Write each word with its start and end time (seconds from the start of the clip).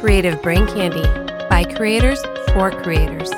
Creative 0.00 0.40
Brain 0.40 0.66
Candy 0.66 1.02
by 1.50 1.62
creators 1.62 2.22
for 2.54 2.70
creators. 2.70 3.30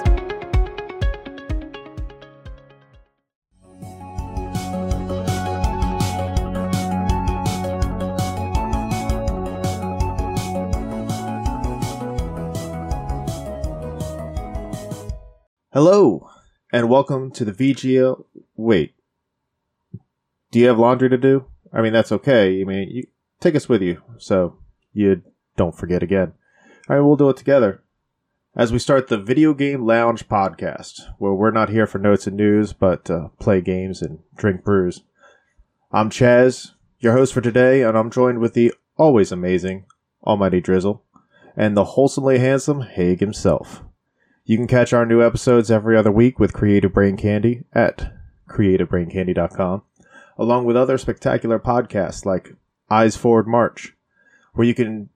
Hello, 15.73 16.31
and 16.73 16.89
welcome 16.89 17.33
to 17.33 17.45
the 17.45 17.51
VGL. 17.51 18.25
Wait, 18.55 18.95
do 20.53 20.61
you 20.61 20.69
have 20.69 20.79
laundry 20.79 21.09
to 21.09 21.19
do? 21.19 21.47
I 21.73 21.83
mean, 21.83 21.93
that's 21.93 22.13
okay. 22.13 22.61
I 22.61 22.65
mean, 22.65 22.89
you 22.89 23.07
take 23.41 23.57
us 23.57 23.69
with 23.69 23.83
you 23.83 24.01
so 24.19 24.59
you 24.93 25.23
don't 25.57 25.77
forget 25.77 26.05
again. 26.05 26.35
All 26.89 26.97
right, 26.97 27.03
we'll 27.03 27.15
do 27.15 27.29
it 27.29 27.37
together 27.37 27.81
as 28.57 28.73
we 28.73 28.81
start 28.81 29.07
the 29.07 29.17
Video 29.17 29.55
Game 29.55 29.87
Lounge 29.87 30.29
podcast, 30.29 31.01
where 31.19 31.33
we're 31.33 31.53
not 31.53 31.69
here 31.69 31.87
for 31.87 31.99
notes 31.99 32.27
and 32.27 32.37
news, 32.37 32.73
but 32.73 33.09
uh, 33.09 33.29
play 33.39 33.61
games 33.61 34.03
and 34.03 34.19
drink 34.35 34.65
brews. 34.65 35.03
I'm 35.93 36.11
Chaz, 36.11 36.73
your 36.99 37.13
host 37.13 37.33
for 37.33 37.41
today, 37.41 37.83
and 37.83 37.97
I'm 37.97 38.11
joined 38.11 38.41
with 38.41 38.55
the 38.55 38.75
always 38.97 39.31
amazing 39.31 39.87
Almighty 40.25 40.61
Drizzle 40.61 41.05
and 41.57 41.77
the 41.77 41.85
wholesomely 41.85 42.41
handsome 42.41 42.81
Haig 42.81 43.21
himself. 43.21 43.85
You 44.45 44.57
can 44.57 44.67
catch 44.67 44.93
our 44.93 45.07
new 45.07 45.25
episodes 45.25 45.71
every 45.71 45.97
other 45.97 46.11
week 46.11 46.41
with 46.41 46.53
Creative 46.53 46.93
Brain 46.93 47.17
Candy 47.17 47.63
at 47.73 48.13
creativebraincandy.com, 48.49 49.83
along 50.37 50.65
with 50.65 50.77
other 50.77 50.99
spectacular 50.99 51.61
podcasts 51.61 52.27
like 52.27 52.57
Eyes 52.91 53.17
Forward 53.17 53.47
March, 53.47 53.95
where 54.55 54.67
you 54.67 54.75
can 54.75 55.11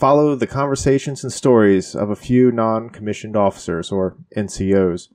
follow 0.00 0.34
the 0.34 0.46
conversations 0.46 1.22
and 1.22 1.32
stories 1.32 1.94
of 1.94 2.08
a 2.08 2.16
few 2.16 2.50
non 2.50 2.88
commissioned 2.88 3.36
officers, 3.36 3.92
or 3.92 4.16
NCOs, 4.34 5.08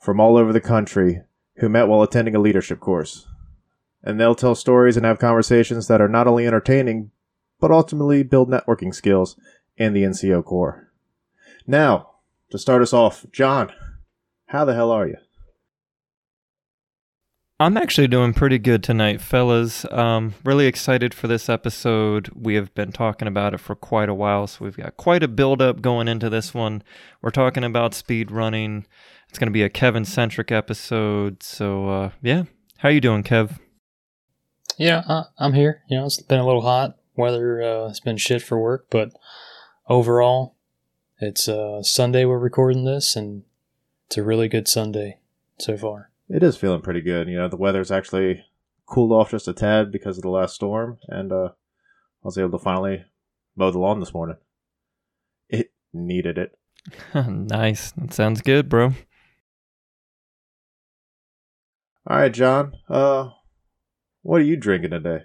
from 0.00 0.18
all 0.18 0.36
over 0.36 0.52
the 0.52 0.60
country 0.60 1.22
who 1.58 1.68
met 1.68 1.86
while 1.86 2.02
attending 2.02 2.34
a 2.34 2.40
leadership 2.40 2.80
course. 2.80 3.28
And 4.02 4.18
they'll 4.18 4.34
tell 4.34 4.56
stories 4.56 4.96
and 4.96 5.06
have 5.06 5.20
conversations 5.20 5.86
that 5.86 6.00
are 6.00 6.08
not 6.08 6.26
only 6.26 6.44
entertaining, 6.44 7.12
but 7.60 7.70
ultimately 7.70 8.24
build 8.24 8.50
networking 8.50 8.92
skills 8.92 9.38
in 9.76 9.92
the 9.92 10.02
NCO 10.02 10.44
Corps. 10.44 10.88
Now, 11.64 12.10
to 12.50 12.58
start 12.58 12.82
us 12.82 12.92
off, 12.92 13.24
John, 13.30 13.72
how 14.46 14.64
the 14.64 14.74
hell 14.74 14.90
are 14.90 15.06
you? 15.06 15.18
I'm 17.62 17.76
actually 17.76 18.08
doing 18.08 18.34
pretty 18.34 18.58
good 18.58 18.82
tonight, 18.82 19.20
fellas. 19.20 19.84
Um, 19.92 20.34
really 20.44 20.66
excited 20.66 21.14
for 21.14 21.28
this 21.28 21.48
episode. 21.48 22.28
We 22.34 22.56
have 22.56 22.74
been 22.74 22.90
talking 22.90 23.28
about 23.28 23.54
it 23.54 23.58
for 23.58 23.76
quite 23.76 24.08
a 24.08 24.14
while, 24.14 24.48
so 24.48 24.64
we've 24.64 24.76
got 24.76 24.96
quite 24.96 25.22
a 25.22 25.28
build 25.28 25.62
up 25.62 25.80
going 25.80 26.08
into 26.08 26.28
this 26.28 26.52
one. 26.52 26.82
We're 27.20 27.30
talking 27.30 27.62
about 27.62 27.94
speed 27.94 28.32
running. 28.32 28.84
It's 29.28 29.38
going 29.38 29.46
to 29.46 29.52
be 29.52 29.62
a 29.62 29.68
Kevin 29.68 30.04
centric 30.04 30.50
episode. 30.50 31.44
So, 31.44 31.88
uh, 31.88 32.10
yeah. 32.20 32.46
How 32.78 32.88
you 32.88 33.00
doing, 33.00 33.22
Kev? 33.22 33.60
Yeah, 34.76 35.04
uh, 35.06 35.24
I'm 35.38 35.52
here. 35.52 35.82
You 35.88 35.98
know, 35.98 36.06
it's 36.06 36.20
been 36.20 36.40
a 36.40 36.46
little 36.46 36.62
hot. 36.62 36.96
Weather 37.14 37.62
uh, 37.62 37.88
has 37.88 38.00
been 38.00 38.16
shit 38.16 38.42
for 38.42 38.58
work, 38.58 38.86
but 38.90 39.12
overall, 39.88 40.56
it's 41.20 41.48
uh, 41.48 41.84
Sunday 41.84 42.24
we're 42.24 42.40
recording 42.40 42.86
this, 42.86 43.14
and 43.14 43.44
it's 44.08 44.16
a 44.16 44.24
really 44.24 44.48
good 44.48 44.66
Sunday 44.66 45.20
so 45.60 45.76
far. 45.76 46.10
It 46.28 46.42
is 46.42 46.56
feeling 46.56 46.80
pretty 46.80 47.00
good. 47.00 47.28
You 47.28 47.36
know, 47.36 47.48
the 47.48 47.56
weather's 47.56 47.90
actually 47.90 48.44
cooled 48.86 49.12
off 49.12 49.30
just 49.30 49.48
a 49.48 49.52
tad 49.52 49.90
because 49.92 50.18
of 50.18 50.22
the 50.22 50.30
last 50.30 50.54
storm, 50.54 50.98
and 51.08 51.32
uh, 51.32 51.48
I 51.48 52.24
was 52.24 52.38
able 52.38 52.58
to 52.58 52.64
finally 52.64 53.04
mow 53.56 53.70
the 53.70 53.78
lawn 53.78 54.00
this 54.00 54.14
morning. 54.14 54.36
It 55.48 55.72
needed 55.92 56.38
it. 56.38 56.58
nice. 57.14 57.92
That 57.92 58.12
sounds 58.12 58.40
good, 58.42 58.68
bro. 58.68 58.94
All 62.06 62.16
right, 62.18 62.32
John. 62.32 62.72
Uh, 62.88 63.30
what 64.22 64.40
are 64.40 64.44
you 64.44 64.56
drinking 64.56 64.90
today? 64.90 65.24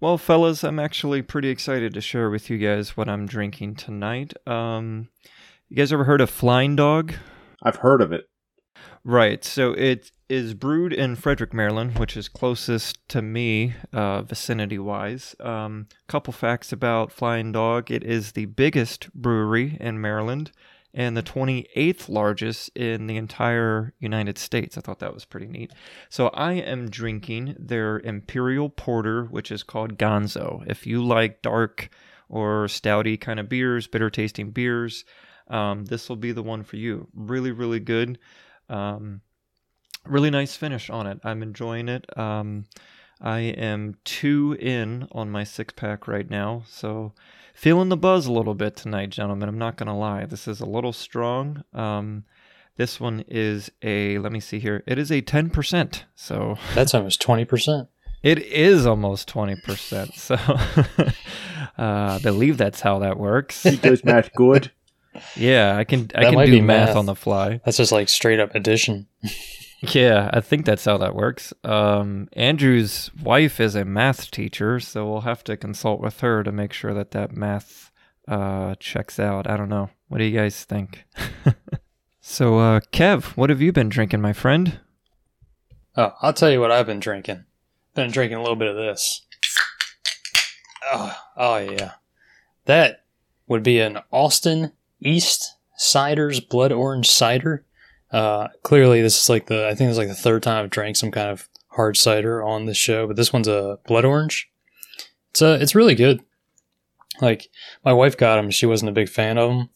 Well, 0.00 0.18
fellas, 0.18 0.62
I'm 0.62 0.78
actually 0.78 1.22
pretty 1.22 1.48
excited 1.48 1.94
to 1.94 2.00
share 2.00 2.30
with 2.30 2.50
you 2.50 2.58
guys 2.58 2.96
what 2.96 3.08
I'm 3.08 3.26
drinking 3.26 3.76
tonight. 3.76 4.34
Um, 4.46 5.08
you 5.68 5.76
guys 5.76 5.92
ever 5.92 6.04
heard 6.04 6.20
of 6.20 6.30
Flying 6.30 6.76
Dog? 6.76 7.14
I've 7.62 7.76
heard 7.76 8.00
of 8.00 8.12
it. 8.12 8.28
Right. 9.08 9.44
So 9.44 9.70
it 9.70 10.10
is 10.28 10.54
brewed 10.54 10.92
in 10.92 11.14
Frederick, 11.14 11.54
Maryland, 11.54 11.96
which 11.96 12.16
is 12.16 12.28
closest 12.28 13.08
to 13.10 13.22
me, 13.22 13.74
uh, 13.92 14.22
vicinity 14.22 14.80
wise. 14.80 15.36
Um, 15.38 15.86
couple 16.08 16.32
facts 16.32 16.72
about 16.72 17.12
Flying 17.12 17.52
Dog 17.52 17.88
it 17.92 18.02
is 18.02 18.32
the 18.32 18.46
biggest 18.46 19.14
brewery 19.14 19.76
in 19.78 20.00
Maryland 20.00 20.50
and 20.92 21.16
the 21.16 21.22
28th 21.22 22.08
largest 22.08 22.76
in 22.76 23.06
the 23.06 23.16
entire 23.16 23.94
United 24.00 24.38
States. 24.38 24.76
I 24.76 24.80
thought 24.80 24.98
that 24.98 25.14
was 25.14 25.24
pretty 25.24 25.46
neat. 25.46 25.70
So 26.08 26.26
I 26.30 26.54
am 26.54 26.90
drinking 26.90 27.54
their 27.60 28.00
Imperial 28.00 28.68
Porter, 28.70 29.26
which 29.26 29.52
is 29.52 29.62
called 29.62 29.98
Gonzo. 29.98 30.68
If 30.68 30.84
you 30.84 31.00
like 31.00 31.42
dark 31.42 31.90
or 32.28 32.66
stouty 32.66 33.20
kind 33.20 33.38
of 33.38 33.48
beers, 33.48 33.86
bitter 33.86 34.10
tasting 34.10 34.50
beers, 34.50 35.04
um, 35.46 35.84
this 35.84 36.08
will 36.08 36.16
be 36.16 36.32
the 36.32 36.42
one 36.42 36.64
for 36.64 36.74
you. 36.74 37.06
Really, 37.14 37.52
really 37.52 37.78
good. 37.78 38.18
Um, 38.68 39.20
really 40.04 40.30
nice 40.30 40.56
finish 40.56 40.90
on 40.90 41.06
it. 41.06 41.18
I'm 41.24 41.42
enjoying 41.42 41.88
it. 41.88 42.06
Um, 42.18 42.66
I 43.20 43.40
am 43.40 43.96
two 44.04 44.56
in 44.60 45.08
on 45.12 45.30
my 45.30 45.44
six 45.44 45.72
pack 45.74 46.06
right 46.06 46.28
now, 46.28 46.64
so 46.66 47.12
feeling 47.54 47.88
the 47.88 47.96
buzz 47.96 48.26
a 48.26 48.32
little 48.32 48.54
bit 48.54 48.76
tonight, 48.76 49.10
gentlemen. 49.10 49.48
I'm 49.48 49.58
not 49.58 49.76
gonna 49.76 49.96
lie. 49.96 50.26
This 50.26 50.46
is 50.46 50.60
a 50.60 50.66
little 50.66 50.92
strong. 50.92 51.64
Um, 51.72 52.24
this 52.76 53.00
one 53.00 53.24
is 53.26 53.70
a 53.82 54.18
let 54.18 54.32
me 54.32 54.40
see 54.40 54.58
here. 54.58 54.82
It 54.86 54.98
is 54.98 55.10
a 55.10 55.22
ten 55.22 55.48
percent. 55.48 56.04
So 56.14 56.56
that's 56.74 56.94
almost 56.94 57.20
twenty 57.22 57.44
percent. 57.46 57.88
It 58.22 58.38
is 58.40 58.86
almost 58.86 59.28
twenty 59.28 59.56
percent. 59.56 60.14
So 60.14 60.34
uh, 60.38 61.08
I 61.78 62.20
believe 62.22 62.58
that's 62.58 62.82
how 62.82 62.98
that 62.98 63.18
works. 63.18 63.64
It 63.64 63.80
does 63.80 64.04
match 64.04 64.30
good. 64.34 64.70
Yeah, 65.34 65.76
I 65.76 65.84
can 65.84 66.10
I 66.14 66.24
that 66.24 66.32
can 66.34 66.46
do 66.46 66.62
math. 66.62 66.88
math 66.88 66.96
on 66.96 67.06
the 67.06 67.14
fly. 67.14 67.60
That's 67.64 67.76
just 67.76 67.92
like 67.92 68.08
straight 68.08 68.40
up 68.40 68.54
addition. 68.54 69.06
Yeah, 69.94 70.30
I 70.32 70.40
think 70.40 70.64
that's 70.64 70.84
how 70.84 70.96
that 70.98 71.14
works. 71.14 71.52
Um, 71.62 72.28
Andrew's 72.32 73.10
wife 73.22 73.60
is 73.60 73.74
a 73.74 73.84
math 73.84 74.30
teacher, 74.30 74.80
so 74.80 75.06
we'll 75.06 75.20
have 75.22 75.44
to 75.44 75.56
consult 75.56 76.00
with 76.00 76.20
her 76.20 76.42
to 76.42 76.50
make 76.50 76.72
sure 76.72 76.94
that 76.94 77.10
that 77.10 77.36
math 77.36 77.90
uh, 78.26 78.74
checks 78.80 79.20
out. 79.20 79.48
I 79.48 79.56
don't 79.56 79.68
know. 79.68 79.90
What 80.08 80.18
do 80.18 80.24
you 80.24 80.36
guys 80.36 80.64
think? 80.64 81.04
so, 82.20 82.58
uh, 82.58 82.80
Kev, 82.92 83.36
what 83.36 83.50
have 83.50 83.60
you 83.60 83.70
been 83.70 83.88
drinking, 83.88 84.22
my 84.22 84.32
friend? 84.32 84.80
Oh, 85.96 86.14
I'll 86.22 86.32
tell 86.32 86.50
you 86.50 86.60
what 86.60 86.72
I've 86.72 86.86
been 86.86 87.00
drinking. 87.00 87.44
Been 87.94 88.10
drinking 88.10 88.38
a 88.38 88.42
little 88.42 88.56
bit 88.56 88.68
of 88.68 88.76
this. 88.76 89.26
Oh, 90.92 91.16
oh 91.36 91.56
yeah. 91.58 91.92
That 92.64 93.04
would 93.46 93.62
be 93.62 93.80
an 93.80 93.98
Austin 94.10 94.72
East 95.00 95.56
Cider's 95.76 96.40
Blood 96.40 96.72
Orange 96.72 97.08
Cider. 97.08 97.64
Uh, 98.10 98.48
clearly, 98.62 99.02
this 99.02 99.20
is 99.20 99.28
like 99.28 99.46
the 99.46 99.66
I 99.68 99.74
think 99.74 99.88
it's 99.88 99.98
like 99.98 100.08
the 100.08 100.14
third 100.14 100.42
time 100.42 100.64
I've 100.64 100.70
drank 100.70 100.96
some 100.96 101.10
kind 101.10 101.30
of 101.30 101.48
hard 101.70 101.96
cider 101.96 102.42
on 102.42 102.64
this 102.64 102.76
show, 102.76 103.06
but 103.06 103.16
this 103.16 103.32
one's 103.32 103.48
a 103.48 103.78
blood 103.86 104.04
orange. 104.04 104.50
It's 105.30 105.42
a, 105.42 105.48
uh, 105.48 105.58
it's 105.58 105.74
really 105.74 105.94
good. 105.94 106.22
Like 107.20 107.48
my 107.84 107.92
wife 107.92 108.16
got 108.16 108.36
them, 108.36 108.50
she 108.50 108.66
wasn't 108.66 108.90
a 108.90 108.94
big 108.94 109.08
fan 109.08 109.38
of 109.38 109.50
them, 109.50 109.70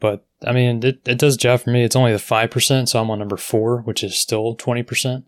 but 0.00 0.26
I 0.46 0.52
mean 0.52 0.82
it, 0.84 1.00
it 1.06 1.18
does 1.18 1.36
job 1.36 1.60
for 1.60 1.70
me. 1.70 1.84
It's 1.84 1.96
only 1.96 2.12
the 2.12 2.18
five 2.18 2.50
percent, 2.50 2.88
so 2.88 3.00
I'm 3.00 3.10
on 3.10 3.18
number 3.18 3.36
four, 3.36 3.82
which 3.82 4.02
is 4.02 4.18
still 4.18 4.54
twenty 4.54 4.82
percent. 4.82 5.26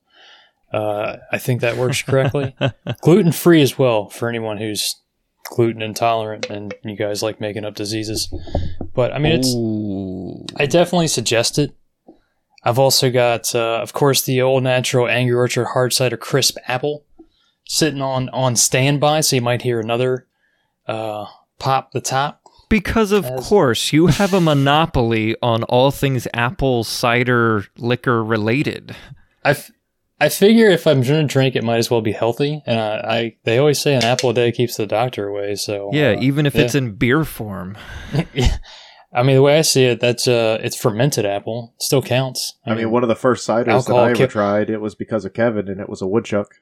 Uh, 0.73 1.19
I 1.31 1.39
think 1.39 1.61
that 1.61 1.77
works 1.77 2.03
correctly. 2.03 2.55
gluten 3.01 3.33
free 3.33 3.63
as 3.63 3.79
well 3.79 4.09
for 4.09 4.29
anyone 4.29 4.59
who's 4.59 4.97
gluten 5.49 5.81
intolerant 5.81 6.51
and 6.51 6.75
you 6.83 6.97
guys 6.97 7.23
like 7.23 7.41
making 7.41 7.65
up 7.65 7.75
diseases. 7.75 8.33
But 8.97 9.13
I 9.13 9.19
mean, 9.19 9.33
it's 9.33 9.55
Ooh. 9.55 10.45
I 10.57 10.65
definitely 10.65 11.09
suggest 11.09 11.59
it. 11.59 11.77
I've 12.65 12.79
also 12.79 13.11
got, 13.13 13.55
uh, 13.55 13.79
of 13.83 13.93
course, 13.93 14.23
the 14.23 14.41
old 14.41 14.63
natural 14.63 15.07
Angry 15.07 15.37
Orchard 15.37 15.67
hard 15.67 15.93
cider 15.93 16.17
crisp 16.17 16.57
apple 16.67 17.05
sitting 17.69 18.01
on 18.01 18.31
on 18.31 18.57
standby, 18.57 19.21
so 19.21 19.37
you 19.37 19.43
might 19.43 19.63
hear 19.63 19.79
another 19.79 20.27
uh, 20.89 21.27
pop 21.59 21.93
the 21.93 22.01
top. 22.01 22.41
Because 22.71 23.13
of 23.13 23.27
As- 23.27 23.47
course, 23.47 23.93
you 23.93 24.07
have 24.07 24.33
a 24.33 24.41
monopoly 24.41 25.37
on 25.43 25.63
all 25.65 25.91
things 25.91 26.27
apple 26.33 26.83
cider 26.83 27.67
liquor 27.77 28.25
related. 28.25 28.97
I, 29.45 29.51
f- 29.51 29.71
I 30.19 30.31
figure 30.31 30.69
if 30.71 30.87
I'm 30.87 31.03
going 31.03 31.29
to 31.29 31.33
drink, 31.33 31.55
it 31.55 31.63
might 31.63 31.77
as 31.77 31.91
well 31.91 32.01
be 32.01 32.11
healthy. 32.11 32.63
And 32.67 32.81
I, 32.81 32.97
I, 32.97 33.37
they 33.45 33.59
always 33.59 33.79
say 33.79 33.95
an 33.95 34.03
apple 34.03 34.31
a 34.31 34.35
day 34.35 34.51
keeps 34.51 34.77
the 34.77 34.87
doctor 34.87 35.29
away. 35.29 35.55
So 35.55 35.91
yeah, 35.93 36.13
uh, 36.13 36.21
even 36.21 36.47
if 36.47 36.57
yeah. 36.57 36.63
it's 36.63 36.75
in 36.75 36.95
beer 36.95 37.25
form. 37.25 37.77
yeah. 39.13 39.21
I 39.21 39.23
mean, 39.23 39.37
the 39.37 39.43
way 39.43 39.59
I 39.59 39.63
see 39.63 39.85
it, 39.85 40.01
that's 40.01 40.27
uh, 40.29 40.59
it's 40.63 40.77
fermented 40.77 41.25
apple. 41.27 41.75
It 41.77 41.83
still 41.83 42.03
counts. 42.03 42.55
I, 42.67 42.71
I 42.71 42.75
mean, 42.75 42.85
mean, 42.85 42.93
one 42.93 43.03
of 43.03 43.09
the 43.09 43.15
first 43.17 43.47
ciders 43.47 43.87
that 43.87 43.95
I 43.95 44.11
ever 44.11 44.27
tried, 44.27 44.71
it 44.71 44.81
was 44.81 44.95
because 44.95 45.25
of 45.25 45.33
Kevin, 45.35 45.69
and 45.69 45.81
it 45.81 45.89
was 45.89 46.03
a 46.03 46.07
woodchuck. 46.07 46.55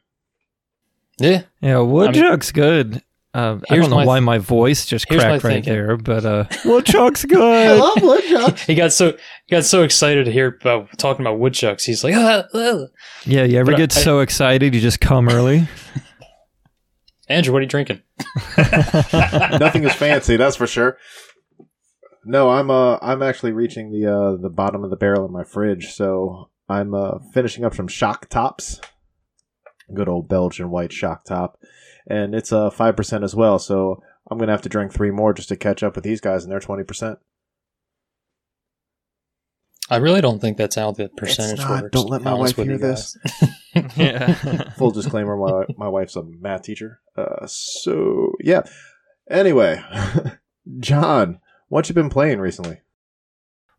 Yeah, 1.19 1.43
yeah, 1.61 1.79
woodchuck's 1.79 2.53
I 2.55 2.61
mean, 2.61 2.71
good. 2.93 3.03
Uh, 3.33 3.59
I 3.69 3.75
don't 3.77 3.91
know 3.91 3.97
my- 3.97 4.05
why 4.07 4.21
my 4.21 4.39
voice 4.39 4.87
just 4.87 5.09
cracked 5.09 5.43
right 5.43 5.43
thinking. 5.43 5.73
there, 5.73 5.97
but 5.97 6.25
uh, 6.25 6.45
woodchuck's 6.65 7.25
good. 7.29 7.41
I 7.43 7.73
love 7.75 8.01
woodchucks. 8.01 8.63
he 8.63 8.77
got 8.77 8.93
so 8.93 9.11
he 9.11 9.51
got 9.51 9.65
so 9.65 9.83
excited 9.83 10.27
to 10.27 10.33
hear 10.33 10.57
about 10.61 10.97
talking 10.99 11.27
about 11.27 11.41
woodchucks. 11.41 11.85
He's 11.85 12.05
like, 12.05 12.15
ah, 12.17 12.45
ah. 12.55 12.85
yeah, 13.25 13.43
you 13.43 13.59
ever 13.59 13.73
But 13.73 13.79
get 13.79 13.97
I- 13.97 14.01
so 14.01 14.21
excited 14.21 14.73
you 14.75 14.81
just 14.81 15.01
come 15.01 15.29
early? 15.29 15.67
Andrew, 17.29 17.53
what 17.53 17.61
are 17.61 17.63
you 17.63 17.69
drinking? 17.69 18.03
Nothing 18.57 19.85
is 19.85 19.95
fancy, 19.95 20.37
that's 20.37 20.57
for 20.57 20.67
sure. 20.67 20.99
No, 22.25 22.51
I'm 22.51 22.71
uh 22.71 22.99
I'm 23.03 23.23
actually 23.23 23.53
reaching 23.53 23.91
the 23.91 24.07
uh 24.07 24.37
the 24.41 24.51
bottom 24.51 24.85
of 24.85 24.91
the 24.91 24.97
barrel 24.97 25.27
in 25.27 25.33
my 25.33 25.45
fridge, 25.45 25.93
so 25.93 26.51
I'm 26.69 26.95
uh 26.95 27.19
finishing 27.33 27.65
up 27.65 27.75
some 27.75 27.89
shock 27.89 28.29
tops. 28.29 28.81
Good 29.93 30.09
old 30.09 30.29
Belgian 30.29 30.71
white 30.71 30.93
shock 30.93 31.25
top. 31.25 31.59
And 32.07 32.35
it's 32.35 32.53
uh 32.53 32.71
five 32.71 32.97
percent 32.97 33.25
as 33.25 33.35
well, 33.35 33.59
so 33.59 34.03
I'm 34.31 34.39
gonna 34.39 34.53
have 34.53 34.63
to 34.63 34.69
drink 34.69 34.93
three 34.93 35.11
more 35.11 35.35
just 35.35 35.49
to 35.51 35.57
catch 35.57 35.83
up 35.83 35.95
with 35.95 36.05
these 36.05 36.21
guys 36.21 36.45
and 36.45 36.53
they're 36.53 36.61
twenty 36.61 36.85
percent. 36.85 37.19
I 39.91 39.97
really 39.97 40.23
don't 40.23 40.41
think 40.41 40.57
that's 40.57 40.77
how 40.77 40.93
the 40.93 41.11
percentage 41.11 41.59
not. 41.59 41.83
works. 41.83 41.93
Don't 41.93 42.09
let 42.09 42.23
my 42.23 42.33
wife 42.33 42.57
hear 42.57 42.79
this. 42.79 43.19
yeah. 43.97 44.33
Full 44.79 44.93
disclaimer, 44.93 45.37
my 45.37 45.67
my 45.77 45.89
wife's 45.89 46.17
a 46.17 46.23
math 46.23 46.63
teacher. 46.63 47.01
Uh 47.17 47.47
so 47.47 48.33
yeah. 48.41 48.63
Anyway, 49.31 49.83
John, 50.81 51.41
what 51.69 51.89
you 51.89 51.95
been 51.95 52.11
playing 52.11 52.41
recently? 52.41 52.81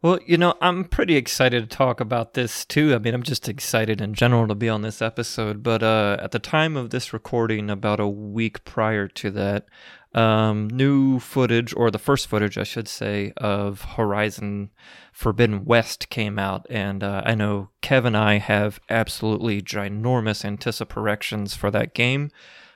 Well, 0.01 0.19
you 0.23 0.37
know, 0.37 0.53
I'm 0.61 0.85
pretty 0.85 1.15
excited 1.15 1.67
to 1.67 1.75
talk 1.75 1.99
about 1.99 2.35
this 2.35 2.63
too. 2.63 2.93
I 2.93 2.99
mean, 2.99 3.15
I'm 3.15 3.23
just 3.23 3.49
excited 3.49 4.01
in 4.01 4.13
general 4.13 4.47
to 4.47 4.53
be 4.53 4.69
on 4.69 4.83
this 4.83 5.01
episode. 5.01 5.63
But 5.63 5.81
uh, 5.81 6.17
at 6.21 6.29
the 6.29 6.37
time 6.37 6.77
of 6.77 6.91
this 6.91 7.11
recording, 7.11 7.71
about 7.71 7.99
a 7.99 8.07
week 8.07 8.63
prior 8.65 9.07
to 9.07 9.31
that, 9.31 9.65
um, 10.13 10.69
new 10.69 11.19
footage, 11.19 11.73
or 11.75 11.89
the 11.89 11.97
first 11.97 12.27
footage, 12.27 12.55
I 12.55 12.63
should 12.63 12.87
say, 12.87 13.33
of 13.37 13.81
Horizon 13.81 14.69
Forbidden 15.11 15.65
West 15.65 16.09
came 16.09 16.37
out. 16.37 16.67
And 16.69 17.03
uh, 17.03 17.23
I 17.25 17.33
know 17.33 17.69
Kev 17.81 18.05
and 18.05 18.15
I 18.15 18.37
have 18.37 18.79
absolutely 18.89 19.59
ginormous 19.61 20.45
anticipations 20.45 21.55
for 21.55 21.71
that 21.71 21.95
game. 21.95 22.29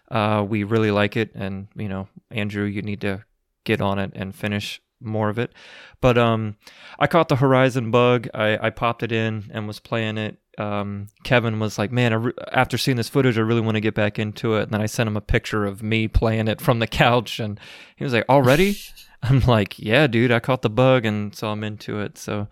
Uh, 0.10 0.44
we 0.50 0.64
really 0.64 0.90
like 0.90 1.16
it. 1.16 1.32
And, 1.36 1.68
you 1.76 1.90
know, 1.90 2.08
Andrew, 2.32 2.66
you 2.66 2.82
need 2.82 3.02
to 3.02 3.24
get 3.66 3.82
on 3.82 4.00
it 4.00 4.14
and 4.16 4.34
finish 4.34 4.82
more 5.02 5.30
of 5.30 5.40
it. 5.40 5.54
But 6.02 6.18
um, 6.18 6.58
I 6.98 7.08
caught 7.08 7.30
the 7.30 7.38
Horizon 7.38 7.92
bug. 7.92 8.28
I, 8.34 8.58
I 8.68 8.70
popped 8.70 9.04
it 9.04 9.12
in 9.12 9.50
and 9.54 9.68
was 9.68 9.80
playing 9.80 10.18
it. 10.18 10.38
Um, 10.58 11.08
Kevin 11.24 11.60
was 11.60 11.78
like, 11.78 11.92
"Man, 11.92 12.12
I 12.14 12.16
re- 12.18 12.34
after 12.52 12.78
seeing 12.78 12.98
this 12.98 13.10
footage, 13.10 13.38
I 13.38 13.42
really 13.42 13.62
want 13.62 13.76
to 13.76 13.82
get 13.82 13.96
back 13.96 14.20
into 14.20 14.56
it." 14.56 14.64
And 14.64 14.72
then 14.72 14.82
I 14.82 14.88
sent 14.88 15.08
him 15.08 15.18
a 15.18 15.22
picture 15.22 15.66
of 15.66 15.82
me 15.82 16.08
playing 16.08 16.48
it 16.48 16.60
from 16.60 16.80
the 16.80 16.88
couch, 16.88 17.40
and 17.40 17.60
he 17.96 18.04
was 18.04 18.14
like, 18.14 18.26
"Already?" 18.30 18.78
I'm 19.24 19.40
like, 19.42 19.80
"Yeah, 19.80 20.08
dude, 20.08 20.32
I 20.32 20.40
caught 20.40 20.62
the 20.62 20.70
bug, 20.70 21.06
and 21.06 21.34
so 21.34 21.50
I'm 21.50 21.64
into 21.64 22.00
it." 22.00 22.18
So, 22.18 22.48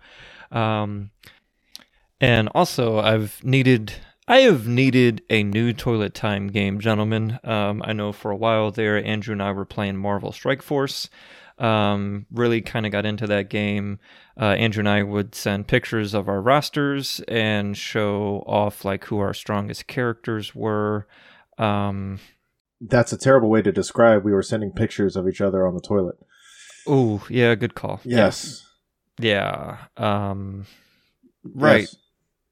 um, 0.50 1.10
and 2.20 2.48
also 2.54 2.98
I've 2.98 3.42
needed. 3.44 3.92
I 4.26 4.40
have 4.40 4.68
needed 4.68 5.22
a 5.30 5.42
new 5.42 5.72
toilet 5.72 6.12
time 6.12 6.48
game, 6.48 6.80
gentlemen. 6.80 7.38
Um, 7.44 7.82
I 7.82 7.94
know 7.94 8.12
for 8.12 8.30
a 8.30 8.36
while 8.36 8.70
there, 8.70 9.02
Andrew 9.02 9.32
and 9.32 9.42
I 9.42 9.52
were 9.52 9.64
playing 9.64 9.96
Marvel 9.96 10.32
Strike 10.32 10.60
Force 10.60 11.08
um, 11.58 12.26
really 12.32 12.60
kind 12.60 12.86
of 12.86 12.92
got 12.92 13.06
into 13.06 13.26
that 13.26 13.50
game. 13.50 13.98
Uh, 14.40 14.54
Andrew 14.54 14.80
and 14.80 14.88
I 14.88 15.02
would 15.02 15.34
send 15.34 15.66
pictures 15.66 16.14
of 16.14 16.28
our 16.28 16.40
rosters 16.40 17.20
and 17.26 17.76
show 17.76 18.44
off 18.46 18.84
like 18.84 19.04
who 19.06 19.18
our 19.18 19.34
strongest 19.34 19.86
characters 19.86 20.54
were. 20.54 21.06
Um, 21.58 22.20
That's 22.80 23.12
a 23.12 23.18
terrible 23.18 23.50
way 23.50 23.62
to 23.62 23.72
describe. 23.72 24.24
We 24.24 24.32
were 24.32 24.42
sending 24.42 24.70
pictures 24.70 25.16
of 25.16 25.28
each 25.28 25.40
other 25.40 25.66
on 25.66 25.74
the 25.74 25.80
toilet. 25.80 26.16
oh, 26.86 27.26
yeah, 27.28 27.54
good 27.54 27.74
call. 27.74 28.00
Yes. 28.04 28.64
Yeah. 29.18 29.78
Um, 29.96 30.66
right. 31.42 31.80
Yes. 31.80 31.96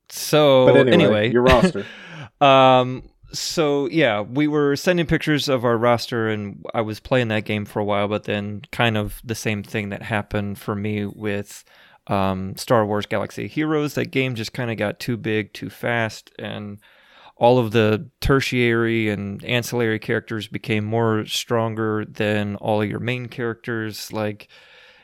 So 0.09 0.67
But 0.67 0.77
anyway, 0.77 0.93
anyway, 0.93 1.33
your 1.33 1.43
roster. 1.43 1.85
um 2.41 3.03
so 3.33 3.89
yeah 3.89 4.21
we 4.21 4.47
were 4.47 4.77
sending 4.77 5.05
pictures 5.07 5.49
of 5.49 5.65
our 5.65 5.77
roster 5.77 6.29
and 6.29 6.65
i 6.75 6.81
was 6.81 7.01
playing 7.01 7.29
that 7.29 7.45
game 7.45 7.65
for 7.65 7.81
a 7.81 7.85
while 7.85 8.07
but 8.09 8.25
then 8.25 8.63
kind 8.73 8.97
of 8.97 9.21
the 9.25 9.35
same 9.35 9.63
thing 9.63 9.89
that 9.89 10.03
happened 10.03 10.59
for 10.59 10.75
me 10.75 11.05
with 11.05 11.65
um, 12.09 12.55
star 12.57 12.87
wars 12.87 13.05
galaxy 13.05 13.49
heroes. 13.49 13.95
That 13.95 14.13
game 14.13 14.37
just 14.37 14.53
kind 14.53 14.71
of 14.71 14.77
got 14.77 15.01
too 15.01 15.17
big 15.17 15.53
too 15.53 15.69
fast 15.69 16.31
and 16.39 16.79
all 17.37 17.59
of 17.59 17.73
the 17.73 18.09
tertiary 18.21 19.09
and 19.11 19.45
ancillary 19.45 19.99
characters 19.99 20.47
became 20.47 20.85
more 20.85 21.27
stronger 21.27 22.05
than 22.05 22.55
all 22.57 22.85
your 22.85 23.01
main 23.01 23.27
characters. 23.27 24.13
Like 24.13 24.47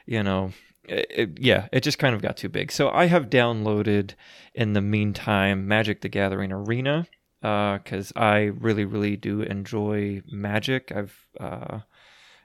you 0.07 0.23
know 0.23 0.53
it, 0.89 1.07
it- 1.11 1.39
yeah 1.41 1.67
it 1.73 1.83
just 1.83 1.99
kind 1.99 2.15
of 2.15 2.23
got 2.23 2.37
too 2.37 2.49
big. 2.49 2.71
So 2.71 2.89
i 2.91 3.07
have 3.07 3.29
downloaded 3.29 4.15
in 4.55 4.73
the 4.75 4.81
meantime 4.81 5.67
magic 5.67 6.03
the 6.03 6.09
gathering 6.09 6.53
arena 6.53 7.09
because 7.43 8.13
I 8.15 8.53
really, 8.59 8.85
really 8.85 9.17
do 9.17 9.43
enjoy 9.43 10.23
Magic. 10.31 10.93
I've, 10.95 11.27
uh, 11.41 11.81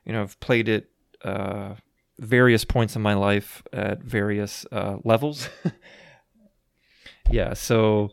you 0.03 0.11
know, 0.11 0.23
I've 0.23 0.39
played 0.39 0.67
it 0.67 0.89
uh, 1.23 1.75
various 2.19 2.65
points 2.65 2.95
in 2.95 3.03
my 3.03 3.13
life 3.13 3.61
at 3.71 4.01
various 4.01 4.65
uh, 4.71 4.97
levels. 5.03 5.49
yeah, 7.29 7.53
so, 7.53 8.09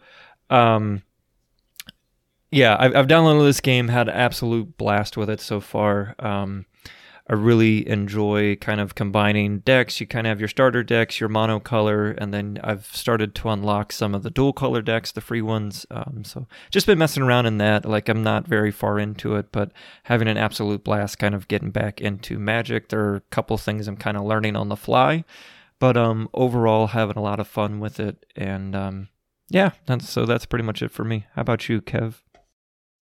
um, 0.50 1.02
yeah, 2.50 2.76
I've, 2.78 2.94
I've 2.94 3.06
downloaded 3.06 3.46
this 3.46 3.60
game, 3.60 3.88
had 3.88 4.08
an 4.08 4.14
absolute 4.14 4.76
blast 4.76 5.16
with 5.16 5.30
it 5.30 5.40
so 5.40 5.60
far. 5.60 6.14
Um, 6.18 6.66
I 7.26 7.32
really 7.32 7.88
enjoy 7.88 8.56
kind 8.56 8.80
of 8.80 8.94
combining 8.94 9.60
decks. 9.60 9.98
You 9.98 10.06
kind 10.06 10.26
of 10.26 10.28
have 10.28 10.40
your 10.40 10.48
starter 10.48 10.82
decks, 10.82 11.20
your 11.20 11.30
monocolor, 11.30 12.14
and 12.18 12.34
then 12.34 12.58
I've 12.62 12.84
started 12.86 13.34
to 13.36 13.48
unlock 13.48 13.92
some 13.92 14.14
of 14.14 14.22
the 14.22 14.30
dual 14.30 14.52
color 14.52 14.82
decks, 14.82 15.10
the 15.10 15.22
free 15.22 15.40
ones. 15.40 15.86
Um, 15.90 16.22
so 16.24 16.46
just 16.70 16.86
been 16.86 16.98
messing 16.98 17.22
around 17.22 17.46
in 17.46 17.56
that. 17.58 17.86
Like 17.86 18.10
I'm 18.10 18.22
not 18.22 18.46
very 18.46 18.70
far 18.70 18.98
into 18.98 19.36
it, 19.36 19.52
but 19.52 19.72
having 20.02 20.28
an 20.28 20.36
absolute 20.36 20.84
blast 20.84 21.18
kind 21.18 21.34
of 21.34 21.48
getting 21.48 21.70
back 21.70 21.98
into 21.98 22.38
Magic. 22.38 22.90
There 22.90 23.00
are 23.00 23.16
a 23.16 23.20
couple 23.30 23.56
things 23.56 23.88
I'm 23.88 23.96
kind 23.96 24.18
of 24.18 24.24
learning 24.24 24.54
on 24.54 24.68
the 24.68 24.76
fly, 24.76 25.24
but 25.78 25.96
um, 25.96 26.28
overall 26.34 26.88
having 26.88 27.16
a 27.16 27.22
lot 27.22 27.40
of 27.40 27.48
fun 27.48 27.80
with 27.80 27.98
it. 27.98 28.26
And 28.36 28.76
um, 28.76 29.08
yeah, 29.48 29.70
that's, 29.86 30.10
so 30.10 30.26
that's 30.26 30.44
pretty 30.44 30.64
much 30.64 30.82
it 30.82 30.90
for 30.90 31.04
me. 31.04 31.24
How 31.34 31.40
about 31.40 31.70
you, 31.70 31.80
Kev? 31.80 32.16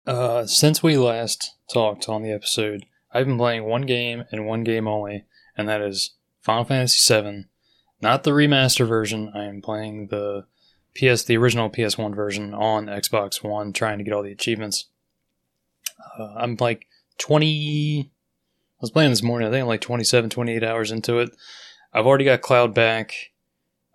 Uh, 0.05 0.45
since 0.45 0.83
we 0.83 0.97
last 0.97 1.55
talked 1.71 2.09
on 2.09 2.23
the 2.23 2.31
episode, 2.31 2.85
I've 3.13 3.25
been 3.25 3.37
playing 3.37 3.65
one 3.65 3.83
game 3.83 4.25
and 4.31 4.45
one 4.45 4.63
game 4.63 4.87
only, 4.87 5.25
and 5.57 5.67
that 5.67 5.81
is 5.81 6.11
Final 6.41 6.63
Fantasy 6.63 7.13
VII. 7.13 7.45
Not 8.01 8.23
the 8.23 8.31
remaster 8.31 8.87
version. 8.87 9.31
I 9.35 9.43
am 9.43 9.61
playing 9.61 10.07
the 10.07 10.45
PS, 10.95 11.23
the 11.23 11.37
original 11.37 11.69
PS1 11.69 12.15
version 12.15 12.53
on 12.53 12.87
Xbox 12.87 13.43
One, 13.43 13.73
trying 13.73 13.97
to 13.99 14.03
get 14.03 14.13
all 14.13 14.23
the 14.23 14.31
achievements. 14.31 14.85
Uh, 16.17 16.33
I'm 16.37 16.57
like 16.59 16.87
20. 17.19 18.09
I 18.09 18.09
was 18.81 18.91
playing 18.91 19.11
this 19.11 19.23
morning. 19.23 19.47
I 19.47 19.51
think 19.51 19.61
I'm 19.61 19.67
like 19.67 19.81
27, 19.81 20.29
28 20.29 20.63
hours 20.63 20.91
into 20.91 21.19
it. 21.19 21.31
I've 21.93 22.07
already 22.07 22.25
got 22.25 22.41
Cloud 22.41 22.73
back. 22.73 23.13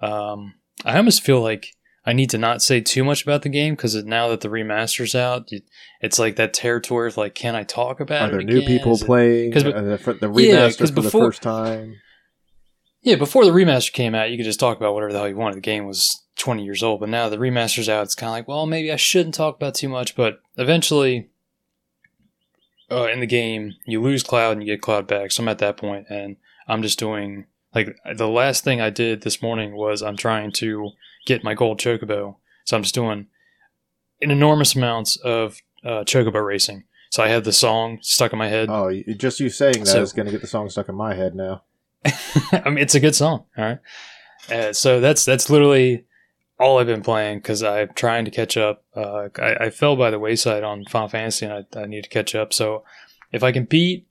Um, 0.00 0.54
I 0.84 0.96
almost 0.96 1.22
feel 1.22 1.40
like 1.40 1.74
I 2.08 2.12
need 2.12 2.30
to 2.30 2.38
not 2.38 2.62
say 2.62 2.80
too 2.80 3.02
much 3.02 3.24
about 3.24 3.42
the 3.42 3.48
game 3.48 3.74
because 3.74 3.94
now 4.04 4.28
that 4.28 4.40
the 4.40 4.48
remaster's 4.48 5.14
out, 5.16 5.48
it's 6.00 6.18
like 6.20 6.36
that 6.36 6.54
territory 6.54 7.08
of 7.08 7.16
like, 7.16 7.34
can 7.34 7.56
I 7.56 7.64
talk 7.64 7.98
about 7.98 8.28
Are 8.28 8.32
there 8.32 8.42
new 8.42 8.58
again? 8.58 8.66
people 8.68 8.92
Is 8.92 9.02
playing? 9.02 9.52
'cause- 9.52 9.64
uh, 9.64 9.70
the, 9.82 10.18
the 10.20 10.30
Yeah, 10.40 10.68
remaster 10.68 10.78
'cause 10.78 10.90
for 10.92 11.00
the 11.02 11.10
first 11.10 11.42
time? 11.42 11.96
Yeah, 13.02 13.16
before 13.16 13.44
the 13.44 13.50
remaster 13.50 13.92
came 13.92 14.14
out, 14.14 14.30
you 14.30 14.36
could 14.36 14.44
just 14.46 14.60
talk 14.60 14.76
about 14.76 14.94
whatever 14.94 15.12
the 15.12 15.18
hell 15.18 15.28
you 15.28 15.36
wanted. 15.36 15.56
The 15.56 15.60
game 15.62 15.86
was 15.86 16.24
20 16.38 16.64
years 16.64 16.82
old, 16.82 17.00
but 17.00 17.08
now 17.08 17.28
the 17.28 17.38
remaster's 17.38 17.88
out. 17.88 18.04
It's 18.04 18.14
kind 18.14 18.28
of 18.30 18.32
like, 18.34 18.48
well, 18.48 18.66
maybe 18.66 18.90
I 18.92 18.96
shouldn't 18.96 19.34
talk 19.34 19.56
about 19.56 19.74
too 19.74 19.88
much, 19.88 20.14
but 20.16 20.40
eventually, 20.56 21.28
uh, 22.90 23.08
in 23.12 23.20
the 23.20 23.26
game, 23.26 23.74
you 23.86 24.00
lose 24.00 24.22
Cloud 24.22 24.52
and 24.52 24.62
you 24.62 24.66
get 24.74 24.80
Cloud 24.82 25.06
back. 25.06 25.32
So 25.32 25.42
I'm 25.42 25.48
at 25.48 25.58
that 25.58 25.76
point, 25.76 26.06
and 26.08 26.36
I'm 26.68 26.82
just 26.82 26.98
doing 26.98 27.46
like 27.74 27.94
the 28.16 28.28
last 28.28 28.64
thing 28.64 28.80
I 28.80 28.90
did 28.90 29.22
this 29.22 29.42
morning 29.42 29.76
was 29.76 30.02
I'm 30.02 30.16
trying 30.16 30.52
to 30.52 30.90
get 31.26 31.44
my 31.44 31.52
gold 31.54 31.78
chocobo. 31.78 32.36
So 32.64 32.76
I'm 32.76 32.82
just 32.82 32.94
doing 32.94 33.26
an 34.22 34.30
enormous 34.30 34.74
amounts 34.74 35.16
of 35.16 35.58
uh, 35.84 36.04
chocobo 36.04 36.44
racing. 36.44 36.84
So 37.10 37.22
I 37.22 37.28
had 37.28 37.44
the 37.44 37.52
song 37.52 37.98
stuck 38.00 38.32
in 38.32 38.38
my 38.38 38.48
head. 38.48 38.68
Oh, 38.70 38.88
you- 38.88 39.14
just 39.14 39.38
you 39.40 39.50
saying 39.50 39.80
that 39.80 39.86
So- 39.86 40.02
is 40.02 40.12
going 40.14 40.26
to 40.26 40.32
get 40.32 40.40
the 40.40 40.46
song 40.46 40.68
stuck 40.70 40.88
in 40.88 40.94
my 40.94 41.14
head 41.14 41.34
now. 41.34 41.62
I 42.52 42.62
mean, 42.70 42.78
it's 42.78 42.94
a 42.94 43.00
good 43.00 43.14
song. 43.14 43.44
All 43.58 43.64
right. 43.64 43.78
Uh, 44.50 44.72
so 44.72 45.00
that's 45.00 45.24
that's 45.24 45.50
literally 45.50 46.04
all 46.58 46.78
I've 46.78 46.86
been 46.86 47.02
playing 47.02 47.38
because 47.38 47.62
I'm 47.62 47.90
trying 47.94 48.24
to 48.24 48.30
catch 48.30 48.56
up. 48.56 48.84
Uh, 48.94 49.28
I, 49.38 49.54
I 49.66 49.70
fell 49.70 49.96
by 49.96 50.10
the 50.10 50.18
wayside 50.18 50.62
on 50.62 50.84
Final 50.88 51.08
Fantasy, 51.08 51.46
and 51.46 51.66
I, 51.74 51.80
I 51.80 51.86
need 51.86 52.04
to 52.04 52.10
catch 52.10 52.34
up. 52.34 52.52
So 52.52 52.84
if 53.32 53.42
I 53.42 53.50
can 53.52 53.64
beat 53.64 54.06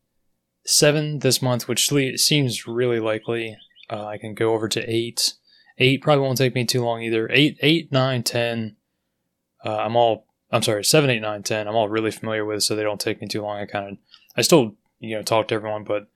seven 0.66 1.20
this 1.20 1.42
month, 1.42 1.68
which 1.68 1.90
seems 2.18 2.68
really 2.68 3.00
likely, 3.00 3.58
uh, 3.90 4.06
I 4.06 4.18
can 4.18 4.34
go 4.34 4.54
over 4.54 4.68
to 4.68 4.84
eight. 4.94 5.34
Eight 5.78 6.02
probably 6.02 6.24
won't 6.24 6.38
take 6.38 6.56
me 6.56 6.66
too 6.66 6.84
long 6.84 7.02
either. 7.02 7.30
Eight, 7.32 7.58
eight, 7.62 7.92
nine, 7.92 8.24
ten. 8.24 8.78
Uh, 9.64 9.78
I'm 9.78 9.96
all. 9.96 10.26
I'm 10.52 10.62
sorry, 10.62 10.86
seven, 10.86 11.10
eight, 11.10 11.22
nine, 11.22 11.44
ten. 11.44 11.68
I'm 11.68 11.76
all 11.76 11.90
really 11.90 12.12
familiar 12.12 12.46
with, 12.46 12.64
so 12.64 12.76
they 12.76 12.84
don't 12.84 13.02
take 13.02 13.22
me 13.22 13.28
too 13.28 13.42
long. 13.42 13.58
I 13.58 13.66
kind 13.66 13.90
of. 13.90 13.98
I 14.38 14.42
still 14.42 14.76
you 15.00 15.16
know 15.16 15.24
talk 15.24 15.50
to 15.50 15.56
everyone, 15.56 15.84
but 15.84 16.08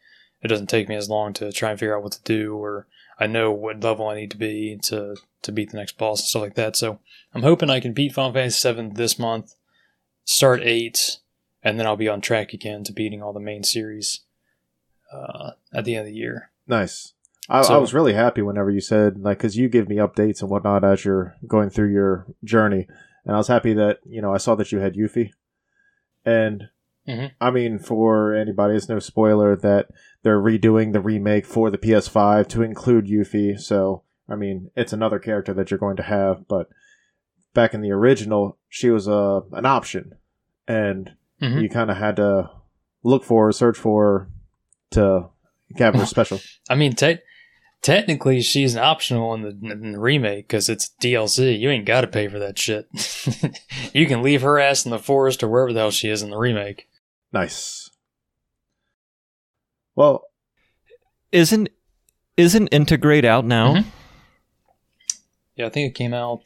it 0.42 0.48
doesn't 0.48 0.68
take 0.68 0.88
me 0.88 0.96
as 0.96 1.10
long 1.10 1.34
to 1.34 1.52
try 1.52 1.72
and 1.72 1.80
figure 1.80 1.96
out 1.96 2.04
what 2.04 2.14
to 2.14 2.24
do, 2.24 2.56
or 2.56 2.88
I 3.20 3.28
know 3.28 3.52
what 3.52 3.84
level 3.84 4.08
I 4.08 4.16
need 4.16 4.32
to 4.32 4.38
be 4.38 4.78
to 4.84 5.18
to 5.42 5.52
beat 5.52 5.72
the 5.72 5.78
next 5.78 5.98
boss 5.98 6.22
and 6.22 6.28
stuff 6.28 6.42
like 6.42 6.56
that. 6.56 6.76
So 6.76 7.00
I'm 7.34 7.44
hoping 7.44 7.70
I 7.70 7.80
can 7.80 7.94
beat 7.94 8.14
Final 8.14 8.34
Fantasy 8.34 8.72
VII 8.72 8.92
this 8.94 9.20
month, 9.20 9.56
start 10.24 10.62
eight, 10.64 11.18
and 11.64 11.78
then 11.78 11.86
I'll 11.86 11.98
be 11.98 12.10
on 12.10 12.22
track 12.22 12.54
again 12.54 12.84
to 12.86 12.94
beating 12.94 13.22
all 13.22 13.34
the 13.34 13.40
main 13.40 13.64
series 13.64 14.22
uh, 15.12 15.52
at 15.74 15.86
the 15.86 15.96
end 15.96 16.08
of 16.08 16.14
the 16.14 16.18
year. 16.18 16.52
Nice. 16.68 17.14
I, 17.50 17.62
I 17.62 17.78
was 17.78 17.94
really 17.94 18.14
happy 18.14 18.42
whenever 18.42 18.70
you 18.70 18.82
said 18.82 19.20
like 19.20 19.38
because 19.40 19.58
you 19.58 19.70
give 19.70 19.90
me 19.90 19.96
updates 19.98 20.42
and 20.42 20.50
whatnot 20.50 20.84
as 20.84 21.04
you're 21.04 21.36
going 21.48 21.70
through 21.70 21.92
your 21.92 22.28
journey, 22.44 22.88
and 23.26 23.34
I 23.36 23.38
was 23.38 23.48
happy 23.48 23.74
that 23.74 24.00
you 24.06 24.22
know 24.22 24.34
I 24.34 24.38
saw 24.38 24.56
that 24.56 24.72
you 24.72 24.80
had 24.80 24.96
Yuffie, 24.96 25.32
and 26.26 26.70
Mhm. 27.08 27.32
I 27.42 27.50
mean 27.50 27.80
for 27.80 28.36
anybody, 28.36 28.76
it's 28.76 28.88
no 28.90 29.00
spoiler 29.00 29.56
that 29.56 29.88
they're 30.22 30.40
redoing 30.40 30.94
the 30.94 31.00
remake 31.02 31.46
for 31.46 31.72
the 31.72 31.78
PS5 31.80 32.48
to 32.50 32.62
include 32.62 33.08
Yuffie. 33.08 33.60
So 33.60 34.04
I 34.28 34.36
mean 34.36 34.70
it's 34.76 34.94
another 34.94 35.18
character 35.18 35.54
that 35.56 35.72
you're 35.72 35.80
going 35.80 35.96
to 35.98 36.04
have, 36.04 36.48
but 36.48 36.68
back 37.56 37.74
in 37.74 37.82
the 37.82 37.92
original, 37.92 38.58
she 38.68 38.90
was 38.92 39.08
a 39.08 39.42
an 39.54 39.66
option, 39.66 40.14
and 40.68 41.16
Mhm. 41.42 41.62
you 41.64 41.70
kind 41.70 41.90
of 41.90 41.98
had 41.98 42.18
to 42.18 42.52
look 43.04 43.24
for 43.24 43.52
search 43.52 43.78
for 43.78 44.30
to 44.92 45.30
have 45.78 45.96
her 45.96 46.06
special. 46.16 46.40
I 46.70 46.76
mean, 46.76 46.94
te- 46.94 47.20
technically, 47.82 48.42
she's 48.42 48.76
optional 48.78 49.34
in 49.34 49.42
the, 49.44 49.50
in 49.62 49.92
the 49.94 50.00
remake 50.00 50.48
because 50.48 50.70
it's 50.70 50.92
DLC. 51.02 51.60
You 51.60 51.70
ain't 51.70 51.86
got 51.86 52.02
to 52.02 52.08
pay 52.08 52.28
for 52.28 52.40
that 52.40 52.58
shit. 52.60 52.88
you 53.94 54.06
can 54.08 54.22
leave 54.22 54.42
her 54.42 54.60
ass 54.60 54.86
in 54.86 54.92
the 54.92 55.00
forest 55.00 55.44
or 55.44 55.48
wherever 55.50 55.74
the 55.74 55.80
hell 55.80 55.92
she 55.92 56.10
is 56.10 56.22
in 56.22 56.30
the 56.30 56.38
remake. 56.38 56.88
Nice. 57.32 57.90
Well, 59.96 60.24
Isn't 61.32 61.70
isn't 62.38 62.72
Intergrade 62.72 63.26
out 63.26 63.46
now? 63.46 63.76
Mhm. 63.76 63.86
Yeah, 65.56 65.66
I 65.66 65.70
think 65.70 65.90
it 65.92 65.96
came 65.96 66.14
out 66.14 66.44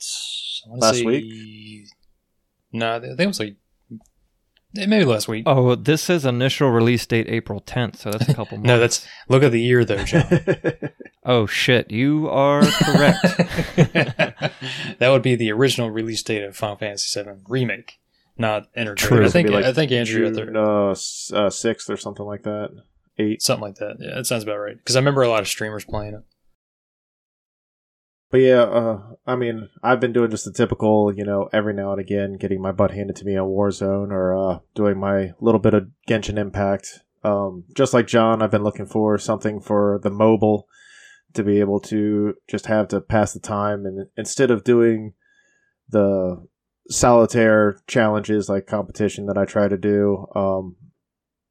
I 0.72 0.75
Last 0.75 0.96
say- 0.98 1.06
week? 1.06 1.86
No, 2.72 2.96
I 2.96 3.00
think 3.00 3.20
it 3.20 3.28
was 3.28 3.40
like 3.40 3.56
maybe 4.74 5.06
last 5.06 5.28
week. 5.28 5.44
Oh, 5.46 5.75
this 5.75 6.02
says 6.02 6.25
initial 6.25 6.70
release 6.72 7.06
date 7.06 7.28
April 7.30 7.62
10th, 7.62 7.98
so 7.98 8.10
that's 8.10 8.28
a 8.28 8.34
couple 8.34 8.58
months. 8.58 8.68
no, 8.68 8.80
that's 8.80 9.08
look 9.30 9.44
at 9.44 9.52
the 9.52 9.62
year 9.62 9.86
though, 9.86 10.04
John. 10.04 10.24
Oh 11.25 11.46
shit, 11.46 11.89
you 11.92 12.30
are 12.30 12.62
correct. 12.62 13.22
that 15.00 15.10
would 15.10 15.22
be 15.22 15.36
the 15.36 15.51
original 15.51 15.89
release 15.89 16.22
date 16.22 16.44
of 16.44 16.56
Final 16.56 16.77
Fantasy 16.77 17.22
VII 17.22 17.30
remake, 17.48 18.00
not 18.38 18.74
Intergrade. 18.75 18.98
True. 18.98 19.25
I 19.25 19.30
think 19.30 19.48
It'd 19.48 19.58
be 19.58 19.63
like 19.63 19.65
I 19.65 19.74
think 19.74 19.92
Andrew 19.92 20.30
June 20.32 20.53
there. 20.53 20.58
uh, 20.58 20.92
uh, 20.92 21.50
sixth 21.50 21.89
or 21.89 21.98
something 21.98 22.25
like 22.25 22.44
that. 22.44 22.72
Eight. 23.18 23.42
Something 23.42 23.62
like 23.62 23.75
that. 23.75 23.98
Yeah, 24.00 24.15
that 24.15 24.25
sounds 24.25 24.44
about 24.44 24.58
right. 24.58 24.77
Because 24.77 24.96
I 24.96 25.00
remember 25.00 25.22
a 25.22 25.30
lot 25.30 25.42
of 25.42 25.48
streamers 25.48 25.86
playing 25.86 26.15
it. 26.15 26.24
But 28.32 28.39
yeah, 28.42 28.63
uh, 28.63 29.01
I 29.27 29.36
mean, 29.36 29.70
I've 29.84 30.00
been 30.00 30.12
doing 30.12 30.32
just 30.32 30.46
the 30.46 30.51
typical, 30.51 31.13
you 31.13 31.24
know, 31.24 31.50
every 31.53 31.75
now 31.75 31.92
and 31.92 32.01
again, 32.01 32.38
getting 32.38 32.60
my 32.60 32.72
butt 32.72 32.89
handed 32.89 33.15
to 33.18 33.25
me 33.25 33.38
on 33.38 33.50
Warzone 33.50 34.12
or 34.12 34.36
uh, 34.36 34.60
doing 34.74 35.00
my 35.00 35.34
little 35.39 35.60
bit 35.60 35.75
of 35.75 35.89
Genshin 36.10 36.39
Impact. 36.39 37.01
Um, 37.24 37.65
just 37.75 37.94
like 37.94 38.08
John, 38.08 38.42
I've 38.42 38.50
been 38.50 38.63
looking 38.63 38.88
for 38.88 39.20
something 39.20 39.62
for 39.62 40.00
the 40.01 40.10
mobile 40.10 40.68
to 41.34 41.44
be 41.44 41.60
able 41.60 41.80
to 41.80 42.36
just 42.48 42.68
have 42.68 42.88
to 42.90 43.02
pass 43.02 43.34
the 43.34 43.40
time, 43.40 43.86
and 43.86 44.08
instead 44.18 44.52
of 44.52 44.63
doing 44.63 45.13
the 45.90 46.46
solitaire 46.90 47.80
challenges 47.88 48.50
like 48.50 48.68
competition 48.68 49.25
that 49.28 49.38
I 49.38 49.46
try 49.46 49.68
to 49.68 49.78
do, 49.78 50.28
um, 50.36 50.75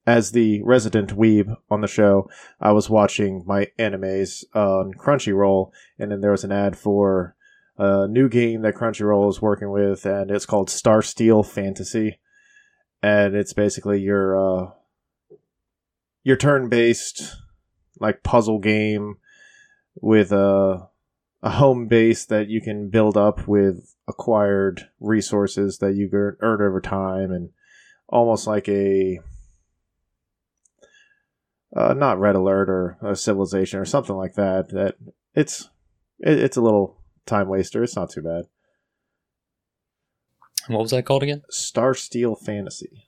as 0.07 0.33
the 0.33 0.63
resident 0.63 1.17
weeb 1.17 1.55
on 1.71 1.81
the 1.81 1.87
show, 1.87 2.29
I 2.61 2.73
was 2.73 2.91
watching 2.91 3.45
my 3.47 3.69
animes 3.79 4.45
on 4.55 4.95
Crunchyroll, 4.95 5.71
and 5.99 6.11
then 6.11 6.21
there 6.21 6.33
was 6.33 6.45
an 6.45 6.53
ad 6.53 6.77
for 6.77 7.37
a 7.79 8.07
new 8.09 8.29
game 8.29 8.63
that 8.63 8.75
Crunchyroll 8.75 9.31
is 9.31 9.41
working 9.41 9.71
with, 9.71 10.05
and 10.05 10.31
it's 10.31 10.47
called 10.47 10.71
Star 10.71 11.03
Steel 11.03 11.43
Fantasy, 11.43 12.19
and 13.03 13.35
it's 13.35 13.53
basically 13.53 14.01
your 14.01 14.37
uh, 14.37 14.71
your 16.25 16.37
turn-based 16.37 17.37
like 18.01 18.23
puzzle 18.23 18.59
game 18.59 19.17
with 20.01 20.33
a 20.33 20.89
a 21.43 21.51
home 21.51 21.89
base 21.89 22.25
that 22.27 22.49
you 22.49 22.61
can 22.61 22.89
build 22.89 23.17
up 23.17 23.49
with 23.49 23.97
acquired 24.07 24.89
resources 25.01 25.79
that 25.79 25.95
you 25.95 26.09
earn 26.13 26.37
earn 26.41 26.63
over 26.63 26.81
time, 26.81 27.31
and 27.31 27.51
almost 28.09 28.47
like 28.47 28.69
a 28.69 29.21
uh, 31.75 31.95
not 31.95 32.21
red 32.21 32.35
alert 32.35 32.69
or 32.69 32.99
a 33.03 33.17
civilization 33.17 33.79
or 33.79 33.85
something 33.85 34.17
like 34.17 34.35
that. 34.35 34.69
That 34.71 34.97
it's 35.35 35.69
it, 36.21 36.39
it's 36.39 36.57
a 36.57 36.63
little 36.63 36.99
time 37.27 37.49
waster. 37.49 37.83
It's 37.83 37.97
not 37.97 38.11
too 38.11 38.23
bad. 38.23 38.45
What 40.69 40.83
was 40.83 40.91
that 40.93 41.05
called 41.05 41.25
again? 41.25 41.43
Star 41.51 41.95
Steel 41.95 42.37
Fantasy. 42.37 43.05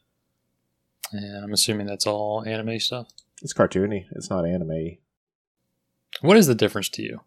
And 1.13 1.45
I'm 1.45 1.53
assuming 1.53 1.87
that's 1.87 2.07
all 2.07 2.43
anime 2.45 2.81
stuff. 2.81 3.09
It's 3.43 3.55
cartoony. 3.55 4.07
It's 4.13 4.31
not 4.31 4.47
anime. 4.47 4.99
What 6.21 6.37
is 6.37 6.47
the 6.47 6.55
difference 6.55 6.89
to 6.91 7.03
you? 7.03 7.21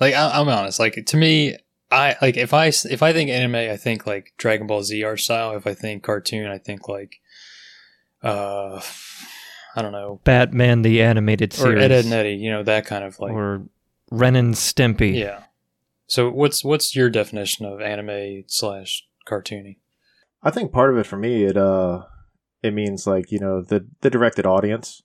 Like 0.00 0.14
I, 0.14 0.38
I'm 0.40 0.48
honest. 0.48 0.78
Like 0.80 1.04
to 1.06 1.16
me, 1.16 1.56
I 1.90 2.16
like 2.22 2.36
if 2.36 2.52
I 2.54 2.68
s- 2.68 2.84
if 2.86 3.02
I 3.02 3.12
think 3.12 3.30
anime, 3.30 3.54
I 3.56 3.76
think 3.76 4.06
like 4.06 4.32
Dragon 4.38 4.66
Ball 4.66 4.82
Z 4.82 5.02
art 5.04 5.20
style. 5.20 5.54
If 5.56 5.66
I 5.66 5.74
think 5.74 6.02
cartoon, 6.02 6.46
I 6.46 6.58
think 6.58 6.88
like 6.88 7.20
uh, 8.22 8.80
I 9.76 9.82
don't 9.82 9.92
know, 9.92 10.20
Batman 10.24 10.82
the 10.82 11.02
animated 11.02 11.52
or 11.54 11.56
series, 11.56 11.84
Ed, 11.84 11.92
Edd 11.92 12.06
n 12.06 12.12
Eddy. 12.12 12.34
You 12.34 12.50
know 12.50 12.62
that 12.62 12.86
kind 12.86 13.04
of 13.04 13.18
like 13.20 13.32
or 13.32 13.62
Ren 14.10 14.36
and 14.36 14.54
Stimpy. 14.54 15.14
yeah. 15.14 15.42
So 16.06 16.30
what's 16.30 16.64
what's 16.64 16.94
your 16.96 17.08
definition 17.10 17.64
of 17.64 17.80
anime 17.80 18.44
slash 18.46 19.06
cartoony? 19.26 19.76
I 20.42 20.50
think 20.50 20.72
part 20.72 20.90
of 20.90 20.98
it 20.98 21.06
for 21.06 21.16
me, 21.16 21.44
it 21.44 21.56
uh, 21.56 22.02
it 22.62 22.74
means 22.74 23.06
like 23.06 23.30
you 23.30 23.38
know 23.38 23.62
the 23.62 23.86
the 24.00 24.10
directed 24.10 24.46
audience, 24.46 25.02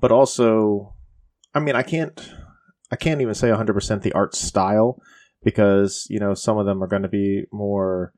but 0.00 0.12
also, 0.12 0.94
I 1.54 1.60
mean, 1.60 1.74
I 1.74 1.82
can't, 1.82 2.32
I 2.90 2.96
can't 2.96 3.20
even 3.20 3.34
say 3.34 3.50
hundred 3.50 3.74
percent 3.74 4.02
the 4.02 4.12
art 4.12 4.34
style 4.34 5.00
because 5.42 6.06
you 6.10 6.18
know 6.18 6.34
some 6.34 6.58
of 6.58 6.66
them 6.66 6.82
are 6.82 6.88
going 6.88 7.02
to 7.02 7.08
be 7.08 7.44
more, 7.52 8.12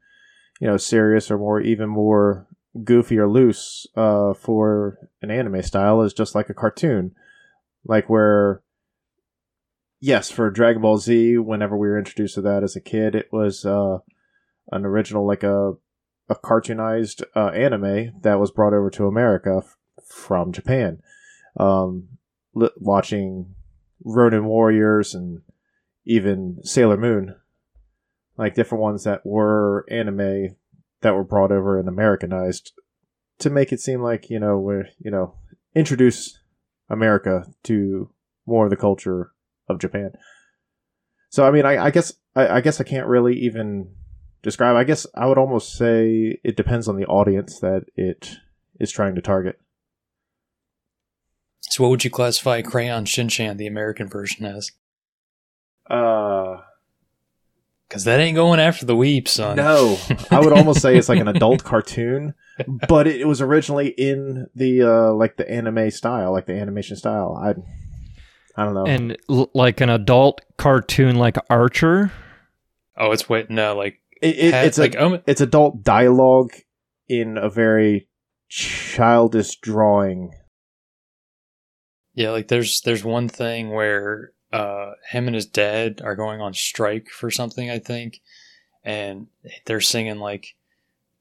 you 0.60 0.66
know, 0.66 0.76
serious 0.76 1.30
or 1.30 1.38
more 1.38 1.60
even 1.60 1.88
more 1.88 2.46
goofy 2.84 3.18
or 3.18 3.28
loose. 3.28 3.87
Uh, 3.96 4.34
for 4.34 4.99
an 5.22 5.30
anime 5.30 5.62
style 5.62 6.02
is 6.02 6.12
just 6.12 6.34
like 6.34 6.49
a 6.49 6.54
cartoon, 6.54 7.12
like 7.84 8.08
where. 8.08 8.62
Yes, 10.02 10.30
for 10.30 10.50
Dragon 10.50 10.80
Ball 10.80 10.96
Z, 10.96 11.37
whenever 11.37 11.76
we 11.76 11.87
were 11.87 11.99
introduced 11.99 12.37
to 12.37 12.40
that 12.40 12.62
as 12.62 12.75
a 12.75 12.80
kid, 12.80 13.14
it 13.14 13.28
was 13.30 13.66
uh, 13.66 13.99
an 14.72 14.87
original 14.87 15.26
like 15.26 15.42
a 15.42 15.75
a 16.30 16.37
cartoonized 16.37 17.22
uh, 17.34 17.49
anime 17.49 18.12
that 18.22 18.38
was 18.38 18.52
brought 18.52 18.72
over 18.72 18.88
to 18.88 19.06
America 19.06 19.62
f- 19.62 19.76
from 20.06 20.52
Japan. 20.52 21.00
Um, 21.58 22.08
li- 22.54 22.71
watching 22.76 23.54
Ronin 24.04 24.45
Warriors 24.45 25.14
and 25.14 25.42
even 26.04 26.59
Sailor 26.62 26.97
Moon, 26.97 27.37
like 28.37 28.54
different 28.54 28.83
ones 28.83 29.04
that 29.04 29.25
were 29.25 29.85
anime 29.90 30.57
that 31.02 31.14
were 31.14 31.25
brought 31.25 31.52
over 31.52 31.78
and 31.78 31.88
Americanized 31.88 32.73
to 33.38 33.50
make 33.50 33.73
it 33.73 33.80
seem 33.80 34.02
like 34.02 34.30
you 34.30 34.38
know 34.38 34.59
we're 34.59 34.88
you 34.99 35.11
know 35.11 35.35
introduce 35.75 36.38
America 36.88 37.47
to 37.64 38.11
more 38.47 38.64
of 38.64 38.71
the 38.71 38.76
culture 38.76 39.33
of 39.69 39.78
Japan. 39.78 40.12
So 41.30 41.47
I 41.47 41.50
mean, 41.50 41.64
I, 41.64 41.85
I 41.85 41.90
guess 41.90 42.12
I, 42.35 42.49
I 42.49 42.61
guess 42.61 42.80
I 42.80 42.85
can't 42.85 43.07
really 43.07 43.37
even 43.38 43.95
describe. 44.42 44.76
I 44.76 44.85
guess 44.85 45.07
I 45.14 45.26
would 45.26 45.38
almost 45.38 45.75
say 45.75 46.38
it 46.42 46.57
depends 46.57 46.88
on 46.88 46.97
the 46.97 47.07
audience 47.07 47.61
that 47.61 47.85
it 47.97 48.37
is 48.78 48.90
trying 48.90 49.14
to 49.14 49.23
target. 49.23 49.61
So 51.70 51.84
what 51.84 51.90
would 51.90 52.04
you 52.04 52.10
classify 52.10 52.62
Crayon 52.62 53.04
Shinchan, 53.04 53.56
the 53.56 53.66
American 53.66 54.08
version, 54.08 54.44
as? 54.44 54.72
Uh, 55.88 56.58
Because 57.88 58.04
that 58.04 58.20
ain't 58.20 58.34
going 58.36 58.60
after 58.60 58.84
the 58.86 58.96
weep, 58.96 59.28
son. 59.28 59.56
no, 59.56 59.98
I 60.30 60.40
would 60.40 60.52
almost 60.52 60.80
say 60.82 60.96
it's 60.96 61.08
like 61.08 61.20
an 61.20 61.28
adult 61.36 61.64
cartoon, 61.64 62.34
but 62.88 63.06
it, 63.06 63.26
was 63.26 63.40
originally 63.40 63.88
in 63.88 64.48
the 64.54 64.82
uh, 64.82 65.12
like 65.14 65.36
the 65.36 65.48
anime 65.50 65.90
style, 65.90 66.32
like 66.32 66.46
the 66.46 66.54
animation 66.54 66.96
style. 66.96 67.36
I, 67.40 67.54
I 68.60 68.64
don't 68.64 68.74
know. 68.74 68.86
And 68.86 69.16
l- 69.28 69.50
like 69.54 69.80
an 69.80 69.90
adult 69.90 70.40
cartoon 70.56 71.16
like 71.16 71.36
Archer. 71.48 72.12
Oh, 72.96 73.12
it's 73.12 73.28
wait 73.28 73.48
no 73.48 73.74
like 73.76 73.98
it, 74.20 74.36
it, 74.38 74.54
ha- 74.54 74.60
it's 74.62 74.76
like 74.78 74.94
like 74.94 75.02
Omen- 75.02 75.22
it's 75.26 75.40
adult 75.40 75.82
dialogue 75.82 76.50
in 77.08 77.38
a 77.38 77.48
very 77.48 78.08
childish 78.48 79.56
drawing. 79.60 80.32
Yeah, 82.20 82.32
like 82.32 82.48
there's 82.48 82.82
there's 82.82 83.02
one 83.02 83.30
thing 83.30 83.70
where 83.70 84.32
uh 84.52 84.92
him 85.08 85.26
and 85.26 85.34
his 85.34 85.46
dad 85.46 86.02
are 86.04 86.14
going 86.14 86.42
on 86.42 86.52
strike 86.52 87.08
for 87.08 87.30
something, 87.30 87.70
I 87.70 87.78
think, 87.78 88.20
and 88.84 89.28
they're 89.64 89.80
singing 89.80 90.18
like 90.18 90.54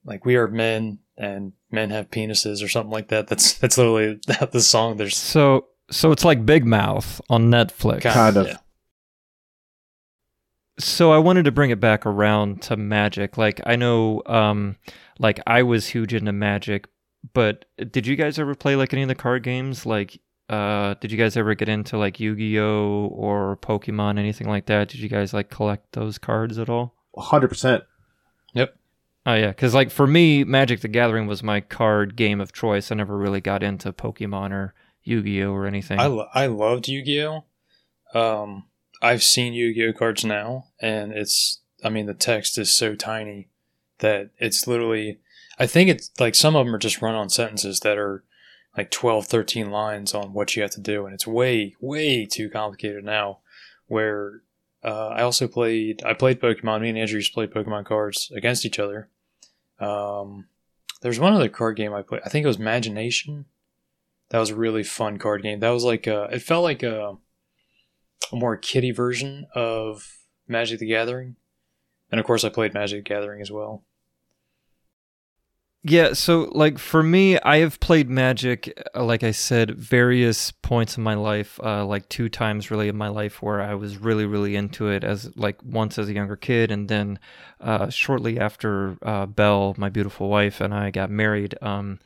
like 0.03 0.25
we 0.25 0.35
are 0.35 0.49
men 0.49 0.99
and 1.17 1.53
men 1.71 1.91
have 1.91 2.11
penises 2.11 2.61
or 2.61 2.67
something 2.67 2.91
like 2.91 3.07
that. 3.07 3.29
That's 3.29 3.53
that's 3.53 3.77
literally 3.77 4.19
the 4.51 4.59
song. 4.59 4.97
There's 4.97 5.15
So 5.15 5.67
so 5.89 6.11
it's 6.11 6.25
like 6.25 6.45
Big 6.45 6.65
Mouth 6.65 7.21
on 7.29 7.45
Netflix. 7.45 8.01
Kind 8.01 8.35
of. 8.35 8.47
yeah. 8.47 8.57
So 10.79 11.13
I 11.13 11.17
wanted 11.17 11.45
to 11.45 11.51
bring 11.53 11.69
it 11.69 11.79
back 11.79 12.05
around 12.05 12.61
to 12.63 12.75
Magic. 12.75 13.37
Like 13.37 13.61
I 13.65 13.77
know 13.77 14.21
um 14.25 14.75
like 15.17 15.39
I 15.47 15.63
was 15.63 15.87
huge 15.87 16.13
into 16.13 16.33
Magic, 16.33 16.89
but 17.33 17.63
did 17.89 18.05
you 18.05 18.17
guys 18.17 18.37
ever 18.37 18.53
play 18.53 18.75
like 18.75 18.91
any 18.91 19.03
of 19.03 19.07
the 19.07 19.15
card 19.15 19.43
games? 19.43 19.85
Like 19.85 20.19
uh 20.49 20.95
did 20.95 21.11
you 21.11 21.17
guys 21.17 21.37
ever 21.37 21.53
get 21.55 21.69
into 21.69 21.97
like 21.97 22.19
Yu-Gi-Oh 22.19 23.07
or 23.13 23.57
Pokemon 23.57 24.17
anything 24.17 24.47
like 24.47 24.65
that? 24.65 24.89
Did 24.89 24.99
you 24.99 25.09
guys 25.09 25.33
like 25.33 25.49
collect 25.49 25.93
those 25.93 26.17
cards 26.17 26.57
at 26.57 26.69
all? 26.69 26.95
Hundred 27.17 27.49
percent. 27.49 27.83
Yep. 28.53 28.75
Oh 29.25 29.35
yeah, 29.35 29.53
cuz 29.53 29.73
like 29.73 29.91
for 29.91 30.07
me 30.07 30.43
Magic 30.43 30.81
the 30.81 30.87
Gathering 30.87 31.27
was 31.27 31.43
my 31.43 31.61
card 31.61 32.15
game 32.15 32.41
of 32.41 32.53
choice. 32.53 32.91
I 32.91 32.95
never 32.95 33.17
really 33.17 33.41
got 33.41 33.63
into 33.63 33.93
Pokemon 33.93 34.51
or 34.51 34.73
Yu-Gi-Oh 35.03 35.51
or 35.51 35.65
anything. 35.65 35.99
I, 35.99 36.05
lo- 36.07 36.29
I 36.33 36.47
loved 36.47 36.87
Yu-Gi-Oh. 36.87 37.45
Um, 38.13 38.65
I've 39.01 39.23
seen 39.23 39.53
Yu-Gi-Oh 39.53 39.93
cards 39.93 40.25
now, 40.25 40.65
and 40.81 41.11
it's 41.11 41.61
I 41.83 41.89
mean 41.89 42.05
the 42.05 42.13
text 42.13 42.57
is 42.57 42.71
so 42.71 42.95
tiny 42.95 43.49
that 43.99 44.31
it's 44.37 44.67
literally 44.67 45.19
I 45.57 45.67
think 45.67 45.89
it's 45.89 46.09
like 46.19 46.35
some 46.35 46.55
of 46.55 46.65
them 46.65 46.73
are 46.73 46.79
just 46.79 47.01
run 47.01 47.15
on 47.15 47.29
sentences 47.29 47.81
that 47.81 47.97
are 47.97 48.23
like 48.77 48.91
12, 48.91 49.25
13 49.25 49.71
lines 49.71 50.13
on 50.13 50.33
what 50.33 50.55
you 50.55 50.61
have 50.61 50.71
to 50.71 50.81
do, 50.81 51.05
and 51.05 51.13
it's 51.13 51.27
way 51.27 51.75
way 51.79 52.25
too 52.25 52.49
complicated 52.49 53.03
now. 53.03 53.39
Where 53.87 54.41
uh, 54.83 55.07
I 55.07 55.21
also 55.23 55.47
played 55.47 56.03
I 56.05 56.13
played 56.13 56.39
Pokemon. 56.39 56.81
Me 56.81 56.89
and 56.89 56.97
Andrew 56.97 57.17
used 57.17 57.31
to 57.31 57.33
play 57.33 57.47
Pokemon 57.47 57.85
cards 57.85 58.31
against 58.35 58.65
each 58.65 58.79
other. 58.79 59.09
Um, 59.79 60.45
there's 61.01 61.19
one 61.19 61.33
other 61.33 61.49
card 61.49 61.77
game 61.77 61.93
I 61.93 62.01
played. 62.01 62.21
I 62.25 62.29
think 62.29 62.43
it 62.43 62.47
was 62.47 62.57
Imagination. 62.57 63.45
That 64.29 64.39
was 64.39 64.51
a 64.51 64.55
really 64.55 64.83
fun 64.83 65.17
card 65.17 65.41
game. 65.41 65.59
That 65.59 65.69
was 65.69 65.83
like 65.83 66.05
a, 66.05 66.25
it 66.31 66.41
felt 66.41 66.63
like 66.63 66.83
a, 66.83 67.17
a 68.31 68.35
more 68.35 68.57
kiddie 68.57 68.91
version 68.91 69.47
of 69.55 70.19
Magic 70.47 70.79
the 70.79 70.85
Gathering. 70.85 71.35
And 72.11 72.19
of 72.19 72.25
course, 72.25 72.43
I 72.43 72.49
played 72.49 72.73
Magic 72.73 73.03
the 73.03 73.09
Gathering 73.09 73.41
as 73.41 73.51
well. 73.51 73.83
Yeah, 75.81 76.11
so 76.11 76.49
like 76.51 76.77
for 76.77 77.01
me, 77.01 77.39
I 77.39 77.57
have 77.59 77.79
played 77.79 78.09
Magic, 78.09 78.77
uh, 78.93 79.01
like 79.05 79.23
I 79.23 79.31
said, 79.31 79.71
various 79.77 80.51
points 80.51 80.97
in 80.97 81.03
my 81.03 81.13
life, 81.13 81.57
uh, 81.63 81.85
like 81.85 82.09
two 82.09 82.27
times 82.27 82.69
really 82.69 82.89
in 82.89 82.97
my 82.97 83.07
life 83.07 83.41
where 83.41 83.61
I 83.61 83.75
was 83.75 83.97
really, 83.97 84.25
really 84.25 84.57
into 84.57 84.89
it 84.89 85.05
as 85.05 85.35
like 85.37 85.63
once 85.63 85.97
as 85.97 86.09
a 86.09 86.13
younger 86.13 86.35
kid, 86.35 86.69
and 86.69 86.89
then 86.89 87.17
uh, 87.61 87.89
shortly 87.89 88.37
after 88.37 88.97
uh, 89.03 89.25
Belle, 89.25 89.73
my 89.77 89.87
beautiful 89.87 90.27
wife, 90.29 90.59
and 90.59 90.73
I 90.73 90.91
got 90.91 91.09
married. 91.09 91.55
Um, 91.61 91.99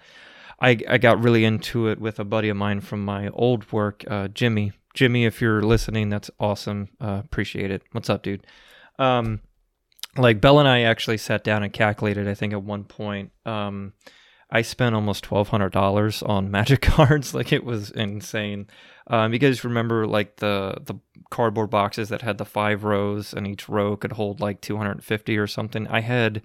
I 0.61 0.77
I 0.87 0.99
got 0.99 1.23
really 1.23 1.43
into 1.43 1.87
it 1.87 1.99
with 1.99 2.19
a 2.19 2.23
buddy 2.23 2.49
of 2.49 2.57
mine 2.57 2.79
from 2.81 3.03
my 3.03 3.29
old 3.29 3.71
work, 3.71 4.03
uh, 4.07 4.27
Jimmy. 4.27 4.73
Jimmy, 4.93 5.25
if 5.25 5.41
you're 5.41 5.63
listening, 5.63 6.09
that's 6.09 6.29
awesome. 6.39 6.89
Uh, 7.01 7.21
appreciate 7.23 7.71
it. 7.71 7.81
What's 7.91 8.09
up, 8.09 8.21
dude? 8.21 8.45
Um, 8.99 9.41
like 10.17 10.41
Belle 10.41 10.59
and 10.59 10.67
I 10.67 10.81
actually 10.81 11.17
sat 11.17 11.43
down 11.43 11.63
and 11.63 11.73
calculated. 11.73 12.27
I 12.27 12.33
think 12.33 12.53
at 12.53 12.63
one 12.63 12.83
point, 12.83 13.31
um, 13.45 13.93
I 14.49 14.61
spent 14.61 14.95
almost 14.95 15.23
twelve 15.23 15.49
hundred 15.49 15.71
dollars 15.71 16.21
on 16.21 16.51
Magic 16.51 16.81
cards. 16.83 17.33
Like 17.33 17.51
it 17.51 17.63
was 17.63 17.89
insane. 17.91 18.67
Um, 19.07 19.33
you 19.33 19.39
guys 19.39 19.63
remember 19.63 20.07
like 20.07 20.37
the 20.37 20.77
the 20.81 20.95
cardboard 21.29 21.69
boxes 21.71 22.09
that 22.09 22.21
had 22.21 22.37
the 22.37 22.45
five 22.45 22.83
rows, 22.83 23.33
and 23.33 23.47
each 23.47 23.67
row 23.67 23.95
could 23.95 24.13
hold 24.13 24.39
like 24.39 24.61
two 24.61 24.77
hundred 24.77 24.91
and 24.91 25.03
fifty 25.03 25.37
or 25.37 25.47
something. 25.47 25.87
I 25.87 26.01
had 26.01 26.41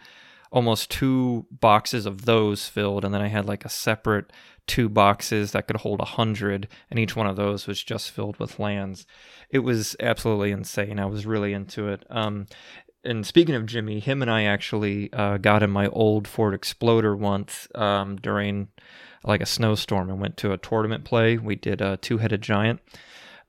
almost 0.50 0.90
two 0.90 1.46
boxes 1.50 2.06
of 2.06 2.24
those 2.24 2.66
filled, 2.66 3.04
and 3.04 3.12
then 3.12 3.20
I 3.20 3.28
had 3.28 3.46
like 3.46 3.64
a 3.64 3.70
separate 3.70 4.32
two 4.66 4.88
boxes 4.88 5.52
that 5.52 5.66
could 5.66 5.78
hold 5.78 6.00
a 6.00 6.06
hundred, 6.06 6.68
and 6.90 6.98
each 6.98 7.16
one 7.16 7.26
of 7.26 7.36
those 7.36 7.66
was 7.66 7.82
just 7.82 8.10
filled 8.10 8.38
with 8.38 8.58
lands. 8.58 9.06
It 9.50 9.60
was 9.60 9.96
absolutely 10.00 10.52
insane. 10.52 10.98
I 10.98 11.06
was 11.06 11.26
really 11.26 11.52
into 11.52 11.88
it. 11.88 12.04
Um, 12.10 12.46
and 13.08 13.26
speaking 13.26 13.54
of 13.54 13.64
Jimmy, 13.64 14.00
him 14.00 14.20
and 14.20 14.30
I 14.30 14.44
actually 14.44 15.10
uh, 15.12 15.38
got 15.38 15.62
in 15.62 15.70
my 15.70 15.88
old 15.88 16.28
Ford 16.28 16.52
Exploder 16.52 17.16
once 17.16 17.66
um, 17.74 18.16
during 18.16 18.68
like 19.24 19.40
a 19.40 19.46
snowstorm 19.46 20.10
and 20.10 20.20
went 20.20 20.36
to 20.38 20.52
a 20.52 20.58
tournament 20.58 21.04
play. 21.04 21.38
We 21.38 21.56
did 21.56 21.80
a 21.80 21.96
two 21.96 22.18
headed 22.18 22.42
giant, 22.42 22.80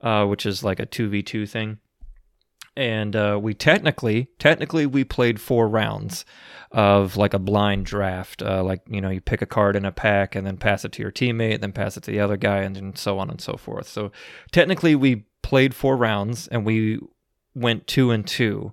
uh, 0.00 0.24
which 0.24 0.46
is 0.46 0.64
like 0.64 0.80
a 0.80 0.86
2v2 0.86 1.48
thing. 1.48 1.78
And 2.74 3.14
uh, 3.14 3.38
we 3.40 3.52
technically, 3.52 4.28
technically, 4.38 4.86
we 4.86 5.04
played 5.04 5.40
four 5.40 5.68
rounds 5.68 6.24
of 6.72 7.18
like 7.18 7.34
a 7.34 7.38
blind 7.38 7.84
draft. 7.84 8.42
Uh, 8.42 8.62
like, 8.64 8.80
you 8.88 9.02
know, 9.02 9.10
you 9.10 9.20
pick 9.20 9.42
a 9.42 9.46
card 9.46 9.76
in 9.76 9.84
a 9.84 9.92
pack 9.92 10.34
and 10.34 10.46
then 10.46 10.56
pass 10.56 10.86
it 10.86 10.92
to 10.92 11.02
your 11.02 11.12
teammate, 11.12 11.60
then 11.60 11.72
pass 11.72 11.98
it 11.98 12.04
to 12.04 12.10
the 12.10 12.20
other 12.20 12.38
guy, 12.38 12.58
and 12.58 12.76
then 12.76 12.96
so 12.96 13.18
on 13.18 13.28
and 13.28 13.40
so 13.40 13.58
forth. 13.58 13.88
So 13.88 14.10
technically, 14.52 14.94
we 14.94 15.26
played 15.42 15.74
four 15.74 15.96
rounds 15.96 16.48
and 16.48 16.64
we 16.64 17.00
went 17.54 17.86
two 17.86 18.10
and 18.10 18.26
two 18.26 18.72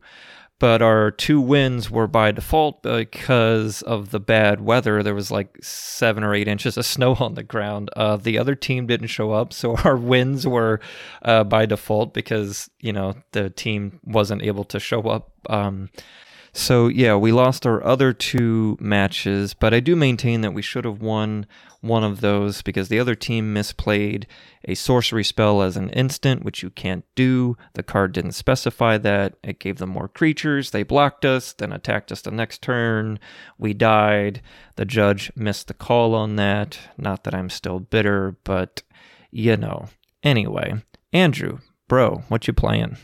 but 0.60 0.82
our 0.82 1.12
two 1.12 1.40
wins 1.40 1.92
were 1.92 2.08
by 2.08 2.32
default 2.32 2.82
because 2.82 3.82
of 3.84 4.10
the 4.10 4.20
bad 4.20 4.62
weather. 4.62 5.04
There 5.04 5.14
was 5.14 5.30
like 5.30 5.58
seven 5.62 6.24
or 6.24 6.34
eight 6.34 6.48
inches 6.48 6.78
of 6.78 6.86
snow 6.86 7.16
on 7.16 7.36
the 7.36 7.44
ground. 7.44 7.90
Uh, 7.96 8.18
the 8.18 8.38
other 8.40 8.56
team 8.56 8.88
didn't 8.88 9.08
show 9.08 9.32
up, 9.32 9.54
so 9.54 9.76
our 9.84 9.96
wins 9.96 10.48
were 10.48 10.80
uh, 11.22 11.44
by 11.44 11.66
default 11.66 12.14
because 12.14 12.70
you 12.80 12.94
know 12.94 13.14
the 13.32 13.50
team 13.50 14.00
wasn't 14.04 14.42
able 14.42 14.64
to 14.66 14.80
show 14.80 15.02
up. 15.02 15.32
Um, 15.50 15.90
so 16.58 16.88
yeah, 16.88 17.16
we 17.16 17.32
lost 17.32 17.68
our 17.68 17.84
other 17.84 18.14
two 18.14 18.78
matches, 18.80 19.54
but 19.54 19.74
I 19.74 19.80
do 19.80 19.96
maintain 19.96 20.42
that 20.42 20.54
we 20.54 20.64
should 20.64 20.86
have 20.86 21.02
won 21.02 21.46
one 21.82 22.04
of 22.04 22.22
those 22.22 22.64
because 22.64 22.90
the 22.90 23.00
other 23.00 23.14
team 23.14 23.54
misplayed 23.54 24.26
a 24.66 24.74
sorcery 24.74 25.24
spell 25.24 25.62
as 25.62 25.78
an 25.78 25.92
instant, 25.92 26.44
which 26.44 26.64
you 26.64 26.72
can't 26.72 27.06
do. 27.14 27.56
The 27.74 27.84
card 27.84 28.12
didn't 28.12 28.32
specify 28.32 28.98
that. 28.98 29.36
It 29.44 29.60
gave 29.60 29.78
them 29.78 29.90
more 29.90 30.08
creatures. 30.08 30.72
They 30.72 30.82
blocked 30.82 31.26
us, 31.26 31.54
then 31.54 31.72
attacked 31.72 32.12
us 32.12 32.22
the 32.22 32.32
next 32.32 32.64
turn. 32.64 33.20
We 33.60 33.76
died. 33.76 34.42
The 34.78 34.86
judge 34.86 35.32
missed 35.36 35.68
the 35.68 35.76
call 35.76 36.16
on 36.16 36.38
that. 36.38 36.80
Not 36.98 37.24
that 37.26 37.36
I'm 37.36 37.52
still 37.52 37.80
bitter, 37.80 38.36
but 38.44 38.82
you 39.30 39.58
know. 39.58 39.90
Anyway, 40.24 40.82
Andrew, 41.14 41.60
bro, 41.88 42.24
what 42.30 42.48
you 42.48 42.54
playing? 42.54 42.98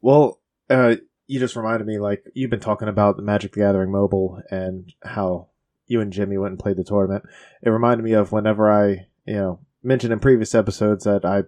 Well, 0.00 0.40
uh, 0.70 0.96
you 1.28 1.38
just 1.38 1.54
reminded 1.54 1.86
me, 1.86 1.98
like, 1.98 2.24
you've 2.34 2.50
been 2.50 2.58
talking 2.58 2.88
about 2.88 3.16
the 3.16 3.22
Magic 3.22 3.52
the 3.52 3.60
Gathering 3.60 3.92
mobile 3.92 4.42
and 4.50 4.92
how 5.04 5.48
you 5.86 6.00
and 6.00 6.12
Jimmy 6.12 6.38
went 6.38 6.52
and 6.52 6.58
played 6.58 6.76
the 6.76 6.84
tournament. 6.84 7.24
It 7.62 7.70
reminded 7.70 8.02
me 8.02 8.12
of 8.12 8.32
whenever 8.32 8.70
I, 8.70 9.06
you 9.26 9.34
know, 9.34 9.60
mentioned 9.82 10.12
in 10.12 10.20
previous 10.20 10.54
episodes 10.54 11.04
that 11.04 11.24
I 11.24 11.42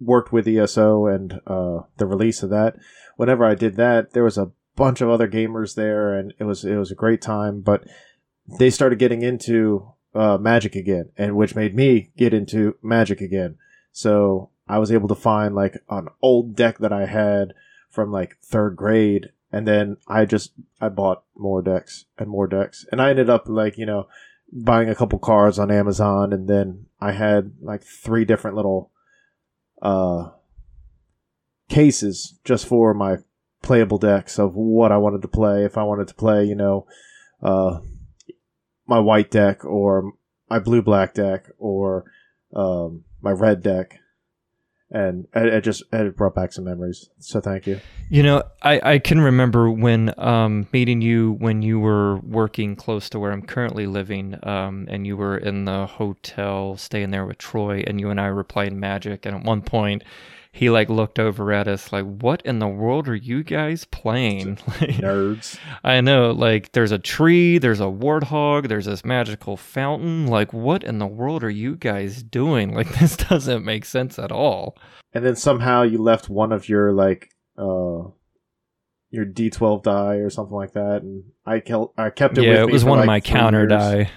worked 0.00 0.32
with 0.32 0.46
ESO 0.46 1.06
and 1.06 1.40
uh, 1.46 1.80
the 1.96 2.06
release 2.06 2.44
of 2.44 2.50
that. 2.50 2.76
Whenever 3.16 3.44
I 3.44 3.56
did 3.56 3.76
that, 3.76 4.12
there 4.12 4.24
was 4.24 4.38
a 4.38 4.52
bunch 4.76 5.00
of 5.00 5.10
other 5.10 5.28
gamers 5.28 5.74
there, 5.74 6.14
and 6.14 6.32
it 6.38 6.44
was 6.44 6.64
it 6.64 6.76
was 6.76 6.92
a 6.92 6.96
great 6.96 7.20
time. 7.20 7.60
But 7.60 7.84
they 8.58 8.70
started 8.70 9.00
getting 9.00 9.22
into 9.22 9.92
uh, 10.14 10.38
Magic 10.38 10.76
again, 10.76 11.10
and 11.16 11.36
which 11.36 11.56
made 11.56 11.74
me 11.74 12.12
get 12.16 12.32
into 12.32 12.76
Magic 12.82 13.20
again. 13.20 13.56
So 13.90 14.50
I 14.68 14.78
was 14.78 14.92
able 14.92 15.08
to 15.08 15.16
find 15.16 15.54
like 15.54 15.82
an 15.90 16.06
old 16.22 16.54
deck 16.54 16.78
that 16.78 16.92
I 16.92 17.06
had 17.06 17.52
from 17.90 18.10
like 18.12 18.36
third 18.42 18.76
grade, 18.76 19.30
and 19.52 19.66
then 19.66 19.96
I 20.06 20.24
just 20.24 20.52
I 20.80 20.88
bought 20.88 21.24
more 21.36 21.62
decks 21.62 22.06
and 22.18 22.28
more 22.28 22.46
decks, 22.46 22.86
and 22.90 23.00
I 23.00 23.10
ended 23.10 23.30
up 23.30 23.48
like 23.48 23.78
you 23.78 23.86
know 23.86 24.08
buying 24.52 24.88
a 24.88 24.94
couple 24.94 25.18
cards 25.18 25.58
on 25.58 25.70
Amazon, 25.70 26.32
and 26.32 26.48
then 26.48 26.86
I 27.00 27.12
had 27.12 27.52
like 27.60 27.82
three 27.82 28.24
different 28.24 28.56
little 28.56 28.90
uh 29.80 30.30
cases 31.68 32.38
just 32.44 32.66
for 32.66 32.94
my 32.94 33.18
playable 33.62 33.98
decks 33.98 34.38
of 34.38 34.54
what 34.54 34.92
I 34.92 34.96
wanted 34.96 35.22
to 35.22 35.28
play. 35.28 35.64
If 35.64 35.76
I 35.76 35.82
wanted 35.82 36.08
to 36.08 36.14
play, 36.14 36.44
you 36.44 36.54
know, 36.54 36.86
uh, 37.42 37.80
my 38.86 38.98
white 38.98 39.30
deck 39.30 39.64
or 39.64 40.12
my 40.48 40.58
blue 40.58 40.82
black 40.82 41.14
deck 41.14 41.46
or 41.58 42.10
um, 42.54 43.04
my 43.20 43.32
red 43.32 43.62
deck, 43.62 44.00
and 44.90 45.26
it, 45.34 45.60
just 45.62 45.82
it 45.92 46.16
brought 46.16 46.34
back 46.34 46.52
some 46.52 46.64
memories. 46.64 47.10
So 47.18 47.40
thank 47.40 47.66
you. 47.66 47.80
You 48.08 48.22
know, 48.22 48.42
I, 48.62 48.94
I 48.94 48.98
can 48.98 49.20
remember 49.20 49.70
when 49.70 50.14
um, 50.18 50.66
meeting 50.72 51.02
you 51.02 51.32
when 51.32 51.62
you 51.62 51.78
were 51.78 52.16
working 52.20 52.74
close 52.74 53.10
to 53.10 53.18
where 53.18 53.32
I'm 53.32 53.42
currently 53.42 53.86
living, 53.86 54.38
um, 54.42 54.86
and 54.88 55.06
you 55.06 55.16
were 55.16 55.36
in 55.36 55.66
the 55.66 55.86
hotel 55.86 56.76
staying 56.76 57.10
there 57.10 57.26
with 57.26 57.38
Troy, 57.38 57.84
and 57.86 58.00
you 58.00 58.10
and 58.10 58.20
I 58.20 58.30
were 58.30 58.44
playing 58.44 58.80
Magic, 58.80 59.26
and 59.26 59.36
at 59.36 59.44
one 59.44 59.60
point 59.60 60.04
he 60.58 60.70
like 60.70 60.88
looked 60.88 61.18
over 61.18 61.52
at 61.52 61.68
us 61.68 61.92
like, 61.92 62.04
"What 62.04 62.42
in 62.42 62.58
the 62.58 62.66
world 62.66 63.08
are 63.08 63.14
you 63.14 63.42
guys 63.44 63.84
playing?" 63.84 64.58
Like, 64.66 64.90
Nerds. 64.96 65.58
I 65.84 66.00
know, 66.00 66.32
like 66.32 66.72
there's 66.72 66.90
a 66.92 66.98
tree, 66.98 67.58
there's 67.58 67.80
a 67.80 67.84
warthog, 67.84 68.68
there's 68.68 68.86
this 68.86 69.04
magical 69.04 69.56
fountain. 69.56 70.26
Like, 70.26 70.52
what 70.52 70.82
in 70.82 70.98
the 70.98 71.06
world 71.06 71.44
are 71.44 71.50
you 71.50 71.76
guys 71.76 72.22
doing? 72.22 72.74
Like, 72.78 72.92
this 72.98 73.16
doesn't 73.16 73.64
make 73.64 73.84
sense 73.84 74.18
at 74.18 74.32
all. 74.32 74.76
and 75.14 75.24
then 75.24 75.36
somehow 75.36 75.82
you 75.82 75.98
left 76.02 76.28
one 76.28 76.52
of 76.52 76.68
your 76.68 76.92
like 76.92 77.30
uh 77.56 78.10
your 79.10 79.24
D12 79.24 79.82
die 79.82 80.16
or 80.16 80.28
something 80.30 80.54
like 80.56 80.72
that, 80.72 81.02
and 81.02 81.24
I 81.46 81.60
kept 81.60 81.84
I 81.96 82.10
kept 82.10 82.36
it. 82.36 82.44
yeah, 82.44 82.60
with 82.60 82.70
it 82.70 82.72
was 82.72 82.84
one 82.84 82.98
of 82.98 83.06
my 83.06 83.20
counter 83.20 83.60
years. 83.60 83.70
die. 83.70 84.10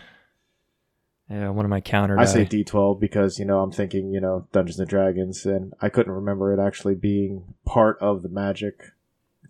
Yeah, 1.32 1.50
one 1.50 1.65
of 1.65 1.70
my 1.70 1.80
counter 1.82 2.20
I 2.20 2.26
die. 2.26 2.32
say 2.32 2.46
D12 2.46 3.00
because 3.00 3.39
you 3.39 3.46
know 3.46 3.60
I'm 3.62 3.72
thinking 3.72 4.12
you 4.12 4.20
know 4.20 4.48
Dungeons 4.52 4.80
and 4.80 4.89
Dragons, 4.89 5.46
and 5.46 5.74
I 5.82 5.89
couldn't 5.89 6.12
remember 6.13 6.54
it 6.54 6.60
actually 6.65 6.96
being 6.96 7.54
part 7.65 7.98
of 8.02 8.22
the 8.22 8.30
Magic, 8.30 8.82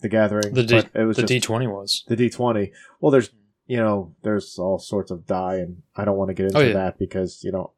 the 0.01 0.09
Gathering. 0.09 0.53
The 0.53 0.63
D, 0.63 0.75
but 0.75 0.89
it 1.01 1.05
was 1.05 1.15
the 1.17 1.23
just 1.23 1.29
D 1.29 1.39
twenty 1.39 1.67
was. 1.67 2.03
the 2.07 2.15
D20. 2.15 2.71
Well, 2.99 3.11
there's 3.11 3.31
you 3.65 3.77
know 3.77 4.13
there's 4.23 4.59
all 4.59 4.77
sorts 4.79 5.11
of 5.11 5.25
die, 5.25 5.55
and 5.55 5.81
I 5.95 6.05
don't 6.05 6.17
want 6.17 6.29
to 6.29 6.33
get 6.35 6.43
oh, 6.43 6.47
into 6.47 6.59
Oh, 6.59 6.67
yeah. 6.67 6.73
that 6.73 6.99
because 6.99 7.43
you 7.43 7.51
know 7.51 7.71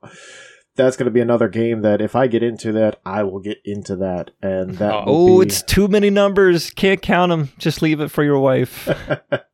that's 0.76 0.98
going 0.98 1.06
to 1.06 1.12
be 1.12 1.22
another 1.22 1.48
game 1.48 1.82
that 1.84 2.02
if 2.02 2.16
I 2.16 2.28
get 2.28 2.42
into 2.44 2.72
that, 2.74 3.00
I 3.06 3.24
will 3.24 3.40
get 3.40 3.60
into 3.64 3.96
that, 3.98 4.32
and 4.42 4.72
that. 4.80 4.92
Oh, 4.94 5.06
will 5.06 5.36
Oh, 5.36 5.40
be- 5.42 5.46
it's 5.48 5.62
too 5.62 5.88
many 5.88 6.10
numbers. 6.10 6.72
Can't 6.72 7.02
count 7.02 7.30
them. 7.30 7.50
Just 7.58 7.82
leave 7.82 8.00
it 8.02 8.10
for 8.10 8.24
your 8.24 8.40
wife. 8.40 8.90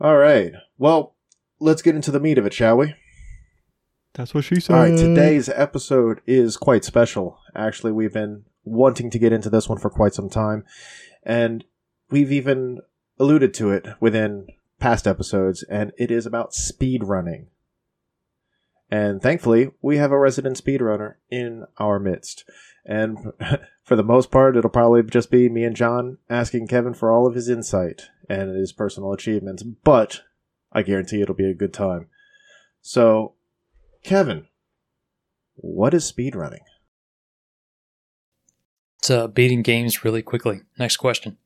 all 0.00 0.16
right. 0.16 0.52
Well, 0.78 1.14
let's 1.60 1.82
get 1.82 1.94
into 1.94 2.10
the 2.10 2.20
meat 2.20 2.38
of 2.38 2.46
it, 2.46 2.52
shall 2.52 2.76
we? 2.76 2.94
That's 4.14 4.34
what 4.34 4.44
she 4.44 4.60
said. 4.60 4.74
All 4.74 4.82
right, 4.82 4.96
today's 4.96 5.48
episode 5.48 6.20
is 6.26 6.56
quite 6.56 6.84
special. 6.84 7.38
Actually, 7.54 7.92
we've 7.92 8.12
been 8.12 8.44
wanting 8.64 9.10
to 9.10 9.18
get 9.18 9.32
into 9.32 9.50
this 9.50 9.68
one 9.68 9.78
for 9.78 9.90
quite 9.90 10.14
some 10.14 10.30
time, 10.30 10.64
and 11.22 11.64
we've 12.10 12.32
even 12.32 12.80
alluded 13.18 13.52
to 13.54 13.70
it 13.70 13.86
within 14.00 14.46
past 14.78 15.06
episodes, 15.06 15.62
and 15.64 15.92
it 15.98 16.10
is 16.10 16.24
about 16.26 16.54
speed 16.54 17.04
running. 17.04 17.48
And 18.90 19.20
thankfully, 19.20 19.70
we 19.82 19.96
have 19.96 20.12
a 20.12 20.18
resident 20.18 20.62
speedrunner 20.62 21.14
in 21.30 21.64
our 21.78 21.98
midst. 21.98 22.48
And 22.84 23.32
for 23.84 23.96
the 23.96 24.04
most 24.04 24.30
part, 24.30 24.56
it'll 24.56 24.70
probably 24.70 25.02
just 25.02 25.30
be 25.30 25.48
me 25.48 25.64
and 25.64 25.74
John 25.74 26.18
asking 26.30 26.68
Kevin 26.68 26.94
for 26.94 27.10
all 27.10 27.26
of 27.26 27.34
his 27.34 27.48
insight 27.48 28.10
and 28.28 28.56
his 28.56 28.72
personal 28.72 29.12
achievements, 29.12 29.62
but 29.62 30.22
I 30.72 30.82
guarantee 30.82 31.20
it'll 31.20 31.34
be 31.34 31.50
a 31.50 31.54
good 31.54 31.72
time. 31.72 32.08
So, 32.80 33.34
Kevin, 34.04 34.46
what 35.54 35.94
is 35.94 36.10
speedrunning? 36.10 36.60
It's 38.98 39.10
uh, 39.10 39.26
beating 39.26 39.62
games 39.62 40.04
really 40.04 40.22
quickly. 40.22 40.62
Next 40.78 40.96
question. 40.96 41.38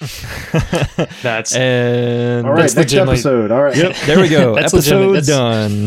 That's 1.22 1.54
and 1.54 2.46
All 2.46 2.52
right, 2.52 2.60
That's 2.62 2.74
next 2.74 2.92
legitimately- 2.92 3.14
episode. 3.14 3.50
All 3.50 3.62
right. 3.62 3.76
Yep, 3.76 3.96
there 4.06 4.20
we 4.20 4.28
go. 4.28 4.54
That's 4.60 4.74
Episode. 4.74 5.12
That's- 5.12 5.26
done. 5.26 5.84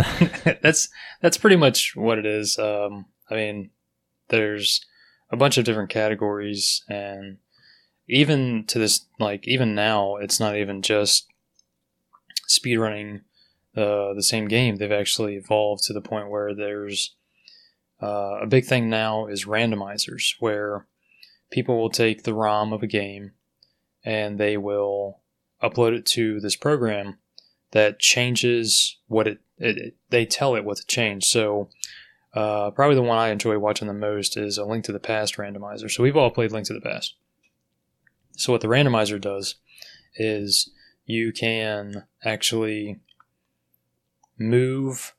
that's 0.63 0.89
that's 1.21 1.37
pretty 1.37 1.55
much 1.57 1.95
what 1.95 2.17
it 2.17 2.25
is. 2.25 2.57
Um, 2.57 3.05
I 3.29 3.35
mean, 3.35 3.69
there's 4.29 4.85
a 5.31 5.37
bunch 5.37 5.57
of 5.57 5.65
different 5.65 5.89
categories, 5.91 6.83
and 6.89 7.37
even 8.07 8.65
to 8.67 8.79
this, 8.79 9.05
like 9.19 9.47
even 9.47 9.75
now, 9.75 10.15
it's 10.15 10.39
not 10.39 10.55
even 10.55 10.81
just 10.81 11.27
speedrunning 12.49 13.21
uh, 13.77 14.13
the 14.15 14.23
same 14.23 14.47
game. 14.47 14.77
They've 14.77 14.91
actually 14.91 15.35
evolved 15.35 15.83
to 15.83 15.93
the 15.93 16.01
point 16.01 16.29
where 16.31 16.55
there's 16.55 17.15
uh, 18.01 18.39
a 18.41 18.47
big 18.47 18.65
thing 18.65 18.89
now 18.89 19.27
is 19.27 19.45
randomizers, 19.45 20.33
where 20.39 20.87
people 21.51 21.77
will 21.79 21.91
take 21.91 22.23
the 22.23 22.33
ROM 22.33 22.73
of 22.73 22.81
a 22.81 22.87
game 22.87 23.31
and 24.03 24.39
they 24.39 24.57
will 24.57 25.19
upload 25.61 25.93
it 25.93 26.05
to 26.05 26.39
this 26.39 26.55
program 26.55 27.17
that 27.71 27.99
changes 27.99 28.97
what 29.07 29.27
it, 29.27 29.39
it, 29.57 29.77
it- 29.77 29.95
they 30.09 30.25
tell 30.25 30.55
it 30.55 30.63
what 30.65 30.77
to 30.77 30.85
change. 30.87 31.25
So 31.25 31.69
uh, 32.33 32.71
probably 32.71 32.95
the 32.95 33.01
one 33.03 33.17
I 33.17 33.29
enjoy 33.29 33.57
watching 33.59 33.87
the 33.87 33.93
most 33.93 34.37
is 34.37 34.57
a 34.57 34.65
Link 34.65 34.85
to 34.85 34.91
the 34.91 34.99
Past 34.99 35.37
randomizer. 35.37 35.89
So 35.91 36.03
we've 36.03 36.17
all 36.17 36.29
played 36.31 36.51
Link 36.51 36.65
to 36.67 36.73
the 36.73 36.81
Past. 36.81 37.15
So 38.37 38.51
what 38.53 38.61
the 38.61 38.67
randomizer 38.67 39.19
does 39.19 39.55
is 40.15 40.69
you 41.05 41.31
can 41.31 42.05
actually 42.23 42.99
move 44.37 45.13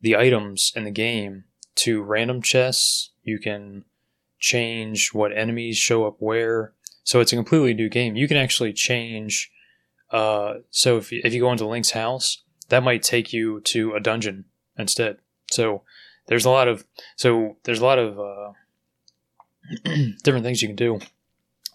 the 0.00 0.16
items 0.16 0.72
in 0.74 0.84
the 0.84 0.90
game 0.90 1.44
to 1.76 2.02
random 2.02 2.42
chests. 2.42 3.10
You 3.22 3.38
can 3.38 3.84
change 4.38 5.12
what 5.12 5.36
enemies 5.36 5.76
show 5.76 6.06
up 6.06 6.16
where. 6.18 6.72
So 7.04 7.20
it's 7.20 7.32
a 7.32 7.36
completely 7.36 7.74
new 7.74 7.88
game. 7.88 8.16
You 8.16 8.28
can 8.28 8.36
actually 8.36 8.72
change. 8.72 9.50
Uh, 10.10 10.54
so 10.70 10.96
if 10.96 11.10
you, 11.12 11.20
if 11.24 11.32
you 11.32 11.40
go 11.40 11.52
into 11.52 11.66
Link's 11.66 11.90
house, 11.90 12.42
that 12.68 12.82
might 12.82 13.02
take 13.02 13.32
you 13.32 13.60
to 13.62 13.94
a 13.94 14.00
dungeon 14.00 14.44
instead. 14.78 15.18
So 15.50 15.82
there's 16.26 16.44
a 16.44 16.50
lot 16.50 16.68
of 16.68 16.84
so 17.16 17.56
there's 17.64 17.80
a 17.80 17.84
lot 17.84 17.98
of 17.98 18.18
uh, 18.18 18.52
different 20.22 20.44
things 20.44 20.62
you 20.62 20.68
can 20.68 20.76
do. 20.76 21.00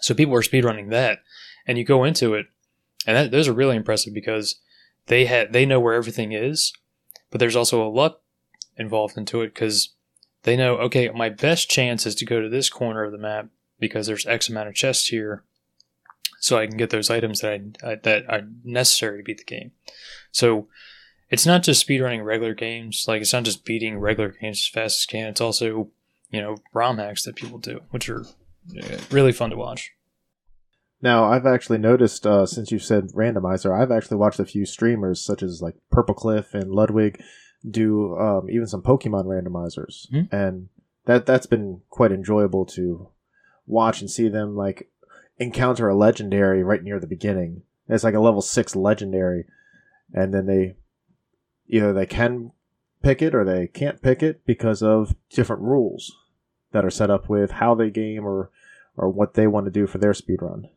So 0.01 0.13
people 0.13 0.35
are 0.35 0.41
speedrunning 0.41 0.89
that, 0.89 1.19
and 1.65 1.77
you 1.77 1.83
go 1.83 2.03
into 2.03 2.33
it, 2.33 2.47
and 3.05 3.15
that, 3.15 3.31
those 3.31 3.47
are 3.47 3.53
really 3.53 3.75
impressive 3.75 4.13
because 4.13 4.59
they 5.07 5.25
had 5.25 5.53
they 5.53 5.65
know 5.65 5.79
where 5.79 5.93
everything 5.93 6.31
is, 6.31 6.73
but 7.29 7.39
there's 7.39 7.55
also 7.55 7.85
a 7.85 7.89
luck 7.89 8.21
involved 8.77 9.17
into 9.17 9.41
it 9.41 9.53
because 9.53 9.93
they 10.43 10.57
know 10.57 10.75
okay 10.77 11.09
my 11.09 11.29
best 11.29 11.69
chance 11.69 12.05
is 12.05 12.15
to 12.15 12.25
go 12.25 12.41
to 12.41 12.49
this 12.49 12.69
corner 12.69 13.03
of 13.03 13.11
the 13.11 13.17
map 13.17 13.47
because 13.85 14.07
there's 14.07 14.25
X 14.25 14.49
amount 14.49 14.67
of 14.69 14.75
chests 14.75 15.07
here, 15.07 15.43
so 16.39 16.57
I 16.57 16.67
can 16.67 16.77
get 16.77 16.89
those 16.89 17.09
items 17.09 17.41
that 17.41 17.51
I, 17.83 17.91
I 17.91 17.95
that 18.03 18.23
are 18.29 18.41
necessary 18.63 19.17
to 19.19 19.23
beat 19.23 19.37
the 19.39 19.43
game. 19.43 19.71
So 20.31 20.67
it's 21.29 21.45
not 21.45 21.63
just 21.63 21.85
speedrunning 21.87 22.23
regular 22.23 22.53
games. 22.53 23.05
Like 23.07 23.21
it's 23.21 23.33
not 23.33 23.43
just 23.43 23.65
beating 23.65 23.99
regular 23.99 24.29
games 24.39 24.59
as 24.59 24.67
fast 24.67 24.97
as 24.99 25.05
you 25.13 25.19
can. 25.19 25.29
It's 25.29 25.41
also 25.41 25.89
you 26.29 26.41
know 26.41 26.57
ROM 26.73 26.97
hacks 26.97 27.23
that 27.23 27.35
people 27.35 27.57
do, 27.59 27.81
which 27.91 28.09
are 28.09 28.25
really 29.11 29.31
fun 29.31 29.49
to 29.51 29.57
watch. 29.57 29.91
Now, 31.01 31.25
I've 31.25 31.45
actually 31.45 31.77
noticed 31.77 32.25
uh, 32.25 32.45
since 32.45 32.71
you 32.71 32.79
said 32.79 33.09
randomizer, 33.13 33.77
I've 33.79 33.91
actually 33.91 34.17
watched 34.17 34.39
a 34.39 34.45
few 34.45 34.65
streamers 34.65 35.23
such 35.23 35.43
as 35.43 35.61
like 35.61 35.75
Purple 35.91 36.15
Cliff 36.15 36.53
and 36.53 36.71
Ludwig 36.71 37.21
do 37.69 38.15
um, 38.17 38.49
even 38.49 38.65
some 38.65 38.81
Pokemon 38.81 39.25
randomizers, 39.25 40.09
Mhm. 40.11 40.31
and 40.31 40.69
that 41.05 41.25
that's 41.25 41.45
been 41.47 41.81
quite 41.89 42.11
enjoyable 42.11 42.65
to 42.67 43.09
watch 43.67 44.01
and 44.01 44.09
see 44.09 44.29
them 44.29 44.55
like 44.55 44.89
encounter 45.37 45.89
a 45.89 45.95
legendary 45.95 46.63
right 46.63 46.83
near 46.83 46.99
the 46.99 47.07
beginning. 47.07 47.63
It's 47.87 48.03
like 48.03 48.15
a 48.15 48.19
level 48.19 48.41
six 48.41 48.75
legendary, 48.75 49.45
and 50.13 50.33
then 50.33 50.45
they 50.45 50.75
either 51.67 51.93
they 51.93 52.05
can 52.05 52.51
pick 53.01 53.21
it 53.21 53.35
or 53.35 53.43
they 53.43 53.67
can't 53.67 54.01
pick 54.01 54.23
it 54.23 54.45
because 54.45 54.81
of 54.81 55.15
different 55.29 55.61
rules 55.61 56.15
that 56.71 56.83
are 56.85 56.89
set 56.89 57.09
up 57.09 57.29
with 57.29 57.51
how 57.51 57.75
they 57.75 57.89
game 57.89 58.25
or 58.25 58.49
or 58.97 59.09
what 59.09 59.33
they 59.33 59.47
want 59.47 59.65
to 59.65 59.71
do 59.71 59.85
for 59.85 59.97
their 59.97 60.13
speed 60.13 60.41
run. 60.41 60.69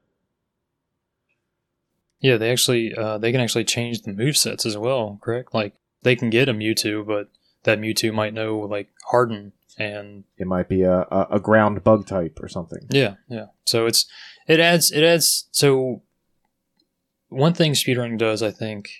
Yeah, 2.21 2.37
they 2.37 2.51
actually 2.51 2.95
uh, 2.95 3.19
they 3.19 3.33
can 3.33 3.41
actually 3.41 3.65
change 3.65 4.03
the 4.03 4.13
move 4.13 4.37
sets 4.37 4.67
as 4.67 4.77
well. 4.77 5.19
Correct? 5.23 5.55
Like 5.55 5.75
they 6.03 6.17
can 6.17 6.31
get 6.31 6.49
a 6.49 6.55
Mewtwo, 6.55 7.07
but 7.07 7.29
that 7.63 7.81
Mewtwo 7.81 8.13
might 8.13 8.35
know 8.35 8.59
like 8.59 8.89
Harden 9.07 9.53
and 9.79 10.25
It 10.37 10.47
might 10.47 10.69
be 10.69 10.83
a, 10.83 11.01
a, 11.11 11.27
a 11.33 11.41
ground 11.41 11.85
bug 11.85 12.07
type 12.07 12.39
or 12.43 12.49
something. 12.49 12.87
Yeah, 12.91 13.15
yeah. 13.29 13.47
So 13.65 13.87
it's 13.87 14.07
it 14.47 14.61
adds 14.61 14.91
it 14.91 15.05
adds 15.05 15.49
so 15.53 16.03
one 17.29 17.55
thing 17.55 17.73
speedrunning 17.73 18.19
does, 18.19 18.43
I 18.43 18.51
think, 18.51 18.91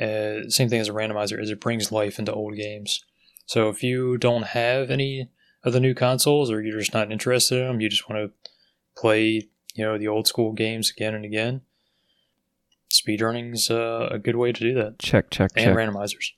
uh, 0.00 0.48
same 0.48 0.68
thing 0.68 0.80
as 0.80 0.88
a 0.88 0.92
randomizer, 0.92 1.40
is 1.40 1.50
it 1.50 1.60
brings 1.60 1.92
life 1.92 2.18
into 2.18 2.32
old 2.32 2.56
games. 2.56 3.04
So 3.46 3.68
if 3.68 3.82
you 3.82 4.18
don't 4.18 4.42
have 4.42 4.90
any 4.90 5.28
of 5.64 5.72
the 5.72 5.80
new 5.80 5.94
consoles, 5.94 6.50
or 6.50 6.62
you're 6.62 6.78
just 6.78 6.94
not 6.94 7.12
interested 7.12 7.60
in 7.60 7.66
them, 7.66 7.80
you 7.80 7.88
just 7.88 8.08
want 8.08 8.22
to 8.22 8.50
play, 9.00 9.48
you 9.74 9.84
know, 9.84 9.98
the 9.98 10.08
old 10.08 10.26
school 10.26 10.52
games 10.52 10.90
again 10.90 11.14
and 11.14 11.24
again. 11.24 11.62
Speedrunning's 12.92 13.70
uh, 13.70 14.08
a 14.10 14.18
good 14.18 14.36
way 14.36 14.52
to 14.52 14.60
do 14.60 14.74
that, 14.74 14.98
check, 14.98 15.30
check, 15.30 15.52
and 15.54 15.66
check. 15.66 15.76
randomizers. 15.76 16.32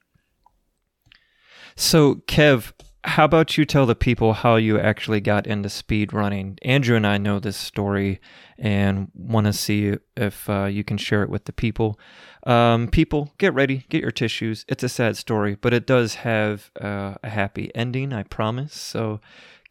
So, 1.76 2.16
Kev, 2.26 2.72
how 3.04 3.24
about 3.24 3.58
you 3.58 3.64
tell 3.64 3.84
the 3.84 3.96
people 3.96 4.32
how 4.32 4.56
you 4.56 4.78
actually 4.78 5.20
got 5.20 5.46
into 5.46 5.68
speed 5.68 6.12
running? 6.12 6.58
Andrew 6.62 6.96
and 6.96 7.06
I 7.06 7.18
know 7.18 7.40
this 7.40 7.56
story 7.56 8.20
and 8.58 9.10
want 9.14 9.46
to 9.46 9.52
see 9.52 9.96
if 10.16 10.48
uh, 10.48 10.66
you 10.66 10.84
can 10.84 10.96
share 10.98 11.22
it 11.22 11.30
with 11.30 11.46
the 11.46 11.52
people. 11.52 11.98
Um, 12.44 12.88
people, 12.88 13.32
get 13.38 13.54
ready, 13.54 13.86
get 13.88 14.02
your 14.02 14.12
tissues. 14.12 14.64
It's 14.68 14.84
a 14.84 14.88
sad 14.88 15.16
story, 15.16 15.56
but 15.56 15.74
it 15.74 15.86
does 15.86 16.16
have 16.16 16.70
uh, 16.80 17.14
a 17.22 17.28
happy 17.28 17.74
ending, 17.74 18.12
I 18.12 18.22
promise. 18.22 18.74
So, 18.74 19.20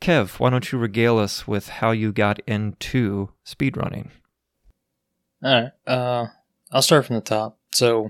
Kev, 0.02 0.40
why 0.40 0.50
don't 0.50 0.72
you 0.72 0.78
regale 0.78 1.18
us 1.18 1.48
with 1.48 1.70
how 1.70 1.92
you 1.92 2.12
got 2.12 2.40
into 2.48 3.30
speed 3.46 3.78
running? 3.78 4.12
All 5.44 5.52
right. 5.52 5.72
Uh, 5.88 6.28
I'll 6.72 6.82
start 6.82 7.06
from 7.06 7.16
the 7.16 7.22
top. 7.22 7.58
So, 7.72 8.10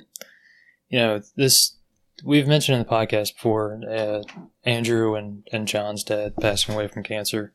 you 0.90 1.00
know, 1.00 1.22
this 1.36 1.76
we've 2.24 2.48
mentioned 2.48 2.78
in 2.78 2.84
the 2.84 2.90
podcast 2.90 3.34
before. 3.36 3.80
Uh, 3.90 4.24
Andrew 4.64 5.16
and 5.16 5.48
and 5.52 5.68
John's 5.68 6.04
dad 6.04 6.36
passing 6.40 6.74
away 6.76 6.88
from 6.88 7.04
cancer. 7.04 7.54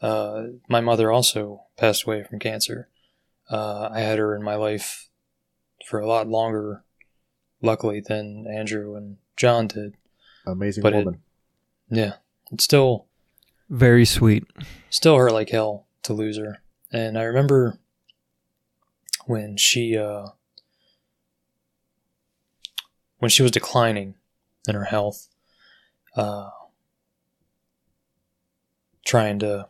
Uh, 0.00 0.42
my 0.68 0.80
mother 0.80 1.10
also 1.10 1.62
passed 1.76 2.04
away 2.04 2.22
from 2.24 2.38
cancer. 2.38 2.88
Uh, 3.50 3.88
I 3.92 4.00
had 4.00 4.18
her 4.18 4.34
in 4.36 4.42
my 4.42 4.54
life 4.56 5.08
for 5.88 6.00
a 6.00 6.06
lot 6.06 6.28
longer, 6.28 6.84
luckily, 7.62 8.00
than 8.00 8.46
Andrew 8.46 8.94
and 8.96 9.16
John 9.36 9.68
did. 9.68 9.94
Amazing 10.46 10.82
But 10.82 10.92
it- 10.94 11.04
woman. 11.04 11.22
Yeah, 11.88 12.14
it's 12.50 12.64
still 12.64 13.06
Very 13.70 14.04
sweet. 14.04 14.44
still 14.90 15.16
hurt 15.16 15.32
like 15.32 15.50
hell 15.50 15.86
to 16.02 16.12
lose 16.12 16.36
her. 16.38 16.58
And 16.92 17.16
I 17.18 17.22
remember 17.22 17.78
when 19.26 19.56
she 19.56 19.96
uh, 19.96 20.26
when 23.18 23.30
she 23.30 23.42
was 23.42 23.52
declining 23.52 24.14
in 24.68 24.74
her 24.74 24.84
health, 24.84 25.28
uh, 26.16 26.50
trying 29.04 29.38
to 29.38 29.68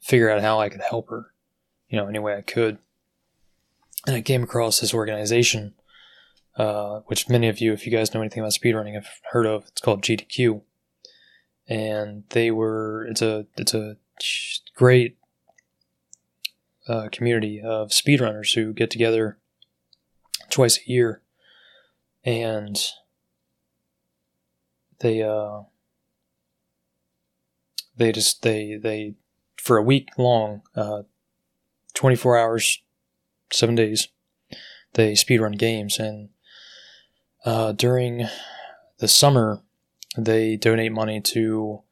figure 0.00 0.30
out 0.30 0.42
how 0.42 0.60
I 0.60 0.68
could 0.68 0.80
help 0.80 1.08
her, 1.10 1.32
you 1.88 1.98
know, 1.98 2.06
any 2.06 2.18
way 2.18 2.36
I 2.36 2.42
could. 2.42 2.78
And 4.06 4.16
I 4.16 4.20
came 4.20 4.42
across 4.42 4.80
this 4.80 4.94
organization, 4.94 5.74
uh, 6.56 7.00
which 7.06 7.28
many 7.28 7.48
of 7.48 7.60
you, 7.60 7.72
if 7.72 7.86
you 7.86 7.92
guys 7.92 8.12
know 8.12 8.20
anything 8.20 8.42
about 8.42 8.52
speedrunning, 8.52 8.94
have 8.94 9.08
heard 9.32 9.46
of. 9.46 9.64
It's 9.68 9.80
called 9.80 10.02
GDQ, 10.02 10.62
and 11.68 12.24
they 12.30 12.50
were 12.50 13.06
it's 13.06 13.22
a 13.22 13.46
it's 13.56 13.74
a 13.74 13.96
great 14.74 15.18
uh, 16.88 17.08
community 17.12 17.60
of 17.60 17.90
speedrunners 17.90 18.54
who 18.54 18.72
get 18.72 18.90
together 18.90 19.38
twice 20.48 20.78
a 20.78 20.90
year, 20.90 21.20
and 22.28 22.78
they 25.00 25.22
uh, 25.22 25.62
they 27.96 28.12
just 28.12 28.42
they 28.42 28.76
they 28.76 29.14
for 29.56 29.78
a 29.78 29.82
week 29.82 30.10
long, 30.18 30.60
uh, 30.76 31.04
twenty 31.94 32.16
four 32.16 32.36
hours, 32.36 32.82
seven 33.50 33.74
days, 33.74 34.08
they 34.92 35.12
speedrun 35.12 35.56
games, 35.56 35.98
and 35.98 36.28
uh, 37.46 37.72
during 37.72 38.26
the 38.98 39.08
summer 39.08 39.62
they 40.18 40.56
donate 40.56 40.92
money 40.92 41.22
to 41.22 41.82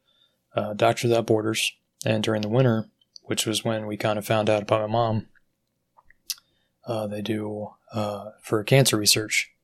uh, 0.55 0.75
Doctors 0.75 1.05
Without 1.05 1.27
Borders, 1.27 1.73
and 2.05 2.23
during 2.23 2.43
the 2.43 2.49
winter, 2.49 2.91
which 3.23 3.47
was 3.47 3.65
when 3.65 3.87
we 3.87 3.97
kind 3.97 4.19
of 4.19 4.27
found 4.27 4.51
out 4.51 4.65
about 4.65 4.83
my 4.83 4.93
mom, 4.93 5.29
uh, 6.87 7.07
they 7.07 7.23
do 7.23 7.71
uh, 7.95 8.33
for 8.43 8.63
cancer 8.65 8.99
research. 8.99 9.56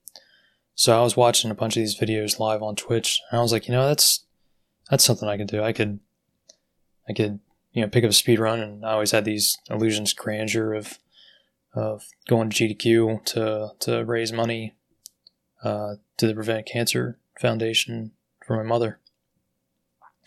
So 0.74 0.98
I 0.98 1.02
was 1.02 1.16
watching 1.16 1.50
a 1.50 1.54
bunch 1.54 1.76
of 1.76 1.82
these 1.82 1.98
videos 1.98 2.38
live 2.38 2.62
on 2.62 2.76
Twitch, 2.76 3.20
and 3.30 3.38
I 3.38 3.42
was 3.42 3.52
like, 3.52 3.68
you 3.68 3.72
know, 3.72 3.86
that's 3.86 4.24
that's 4.90 5.04
something 5.04 5.28
I 5.28 5.36
could 5.36 5.48
do. 5.48 5.62
I 5.62 5.72
could, 5.72 6.00
I 7.08 7.12
could, 7.12 7.40
you 7.72 7.82
know, 7.82 7.88
pick 7.88 8.04
up 8.04 8.10
a 8.10 8.14
speed 8.14 8.38
run, 8.38 8.60
and 8.60 8.84
I 8.84 8.92
always 8.92 9.10
had 9.10 9.24
these 9.24 9.58
illusions 9.70 10.12
grandeur 10.12 10.74
of 10.74 10.98
of 11.74 12.04
going 12.28 12.50
to 12.50 12.74
GDQ 12.74 13.24
to 13.26 13.70
to 13.80 14.04
raise 14.04 14.32
money 14.32 14.74
uh, 15.62 15.94
to 16.16 16.26
the 16.26 16.34
Prevent 16.34 16.66
Cancer 16.66 17.18
Foundation 17.40 18.12
for 18.46 18.56
my 18.56 18.62
mother. 18.62 18.98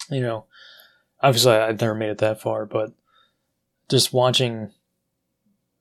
You 0.09 0.21
know, 0.21 0.45
obviously 1.21 1.53
I've 1.53 1.81
never 1.81 1.95
made 1.95 2.09
it 2.09 2.19
that 2.19 2.41
far, 2.41 2.65
but 2.65 2.93
just 3.89 4.13
watching 4.13 4.71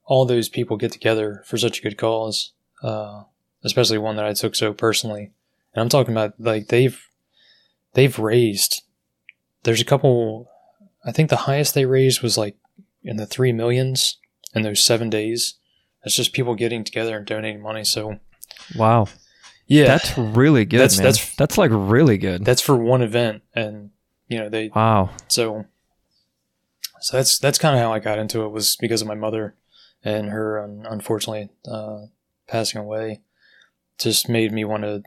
all 0.05 0.25
those 0.25 0.49
people 0.49 0.77
get 0.77 0.93
together 0.93 1.43
for 1.47 1.57
such 1.57 1.79
a 1.79 1.83
good 1.83 1.97
cause, 1.97 2.53
uh, 2.83 3.25
especially 3.65 3.99
one 3.99 4.17
that 4.17 4.27
I 4.27 4.35
took 4.35 4.55
so 4.55 4.73
personally, 4.73 5.33
and 5.75 5.83
I'm 5.83 5.89
talking 5.89 6.13
about 6.13 6.35
like 6.39 6.69
they've 6.69 7.01
they've 7.95 8.19
raised. 8.19 8.83
There's 9.63 9.81
a 9.81 9.87
couple. 9.87 10.49
I 11.05 11.13
think 11.13 11.31
the 11.31 11.37
highest 11.37 11.75
they 11.75 11.87
raised 11.87 12.23
was 12.23 12.39
like 12.39 12.57
in 13.03 13.17
the 13.17 13.27
three 13.27 13.53
millions 13.53 14.19
in 14.55 14.63
those 14.63 14.85
seven 14.85 15.11
days. 15.11 15.55
It's 16.05 16.17
just 16.17 16.33
people 16.33 16.55
getting 16.55 16.85
together 16.85 17.17
and 17.17 17.27
donating 17.27 17.63
money. 17.63 17.85
So, 17.85 18.21
wow, 18.77 19.07
yeah, 19.67 19.87
that's 19.87 20.17
really 20.19 20.65
good. 20.67 20.79
That's 20.79 20.99
man. 20.99 21.05
that's 21.05 21.35
that's 21.37 21.59
like 21.59 21.71
really 21.73 22.19
good. 22.19 22.45
That's 22.45 22.61
for 22.61 22.77
one 22.77 23.03
event, 23.03 23.43
and 23.55 23.91
you 24.29 24.39
know 24.39 24.49
they. 24.49 24.71
Wow. 24.75 25.11
So. 25.29 25.67
So 27.01 27.19
that's 27.19 27.39
that's 27.39 27.59
kind 27.59 27.77
of 27.77 27.83
how 27.83 27.93
I 27.93 27.99
got 27.99 28.19
into 28.19 28.45
it 28.45 28.49
was 28.49 28.77
because 28.77 29.03
of 29.03 29.09
my 29.09 29.15
mother, 29.15 29.55
and 30.03 30.31
her 30.31 30.59
um, 30.65 30.87
unfortunately 30.89 31.51
uh, 31.71 32.07
passing 32.47 32.81
away, 32.81 33.21
just 33.99 34.29
made 34.29 34.53
me 34.53 34.65
want 34.65 34.83
to 34.83 35.03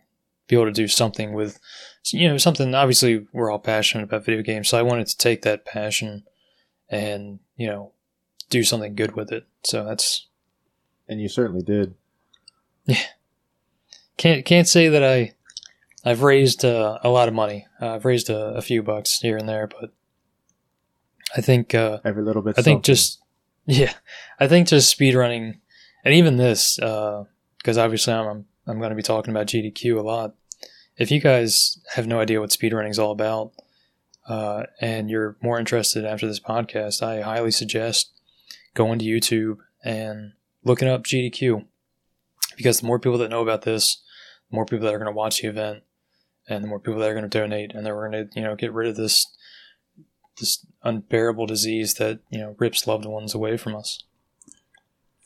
be 0.48 0.56
able 0.56 0.66
to 0.66 0.72
do 0.72 0.88
something 0.88 1.34
with, 1.34 1.60
you 2.06 2.28
know, 2.28 2.38
something. 2.38 2.74
Obviously, 2.74 3.28
we're 3.34 3.52
all 3.52 3.60
passionate 3.60 4.04
about 4.04 4.26
video 4.26 4.42
games, 4.42 4.70
so 4.70 4.78
I 4.78 4.84
wanted 4.84 5.08
to 5.08 5.18
take 5.18 5.42
that 5.42 5.66
passion, 5.66 6.24
and 6.90 7.40
you 7.56 7.68
know, 7.68 7.92
do 8.50 8.64
something 8.64 8.96
good 8.96 9.16
with 9.16 9.32
it. 9.32 9.46
So 9.64 9.84
that's 9.84 10.28
And 11.08 11.22
you 11.22 11.30
certainly 11.30 11.64
did. 11.64 11.96
Yeah, 12.86 13.04
can't 14.18 14.46
can't 14.46 14.68
say 14.68 14.88
that 14.88 15.04
I 15.04 15.34
I've 16.06 16.24
raised 16.24 16.64
uh, 16.64 17.00
a 17.04 17.10
lot 17.10 17.28
of 17.28 17.34
money. 17.34 17.68
Uh, 17.82 17.96
I've 17.96 18.06
raised 18.06 18.30
a, 18.30 18.56
a 18.56 18.62
few 18.62 18.82
bucks 18.82 19.20
here 19.20 19.38
and 19.38 19.48
there, 19.48 19.68
but 19.68 19.92
I 21.36 21.42
think 21.42 21.76
uh, 21.76 22.00
Every 22.06 22.24
little 22.24 22.42
bit. 22.42 22.58
I 22.58 22.62
think 22.62 22.78
something. 22.78 22.84
just 22.84 23.22
yeah, 23.66 23.94
I 24.40 24.48
think 24.48 24.68
just 24.68 24.98
speedrunning 24.98 25.60
and 26.06 26.14
even 26.14 26.38
this 26.38 26.78
because 26.78 27.78
obviously 27.78 28.14
I'm 28.14 28.28
I'm, 28.28 28.46
I'm 28.68 28.80
going 28.80 28.90
to 28.90 28.96
be 28.96 29.04
talking 29.04 29.32
about 29.32 29.48
GDQ 29.48 29.98
a 29.98 30.02
lot. 30.02 30.36
If 30.98 31.12
you 31.12 31.22
guys 31.22 31.80
have 31.94 32.08
no 32.08 32.20
idea 32.20 32.40
what 32.40 32.50
speedrunning 32.50 32.90
is 32.90 33.00
all 33.00 33.12
about 33.12 33.54
uh, 34.28 34.64
and 34.82 35.10
you're 35.10 35.38
more 35.42 35.60
interested 35.60 36.06
after 36.06 36.28
this 36.28 36.40
podcast, 36.40 37.02
I 37.02 37.22
highly 37.22 37.52
suggest 37.52 38.12
going 38.74 39.00
to 39.00 39.06
YouTube 39.06 39.58
and 39.84 40.34
looking 40.64 40.88
up 40.88 41.04
GDQ 41.04 41.66
because 42.58 42.82
the 42.82 42.88
more 42.88 43.00
people 43.00 43.18
that 43.20 43.30
know 43.30 43.42
about 43.42 43.62
this, 43.62 44.02
the 44.50 44.56
more 44.56 44.66
people 44.66 44.86
that 44.86 44.94
are 44.94 45.00
going 45.00 45.12
to 45.12 45.18
watch 45.18 45.42
the 45.42 45.48
event, 45.48 45.84
and 46.50 46.64
the 46.64 46.68
more 46.68 46.80
people 46.80 47.00
that 47.00 47.10
are 47.10 47.14
going 47.14 47.30
to 47.30 47.40
donate, 47.40 47.74
and 47.74 47.86
then 47.86 47.94
we're 47.94 48.10
going 48.10 48.28
to 48.28 48.40
you 48.40 48.46
know 48.46 48.56
get 48.56 48.74
rid 48.74 48.90
of 48.90 48.96
this 48.96 49.28
this 50.40 50.66
unbearable 50.84 51.46
disease 51.46 51.96
that 51.96 52.20
you 52.30 52.40
know 52.40 52.56
rips 52.60 52.88
loved 52.88 53.06
ones 53.06 53.34
away 53.34 53.58
from 53.58 53.76
us. 53.76 54.04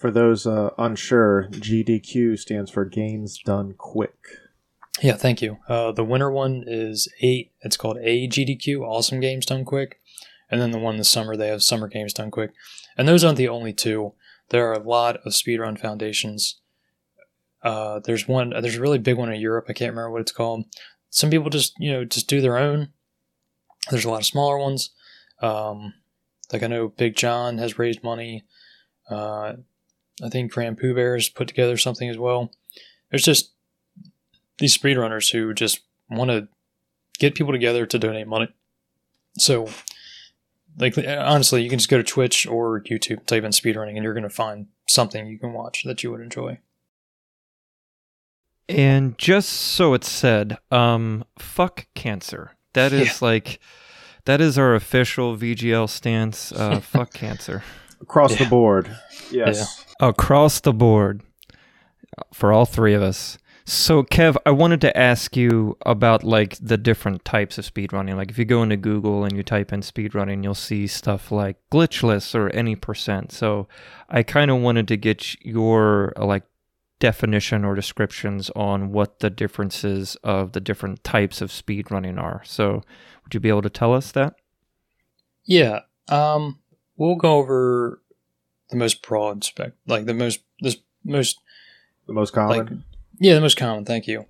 For 0.01 0.09
those 0.09 0.47
uh, 0.47 0.71
unsure, 0.79 1.47
GDQ 1.51 2.39
stands 2.39 2.71
for 2.71 2.85
Games 2.85 3.37
Done 3.37 3.75
Quick. 3.77 4.15
Yeah, 4.99 5.13
thank 5.13 5.43
you. 5.43 5.59
Uh, 5.69 5.91
the 5.91 6.03
winter 6.03 6.31
one 6.31 6.63
is 6.65 7.07
eight. 7.21 7.51
It's 7.61 7.77
called 7.77 7.97
AGDQ, 7.97 8.81
Awesome 8.81 9.19
Games 9.19 9.45
Done 9.45 9.63
Quick, 9.63 9.99
and 10.49 10.59
then 10.59 10.71
the 10.71 10.79
one 10.79 10.97
this 10.97 11.07
summer 11.07 11.37
they 11.37 11.49
have 11.49 11.61
Summer 11.61 11.87
Games 11.87 12.13
Done 12.13 12.31
Quick, 12.31 12.51
and 12.97 13.07
those 13.07 13.23
aren't 13.23 13.37
the 13.37 13.47
only 13.47 13.73
two. 13.73 14.13
There 14.49 14.67
are 14.67 14.73
a 14.73 14.79
lot 14.79 15.17
of 15.17 15.33
speedrun 15.33 15.79
foundations. 15.79 16.59
Uh, 17.61 17.99
there's 17.99 18.27
one. 18.27 18.49
There's 18.59 18.77
a 18.77 18.81
really 18.81 18.97
big 18.97 19.17
one 19.17 19.31
in 19.31 19.39
Europe. 19.39 19.65
I 19.69 19.73
can't 19.73 19.91
remember 19.91 20.09
what 20.09 20.21
it's 20.21 20.31
called. 20.31 20.65
Some 21.11 21.29
people 21.29 21.51
just 21.51 21.75
you 21.77 21.91
know 21.91 22.05
just 22.05 22.27
do 22.27 22.41
their 22.41 22.57
own. 22.57 22.89
There's 23.91 24.05
a 24.05 24.09
lot 24.09 24.21
of 24.21 24.25
smaller 24.25 24.57
ones. 24.57 24.89
Um, 25.43 25.93
like 26.51 26.63
I 26.63 26.67
know 26.67 26.87
Big 26.87 27.15
John 27.15 27.59
has 27.59 27.77
raised 27.77 28.03
money. 28.03 28.45
Uh, 29.07 29.57
I 30.23 30.29
think 30.29 30.53
GrandPOOBear 30.53 31.15
has 31.15 31.29
put 31.29 31.47
together 31.47 31.77
something 31.77 32.09
as 32.09 32.17
well. 32.17 32.51
There's 33.09 33.23
just 33.23 33.51
these 34.59 34.77
speedrunners 34.77 35.31
who 35.31 35.53
just 35.53 35.81
want 36.09 36.29
to 36.29 36.47
get 37.19 37.35
people 37.35 37.51
together 37.53 37.85
to 37.85 37.99
donate 37.99 38.27
money. 38.27 38.49
So, 39.37 39.67
like 40.77 40.97
honestly, 40.97 41.63
you 41.63 41.69
can 41.69 41.79
just 41.79 41.89
go 41.89 41.97
to 41.97 42.03
Twitch 42.03 42.45
or 42.45 42.81
YouTube, 42.81 43.25
type 43.25 43.43
in 43.43 43.51
speedrunning, 43.51 43.95
and 43.95 44.03
you're 44.03 44.13
going 44.13 44.23
to 44.23 44.29
find 44.29 44.67
something 44.87 45.27
you 45.27 45.39
can 45.39 45.53
watch 45.53 45.83
that 45.85 46.03
you 46.03 46.11
would 46.11 46.21
enjoy. 46.21 46.59
And 48.69 49.17
just 49.17 49.49
so 49.49 49.93
it's 49.93 50.09
said, 50.09 50.57
um, 50.71 51.25
fuck 51.37 51.87
cancer. 51.93 52.51
That 52.73 52.93
is 52.93 53.07
Yeah. 53.07 53.13
like, 53.27 53.59
that 54.25 54.39
is 54.39 54.57
our 54.57 54.75
official 54.75 55.35
VGL 55.35 55.89
stance. 55.89 56.51
Uh, 56.51 56.79
fuck 56.79 57.13
cancer 57.13 57.63
Across 58.01 58.37
the 58.37 58.45
board. 58.45 58.89
Yes. 59.31 59.85
across 60.01 60.59
the 60.59 60.73
board 60.73 61.21
for 62.33 62.51
all 62.51 62.65
three 62.65 62.93
of 62.93 63.01
us. 63.01 63.37
So, 63.63 64.03
Kev, 64.03 64.35
I 64.45 64.51
wanted 64.51 64.81
to 64.81 64.97
ask 64.97 65.37
you 65.37 65.77
about 65.85 66.23
like 66.25 66.57
the 66.59 66.77
different 66.77 67.23
types 67.23 67.57
of 67.57 67.63
speedrunning. 67.63 68.17
Like, 68.17 68.29
if 68.29 68.37
you 68.37 68.43
go 68.43 68.61
into 68.63 68.75
Google 68.75 69.23
and 69.23 69.37
you 69.37 69.43
type 69.43 69.71
in 69.71 69.79
speedrunning, 69.79 70.43
you'll 70.43 70.53
see 70.55 70.85
stuff 70.87 71.31
like 71.31 71.55
glitchless 71.71 72.35
or 72.35 72.49
any 72.49 72.75
percent. 72.75 73.31
So, 73.31 73.69
I 74.09 74.23
kind 74.23 74.51
of 74.51 74.57
wanted 74.57 74.89
to 74.89 74.97
get 74.97 75.41
your 75.45 76.11
uh, 76.17 76.25
like 76.25 76.43
definition 76.99 77.63
or 77.63 77.73
descriptions 77.75 78.49
on 78.55 78.91
what 78.91 79.19
the 79.19 79.29
differences 79.29 80.17
of 80.23 80.51
the 80.51 80.59
different 80.59 81.03
types 81.05 81.41
of 81.41 81.51
speedrunning 81.51 82.19
are. 82.19 82.41
So, 82.43 82.83
would 83.23 83.33
you 83.33 83.39
be 83.39 83.49
able 83.49 83.61
to 83.61 83.69
tell 83.69 83.93
us 83.93 84.11
that? 84.11 84.33
Yeah. 85.45 85.81
Um, 86.09 86.59
we'll 87.01 87.15
go 87.15 87.37
over 87.37 87.99
the 88.69 88.75
most 88.75 89.01
broad 89.01 89.43
spec, 89.43 89.71
like 89.87 90.05
the 90.05 90.13
most 90.13 90.41
this 90.59 90.77
most 91.03 91.39
The 92.05 92.13
most 92.13 92.35
like 92.37 92.47
common. 92.47 92.83
yeah, 93.19 93.33
the 93.33 93.41
most 93.41 93.57
common. 93.57 93.85
Thank 93.85 94.07
you. 94.07 94.25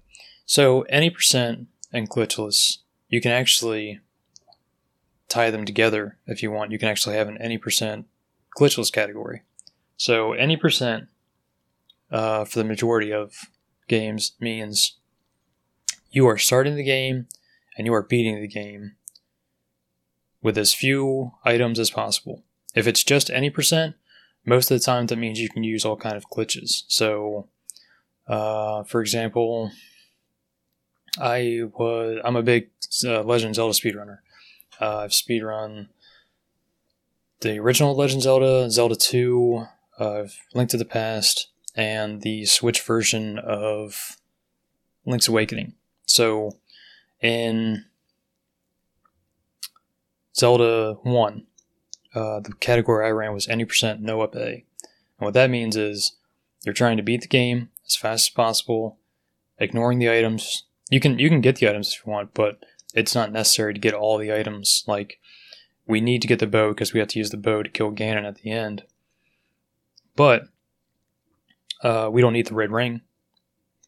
So 0.45 0.83
any 0.83 1.09
percent 1.09 1.67
and 1.91 2.09
glitchless, 2.09 2.77
you 3.09 3.19
can 3.19 3.31
actually 3.31 3.99
tie 5.27 5.51
them 5.51 5.65
together 5.65 6.17
if 6.25 6.41
you 6.41 6.49
want. 6.49 6.71
You 6.71 6.79
can 6.79 6.87
actually 6.87 7.17
have 7.17 7.27
an 7.27 7.37
any 7.41 7.57
percent 7.57 8.05
glitchless 8.57 8.91
category. 8.91 9.41
So 9.97 10.31
any 10.31 10.55
percent 10.55 11.09
uh, 12.09 12.45
for 12.45 12.57
the 12.57 12.65
majority 12.65 13.11
of 13.11 13.33
games 13.89 14.31
means 14.39 14.97
you 16.09 16.25
are 16.25 16.37
starting 16.37 16.75
the 16.75 16.83
game 16.83 17.27
and 17.77 17.85
you 17.85 17.93
are 17.93 18.01
beating 18.03 18.41
the 18.41 18.47
game 18.47 18.95
with 20.41 20.57
as 20.57 20.73
few 20.73 21.33
items 21.43 21.77
as 21.77 21.89
possible. 21.89 22.43
If 22.75 22.87
it's 22.87 23.03
just 23.03 23.29
any 23.29 23.49
percent, 23.49 23.95
most 24.45 24.71
of 24.71 24.79
the 24.79 24.83
time 24.83 25.07
that 25.07 25.17
means 25.17 25.39
you 25.39 25.49
can 25.49 25.63
use 25.63 25.85
all 25.85 25.97
kind 25.97 26.15
of 26.15 26.29
glitches. 26.29 26.83
So, 26.87 27.47
uh, 28.27 28.83
for 28.83 29.01
example, 29.01 29.71
I 31.19 31.61
was 31.77 32.19
I'm 32.23 32.35
a 32.35 32.43
big 32.43 32.69
uh, 33.05 33.23
Legend 33.23 33.55
Zelda 33.55 33.73
speedrunner. 33.73 34.19
Uh, 34.79 34.99
I've 34.99 35.11
speedrun 35.11 35.87
the 37.41 37.59
original 37.59 37.95
Legend 37.95 38.21
Zelda, 38.21 38.69
Zelda 38.69 38.95
2, 38.95 39.65
uh, 39.99 40.23
Link 40.53 40.69
to 40.69 40.77
the 40.77 40.85
Past, 40.85 41.49
and 41.75 42.21
the 42.21 42.45
Switch 42.45 42.81
version 42.81 43.39
of 43.39 44.17
Link's 45.05 45.27
Awakening. 45.27 45.73
So, 46.05 46.57
in 47.19 47.85
Zelda 50.35 50.97
1, 51.01 51.47
uh, 52.13 52.39
the 52.39 52.53
category 52.59 53.05
I 53.05 53.11
ran 53.11 53.33
was 53.33 53.47
any 53.47 53.65
percent 53.65 54.01
no 54.01 54.21
up 54.21 54.35
A. 54.35 54.65
And 55.19 55.25
what 55.25 55.33
that 55.33 55.49
means 55.49 55.75
is 55.75 56.13
you're 56.63 56.73
trying 56.73 56.97
to 56.97 57.03
beat 57.03 57.21
the 57.21 57.27
game 57.27 57.69
as 57.85 57.95
fast 57.95 58.29
as 58.29 58.33
possible, 58.33 58.97
ignoring 59.57 59.99
the 59.99 60.11
items. 60.11 60.65
You 60.89 60.99
can 60.99 61.19
you 61.19 61.29
can 61.29 61.41
get 61.41 61.57
the 61.57 61.69
items 61.69 61.93
if 61.93 62.05
you 62.05 62.11
want, 62.11 62.33
but 62.33 62.59
it's 62.93 63.15
not 63.15 63.31
necessary 63.31 63.73
to 63.73 63.79
get 63.79 63.93
all 63.93 64.17
the 64.17 64.33
items. 64.33 64.83
Like 64.87 65.19
we 65.87 66.01
need 66.01 66.21
to 66.21 66.27
get 66.27 66.39
the 66.39 66.47
bow 66.47 66.69
because 66.69 66.93
we 66.93 66.99
have 66.99 67.09
to 67.09 67.19
use 67.19 67.29
the 67.29 67.37
bow 67.37 67.63
to 67.63 67.69
kill 67.69 67.91
Ganon 67.91 68.27
at 68.27 68.35
the 68.35 68.51
end. 68.51 68.83
But 70.15 70.43
uh, 71.83 72.09
we 72.11 72.21
don't 72.21 72.33
need 72.33 72.47
the 72.47 72.55
red 72.55 72.71
ring. 72.71 73.01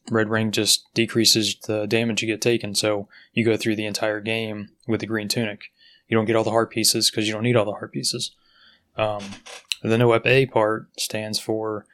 Red 0.09 0.29
ring 0.29 0.51
just 0.51 0.93
decreases 0.93 1.55
the 1.65 1.85
damage 1.85 2.21
you 2.21 2.27
get 2.27 2.41
taken, 2.41 2.75
so 2.75 3.07
you 3.33 3.45
go 3.45 3.55
through 3.55 3.77
the 3.77 3.85
entire 3.85 4.19
game 4.19 4.69
with 4.85 4.99
the 4.99 5.07
green 5.07 5.29
tunic. 5.29 5.71
You 6.13 6.19
don't 6.19 6.25
get 6.25 6.35
all 6.35 6.43
the 6.43 6.51
heart 6.51 6.69
pieces 6.69 7.09
because 7.09 7.25
you 7.25 7.33
don't 7.33 7.41
need 7.41 7.55
all 7.55 7.65
the 7.65 7.71
heart 7.71 7.91
pieces. 7.91 8.35
Um, 8.95 9.23
the 9.81 9.97
no 9.97 10.11
up 10.11 10.27
A 10.27 10.45
part 10.45 10.89
stands 10.95 11.39
for. 11.39 11.87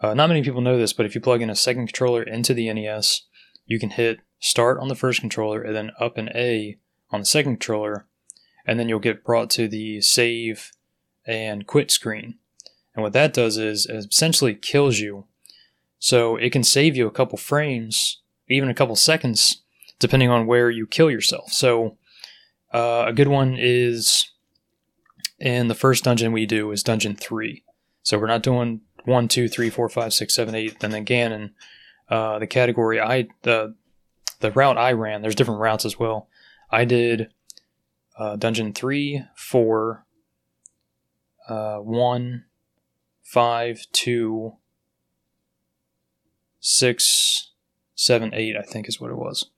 Uh, 0.00 0.12
not 0.12 0.26
many 0.26 0.42
people 0.42 0.60
know 0.60 0.76
this, 0.76 0.92
but 0.92 1.06
if 1.06 1.14
you 1.14 1.20
plug 1.20 1.40
in 1.40 1.48
a 1.48 1.54
second 1.54 1.86
controller 1.86 2.20
into 2.24 2.52
the 2.52 2.72
NES, 2.72 3.22
you 3.66 3.78
can 3.78 3.90
hit 3.90 4.18
start 4.40 4.80
on 4.80 4.88
the 4.88 4.96
first 4.96 5.20
controller 5.20 5.62
and 5.62 5.76
then 5.76 5.92
up 6.00 6.18
and 6.18 6.30
A 6.30 6.78
on 7.12 7.20
the 7.20 7.26
second 7.26 7.58
controller, 7.58 8.06
and 8.66 8.80
then 8.80 8.88
you'll 8.88 8.98
get 8.98 9.22
brought 9.22 9.50
to 9.50 9.68
the 9.68 10.00
save 10.00 10.72
and 11.24 11.64
quit 11.64 11.92
screen. 11.92 12.38
And 12.96 13.04
what 13.04 13.12
that 13.12 13.32
does 13.32 13.56
is 13.56 13.86
it 13.86 14.06
essentially 14.10 14.56
kills 14.56 14.98
you. 14.98 15.26
So 16.00 16.34
it 16.34 16.50
can 16.50 16.64
save 16.64 16.96
you 16.96 17.06
a 17.06 17.12
couple 17.12 17.38
frames, 17.38 18.20
even 18.48 18.68
a 18.68 18.74
couple 18.74 18.96
seconds, 18.96 19.62
depending 20.00 20.28
on 20.28 20.48
where 20.48 20.70
you 20.70 20.88
kill 20.88 21.08
yourself. 21.08 21.52
So 21.52 21.98
uh, 22.72 23.04
a 23.06 23.12
good 23.12 23.28
one 23.28 23.56
is 23.58 24.30
in 25.38 25.68
the 25.68 25.74
first 25.74 26.04
dungeon 26.04 26.32
we 26.32 26.46
do 26.46 26.70
is 26.70 26.82
dungeon 26.82 27.16
three. 27.16 27.64
So 28.02 28.18
we're 28.18 28.26
not 28.26 28.42
doing 28.42 28.82
one, 29.04 29.28
two, 29.28 29.48
three, 29.48 29.70
four, 29.70 29.88
five, 29.88 30.12
six, 30.12 30.34
seven, 30.34 30.54
eight. 30.54 30.80
Then 30.80 30.94
again, 30.94 31.32
and 31.32 31.50
uh, 32.08 32.38
the 32.38 32.46
category 32.46 33.00
I 33.00 33.28
the 33.42 33.74
the 34.40 34.52
route 34.52 34.78
I 34.78 34.92
ran. 34.92 35.22
There's 35.22 35.34
different 35.34 35.60
routes 35.60 35.84
as 35.84 35.98
well. 35.98 36.28
I 36.70 36.84
did 36.84 37.32
uh, 38.18 38.36
dungeon 38.36 38.72
three, 38.72 39.24
four, 39.34 40.06
uh, 41.48 41.78
one, 41.78 42.44
five, 43.22 43.86
two, 43.92 44.54
six, 46.60 47.50
seven, 47.94 48.32
eight. 48.34 48.56
I 48.56 48.62
think 48.62 48.88
is 48.88 49.00
what 49.00 49.10
it 49.10 49.16
was. 49.16 49.50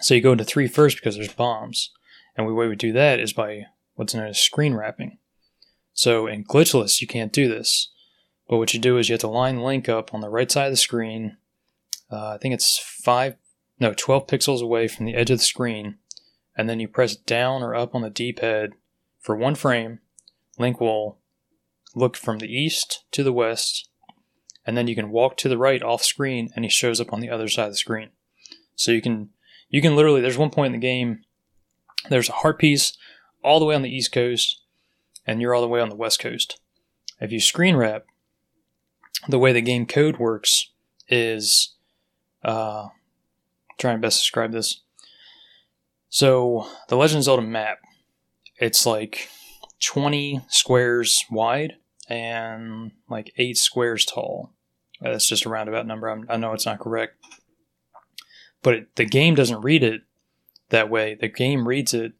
So 0.00 0.14
you 0.14 0.20
go 0.20 0.32
into 0.32 0.44
three 0.44 0.68
first 0.68 0.96
because 0.96 1.16
there's 1.16 1.32
bombs. 1.32 1.90
And 2.38 2.48
the 2.48 2.54
way 2.54 2.68
we 2.68 2.76
do 2.76 2.92
that 2.92 3.18
is 3.18 3.32
by 3.32 3.66
what's 3.96 4.14
known 4.14 4.28
as 4.28 4.38
screen 4.38 4.74
wrapping. 4.74 5.18
So 5.92 6.28
in 6.28 6.44
glitchless, 6.44 7.00
you 7.00 7.08
can't 7.08 7.32
do 7.32 7.48
this. 7.48 7.90
But 8.48 8.58
what 8.58 8.72
you 8.72 8.78
do 8.78 8.96
is 8.96 9.08
you 9.08 9.14
have 9.14 9.20
to 9.22 9.28
line 9.28 9.60
Link 9.60 9.88
up 9.88 10.14
on 10.14 10.20
the 10.20 10.30
right 10.30 10.50
side 10.50 10.66
of 10.66 10.72
the 10.72 10.76
screen. 10.76 11.36
Uh, 12.10 12.34
I 12.34 12.38
think 12.38 12.54
it's 12.54 12.78
five, 12.78 13.34
no, 13.80 13.92
12 13.92 14.28
pixels 14.28 14.62
away 14.62 14.86
from 14.86 15.04
the 15.04 15.16
edge 15.16 15.30
of 15.30 15.38
the 15.38 15.44
screen. 15.44 15.96
And 16.56 16.68
then 16.68 16.78
you 16.78 16.86
press 16.86 17.16
down 17.16 17.62
or 17.62 17.74
up 17.74 17.94
on 17.94 18.02
the 18.02 18.10
D 18.10 18.32
pad 18.32 18.70
for 19.18 19.34
one 19.34 19.56
frame. 19.56 19.98
Link 20.58 20.80
will 20.80 21.18
look 21.96 22.16
from 22.16 22.38
the 22.38 22.50
east 22.50 23.04
to 23.10 23.24
the 23.24 23.32
west. 23.32 23.88
And 24.64 24.76
then 24.76 24.86
you 24.86 24.94
can 24.94 25.10
walk 25.10 25.36
to 25.38 25.48
the 25.48 25.58
right 25.58 25.82
off 25.82 26.04
screen 26.04 26.50
and 26.54 26.64
he 26.64 26.70
shows 26.70 27.00
up 27.00 27.12
on 27.12 27.18
the 27.18 27.30
other 27.30 27.48
side 27.48 27.66
of 27.66 27.72
the 27.72 27.78
screen. 27.78 28.10
So 28.76 28.92
you 28.92 29.02
can, 29.02 29.30
you 29.68 29.82
can 29.82 29.96
literally, 29.96 30.20
there's 30.20 30.38
one 30.38 30.50
point 30.50 30.72
in 30.72 30.80
the 30.80 30.86
game 30.86 31.24
there's 32.08 32.28
a 32.28 32.32
heart 32.32 32.58
piece 32.58 32.96
all 33.42 33.58
the 33.58 33.64
way 33.64 33.74
on 33.74 33.82
the 33.82 33.94
East 33.94 34.12
Coast, 34.12 34.60
and 35.26 35.40
you're 35.40 35.54
all 35.54 35.62
the 35.62 35.68
way 35.68 35.80
on 35.80 35.88
the 35.88 35.96
West 35.96 36.20
Coast. 36.20 36.60
If 37.20 37.32
you 37.32 37.40
screen 37.40 37.76
wrap, 37.76 38.04
the 39.28 39.38
way 39.38 39.52
the 39.52 39.60
game 39.60 39.86
code 39.86 40.18
works 40.18 40.70
is 41.08 41.74
uh, 42.44 42.88
trying 43.78 43.96
to 43.96 44.00
best 44.00 44.20
describe 44.20 44.52
this. 44.52 44.80
So 46.08 46.68
the 46.88 46.96
Legend 46.96 47.18
of 47.18 47.24
Zelda 47.24 47.42
map, 47.42 47.78
it's 48.56 48.86
like 48.86 49.28
20 49.80 50.42
squares 50.48 51.24
wide 51.30 51.74
and 52.08 52.92
like 53.08 53.32
eight 53.36 53.56
squares 53.56 54.04
tall. 54.04 54.52
That's 55.00 55.28
just 55.28 55.44
a 55.44 55.48
roundabout 55.48 55.86
number. 55.86 56.08
I'm, 56.08 56.26
i 56.28 56.36
know 56.36 56.52
it's 56.52 56.66
not 56.66 56.80
correct, 56.80 57.14
but 58.62 58.74
it, 58.74 58.96
the 58.96 59.04
game 59.04 59.34
doesn't 59.34 59.60
read 59.60 59.82
it 59.82 60.02
that 60.70 60.90
way, 60.90 61.14
the 61.14 61.28
game 61.28 61.66
reads 61.66 61.94
it 61.94 62.12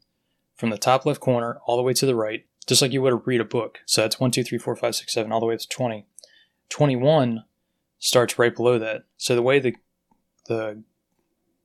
from 0.55 0.69
the 0.69 0.77
top 0.77 1.05
left 1.05 1.19
corner 1.19 1.59
all 1.65 1.77
the 1.77 1.83
way 1.83 1.93
to 1.93 2.05
the 2.05 2.15
right, 2.15 2.45
just 2.67 2.81
like 2.81 2.91
you 2.91 3.01
would 3.01 3.25
read 3.25 3.41
a 3.41 3.45
book. 3.45 3.79
So 3.85 4.01
that's 4.01 4.19
1, 4.19 4.31
2, 4.31 4.43
3, 4.43 4.57
4, 4.57 4.75
5, 4.75 4.95
6, 4.95 5.13
7, 5.13 5.31
all 5.31 5.39
the 5.39 5.45
way 5.45 5.53
up 5.53 5.59
to 5.61 5.67
20. 5.67 6.05
21 6.69 7.43
starts 7.97 8.39
right 8.39 8.55
below 8.55 8.77
that. 8.79 9.03
So 9.17 9.35
the 9.35 9.41
way 9.41 9.59
the, 9.59 9.75
the, 10.47 10.83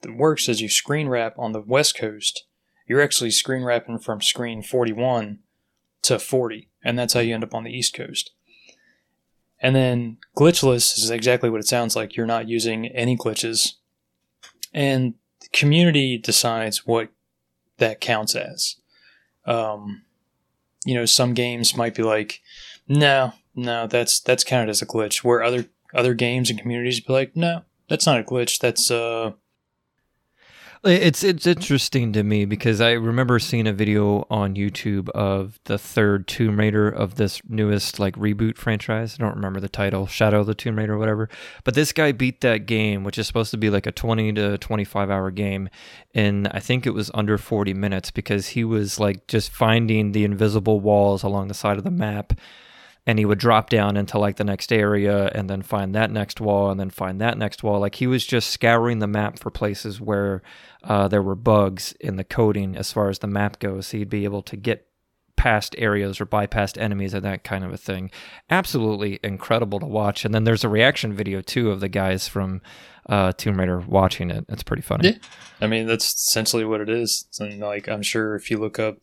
the 0.03 0.13
works 0.13 0.49
is 0.49 0.61
you 0.61 0.69
screen 0.69 1.09
wrap 1.09 1.39
on 1.39 1.53
the 1.53 1.61
west 1.61 1.97
coast, 1.97 2.45
you're 2.87 3.01
actually 3.01 3.31
screen 3.31 3.65
wrapping 3.65 3.99
from 3.99 4.21
screen 4.21 4.63
41 4.63 5.39
to 6.03 6.19
40, 6.19 6.69
and 6.85 6.99
that's 6.99 7.15
how 7.15 7.21
you 7.21 7.35
end 7.35 7.45
up 7.45 7.55
on 7.55 7.65
the 7.65 7.73
east 7.73 7.95
coast. 7.95 8.33
And 9.61 9.75
then 9.75 10.19
glitchless 10.37 10.99
is 10.99 11.11
exactly 11.11 11.49
what 11.49 11.61
it 11.61 11.67
sounds 11.67 11.97
like. 11.97 12.17
You're 12.17 12.27
not 12.27 12.49
using 12.49 12.87
any 12.89 13.17
glitches. 13.17 13.75
And 14.75 15.15
community 15.55 16.19
decides 16.19 16.87
what 16.87 17.09
that 17.79 18.01
counts 18.01 18.35
as. 18.35 18.77
Um, 19.47 20.03
you 20.85 20.95
know, 20.95 21.07
some 21.07 21.33
games 21.33 21.77
might 21.77 21.95
be 21.95 22.03
like, 22.03 22.43
no, 22.87 23.33
no, 23.55 23.87
that's 23.87 24.21
that's 24.21 24.45
counted 24.45 24.69
as 24.69 24.83
a 24.83 24.87
glitch. 24.87 25.25
Where 25.25 25.43
other 25.43 25.67
other 25.95 26.13
games 26.13 26.51
and 26.51 26.59
communities 26.59 27.01
be 27.01 27.13
like, 27.13 27.35
no, 27.35 27.63
that's 27.89 28.05
not 28.05 28.21
a 28.21 28.25
glitch. 28.25 28.59
That's 28.59 28.91
uh, 28.91 29.33
it's 30.87 31.25
it's 31.25 31.47
interesting 31.47 32.13
to 32.13 32.23
me 32.23 32.45
because 32.45 32.81
I 32.81 32.93
remember 32.93 33.39
seeing 33.39 33.67
a 33.67 33.73
video 33.73 34.27
on 34.31 34.55
YouTube 34.55 35.09
of 35.11 35.59
the 35.65 35.79
third 35.79 36.27
Tomb 36.27 36.59
Raider 36.59 36.89
of 36.89 37.15
this 37.15 37.41
newest 37.49 37.99
like 37.99 38.15
reboot 38.17 38.57
franchise. 38.57 39.17
I 39.19 39.23
don't 39.23 39.37
remember 39.37 39.61
the 39.61 39.69
title, 39.69 40.07
Shadow 40.07 40.41
of 40.41 40.47
the 40.47 40.55
Tomb 40.55 40.77
Raider, 40.77 40.95
or 40.95 40.99
whatever. 40.99 41.29
But 41.65 41.75
this 41.75 41.93
guy 41.93 42.13
beat 42.13 42.43
that 42.43 42.67
game, 42.67 43.03
which 43.03 43.19
is 43.19 43.27
supposed 43.27 43.51
to 43.53 43.57
be 43.57 43.71
like 43.71 43.87
a 43.87 43.93
twenty 43.93 44.33
to 44.35 44.59
twenty 44.59 44.85
five 44.85 45.11
hour 45.11 45.31
game, 45.31 45.71
in 46.13 46.47
I 46.49 46.61
think 46.61 46.87
it 46.87 46.91
was 46.91 47.11
under 47.15 47.39
forty 47.39 47.73
minutes 47.73 48.11
because 48.11 48.49
he 48.49 48.65
was 48.65 49.01
like 49.01 49.27
just 49.27 49.51
finding 49.51 50.13
the 50.13 50.25
invisible 50.25 50.81
walls 50.81 51.23
along 51.23 51.49
the 51.49 51.55
side 51.55 51.79
of 51.79 51.85
the 51.85 51.91
map 51.91 52.35
and 53.07 53.19
he 53.19 53.25
would 53.25 53.39
drop 53.39 53.69
down 53.69 53.97
into 53.97 54.19
like 54.19 54.37
the 54.37 54.45
next 54.45 54.73
area 54.73 55.29
and 55.35 55.49
then 55.49 55.63
find 55.63 55.95
that 55.95 56.11
next 56.11 56.41
wall 56.41 56.71
and 56.71 56.81
then 56.81 56.91
find 56.91 57.21
that 57.21 57.37
next 57.37 57.63
wall. 57.63 57.81
Like 57.81 57.97
he 57.97 58.07
was 58.07 58.25
just 58.25 58.51
scouring 58.51 58.99
the 58.99 59.07
map 59.07 59.39
for 59.39 59.51
places 59.51 60.01
where 60.01 60.43
uh, 60.83 61.09
there 61.09 61.23
were 61.23 61.35
bugs 61.35 61.93
in 62.01 62.17
the 62.17 62.25
coding 62.25 62.77
as 62.77 62.93
far 62.93 63.11
as 63.11 63.19
the 63.19 63.27
map 63.27 63.59
goes. 63.59 63.89
So 63.89 63.99
he'd 63.99 64.09
be 64.09 64.25
able 64.25 64.43
to 64.43 64.57
get 64.57 64.87
past 65.37 65.75
areas 65.77 66.21
or 66.21 66.27
bypassed 66.27 66.81
enemies 66.81 67.13
and 67.13 67.25
that 67.25 67.45
kind 67.45 67.65
of 67.65 67.73
a 67.73 67.77
thing. 67.77 68.11
Absolutely 68.49 69.21
incredible 69.23 69.81
to 69.81 69.87
watch. 69.87 70.25
And 70.25 70.35
then 70.35 70.45
there's 70.45 70.65
a 70.65 70.69
reaction 70.69 71.13
video 71.13 71.43
too 71.43 71.71
of 71.71 71.81
the 71.81 71.89
guys 71.89 72.27
from 72.27 72.63
uh, 73.07 73.33
tomb 73.33 73.59
raider 73.59 73.81
watching 73.81 74.31
it. 74.31 74.47
It's 74.49 74.63
pretty 74.63 74.83
funny. 74.83 75.11
Yeah. 75.11 75.19
I 75.61 75.67
mean 75.67 75.87
that's 75.87 76.15
essentially 76.15 76.65
what 76.65 76.81
it 76.81 76.89
is. 76.89 77.27
And 77.39 77.61
like 77.61 77.87
i'm 77.89 78.03
sure 78.03 78.35
if 78.35 78.51
you 78.51 78.57
look 78.57 78.79
up 78.79 78.99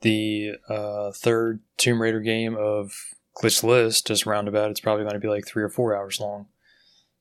the 0.00 0.52
uh, 0.68 1.10
third 1.12 1.60
tomb 1.76 2.00
raider 2.00 2.20
game 2.20 2.56
of 2.56 2.92
glitchless, 3.36 4.04
just 4.04 4.26
roundabout, 4.26 4.70
it's 4.70 4.80
probably 4.80 5.04
going 5.04 5.14
to 5.14 5.20
be 5.20 5.28
like 5.28 5.46
three 5.46 5.62
or 5.62 5.68
four 5.68 5.94
hours 5.94 6.20
long. 6.20 6.46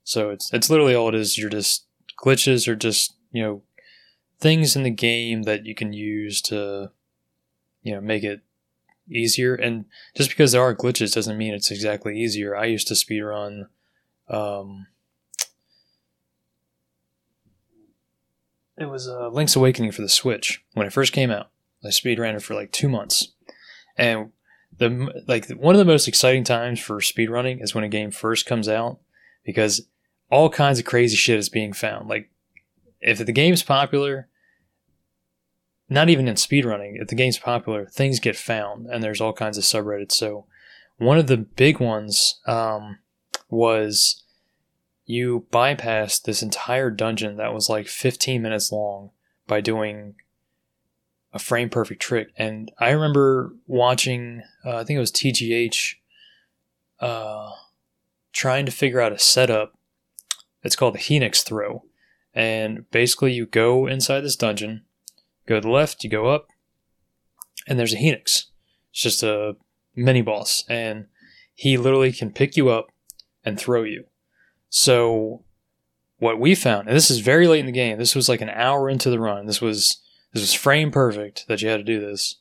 So 0.03 0.30
it's 0.30 0.53
it's 0.53 0.70
literally 0.70 0.95
all 0.95 1.09
it 1.09 1.16
is. 1.16 1.38
You're 1.38 1.49
just 1.49 1.86
glitches 2.24 2.68
are 2.68 2.76
just 2.76 3.16
you 3.32 3.43
know 3.43 3.61
things 4.39 4.76
in 4.76 4.84
the 4.84 4.91
game 4.91 5.43
that 5.43 5.66
you 5.66 5.76
can 5.76 5.93
use 5.93 6.41
to 6.43 6.91
you 7.82 7.93
know 7.93 8.01
make 8.01 8.24
it 8.24 8.41
easier. 9.09 9.55
And 9.55 9.86
just 10.16 10.30
because 10.30 10.51
there 10.51 10.61
are 10.61 10.76
glitches 10.76 11.13
doesn't 11.13 11.38
mean 11.38 11.53
it's 11.53 11.72
exactly 11.72 12.20
easier. 12.20 12.55
I 12.55 12.66
used 12.66 12.88
to 12.88 12.93
speedrun. 12.93 13.68
Um, 14.28 14.88
it 18.78 18.86
was 18.86 19.07
uh, 19.07 19.30
Link's 19.30 19.55
Awakening 19.55 19.91
for 19.91 20.01
the 20.01 20.09
Switch 20.09 20.63
when 20.74 20.88
it 20.88 20.93
first 20.93 21.13
came 21.13 21.32
out. 21.32 21.49
I 21.84 21.89
speedran 21.89 22.36
it 22.36 22.41
for 22.41 22.55
like 22.55 22.72
two 22.72 22.89
months, 22.89 23.28
and 23.95 24.32
the 24.78 25.23
like 25.28 25.49
one 25.49 25.76
of 25.76 25.80
the 25.80 25.86
most 25.86 26.07
exciting 26.07 26.43
times 26.43 26.80
for 26.80 26.99
speedrunning 26.99 27.63
is 27.63 27.73
when 27.73 27.84
a 27.84 27.89
game 27.89 28.11
first 28.11 28.45
comes 28.45 28.67
out 28.67 28.99
because 29.43 29.88
all 30.30 30.49
kinds 30.49 30.80
of 30.80 30.86
crazy 30.86 31.15
shit 31.15 31.39
is 31.39 31.49
being 31.49 31.73
found. 31.73 32.09
Like 32.09 32.30
if 32.99 33.23
the 33.23 33.32
game's 33.32 33.63
popular, 33.63 34.28
not 35.89 36.09
even 36.09 36.28
in 36.28 36.36
speedrunning, 36.36 37.01
if 37.01 37.07
the 37.07 37.15
game's 37.15 37.38
popular, 37.38 37.86
things 37.86 38.19
get 38.19 38.36
found 38.36 38.88
and 38.88 39.03
there's 39.03 39.21
all 39.21 39.34
kinds 39.34 39.57
of 39.57 39.63
subreddits. 39.63 40.13
So 40.13 40.45
one 40.97 41.17
of 41.17 41.28
the 41.28 41.38
big 41.38 41.80
ones 41.80 42.39
um, 42.47 42.99
was 43.49 44.23
you 45.05 45.45
bypassed 45.51 46.23
this 46.23 46.41
entire 46.41 46.89
dungeon 46.89 47.38
that 47.38 47.53
was 47.53 47.69
like 47.69 47.88
15 47.88 48.41
minutes 48.41 48.71
long 48.71 49.11
by 49.47 49.61
doing 49.61 50.15
a 51.36 51.39
frame 51.39 51.69
perfect 51.69 52.01
trick. 52.01 52.29
And 52.38 52.71
I 52.79 52.91
remember 52.91 53.53
watching, 53.67 54.41
uh, 54.65 54.77
I 54.77 54.83
think 54.86 54.95
it 54.95 55.01
was 55.01 55.11
TGH, 55.11 55.95
uh, 57.01 57.51
trying 58.31 58.65
to 58.65 58.71
figure 58.71 59.01
out 59.01 59.11
a 59.11 59.19
setup. 59.19 59.77
It's 60.63 60.77
called 60.77 60.95
the 60.95 60.99
Phoenix 60.99 61.43
Throw. 61.43 61.83
And 62.33 62.89
basically, 62.89 63.33
you 63.33 63.45
go 63.45 63.86
inside 63.86 64.21
this 64.21 64.38
dungeon, 64.38 64.86
go 65.45 65.55
to 65.55 65.61
the 65.61 65.69
left, 65.69 66.03
you 66.05 66.09
go 66.09 66.27
up, 66.27 66.47
and 67.67 67.77
there's 67.77 67.93
a 67.93 67.97
Phoenix. 67.97 68.47
It's 68.91 69.01
just 69.01 69.21
a 69.21 69.57
mini 69.93 70.21
boss. 70.21 70.63
And 70.69 71.07
he 71.53 71.77
literally 71.77 72.13
can 72.13 72.31
pick 72.31 72.55
you 72.55 72.69
up 72.69 72.88
and 73.43 73.59
throw 73.59 73.83
you. 73.83 74.05
So, 74.69 75.43
what 76.17 76.39
we 76.39 76.55
found, 76.55 76.88
and 76.88 76.95
this 76.95 77.11
is 77.11 77.19
very 77.19 77.47
late 77.47 77.59
in 77.59 77.65
the 77.65 77.71
game, 77.73 77.97
this 77.97 78.15
was 78.15 78.29
like 78.29 78.41
an 78.41 78.49
hour 78.49 78.89
into 78.89 79.09
the 79.09 79.19
run. 79.19 79.47
This 79.47 79.61
was 79.61 80.01
this 80.36 80.43
was 80.43 80.53
frame 80.53 80.91
perfect 80.91 81.47
that 81.47 81.61
you 81.61 81.69
had 81.69 81.77
to 81.77 81.83
do 81.83 82.01
this. 82.01 82.36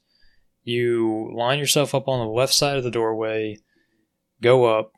You 0.65 1.31
line 1.33 1.61
yourself 1.61 1.95
up 1.95 2.09
on 2.09 2.19
the 2.19 2.33
left 2.33 2.53
side 2.53 2.77
of 2.77 2.83
the 2.83 2.91
doorway, 2.91 3.59
go 4.43 4.65
up, 4.65 4.91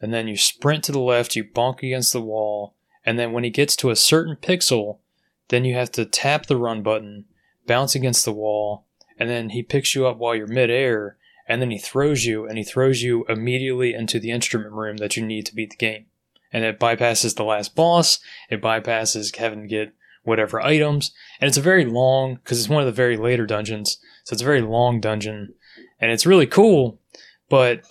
and 0.00 0.12
then 0.12 0.26
you 0.26 0.36
sprint 0.36 0.82
to 0.84 0.92
the 0.92 0.98
left, 0.98 1.36
you 1.36 1.44
bonk 1.44 1.78
against 1.78 2.12
the 2.12 2.20
wall, 2.20 2.74
and 3.06 3.20
then 3.20 3.30
when 3.30 3.44
he 3.44 3.50
gets 3.50 3.76
to 3.76 3.90
a 3.90 3.96
certain 3.96 4.34
pixel, 4.34 4.98
then 5.46 5.64
you 5.64 5.74
have 5.74 5.92
to 5.92 6.04
tap 6.04 6.46
the 6.46 6.56
run 6.56 6.82
button, 6.82 7.26
bounce 7.68 7.94
against 7.94 8.24
the 8.24 8.32
wall, 8.32 8.84
and 9.16 9.30
then 9.30 9.50
he 9.50 9.62
picks 9.62 9.94
you 9.94 10.04
up 10.04 10.16
while 10.16 10.34
you're 10.34 10.48
midair, 10.48 11.18
and 11.46 11.62
then 11.62 11.70
he 11.70 11.78
throws 11.78 12.24
you, 12.24 12.48
and 12.48 12.58
he 12.58 12.64
throws 12.64 13.00
you 13.00 13.26
immediately 13.28 13.94
into 13.94 14.18
the 14.18 14.32
instrument 14.32 14.72
room 14.72 14.96
that 14.96 15.16
you 15.16 15.24
need 15.24 15.46
to 15.46 15.54
beat 15.54 15.70
the 15.70 15.76
game. 15.76 16.06
And 16.52 16.64
it 16.64 16.80
bypasses 16.80 17.36
the 17.36 17.44
last 17.44 17.76
boss, 17.76 18.18
it 18.50 18.60
bypasses 18.60 19.32
to 19.32 19.66
get 19.68 19.92
whatever 20.22 20.60
items. 20.60 21.12
And 21.40 21.48
it's 21.48 21.56
a 21.56 21.62
very 21.62 21.84
long, 21.84 22.36
because 22.36 22.58
it's 22.58 22.68
one 22.68 22.82
of 22.82 22.86
the 22.86 22.92
very 22.92 23.16
later 23.16 23.46
dungeons. 23.46 23.98
So 24.24 24.34
it's 24.34 24.42
a 24.42 24.46
very 24.46 24.62
long 24.62 25.00
dungeon. 25.00 25.54
And 26.00 26.10
it's 26.10 26.26
really 26.26 26.46
cool. 26.46 27.00
But 27.48 27.82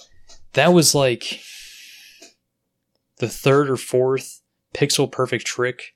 that 0.53 0.73
was 0.73 0.93
like 0.93 1.41
the 3.17 3.27
third 3.27 3.69
or 3.69 3.77
fourth 3.77 4.41
pixel 4.73 5.11
perfect 5.11 5.45
trick 5.45 5.95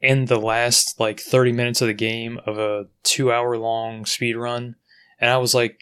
in 0.00 0.26
the 0.26 0.38
last 0.38 1.00
like 1.00 1.20
30 1.20 1.52
minutes 1.52 1.80
of 1.80 1.88
the 1.88 1.94
game 1.94 2.38
of 2.46 2.58
a 2.58 2.86
two 3.02 3.32
hour 3.32 3.56
long 3.56 4.06
speed 4.06 4.36
run. 4.36 4.76
And 5.18 5.30
I 5.30 5.38
was 5.38 5.54
like, 5.54 5.80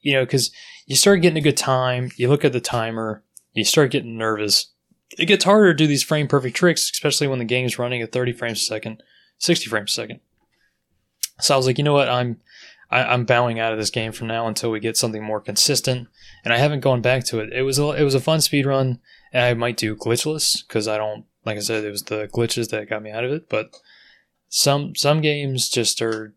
you 0.00 0.12
know, 0.12 0.24
because 0.24 0.50
you 0.86 0.96
start 0.96 1.22
getting 1.22 1.38
a 1.38 1.42
good 1.42 1.56
time, 1.56 2.10
you 2.16 2.28
look 2.28 2.44
at 2.44 2.52
the 2.52 2.60
timer, 2.60 3.22
you 3.52 3.64
start 3.64 3.90
getting 3.90 4.16
nervous 4.16 4.72
it 5.18 5.26
gets 5.26 5.44
harder 5.44 5.72
to 5.72 5.76
do 5.76 5.86
these 5.86 6.02
frame 6.02 6.28
perfect 6.28 6.56
tricks, 6.56 6.90
especially 6.90 7.26
when 7.26 7.38
the 7.38 7.44
game's 7.44 7.78
running 7.78 8.02
at 8.02 8.12
30 8.12 8.32
frames 8.32 8.60
a 8.60 8.64
second, 8.64 9.02
60 9.38 9.68
frames 9.68 9.90
a 9.90 9.94
second. 9.94 10.20
So 11.40 11.54
I 11.54 11.56
was 11.56 11.66
like, 11.66 11.78
you 11.78 11.84
know 11.84 11.92
what, 11.92 12.08
I'm 12.08 12.40
I, 12.90 13.00
am 13.00 13.08
i 13.08 13.14
am 13.14 13.24
bowing 13.24 13.58
out 13.58 13.72
of 13.72 13.78
this 13.78 13.90
game 13.90 14.12
from 14.12 14.28
now 14.28 14.46
until 14.46 14.70
we 14.70 14.78
get 14.80 14.96
something 14.96 15.22
more 15.22 15.40
consistent. 15.40 16.08
And 16.44 16.52
I 16.52 16.58
haven't 16.58 16.80
gone 16.80 17.00
back 17.00 17.24
to 17.26 17.40
it. 17.40 17.52
It 17.52 17.62
was 17.62 17.78
a, 17.78 17.90
it 17.90 18.04
was 18.04 18.14
a 18.14 18.20
fun 18.20 18.40
speed 18.40 18.66
run, 18.66 19.00
and 19.32 19.44
I 19.44 19.54
might 19.54 19.76
do 19.76 19.96
glitchless 19.96 20.66
because 20.66 20.86
I 20.86 20.96
don't 20.96 21.24
like 21.44 21.56
I 21.56 21.60
said 21.60 21.84
it 21.84 21.90
was 21.90 22.04
the 22.04 22.28
glitches 22.28 22.70
that 22.70 22.88
got 22.88 23.02
me 23.02 23.10
out 23.10 23.24
of 23.24 23.32
it. 23.32 23.48
But 23.48 23.74
some 24.48 24.94
some 24.94 25.20
games 25.20 25.68
just 25.68 26.00
are 26.02 26.34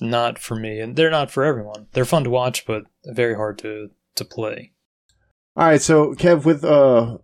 not 0.00 0.38
for 0.38 0.54
me, 0.54 0.80
and 0.80 0.96
they're 0.96 1.10
not 1.10 1.30
for 1.30 1.44
everyone. 1.44 1.88
They're 1.92 2.04
fun 2.04 2.24
to 2.24 2.30
watch, 2.30 2.66
but 2.66 2.84
very 3.04 3.34
hard 3.34 3.58
to 3.58 3.90
to 4.14 4.24
play. 4.24 4.72
All 5.56 5.66
right, 5.66 5.82
so 5.82 6.14
Kev, 6.14 6.44
with 6.44 6.64
uh 6.64 7.18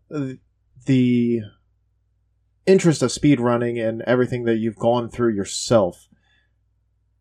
the 0.84 1.40
interest 2.66 3.02
of 3.02 3.10
speedrunning 3.10 3.86
and 3.86 4.02
everything 4.02 4.44
that 4.44 4.56
you've 4.56 4.76
gone 4.76 5.10
through 5.10 5.34
yourself, 5.34 6.08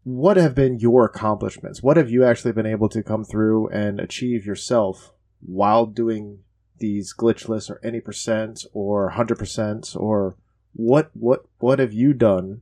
what 0.03 0.37
have 0.37 0.55
been 0.55 0.79
your 0.79 1.05
accomplishments? 1.05 1.81
What 1.81 1.97
have 1.97 2.09
you 2.09 2.23
actually 2.23 2.51
been 2.51 2.65
able 2.65 2.89
to 2.89 3.03
come 3.03 3.23
through 3.23 3.69
and 3.69 3.99
achieve 3.99 4.45
yourself 4.45 5.11
while 5.41 5.85
doing 5.85 6.39
these 6.79 7.13
glitchless 7.17 7.69
or 7.69 7.79
any 7.83 8.01
percent 8.01 8.65
or 8.73 9.11
hundred 9.11 9.37
percent 9.37 9.93
or 9.95 10.37
what 10.73 11.11
what 11.13 11.45
what 11.59 11.79
have 11.79 11.93
you 11.93 12.13
done? 12.13 12.61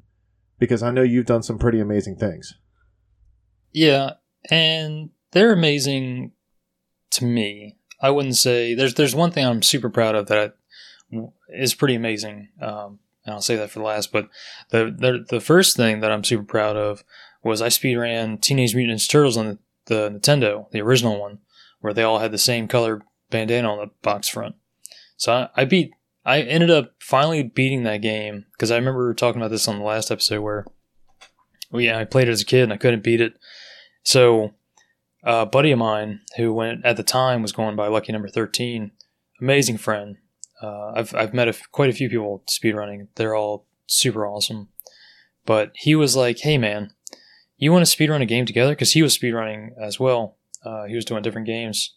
Because 0.59 0.83
I 0.83 0.91
know 0.91 1.01
you've 1.01 1.25
done 1.25 1.43
some 1.43 1.57
pretty 1.57 1.79
amazing 1.79 2.17
things. 2.17 2.53
Yeah, 3.71 4.13
and 4.49 5.09
they're 5.31 5.53
amazing 5.53 6.33
to 7.11 7.25
me. 7.25 7.77
I 8.01 8.09
wouldn't 8.09 8.35
say 8.35 8.75
there's 8.75 8.95
there's 8.95 9.15
one 9.15 9.31
thing 9.31 9.45
I'm 9.45 9.63
super 9.63 9.89
proud 9.89 10.15
of 10.15 10.27
that 10.27 10.57
is 11.49 11.73
pretty 11.73 11.95
amazing. 11.95 12.49
Um, 12.61 12.99
and 13.25 13.35
I'll 13.35 13.41
say 13.41 13.55
that 13.55 13.69
for 13.69 13.79
the 13.79 13.85
last. 13.85 14.11
But 14.11 14.29
the, 14.69 14.95
the 14.97 15.25
the 15.29 15.41
first 15.41 15.77
thing 15.77 15.99
that 15.99 16.11
I'm 16.11 16.23
super 16.23 16.43
proud 16.43 16.75
of 16.75 17.03
was 17.43 17.61
I 17.61 17.69
speed 17.69 17.95
ran 17.95 18.37
Teenage 18.37 18.75
Mutant 18.75 18.99
Ninja 18.99 19.09
Turtles 19.09 19.37
on 19.37 19.47
the, 19.47 19.59
the 19.85 20.19
Nintendo, 20.19 20.69
the 20.71 20.81
original 20.81 21.19
one, 21.19 21.39
where 21.79 21.93
they 21.93 22.03
all 22.03 22.19
had 22.19 22.31
the 22.31 22.37
same 22.37 22.67
color 22.67 23.01
bandana 23.29 23.71
on 23.71 23.77
the 23.79 23.91
box 24.01 24.27
front. 24.29 24.55
So 25.17 25.33
I, 25.33 25.61
I 25.61 25.65
beat. 25.65 25.91
I 26.23 26.41
ended 26.41 26.69
up 26.69 26.93
finally 26.99 27.41
beating 27.41 27.81
that 27.83 28.03
game 28.03 28.45
because 28.51 28.69
I 28.69 28.75
remember 28.75 29.11
talking 29.15 29.41
about 29.41 29.49
this 29.49 29.67
on 29.67 29.79
the 29.79 29.83
last 29.85 30.11
episode 30.11 30.41
where, 30.41 30.67
well, 31.71 31.81
yeah, 31.81 31.97
I 31.97 32.05
played 32.05 32.27
it 32.27 32.31
as 32.31 32.43
a 32.43 32.45
kid 32.45 32.63
and 32.63 32.73
I 32.73 32.77
couldn't 32.77 33.03
beat 33.03 33.21
it. 33.21 33.33
So, 34.03 34.53
a 35.23 35.47
buddy 35.47 35.71
of 35.71 35.79
mine 35.79 36.21
who 36.37 36.53
went 36.53 36.85
at 36.85 36.95
the 36.95 37.03
time 37.03 37.41
was 37.41 37.51
going 37.51 37.75
by 37.75 37.87
Lucky 37.87 38.11
Number 38.11 38.27
Thirteen, 38.27 38.91
amazing 39.41 39.79
friend, 39.79 40.17
uh, 40.61 40.91
I've 40.95 41.13
I've 41.15 41.33
met 41.33 41.47
a, 41.47 41.55
quite 41.71 41.89
a 41.89 41.93
few 41.93 42.09
people 42.09 42.43
speedrunning. 42.47 43.07
They're 43.15 43.35
all 43.35 43.65
super 43.87 44.25
awesome. 44.25 44.69
But 45.45 45.71
he 45.75 45.95
was 45.95 46.15
like, 46.15 46.39
"Hey 46.39 46.57
man, 46.57 46.91
you 47.57 47.71
want 47.71 47.85
to 47.85 47.97
speedrun 47.97 48.21
a 48.21 48.25
game 48.25 48.45
together?" 48.45 48.73
Because 48.73 48.93
he 48.93 49.01
was 49.01 49.17
speedrunning 49.17 49.71
as 49.81 49.99
well. 49.99 50.37
Uh, 50.63 50.85
he 50.85 50.95
was 50.95 51.05
doing 51.05 51.23
different 51.23 51.47
games. 51.47 51.95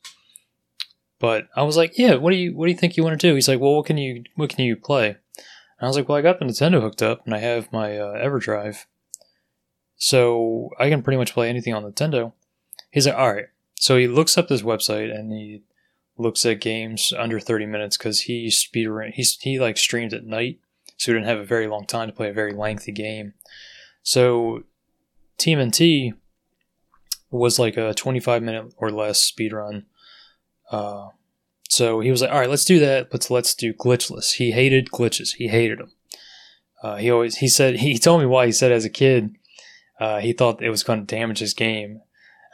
But 1.19 1.49
I 1.55 1.63
was 1.63 1.77
like, 1.77 1.99
"Yeah, 1.99 2.15
what 2.15 2.31
do 2.31 2.37
you 2.37 2.57
what 2.57 2.67
do 2.67 2.73
you 2.73 2.79
think 2.79 2.97
you 2.97 3.05
want 3.05 3.19
to 3.21 3.29
do?" 3.29 3.35
He's 3.35 3.49
like, 3.49 3.61
"Well, 3.61 3.77
what 3.77 3.87
can 3.87 3.99
you 3.99 4.25
what 4.37 4.51
can 4.51 4.65
you 4.65 4.77
play?" 4.77 5.09
And 5.09 5.17
I 5.83 5.87
was 5.87 5.97
like, 5.97 6.09
"Well, 6.09 6.19
I 6.19 6.23
got 6.23 6.39
the 6.39 6.45
Nintendo 6.45 6.81
hooked 6.81 7.03
up, 7.03 7.25
and 7.27 7.35
I 7.35 7.39
have 7.39 7.73
my 7.73 7.99
uh, 7.99 8.15
EverDrive, 8.25 8.87
so 9.97 10.71
I 10.79 10.89
can 10.89 11.03
pretty 11.03 11.19
much 11.19 11.35
play 11.35 11.49
anything 11.49 11.75
on 11.75 11.85
Nintendo." 11.85 12.33
He's 12.91 13.07
like, 13.07 13.17
"All 13.17 13.33
right." 13.33 13.47
So 13.75 13.97
he 13.99 14.07
looks 14.07 14.39
up 14.39 14.49
this 14.49 14.63
website 14.63 15.15
and 15.15 15.33
he 15.33 15.63
looks 16.17 16.47
at 16.47 16.61
games 16.61 17.13
under 17.17 17.41
30 17.41 17.67
minutes 17.67 17.97
because 17.97 18.23
he 18.23 18.51
speed 18.51 18.89
he's 19.15 19.37
he 19.41 19.59
like 19.59 19.77
streams 19.77 20.15
at 20.15 20.25
night 20.25 20.59
so 20.97 21.11
he 21.11 21.19
didn't 21.19 21.29
have 21.29 21.41
a 21.41 21.45
very 21.45 21.67
long 21.67 21.87
time 21.87 22.09
to 22.09 22.15
play 22.15 22.31
a 22.31 22.33
very 22.33 22.53
lengthy 22.53 22.93
game. 22.93 23.35
So 24.03 24.63
TMNT 25.39 26.15
was 27.31 27.59
like 27.59 27.77
a 27.77 27.95
25 27.95 28.43
minute 28.43 28.73
or 28.77 28.91
less 28.91 29.21
speed 29.21 29.53
run 29.53 29.87
uh, 30.71 31.09
so 31.69 32.01
he 32.01 32.11
was 32.11 32.21
like 32.23 32.31
all 32.31 32.39
right 32.39 32.49
let's 32.51 32.65
do 32.65 32.79
that 32.79 33.11
but 33.11 33.29
let's 33.31 33.55
do 33.55 33.75
glitchless. 33.75 34.35
He 34.35 34.53
hated 34.53 34.91
glitches 34.91 35.35
he 35.35 35.49
hated 35.49 35.81
them 35.81 35.93
uh, 36.83 36.97
he 36.97 37.11
always 37.11 37.39
he 37.39 37.49
said 37.49 37.77
he 37.77 37.99
told 37.99 38.21
me 38.21 38.27
why 38.27 38.47
he 38.47 38.53
said 38.53 38.71
as 38.71 38.85
a 38.85 38.91
kid 38.91 39.35
uh, 39.99 40.21
he 40.21 40.33
thought 40.33 40.63
it 40.63 40.71
was 40.71 40.85
going 40.85 41.05
to 41.05 41.15
damage 41.15 41.41
his 41.41 41.55
game 41.55 42.01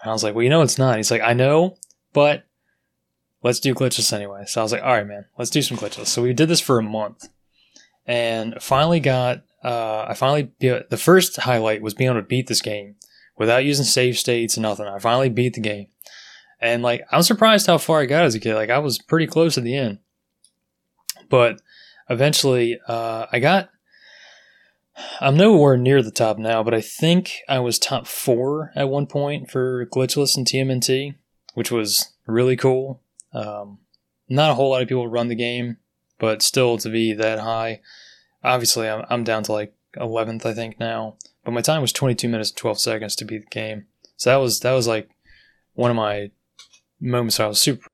and 0.02 0.10
i 0.10 0.12
was 0.12 0.24
like 0.24 0.34
well 0.34 0.42
you 0.42 0.50
know 0.50 0.62
it's 0.62 0.78
not. 0.78 0.96
He's 0.96 1.10
like 1.10 1.22
i 1.22 1.34
know 1.34 1.76
but 2.14 2.44
let's 3.42 3.60
do 3.60 3.74
glitches 3.74 4.12
anyway. 4.12 4.44
So 4.46 4.60
I 4.60 4.64
was 4.64 4.72
like, 4.72 4.82
all 4.82 4.92
right, 4.92 5.06
man, 5.06 5.26
let's 5.38 5.50
do 5.50 5.62
some 5.62 5.76
glitches. 5.76 6.06
So 6.06 6.22
we 6.22 6.32
did 6.32 6.48
this 6.48 6.60
for 6.60 6.78
a 6.78 6.82
month, 6.82 7.28
and 8.06 8.60
finally 8.60 9.00
got. 9.00 9.44
Uh, 9.62 10.06
I 10.08 10.14
finally 10.14 10.52
the 10.58 10.96
first 10.96 11.36
highlight 11.36 11.82
was 11.82 11.92
being 11.92 12.10
able 12.10 12.20
to 12.20 12.26
beat 12.26 12.46
this 12.46 12.62
game 12.62 12.96
without 13.36 13.64
using 13.64 13.84
save 13.84 14.16
states 14.18 14.56
and 14.56 14.62
nothing. 14.62 14.86
I 14.86 14.98
finally 14.98 15.28
beat 15.28 15.54
the 15.54 15.60
game, 15.60 15.88
and 16.60 16.82
like 16.82 17.02
I'm 17.10 17.22
surprised 17.22 17.66
how 17.66 17.78
far 17.78 18.00
I 18.00 18.06
got 18.06 18.24
as 18.24 18.34
a 18.34 18.40
kid. 18.40 18.54
Like 18.54 18.70
I 18.70 18.78
was 18.78 18.98
pretty 18.98 19.26
close 19.26 19.54
to 19.54 19.60
the 19.60 19.76
end, 19.76 19.98
but 21.28 21.60
eventually 22.08 22.78
uh, 22.86 23.26
I 23.30 23.38
got. 23.38 23.70
I'm 25.18 25.36
nowhere 25.36 25.78
near 25.78 26.02
the 26.02 26.10
top 26.10 26.36
now, 26.36 26.62
but 26.62 26.74
I 26.74 26.82
think 26.82 27.38
I 27.48 27.58
was 27.60 27.78
top 27.78 28.06
four 28.06 28.70
at 28.76 28.90
one 28.90 29.06
point 29.06 29.50
for 29.50 29.86
glitchless 29.86 30.36
and 30.36 30.46
TMNT, 30.46 31.14
which 31.54 31.70
was 31.70 32.12
really 32.26 32.56
cool. 32.56 33.00
Um, 33.32 33.78
not 34.28 34.50
a 34.50 34.54
whole 34.54 34.70
lot 34.70 34.82
of 34.82 34.88
people 34.88 35.08
run 35.08 35.28
the 35.28 35.34
game, 35.34 35.78
but 36.18 36.42
still 36.42 36.78
to 36.78 36.88
be 36.88 37.12
that 37.14 37.40
high. 37.40 37.80
Obviously, 38.42 38.88
I'm, 38.88 39.04
I'm 39.10 39.24
down 39.24 39.42
to 39.44 39.52
like 39.52 39.74
11th, 39.96 40.46
I 40.46 40.54
think 40.54 40.78
now. 40.78 41.16
But 41.44 41.52
my 41.52 41.60
time 41.60 41.82
was 41.82 41.92
22 41.92 42.28
minutes 42.28 42.50
and 42.50 42.56
12 42.56 42.80
seconds 42.80 43.16
to 43.16 43.24
beat 43.24 43.42
the 43.42 43.50
game. 43.50 43.86
So 44.16 44.30
that 44.30 44.36
was 44.36 44.60
that 44.60 44.72
was 44.72 44.86
like 44.86 45.08
one 45.72 45.90
of 45.90 45.96
my 45.96 46.30
moments 47.00 47.38
where 47.38 47.46
I 47.46 47.48
was 47.48 47.60
super. 47.60 47.86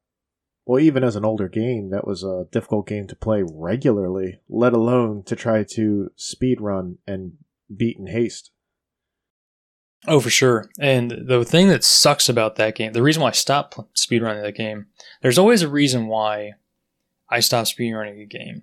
Well, 0.64 0.80
even 0.80 1.04
as 1.04 1.14
an 1.14 1.24
older 1.24 1.48
game, 1.48 1.90
that 1.90 2.06
was 2.06 2.24
a 2.24 2.48
difficult 2.50 2.88
game 2.88 3.06
to 3.06 3.14
play 3.14 3.44
regularly, 3.48 4.40
let 4.48 4.72
alone 4.72 5.22
to 5.24 5.36
try 5.36 5.62
to 5.74 6.10
speed 6.16 6.60
run 6.60 6.98
and 7.06 7.34
beat 7.74 7.98
in 7.98 8.08
haste. 8.08 8.50
Oh, 10.08 10.20
for 10.20 10.30
sure. 10.30 10.70
And 10.78 11.10
the 11.26 11.44
thing 11.44 11.68
that 11.68 11.82
sucks 11.82 12.28
about 12.28 12.56
that 12.56 12.76
game, 12.76 12.92
the 12.92 13.02
reason 13.02 13.22
why 13.22 13.28
I 13.28 13.32
stopped 13.32 13.76
speedrunning 13.94 14.42
that 14.42 14.54
game, 14.54 14.86
there's 15.20 15.38
always 15.38 15.62
a 15.62 15.68
reason 15.68 16.06
why 16.06 16.52
I 17.28 17.40
stopped 17.40 17.76
speedrunning 17.76 18.22
a 18.22 18.26
game. 18.26 18.62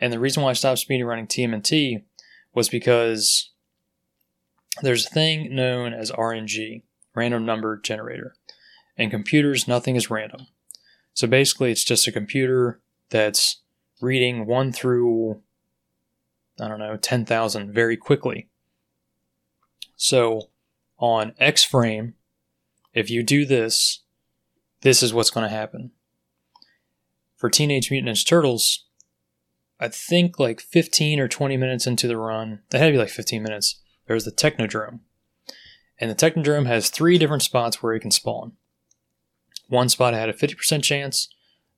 And 0.00 0.12
the 0.12 0.18
reason 0.18 0.42
why 0.42 0.50
I 0.50 0.54
stopped 0.54 0.86
speedrunning 0.86 1.28
TMNT 1.28 2.04
was 2.54 2.68
because 2.68 3.50
there's 4.82 5.06
a 5.06 5.10
thing 5.10 5.54
known 5.54 5.92
as 5.92 6.10
RNG, 6.10 6.82
random 7.14 7.44
number 7.44 7.76
generator. 7.76 8.34
In 8.96 9.10
computers, 9.10 9.68
nothing 9.68 9.96
is 9.96 10.10
random. 10.10 10.46
So 11.12 11.26
basically, 11.26 11.70
it's 11.70 11.84
just 11.84 12.08
a 12.08 12.12
computer 12.12 12.80
that's 13.10 13.60
reading 14.00 14.46
1 14.46 14.72
through, 14.72 15.42
I 16.58 16.68
don't 16.68 16.78
know, 16.78 16.96
10,000 16.96 17.72
very 17.72 17.96
quickly. 17.96 18.48
So 19.96 20.48
on 20.98 21.34
X 21.38 21.64
frame, 21.64 22.14
if 22.92 23.10
you 23.10 23.22
do 23.22 23.44
this, 23.44 24.00
this 24.82 25.02
is 25.02 25.12
what's 25.12 25.30
going 25.30 25.44
to 25.44 25.54
happen. 25.54 25.90
For 27.36 27.50
Teenage 27.50 27.90
Mutant 27.90 28.16
Ninja 28.16 28.26
Turtles, 28.26 28.84
I 29.80 29.88
think 29.88 30.38
like 30.38 30.60
15 30.60 31.18
or 31.18 31.28
20 31.28 31.56
minutes 31.56 31.86
into 31.86 32.06
the 32.06 32.16
run, 32.16 32.60
that 32.70 32.78
had 32.78 32.86
to 32.86 32.92
be 32.92 32.98
like 32.98 33.10
15 33.10 33.42
minutes, 33.42 33.80
there's 34.06 34.24
the 34.24 34.32
Technodrome. 34.32 35.00
And 35.98 36.10
the 36.10 36.14
Technodrome 36.14 36.66
has 36.66 36.90
three 36.90 37.18
different 37.18 37.42
spots 37.42 37.82
where 37.82 37.94
you 37.94 38.00
can 38.00 38.10
spawn. 38.10 38.52
One 39.68 39.88
spot 39.88 40.14
had 40.14 40.28
a 40.28 40.32
50% 40.32 40.82
chance, 40.82 41.28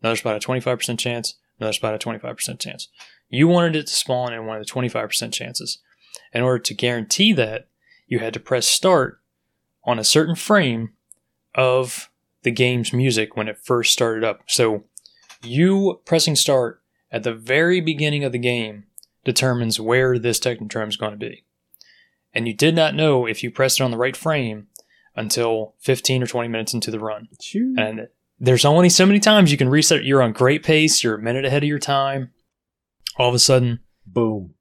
another 0.02 0.16
spot 0.16 0.36
a 0.36 0.46
25% 0.46 0.98
chance, 0.98 1.34
another 1.58 1.72
spot 1.72 1.94
a 1.94 1.98
25% 1.98 2.58
chance. 2.58 2.88
You 3.28 3.48
wanted 3.48 3.76
it 3.76 3.86
to 3.86 3.92
spawn 3.92 4.32
in 4.32 4.46
one 4.46 4.58
of 4.58 4.66
the 4.66 4.72
25% 4.72 5.32
chances. 5.32 5.78
In 6.32 6.42
order 6.42 6.58
to 6.58 6.74
guarantee 6.74 7.32
that, 7.34 7.68
you 8.06 8.18
had 8.18 8.34
to 8.34 8.40
press 8.40 8.66
start 8.66 9.20
on 9.84 9.98
a 9.98 10.04
certain 10.04 10.34
frame 10.34 10.92
of 11.54 12.10
the 12.42 12.50
game's 12.50 12.92
music 12.92 13.36
when 13.36 13.48
it 13.48 13.58
first 13.58 13.92
started 13.92 14.24
up. 14.24 14.40
So 14.46 14.84
you 15.42 16.00
pressing 16.04 16.36
start 16.36 16.82
at 17.10 17.22
the 17.22 17.34
very 17.34 17.80
beginning 17.80 18.24
of 18.24 18.32
the 18.32 18.38
game 18.38 18.84
determines 19.24 19.80
where 19.80 20.18
this 20.18 20.38
Technodrome 20.38 20.88
is 20.88 20.96
going 20.96 21.12
to 21.12 21.18
be. 21.18 21.44
And 22.32 22.46
you 22.46 22.54
did 22.54 22.74
not 22.74 22.94
know 22.94 23.26
if 23.26 23.42
you 23.42 23.50
pressed 23.50 23.80
it 23.80 23.84
on 23.84 23.90
the 23.90 23.96
right 23.96 24.16
frame 24.16 24.68
until 25.14 25.74
15 25.80 26.22
or 26.22 26.26
20 26.26 26.48
minutes 26.48 26.74
into 26.74 26.90
the 26.90 27.00
run. 27.00 27.28
And 27.78 28.08
there's 28.38 28.64
only 28.64 28.90
so 28.90 29.06
many 29.06 29.18
times 29.18 29.50
you 29.50 29.56
can 29.56 29.70
reset. 29.70 30.04
You're 30.04 30.22
on 30.22 30.32
great 30.32 30.62
pace, 30.62 31.02
you're 31.02 31.14
a 31.14 31.22
minute 31.22 31.44
ahead 31.44 31.62
of 31.62 31.68
your 31.68 31.78
time. 31.78 32.32
All 33.18 33.30
of 33.30 33.34
a 33.34 33.38
sudden, 33.38 33.80
Boom. 34.06 34.54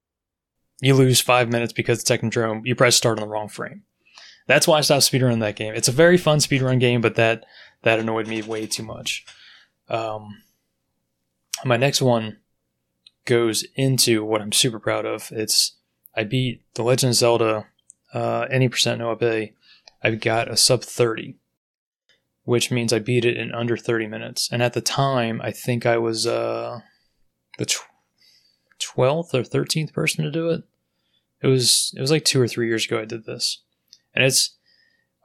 You 0.81 0.93
lose 0.93 1.21
five 1.21 1.49
minutes 1.49 1.73
because 1.73 2.03
the 2.03 2.17
Technodrome, 2.17 2.61
you 2.63 2.75
press 2.75 2.95
start 2.95 3.19
on 3.19 3.21
the 3.21 3.31
wrong 3.31 3.47
frame. 3.47 3.83
That's 4.47 4.67
why 4.67 4.77
I 4.77 4.81
stopped 4.81 5.03
speedrunning 5.03 5.39
that 5.39 5.55
game. 5.55 5.73
It's 5.73 5.87
a 5.87 5.93
very 5.93 6.17
fun 6.17 6.39
speedrun 6.39 6.79
game, 6.79 7.01
but 7.01 7.15
that 7.15 7.45
that 7.81 7.99
annoyed 7.99 8.27
me 8.27 8.41
way 8.41 8.67
too 8.67 8.83
much. 8.83 9.25
Um, 9.89 10.41
my 11.63 11.77
next 11.77 12.01
one 12.01 12.37
goes 13.25 13.65
into 13.75 14.23
what 14.23 14.41
I'm 14.41 14.51
super 14.51 14.79
proud 14.79 15.05
of. 15.05 15.31
It's 15.31 15.77
I 16.15 16.23
beat 16.23 16.63
The 16.75 16.83
Legend 16.83 17.11
of 17.11 17.15
Zelda 17.15 17.67
uh, 18.13 18.47
any 18.49 18.69
percent 18.69 18.99
no 18.99 19.11
up 19.11 19.21
A. 19.23 19.53
I 20.03 20.11
got 20.11 20.49
a 20.49 20.55
sub 20.55 20.83
30, 20.83 21.35
which 22.43 22.71
means 22.71 22.93
I 22.93 22.99
beat 22.99 23.25
it 23.25 23.37
in 23.37 23.51
under 23.51 23.75
30 23.75 24.07
minutes. 24.07 24.49
And 24.51 24.61
at 24.61 24.73
the 24.73 24.81
time, 24.81 25.41
I 25.43 25.51
think 25.51 25.85
I 25.85 25.97
was 25.97 26.27
uh, 26.27 26.79
the 27.57 27.65
tw- 27.65 27.81
12th 28.79 29.33
or 29.33 29.43
13th 29.43 29.93
person 29.93 30.23
to 30.23 30.31
do 30.31 30.49
it. 30.49 30.63
It 31.41 31.47
was 31.47 31.93
it 31.95 32.01
was 32.01 32.11
like 32.11 32.25
two 32.25 32.41
or 32.41 32.47
three 32.47 32.67
years 32.67 32.85
ago 32.85 32.99
I 32.99 33.05
did 33.05 33.25
this, 33.25 33.61
and 34.13 34.23
it's 34.23 34.55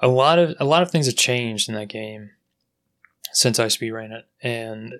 a 0.00 0.08
lot 0.08 0.38
of 0.38 0.54
a 0.58 0.64
lot 0.64 0.82
of 0.82 0.90
things 0.90 1.06
have 1.06 1.16
changed 1.16 1.68
in 1.68 1.74
that 1.74 1.88
game 1.88 2.30
since 3.32 3.58
I 3.58 3.68
speed 3.68 3.92
ran 3.92 4.12
it. 4.12 4.26
And 4.42 4.94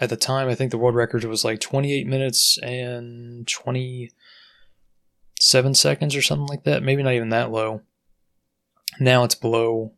at 0.00 0.10
the 0.10 0.16
time, 0.16 0.48
I 0.48 0.54
think 0.54 0.70
the 0.70 0.78
world 0.78 0.94
record 0.94 1.24
was 1.24 1.44
like 1.44 1.60
28 1.60 2.06
minutes 2.06 2.58
and 2.62 3.46
27 3.46 5.74
seconds 5.74 6.16
or 6.16 6.22
something 6.22 6.46
like 6.46 6.64
that. 6.64 6.82
Maybe 6.82 7.02
not 7.02 7.12
even 7.12 7.28
that 7.30 7.50
low. 7.50 7.82
Now 8.98 9.24
it's 9.24 9.34
below 9.34 9.92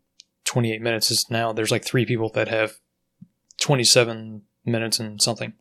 28 0.45 0.83
minutes. 0.83 1.11
It's 1.11 1.31
now 1.31 1.53
there's 1.53 1.71
like 1.71 1.85
three 1.85 2.05
people 2.05 2.29
that 2.31 2.49
have 2.49 2.81
27 3.61 4.43
minutes 4.65 4.99
and 4.99 5.23
something. 5.23 5.53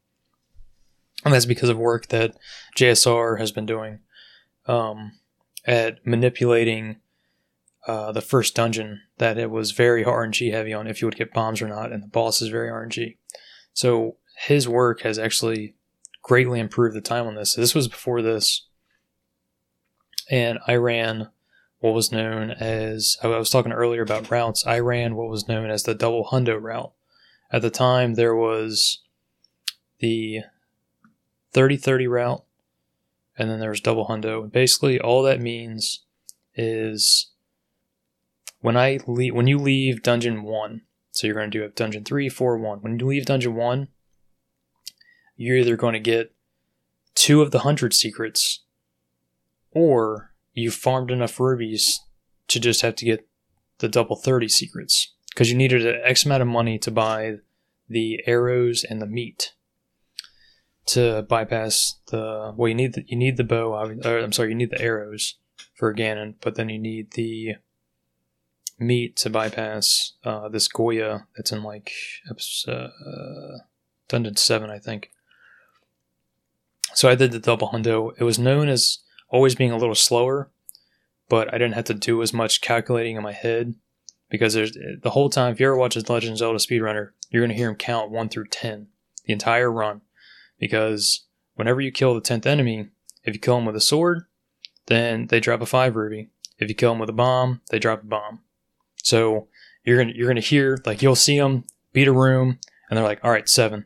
And 1.23 1.33
that's 1.33 1.45
because 1.45 1.69
of 1.69 1.77
work 1.77 2.07
that 2.07 2.35
JSR 2.77 3.39
has 3.39 3.51
been 3.51 3.65
doing 3.65 3.99
um, 4.65 5.13
at 5.65 6.05
manipulating 6.05 6.97
uh, 7.87 8.11
the 8.11 8.21
first 8.21 8.55
dungeon 8.55 9.01
that 9.17 9.37
it 9.37 9.49
was 9.49 9.71
very 9.71 10.03
RNG 10.03 10.51
heavy 10.51 10.73
on 10.73 10.87
if 10.87 11.01
you 11.01 11.07
would 11.07 11.15
get 11.15 11.33
bombs 11.33 11.61
or 11.61 11.67
not, 11.67 11.91
and 11.91 12.03
the 12.03 12.07
boss 12.07 12.41
is 12.41 12.49
very 12.49 12.69
RNG. 12.69 13.17
So 13.73 14.17
his 14.45 14.67
work 14.67 15.01
has 15.01 15.17
actually 15.17 15.75
greatly 16.21 16.59
improved 16.59 16.95
the 16.95 17.01
time 17.01 17.27
on 17.27 17.35
this. 17.35 17.53
So 17.53 17.61
this 17.61 17.75
was 17.75 17.87
before 17.87 18.21
this, 18.21 18.67
and 20.29 20.59
I 20.67 20.75
ran 20.75 21.29
what 21.79 21.95
was 21.95 22.11
known 22.11 22.51
as 22.51 23.17
I 23.23 23.27
was 23.27 23.49
talking 23.49 23.71
earlier 23.71 24.03
about 24.03 24.29
routes. 24.29 24.65
I 24.65 24.79
ran 24.79 25.15
what 25.15 25.29
was 25.29 25.47
known 25.47 25.69
as 25.69 25.83
the 25.83 25.95
double 25.95 26.25
hundo 26.25 26.61
route. 26.61 26.93
At 27.51 27.63
the 27.63 27.71
time, 27.71 28.13
there 28.13 28.35
was 28.35 29.01
the 29.99 30.41
30-30 31.53 32.09
route, 32.09 32.43
and 33.37 33.49
then 33.49 33.59
there's 33.59 33.81
double 33.81 34.07
hundo. 34.07 34.51
Basically, 34.51 34.99
all 34.99 35.23
that 35.23 35.41
means 35.41 36.03
is 36.55 37.31
when 38.59 38.77
I 38.77 38.99
leave, 39.07 39.33
when 39.33 39.47
you 39.47 39.57
leave 39.57 40.03
dungeon 40.03 40.43
one, 40.43 40.81
so 41.11 41.27
you're 41.27 41.35
going 41.35 41.51
to 41.51 41.57
do 41.57 41.63
it 41.63 41.75
dungeon 41.75 42.03
three, 42.03 42.29
four, 42.29 42.57
one. 42.57 42.79
When 42.79 42.97
you 42.99 43.05
leave 43.05 43.25
dungeon 43.25 43.55
one, 43.55 43.89
you're 45.35 45.57
either 45.57 45.75
going 45.75 45.93
to 45.93 45.99
get 45.99 46.33
two 47.15 47.41
of 47.41 47.51
the 47.51 47.59
hundred 47.59 47.93
secrets, 47.93 48.61
or 49.71 50.33
you 50.53 50.71
farmed 50.71 51.11
enough 51.11 51.39
rubies 51.39 52.01
to 52.47 52.59
just 52.59 52.81
have 52.81 52.95
to 52.97 53.05
get 53.05 53.27
the 53.79 53.89
double 53.89 54.15
30 54.15 54.47
secrets 54.47 55.13
because 55.29 55.49
you 55.49 55.57
needed 55.57 55.85
an 55.85 56.01
X 56.03 56.25
amount 56.25 56.41
of 56.41 56.47
money 56.47 56.77
to 56.77 56.91
buy 56.91 57.37
the 57.89 58.21
arrows 58.27 58.83
and 58.83 59.01
the 59.01 59.07
meat 59.07 59.53
to 60.91 61.23
bypass 61.23 61.99
the 62.07 62.53
well 62.55 62.69
you 62.69 62.75
need 62.75 62.93
the, 62.93 63.03
you 63.07 63.17
need 63.17 63.37
the 63.37 63.43
bow 63.43 63.73
or 63.73 64.19
I'm 64.19 64.31
sorry 64.31 64.49
you 64.49 64.55
need 64.55 64.71
the 64.71 64.81
arrows 64.81 65.35
for 65.73 65.93
Ganon 65.93 66.35
but 66.41 66.55
then 66.55 66.69
you 66.69 66.79
need 66.79 67.11
the 67.11 67.55
meat 68.79 69.15
to 69.17 69.29
bypass 69.29 70.13
uh, 70.23 70.49
this 70.49 70.67
Goriya 70.67 71.25
that's 71.35 71.51
in 71.51 71.61
like 71.63 71.91
episode, 72.29 72.91
uh, 73.05 73.57
Dungeon 74.07 74.35
7 74.35 74.69
I 74.69 74.79
think 74.79 75.11
so 76.93 77.09
I 77.09 77.15
did 77.15 77.31
the 77.31 77.39
double 77.39 77.69
hundo 77.69 78.13
it 78.17 78.23
was 78.23 78.39
known 78.39 78.69
as 78.69 78.99
always 79.29 79.55
being 79.55 79.71
a 79.71 79.77
little 79.77 79.95
slower 79.95 80.49
but 81.31 81.47
I 81.53 81.57
didn't 81.57 81.75
have 81.75 81.85
to 81.85 81.93
do 81.93 82.21
as 82.21 82.33
much 82.33 82.59
calculating 82.59 83.15
in 83.15 83.23
my 83.23 83.31
head 83.31 83.75
because 84.29 84.53
there's 84.53 84.75
the 85.01 85.11
whole 85.11 85.29
time. 85.29 85.53
If 85.53 85.59
you 85.59 85.67
ever 85.67 85.77
watch 85.77 85.95
Legend 85.95 86.33
of 86.33 86.37
Zelda 86.39 86.57
speedrunner, 86.57 87.11
you're 87.29 87.41
going 87.41 87.49
to 87.49 87.55
hear 87.55 87.69
him 87.69 87.75
count 87.75 88.09
one 88.09 88.27
through 88.27 88.47
ten 88.47 88.87
the 89.25 89.33
entire 89.33 89.71
run, 89.71 90.01
because 90.61 91.25
whenever 91.55 91.81
you 91.81 91.91
kill 91.91 92.13
the 92.13 92.21
tenth 92.21 92.45
enemy, 92.45 92.87
if 93.25 93.33
you 93.33 93.39
kill 93.41 93.57
him 93.57 93.65
with 93.65 93.75
a 93.75 93.81
sword, 93.81 94.23
then 94.87 95.27
they 95.27 95.41
drop 95.41 95.59
a 95.61 95.65
five 95.65 95.97
ruby. 95.97 96.29
If 96.57 96.69
you 96.69 96.75
kill 96.75 96.93
him 96.93 96.99
with 96.99 97.09
a 97.09 97.13
bomb, 97.13 97.59
they 97.69 97.79
drop 97.79 98.03
a 98.03 98.05
bomb. 98.05 98.39
So 99.03 99.47
you're 99.83 99.97
gonna 99.97 100.13
you're 100.15 100.27
gonna 100.29 100.39
hear 100.39 100.77
like 100.85 101.01
you'll 101.01 101.15
see 101.15 101.37
them 101.37 101.65
beat 101.91 102.07
a 102.07 102.13
room, 102.13 102.59
and 102.89 102.95
they're 102.97 103.03
like, 103.03 103.19
all 103.23 103.31
right, 103.31 103.49
seven, 103.49 103.85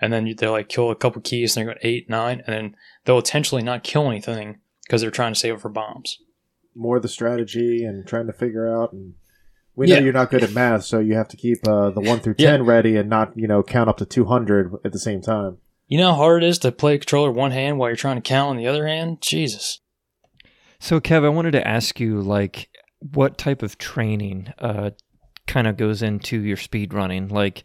and 0.00 0.12
then 0.12 0.34
they'll 0.36 0.52
like 0.52 0.68
kill 0.68 0.90
a 0.90 0.96
couple 0.96 1.22
keys, 1.22 1.56
and 1.56 1.66
they're 1.66 1.74
going 1.74 1.86
eight, 1.88 2.10
nine, 2.10 2.42
and 2.46 2.54
then 2.54 2.76
they'll 3.04 3.16
intentionally 3.16 3.62
not 3.62 3.84
kill 3.84 4.08
anything 4.10 4.58
because 4.84 5.00
they're 5.00 5.10
trying 5.10 5.32
to 5.32 5.38
save 5.40 5.54
it 5.54 5.60
for 5.62 5.70
bombs 5.70 6.18
more 6.78 7.00
the 7.00 7.08
strategy 7.08 7.82
and 7.84 8.06
trying 8.06 8.26
to 8.26 8.34
figure 8.34 8.68
out 8.70 8.92
and 8.92 9.14
we 9.74 9.86
know 9.86 9.94
Yeah. 9.94 10.00
you're 10.02 10.12
not 10.12 10.30
good 10.30 10.42
at 10.44 10.52
math 10.52 10.84
so 10.84 10.98
you 10.98 11.14
have 11.14 11.26
to 11.28 11.36
keep 11.38 11.66
uh, 11.66 11.88
the 11.88 12.02
1 12.02 12.20
through 12.20 12.34
10 12.34 12.44
Yeah. 12.60 12.70
ready 12.70 12.96
and 12.98 13.08
not 13.08 13.32
you 13.34 13.48
know 13.48 13.62
count 13.62 13.88
up 13.88 13.96
to 13.96 14.04
200 14.04 14.74
at 14.84 14.92
the 14.92 14.98
same 14.98 15.22
time 15.22 15.56
You 15.86 15.98
know 15.98 16.10
how 16.10 16.16
hard 16.16 16.42
it 16.42 16.48
is 16.48 16.58
to 16.60 16.72
play 16.72 16.94
a 16.94 16.98
controller 16.98 17.30
one 17.30 17.52
hand 17.52 17.78
while 17.78 17.88
you're 17.88 17.96
trying 17.96 18.16
to 18.16 18.22
count 18.22 18.50
on 18.50 18.56
the 18.56 18.66
other 18.66 18.86
hand? 18.86 19.22
Jesus. 19.22 19.80
So, 20.80 21.00
Kev, 21.00 21.24
I 21.24 21.28
wanted 21.28 21.52
to 21.52 21.66
ask 21.66 22.00
you, 22.00 22.20
like, 22.20 22.68
what 23.00 23.38
type 23.38 23.62
of 23.62 23.78
training 23.78 24.52
uh, 24.58 24.90
kind 25.46 25.66
of 25.66 25.76
goes 25.76 26.02
into 26.02 26.40
your 26.40 26.56
speed 26.56 26.92
running? 26.92 27.28
Like, 27.28 27.62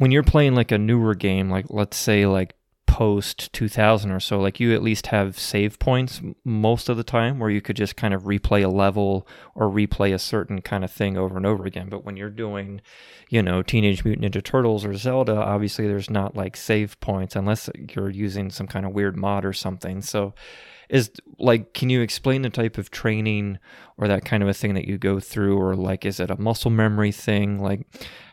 when 0.00 0.10
you're 0.10 0.22
playing 0.22 0.54
like 0.54 0.72
a 0.72 0.78
newer 0.78 1.14
game, 1.14 1.50
like 1.50 1.66
let's 1.68 1.96
say 1.96 2.24
like 2.24 2.54
post 2.90 3.52
2000 3.52 4.10
or 4.10 4.18
so 4.18 4.40
like 4.40 4.58
you 4.58 4.74
at 4.74 4.82
least 4.82 5.06
have 5.06 5.38
save 5.38 5.78
points 5.78 6.20
most 6.44 6.88
of 6.88 6.96
the 6.96 7.04
time 7.04 7.38
where 7.38 7.48
you 7.48 7.60
could 7.60 7.76
just 7.76 7.94
kind 7.94 8.12
of 8.12 8.24
replay 8.24 8.64
a 8.64 8.68
level 8.68 9.28
or 9.54 9.68
replay 9.68 10.12
a 10.12 10.18
certain 10.18 10.60
kind 10.60 10.82
of 10.82 10.90
thing 10.90 11.16
over 11.16 11.36
and 11.36 11.46
over 11.46 11.64
again. 11.66 11.88
But 11.88 12.04
when 12.04 12.16
you're 12.16 12.28
doing 12.28 12.80
you 13.28 13.44
know 13.44 13.62
teenage 13.62 14.04
mutant 14.04 14.34
ninja 14.34 14.42
turtles 14.42 14.84
or 14.84 14.96
zelda 14.96 15.36
obviously 15.36 15.86
there's 15.86 16.10
not 16.10 16.34
like 16.34 16.56
save 16.56 16.98
points 16.98 17.36
unless 17.36 17.70
you're 17.94 18.10
using 18.10 18.50
some 18.50 18.66
kind 18.66 18.84
of 18.84 18.90
weird 18.90 19.16
mod 19.16 19.44
or 19.44 19.52
something. 19.52 20.02
So 20.02 20.34
is 20.90 21.10
like 21.38 21.72
can 21.72 21.88
you 21.90 22.00
explain 22.00 22.42
the 22.42 22.50
type 22.50 22.76
of 22.78 22.90
training 22.90 23.58
or 23.96 24.08
that 24.08 24.24
kind 24.24 24.42
of 24.42 24.48
a 24.48 24.54
thing 24.54 24.74
that 24.74 24.86
you 24.86 24.98
go 24.98 25.20
through? 25.20 25.58
Or 25.58 25.74
like 25.74 26.04
is 26.04 26.20
it 26.20 26.30
a 26.30 26.40
muscle 26.40 26.70
memory 26.70 27.12
thing? 27.12 27.58
Like 27.58 27.86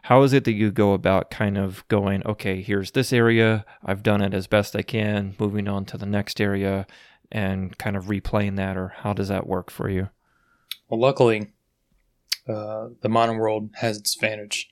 how 0.04 0.24
is 0.24 0.34
it 0.34 0.44
that 0.46 0.54
you 0.54 0.72
go 0.72 0.94
about 0.94 1.32
kind 1.32 1.58
of 1.58 1.88
going 1.88 2.26
okay 2.26 2.62
here's 2.62 2.92
this 2.92 3.14
area. 3.14 3.66
I've 3.84 4.04
done 4.04 4.22
it 4.22 4.34
as 4.34 4.48
best 4.48 4.76
i 4.76 4.82
can. 4.82 5.36
Moving 5.40 5.68
on 5.68 5.86
to 5.86 5.98
the 5.98 6.06
next 6.06 6.42
area 6.42 6.88
and 7.32 7.78
kind 7.78 7.96
of 7.96 8.06
replaying 8.06 8.56
that 8.58 8.78
or 8.78 8.90
how 8.98 9.14
does 9.14 9.28
that 9.28 9.48
work 9.48 9.70
for 9.70 9.90
you? 9.90 10.10
Well, 10.90 11.00
luckily, 11.00 11.52
uh, 12.48 12.90
the 13.02 13.10
modern 13.10 13.38
world 13.38 13.72
has 13.76 13.98
its 13.98 14.16
advantage, 14.16 14.70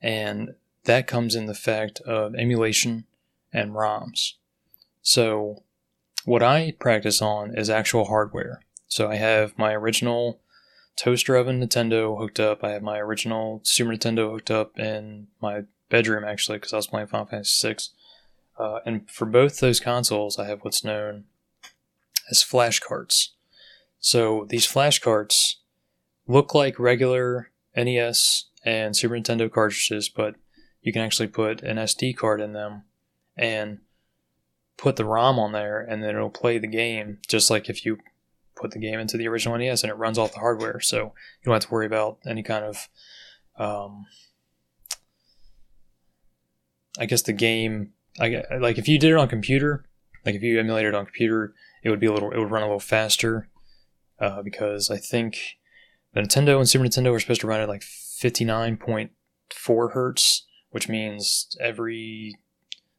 and 0.00 0.54
that 0.84 1.06
comes 1.06 1.34
in 1.34 1.46
the 1.46 1.54
fact 1.54 2.00
of 2.00 2.34
emulation 2.34 3.04
and 3.52 3.72
ROMs. 3.72 4.34
So, 5.02 5.62
what 6.28 6.42
I 6.42 6.74
practice 6.78 7.22
on 7.22 7.56
is 7.56 7.70
actual 7.70 8.04
hardware. 8.04 8.60
So, 8.86 9.10
I 9.10 9.16
have 9.16 9.58
my 9.58 9.72
original 9.72 10.40
toaster 10.94 11.36
oven 11.36 11.60
Nintendo 11.60 12.18
hooked 12.18 12.38
up. 12.38 12.62
I 12.62 12.70
have 12.72 12.82
my 12.82 12.98
original 12.98 13.60
Super 13.64 13.92
Nintendo 13.92 14.30
hooked 14.30 14.50
up 14.50 14.78
in 14.78 15.28
my 15.40 15.62
bedroom, 15.88 16.24
actually, 16.24 16.58
because 16.58 16.72
I 16.74 16.76
was 16.76 16.86
playing 16.86 17.06
Final 17.06 17.26
Fantasy 17.26 17.68
VI. 17.68 17.76
Uh, 18.58 18.80
and 18.84 19.10
for 19.10 19.24
both 19.24 19.60
those 19.60 19.80
consoles, 19.80 20.38
I 20.38 20.46
have 20.46 20.60
what's 20.60 20.84
known 20.84 21.24
as 22.30 22.42
flash 22.42 22.78
carts. 22.78 23.32
So, 23.98 24.46
these 24.48 24.66
flash 24.66 24.98
carts 24.98 25.60
look 26.26 26.54
like 26.54 26.78
regular 26.78 27.50
NES 27.74 28.44
and 28.64 28.94
Super 28.94 29.14
Nintendo 29.14 29.50
cartridges, 29.50 30.10
but 30.10 30.34
you 30.82 30.92
can 30.92 31.02
actually 31.02 31.28
put 31.28 31.62
an 31.62 31.78
SD 31.78 32.16
card 32.16 32.40
in 32.40 32.52
them 32.52 32.82
and 33.36 33.78
put 34.78 34.96
the 34.96 35.04
ROM 35.04 35.38
on 35.38 35.52
there, 35.52 35.80
and 35.80 36.02
then 36.02 36.16
it'll 36.16 36.30
play 36.30 36.56
the 36.56 36.68
game 36.68 37.18
just 37.28 37.50
like 37.50 37.68
if 37.68 37.84
you 37.84 37.98
put 38.56 38.70
the 38.70 38.78
game 38.78 38.98
into 38.98 39.16
the 39.16 39.28
original 39.28 39.58
NES 39.58 39.82
and 39.82 39.90
it 39.90 39.96
runs 39.96 40.16
off 40.16 40.32
the 40.32 40.40
hardware. 40.40 40.80
So 40.80 40.98
you 40.98 41.44
don't 41.44 41.54
have 41.54 41.64
to 41.64 41.70
worry 41.70 41.86
about 41.86 42.18
any 42.26 42.42
kind 42.42 42.64
of, 42.64 42.88
um, 43.58 44.06
I 46.98 47.06
guess 47.06 47.22
the 47.22 47.32
game. 47.32 47.92
I 48.20 48.42
like 48.58 48.78
if 48.78 48.88
you 48.88 48.98
did 48.98 49.12
it 49.12 49.16
on 49.16 49.28
computer, 49.28 49.84
like 50.24 50.34
if 50.34 50.42
you 50.42 50.58
emulated 50.58 50.94
it 50.94 50.96
on 50.96 51.04
computer, 51.04 51.54
it 51.84 51.90
would 51.90 52.00
be 52.00 52.06
a 52.06 52.12
little, 52.12 52.32
it 52.32 52.38
would 52.38 52.50
run 52.50 52.62
a 52.62 52.66
little 52.66 52.80
faster, 52.80 53.48
uh, 54.18 54.42
because 54.42 54.90
I 54.90 54.96
think 54.96 55.38
the 56.14 56.22
Nintendo 56.22 56.58
and 56.58 56.68
Super 56.68 56.84
Nintendo 56.84 57.14
are 57.14 57.20
supposed 57.20 57.42
to 57.42 57.46
run 57.46 57.60
at 57.60 57.68
like 57.68 57.82
59.4 57.82 59.92
hertz, 59.92 60.46
which 60.70 60.88
means 60.88 61.56
every 61.60 62.34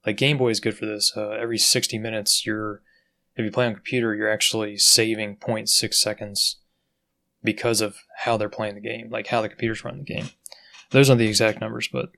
like 0.09 0.17
Game 0.17 0.39
Boy 0.39 0.49
is 0.49 0.59
good 0.59 0.75
for 0.75 0.87
this. 0.87 1.13
Uh, 1.15 1.29
every 1.29 1.59
60 1.59 1.99
minutes, 1.99 2.43
you're 2.43 2.81
if 3.35 3.45
you 3.45 3.51
play 3.51 3.67
on 3.67 3.75
computer, 3.75 4.15
you're 4.15 4.31
actually 4.31 4.75
saving 4.75 5.37
0.6 5.37 5.93
seconds 5.93 6.57
because 7.43 7.79
of 7.79 7.97
how 8.17 8.35
they're 8.35 8.49
playing 8.49 8.73
the 8.73 8.81
game, 8.81 9.11
like 9.11 9.27
how 9.27 9.43
the 9.43 9.49
computers 9.49 9.85
run 9.85 9.99
the 9.99 10.03
game. 10.03 10.31
Those 10.89 11.11
aren't 11.11 11.19
the 11.19 11.27
exact 11.27 11.61
numbers, 11.61 11.87
but 11.87 12.09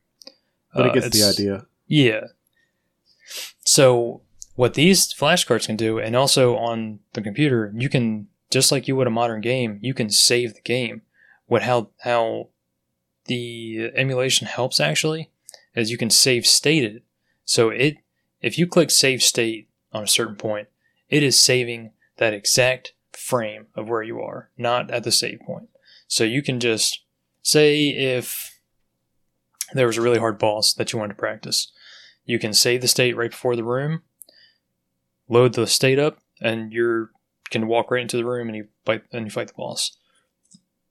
But 0.74 0.86
uh, 0.86 0.90
it 0.90 0.94
gets 0.94 1.10
the 1.10 1.30
idea. 1.30 1.66
yeah. 1.86 2.28
So 3.66 4.22
what 4.56 4.76
these 4.76 5.14
flashcards 5.14 5.66
can 5.66 5.76
do, 5.76 6.00
and 6.00 6.16
also 6.16 6.56
on 6.56 7.00
the 7.12 7.22
computer, 7.22 7.74
you 7.76 7.90
can 7.90 8.28
just 8.52 8.72
like 8.72 8.88
you 8.88 8.96
would 8.96 9.08
a 9.08 9.12
modern 9.12 9.42
game, 9.42 9.80
you 9.82 9.94
can 9.94 10.10
save 10.10 10.54
the 10.54 10.62
game. 10.62 11.02
What 11.46 11.64
how 11.64 11.90
how 12.00 12.48
the 13.26 13.92
emulation 13.96 14.48
helps 14.48 14.80
actually 14.80 15.30
is 15.76 15.92
you 15.92 15.98
can 15.98 16.10
save 16.10 16.48
state 16.48 16.86
it. 16.86 17.04
So 17.52 17.68
it 17.68 17.98
if 18.40 18.58
you 18.58 18.66
click 18.66 18.90
save 18.90 19.22
state 19.22 19.68
on 19.92 20.04
a 20.04 20.08
certain 20.08 20.38
point, 20.38 20.70
it 21.10 21.22
is 21.22 21.38
saving 21.38 21.92
that 22.16 22.34
exact 22.34 22.94
frame 23.12 23.66
of 23.76 23.90
where 23.90 24.02
you 24.02 24.22
are, 24.22 24.52
not 24.58 24.90
at 24.90 25.04
the 25.04 25.12
save 25.12 25.42
point. 25.42 25.68
So 26.08 26.24
you 26.24 26.42
can 26.42 26.62
just 26.62 27.04
say 27.44 27.90
if 27.90 28.58
there 29.74 29.86
was 29.86 29.98
a 29.98 30.02
really 30.02 30.18
hard 30.18 30.40
boss 30.40 30.74
that 30.76 30.94
you 30.94 31.00
wanted 31.00 31.16
to 31.16 31.20
practice, 31.20 31.74
you 32.24 32.40
can 32.40 32.54
save 32.54 32.80
the 32.80 32.88
state 32.88 33.18
right 33.18 33.32
before 33.32 33.58
the 33.58 33.66
room, 33.66 34.04
load 35.28 35.54
the 35.54 35.68
state 35.68 36.00
up, 36.00 36.20
and 36.40 36.72
you 36.72 37.10
can 37.50 37.68
walk 37.68 37.92
right 37.92 38.02
into 38.02 38.16
the 38.16 38.24
room 38.24 38.48
and 38.48 38.56
you 38.56 38.68
fight 38.86 39.04
and 39.12 39.26
you 39.26 39.30
fight 39.30 39.50
the 39.50 39.54
boss. 39.56 39.98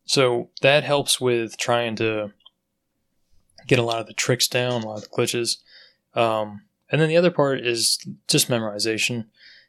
So 0.04 0.50
that 0.61 0.84
helps 0.84 1.22
with 1.22 1.56
trying 1.56 1.96
to 1.96 2.34
get 3.66 3.78
a 3.78 3.82
lot 3.82 4.00
of 4.00 4.06
the 4.06 4.12
tricks 4.12 4.46
down, 4.46 4.82
a 4.82 4.86
lot 4.86 4.98
of 4.98 5.04
the 5.04 5.16
glitches. 5.16 5.56
Um, 6.14 6.62
and 6.90 7.00
then 7.00 7.08
the 7.08 7.16
other 7.16 7.30
part 7.30 7.61
is 7.64 7.98
just 8.28 8.48
memorization. 8.48 9.26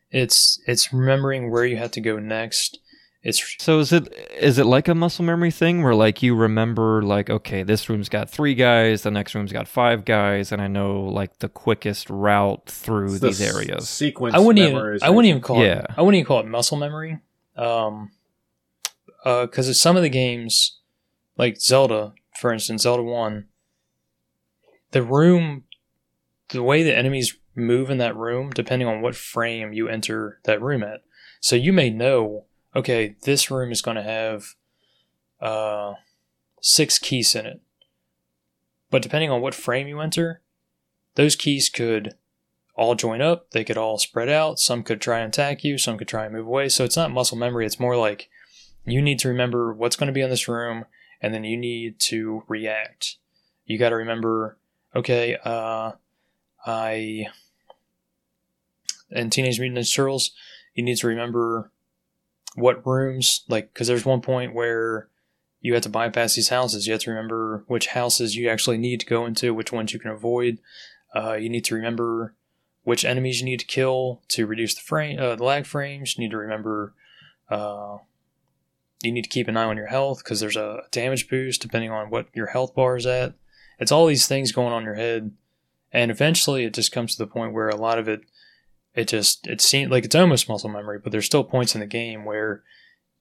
It's 0.10 0.60
it's 0.68 0.92
remembering 0.92 1.52
where 1.52 1.66
you 1.66 1.78
have 1.78 1.92
to 1.92 2.02
go 2.02 2.18
next. 2.20 2.80
It's 3.24 3.56
So 3.64 3.78
is 3.80 3.94
it 3.94 4.12
is 4.40 4.58
it 4.58 4.66
like 4.66 4.88
a 4.88 4.96
muscle 4.96 5.24
memory 5.24 5.52
thing 5.52 5.84
where 5.84 5.94
like 5.94 6.24
you 6.24 6.34
remember 6.36 7.04
like 7.04 7.30
okay 7.30 7.62
this 7.62 7.88
room's 7.88 8.10
got 8.10 8.32
three 8.32 8.56
guys 8.56 9.04
the 9.04 9.12
next 9.12 9.36
room's 9.36 9.54
got 9.54 9.68
five 9.68 10.06
guys 10.06 10.52
and 10.52 10.60
I 10.60 10.68
know 10.68 11.02
like 11.02 11.38
the 11.38 11.48
quickest 11.48 12.10
route 12.10 12.66
through 12.66 13.12
It's 13.12 13.20
the 13.20 13.28
these 13.28 13.42
s- 13.42 13.56
areas. 13.56 13.88
Sequence. 13.88 14.34
I 14.34 14.40
wouldn't 14.40 14.66
even 14.68 15.00
I 15.04 15.12
wouldn't 15.12 15.30
even 15.30 15.42
memorization. 15.42 15.44
call 15.44 15.64
Yeah. 15.64 15.80
it 15.82 15.86
I 15.96 16.02
wouldn't 16.02 16.18
even 16.20 16.26
call 16.28 16.40
it 16.40 16.48
muscle 16.48 16.78
memory. 16.78 17.20
Um 17.56 18.10
because 19.24 19.80
some 19.80 19.96
of 19.96 20.02
the 20.02 20.10
games 20.10 20.80
like 21.38 21.58
Zelda, 21.62 22.14
for 22.40 22.52
instance, 22.52 22.82
Zelda 22.82 23.04
1 23.04 23.46
the 24.92 25.04
room 25.04 25.64
the 26.52 26.64
way 26.64 26.84
the 26.84 26.96
enemies 26.96 27.38
move 27.56 27.90
in 27.90 27.98
that 27.98 28.16
room 28.16 28.50
depending 28.50 28.88
on 28.88 29.02
what 29.02 29.16
frame 29.16 29.74
you 29.74 29.88
enter 29.88 30.40
that 30.46 30.62
room 30.62 30.84
at. 30.84 31.04
So 31.40 31.56
you 31.56 31.74
may 31.74 31.90
know, 31.90 32.46
okay, 32.76 33.16
this 33.24 33.52
room 33.52 33.72
is 33.72 33.82
going 33.82 33.98
to 33.98 34.04
have 34.04 34.56
uh 35.42 35.94
six 36.62 37.00
keys 37.00 37.36
in 37.36 37.46
it. 37.46 37.62
But 38.90 39.02
depending 39.02 39.32
on 39.32 39.42
what 39.42 39.56
frame 39.56 39.88
you 39.88 40.00
enter, 40.00 40.42
those 41.16 41.36
keys 41.36 41.70
could 41.70 42.16
all 42.76 42.96
join 42.96 43.22
up. 43.22 43.52
They 43.52 43.64
could 43.64 43.78
all 43.78 43.98
spread 43.98 44.30
out. 44.30 44.60
Some 44.60 44.84
could 44.84 45.02
try 45.02 45.20
and 45.20 45.34
attack 45.34 45.64
you. 45.64 45.78
Some 45.78 45.98
could 45.98 46.08
try 46.08 46.26
and 46.26 46.34
move 46.34 46.48
away. 46.48 46.70
So 46.70 46.84
it's 46.84 46.98
not 46.98 47.12
muscle 47.12 47.38
memory. 47.38 47.66
It's 47.66 47.80
more 47.80 47.98
like 47.98 48.30
you 48.86 49.02
need 49.02 49.20
to 49.20 49.28
remember 49.28 49.74
what's 49.74 49.96
going 49.96 50.08
to 50.08 50.14
be 50.14 50.22
in 50.22 50.30
this 50.30 50.48
room, 50.48 50.86
and 51.22 51.34
then 51.34 51.44
you 51.44 51.58
need 51.58 52.00
to 52.00 52.44
react. 52.48 53.18
You 53.66 53.78
got 53.78 53.90
to 53.90 53.96
remember, 53.96 54.58
okay, 54.96 55.38
uh, 55.44 55.92
I 56.66 57.28
in 59.12 59.30
Teenage 59.30 59.60
Mutant 59.60 59.80
Ninja 59.80 59.96
Turtles, 59.96 60.32
you 60.74 60.84
need 60.84 60.98
to 60.98 61.08
remember 61.08 61.72
what 62.56 62.86
rooms, 62.86 63.44
like, 63.48 63.74
because 63.74 63.88
there's 63.88 64.06
one 64.06 64.22
point 64.22 64.54
where 64.54 65.10
you 65.60 65.74
have 65.74 65.84
to 65.84 65.90
bypass 65.90 66.36
these 66.36 66.50
houses. 66.50 66.88
You 66.88 66.94
have 66.94 67.02
to 67.04 67.12
remember 67.12 67.64
which 67.68 67.88
houses 67.88 68.36
you 68.36 68.50
actually 68.50 68.78
need 68.78 69.00
to 69.02 69.06
go 69.06 69.26
into, 69.26 69.54
which 69.54 69.72
ones 69.72 69.94
you 69.94 70.00
can 70.00 70.12
avoid. 70.12 70.60
Uh, 71.16 71.34
you 71.34 71.50
need 71.50 71.66
to 71.66 71.76
remember 71.76 72.34
which 72.84 73.06
enemies 73.06 73.40
you 73.40 73.46
need 73.46 73.60
to 73.60 73.66
kill 73.66 74.22
to 74.30 74.48
reduce 74.48 74.74
the 74.74 74.82
frame, 74.82 75.20
uh, 75.20 75.36
the 75.36 75.44
lag 75.44 75.66
frames. 75.66 76.18
You 76.18 76.24
need 76.24 76.32
to 76.32 76.38
remember. 76.38 76.94
Uh, 77.50 77.98
you 79.04 79.12
need 79.12 79.24
to 79.24 79.30
keep 79.30 79.48
an 79.48 79.58
eye 79.58 79.66
on 79.66 79.78
your 79.78 79.88
health 79.88 80.24
because 80.24 80.40
there's 80.40 80.56
a 80.56 80.84
damage 80.92 81.28
boost 81.28 81.62
depending 81.62 81.92
on 81.92 82.10
what 82.10 82.28
your 82.34 82.48
health 82.48 82.76
bar 82.76 82.96
is 82.96 83.06
at. 83.06 83.34
It's 83.80 83.92
all 83.92 84.06
these 84.06 84.28
things 84.28 84.52
going 84.52 84.72
on 84.72 84.84
your 84.84 84.94
head, 84.94 85.32
and 85.92 86.12
eventually 86.12 86.64
it 86.66 86.74
just 86.74 86.92
comes 86.92 87.16
to 87.16 87.24
the 87.24 87.32
point 87.32 87.54
where 87.54 87.70
a 87.70 87.76
lot 87.76 88.00
of 88.00 88.08
it, 88.08 88.22
it 88.94 89.08
just 89.08 89.48
it 89.48 89.62
seems 89.62 89.92
like 89.92 90.06
it's 90.06 90.16
almost 90.16 90.50
muscle 90.50 90.70
memory, 90.70 91.00
but 91.00 91.12
there's 91.12 91.26
still 91.26 91.44
points 91.44 91.76
in 91.76 91.82
the 91.82 91.88
game 91.88 92.26
where 92.26 92.64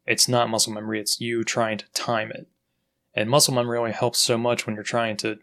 it's 0.07 0.29
not 0.29 0.51
muscle 0.51 0.73
memory. 0.73 1.01
It's 1.01 1.21
you 1.21 1.45
trying 1.45 1.79
to 1.79 1.85
time 1.93 2.31
it, 2.31 2.49
and 3.15 3.31
muscle 3.31 3.55
memory 3.55 3.79
only 3.79 3.93
helps 3.93 4.19
so 4.19 4.37
much 4.39 4.67
when 4.67 4.75
you're 4.75 4.85
trying 4.85 5.17
to 5.19 5.39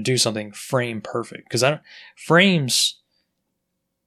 do 0.00 0.16
something 0.16 0.52
frame 0.52 1.00
perfect 1.00 1.44
because 1.44 1.62
I 1.62 1.70
don't 1.70 1.82
frames 2.16 3.00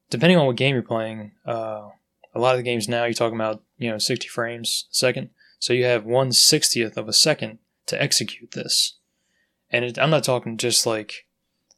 depending 0.10 0.38
on 0.38 0.48
what 0.48 0.56
game 0.56 0.74
you're 0.74 0.82
playing 0.82 1.32
uh, 1.46 1.90
a 2.34 2.40
lot 2.40 2.52
of 2.52 2.58
the 2.58 2.64
games 2.64 2.90
now 2.90 3.04
you're 3.04 3.14
talking 3.14 3.38
about 3.38 3.62
you 3.78 3.90
know 3.90 3.98
60 3.98 4.28
frames 4.28 4.88
a 4.92 4.96
second 4.96 5.30
so 5.60 5.74
you 5.74 5.86
have 5.86 6.06
1 6.06 6.30
60th 6.30 6.98
of 6.98 7.08
a 7.08 7.14
second 7.14 7.60
to 7.86 8.02
execute 8.02 8.52
this 8.52 8.98
and 9.70 9.86
it, 9.86 10.00
i'm 10.00 10.10
not 10.10 10.24
talking 10.24 10.58
just 10.58 10.86
like 10.86 11.28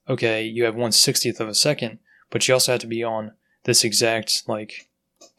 okay 0.10 0.44
you 0.44 0.64
have 0.64 0.76
1 0.76 0.92
60th 0.92 1.40
of 1.40 1.48
a 1.48 1.56
second 1.56 2.00
but 2.30 2.48
you 2.48 2.54
also 2.54 2.74
have 2.74 2.82
to 2.82 2.88
be 2.88 3.04
on 3.04 3.32
this 3.64 3.84
exact 3.84 4.44
like 4.48 4.90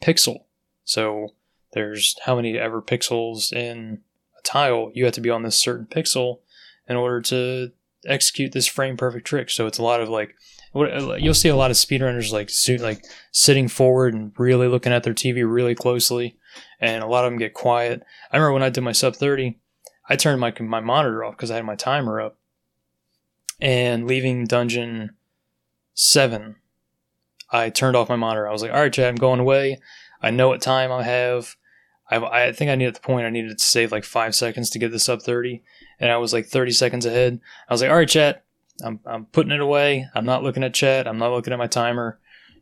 pixel 0.01 0.43
so 0.83 1.33
there's 1.73 2.15
how 2.25 2.35
many 2.35 2.57
ever 2.57 2.81
pixels 2.81 3.53
in 3.53 4.01
a 4.37 4.41
tile 4.41 4.91
you 4.93 5.05
have 5.05 5.13
to 5.13 5.21
be 5.21 5.29
on 5.29 5.43
this 5.43 5.59
certain 5.59 5.85
pixel 5.85 6.39
in 6.87 6.95
order 6.95 7.21
to 7.21 7.71
execute 8.05 8.51
this 8.51 8.67
frame 8.67 8.97
perfect 8.97 9.27
trick. 9.27 9.49
So 9.49 9.67
it's 9.67 9.77
a 9.77 9.83
lot 9.83 10.01
of 10.01 10.09
like 10.09 10.35
you'll 10.73 11.33
see 11.33 11.49
a 11.49 11.55
lot 11.55 11.71
of 11.71 11.77
speedrunners 11.77 12.31
like 12.31 12.49
like 12.81 13.03
sitting 13.31 13.67
forward 13.67 14.13
and 14.13 14.31
really 14.37 14.67
looking 14.67 14.93
at 14.93 15.03
their 15.03 15.13
TV 15.13 15.49
really 15.49 15.75
closely, 15.75 16.37
and 16.79 17.03
a 17.03 17.07
lot 17.07 17.25
of 17.25 17.31
them 17.31 17.39
get 17.39 17.53
quiet. 17.53 18.03
I 18.31 18.37
remember 18.37 18.53
when 18.53 18.63
I 18.63 18.69
did 18.69 18.81
my 18.81 18.91
sub 18.91 19.15
thirty, 19.15 19.59
I 20.07 20.15
turned 20.15 20.39
my 20.39 20.53
my 20.59 20.79
monitor 20.79 21.23
off 21.23 21.37
because 21.37 21.51
I 21.51 21.55
had 21.55 21.65
my 21.65 21.75
timer 21.75 22.21
up, 22.21 22.37
and 23.59 24.07
leaving 24.07 24.45
dungeon 24.45 25.15
seven, 25.93 26.55
I 27.51 27.69
turned 27.69 27.95
off 27.95 28.09
my 28.09 28.15
monitor. 28.15 28.47
I 28.47 28.51
was 28.51 28.61
like, 28.61 28.71
all 28.71 28.79
right, 28.79 28.93
chat, 28.93 29.09
I'm 29.09 29.15
going 29.15 29.39
away. 29.39 29.79
I 30.21 30.31
know 30.31 30.49
what 30.49 30.61
time 30.61 30.91
I 30.91 31.03
have. 31.03 31.55
I, 32.09 32.17
I 32.17 32.51
think 32.51 32.71
I 32.71 32.75
needed 32.75 32.95
the 32.95 33.01
point 33.01 33.25
I 33.25 33.29
needed 33.29 33.57
to 33.57 33.63
save 33.63 33.91
like 33.91 34.03
five 34.03 34.35
seconds 34.35 34.69
to 34.71 34.79
get 34.79 34.91
this 34.91 35.09
up 35.09 35.21
30, 35.21 35.63
and 35.99 36.11
I 36.11 36.17
was 36.17 36.33
like 36.33 36.47
30 36.47 36.71
seconds 36.71 37.05
ahead. 37.05 37.39
I 37.67 37.73
was 37.73 37.81
like, 37.81 37.91
all 37.91 37.97
right, 37.97 38.09
chat, 38.09 38.43
I'm, 38.83 38.99
I'm 39.05 39.25
putting 39.25 39.51
it 39.51 39.59
away. 39.59 40.07
I'm 40.15 40.25
not 40.25 40.43
looking 40.43 40.63
at 40.63 40.73
chat. 40.73 41.07
I'm 41.07 41.17
not 41.17 41.31
looking 41.31 41.53
at 41.53 41.59
my 41.59 41.67
timer, 41.67 42.19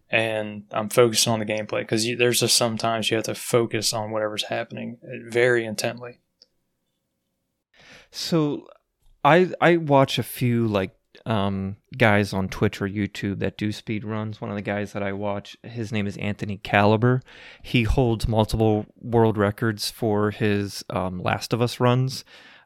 and 0.09 0.63
I'm 0.71 0.89
focusing 0.89 1.31
on 1.31 1.39
the 1.39 1.45
gameplay 1.45 1.81
because 1.81 2.05
there's 2.17 2.39
just 2.39 2.57
sometimes 2.57 3.09
you 3.09 3.17
have 3.17 3.25
to 3.25 3.35
focus 3.35 3.93
on 3.93 4.11
whatever's 4.11 4.45
happening 4.45 4.97
uh, 5.03 5.29
very 5.29 5.65
intently. 5.65 6.19
So, 8.11 8.67
I 9.27 9.51
I 9.59 9.75
watch 9.77 10.17
a 10.17 10.23
few 10.23 10.67
like 10.67 10.91
um, 11.25 11.75
guys 11.97 12.31
on 12.31 12.47
Twitch 12.47 12.81
or 12.81 12.87
YouTube 12.87 13.39
that 13.39 13.57
do 13.57 13.73
speed 13.73 14.05
runs. 14.05 14.39
One 14.39 14.49
of 14.49 14.55
the 14.55 14.61
guys 14.61 14.93
that 14.93 15.03
I 15.03 15.11
watch, 15.11 15.57
his 15.63 15.91
name 15.91 16.07
is 16.07 16.15
Anthony 16.17 16.57
Caliber. 16.57 17.21
He 17.61 17.83
holds 17.83 18.27
multiple 18.27 18.85
world 19.01 19.37
records 19.37 19.91
for 19.91 20.31
his 20.31 20.85
um, 20.89 21.21
Last 21.21 21.51
of 21.51 21.61
Us 21.61 21.81
runs. 21.81 22.23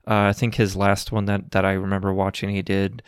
Uh, 0.07 0.29
I 0.29 0.33
think 0.33 0.55
his 0.55 0.75
last 0.75 1.11
one 1.11 1.25
that, 1.25 1.51
that 1.51 1.65
I 1.65 1.73
remember 1.73 2.13
watching, 2.13 2.51
he 2.51 2.61
did 2.61 3.01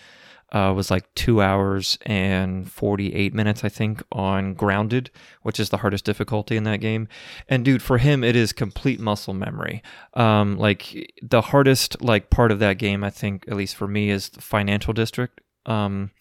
uh, 0.53 0.71
was 0.75 0.91
like 0.91 1.13
two 1.15 1.41
hours 1.41 1.97
and 2.05 2.71
48 2.71 3.33
minutes, 3.33 3.63
I 3.63 3.69
think, 3.69 4.03
on 4.11 4.53
Grounded, 4.53 5.09
which 5.41 5.59
is 5.59 5.69
the 5.69 5.77
hardest 5.77 6.05
difficulty 6.05 6.55
in 6.55 6.63
that 6.63 6.77
game. 6.77 7.07
And 7.49 7.65
dude, 7.65 7.81
for 7.81 7.97
him, 7.97 8.23
it 8.23 8.35
is 8.35 8.53
complete 8.53 8.99
muscle 8.99 9.33
memory. 9.33 9.81
Um, 10.13 10.57
like 10.57 11.11
the 11.21 11.41
hardest 11.41 12.01
like 12.01 12.29
part 12.29 12.51
of 12.51 12.59
that 12.59 12.77
game, 12.77 13.03
I 13.03 13.09
think, 13.09 13.45
at 13.47 13.57
least 13.57 13.75
for 13.75 13.87
me, 13.87 14.09
is 14.09 14.29
the 14.29 14.41
financial 14.41 14.93
district. 14.93 15.41
Um, 15.65 16.11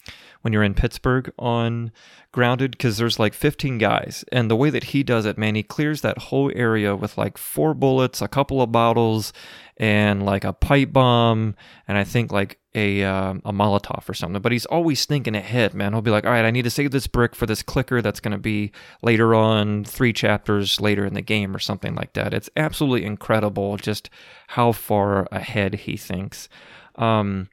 when 0.41 0.51
you're 0.51 0.63
in 0.63 0.73
Pittsburgh 0.73 1.31
on 1.39 1.91
Grounded, 2.33 2.71
because 2.71 2.97
there's 2.97 3.17
like 3.17 3.33
15 3.33 3.77
guys, 3.77 4.25
and 4.31 4.51
the 4.51 4.55
way 4.57 4.69
that 4.69 4.85
he 4.85 5.01
does 5.01 5.25
it, 5.25 5.37
man, 5.37 5.55
he 5.55 5.63
clears 5.63 6.01
that 6.01 6.17
whole 6.17 6.51
area 6.53 6.95
with 6.95 7.17
like 7.17 7.37
four 7.37 7.73
bullets, 7.73 8.21
a 8.21 8.27
couple 8.27 8.61
of 8.61 8.71
bottles, 8.71 9.31
and 9.77 10.25
like 10.25 10.43
a 10.43 10.51
pipe 10.51 10.91
bomb, 10.91 11.55
and 11.87 11.97
I 11.97 12.03
think 12.03 12.31
like 12.31 12.59
a 12.75 13.03
uh, 13.03 13.35
a 13.45 13.53
Molotov 13.53 14.07
or 14.09 14.13
something. 14.13 14.41
But 14.41 14.51
he's 14.51 14.65
always 14.65 15.05
thinking 15.05 15.35
ahead, 15.35 15.73
man. 15.73 15.93
He'll 15.93 16.01
be 16.01 16.11
like, 16.11 16.25
all 16.25 16.31
right, 16.31 16.45
I 16.45 16.51
need 16.51 16.63
to 16.63 16.69
save 16.69 16.91
this 16.91 17.07
brick 17.07 17.35
for 17.35 17.45
this 17.45 17.63
clicker 17.63 18.01
that's 18.01 18.19
going 18.19 18.33
to 18.33 18.37
be 18.37 18.71
later 19.01 19.33
on, 19.33 19.83
three 19.83 20.13
chapters 20.13 20.81
later 20.81 21.05
in 21.05 21.13
the 21.13 21.21
game 21.21 21.55
or 21.55 21.59
something 21.59 21.95
like 21.95 22.13
that. 22.13 22.33
It's 22.33 22.49
absolutely 22.55 23.05
incredible 23.05 23.77
just 23.77 24.09
how 24.49 24.71
far 24.71 25.27
ahead 25.31 25.75
he 25.75 25.97
thinks. 25.97 26.49
Um, 26.95 27.49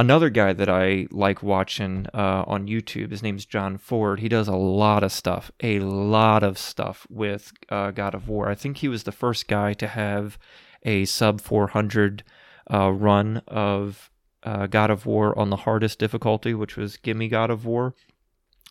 another 0.00 0.30
guy 0.30 0.54
that 0.54 0.68
I 0.70 1.06
like 1.10 1.42
watching 1.42 2.06
uh, 2.14 2.44
on 2.46 2.66
YouTube, 2.66 3.10
his 3.10 3.22
name's 3.22 3.44
John 3.44 3.76
Ford. 3.76 4.20
He 4.20 4.30
does 4.30 4.48
a 4.48 4.56
lot 4.56 5.04
of 5.04 5.12
stuff, 5.12 5.52
a 5.62 5.78
lot 5.80 6.42
of 6.42 6.56
stuff 6.56 7.06
with 7.10 7.52
uh, 7.68 7.90
God 7.90 8.14
of 8.14 8.26
War. 8.26 8.48
I 8.48 8.54
think 8.54 8.78
he 8.78 8.88
was 8.88 9.02
the 9.02 9.12
first 9.12 9.46
guy 9.46 9.74
to 9.74 9.86
have 9.86 10.38
a 10.84 11.04
sub 11.04 11.42
400 11.42 12.24
uh, 12.72 12.90
run 12.90 13.42
of 13.46 14.10
uh, 14.42 14.66
God 14.66 14.90
of 14.90 15.04
War 15.04 15.38
on 15.38 15.50
the 15.50 15.56
hardest 15.56 15.98
difficulty, 15.98 16.54
which 16.54 16.78
was 16.78 16.96
Gimme 16.96 17.28
God 17.28 17.50
of 17.50 17.66
War. 17.66 17.94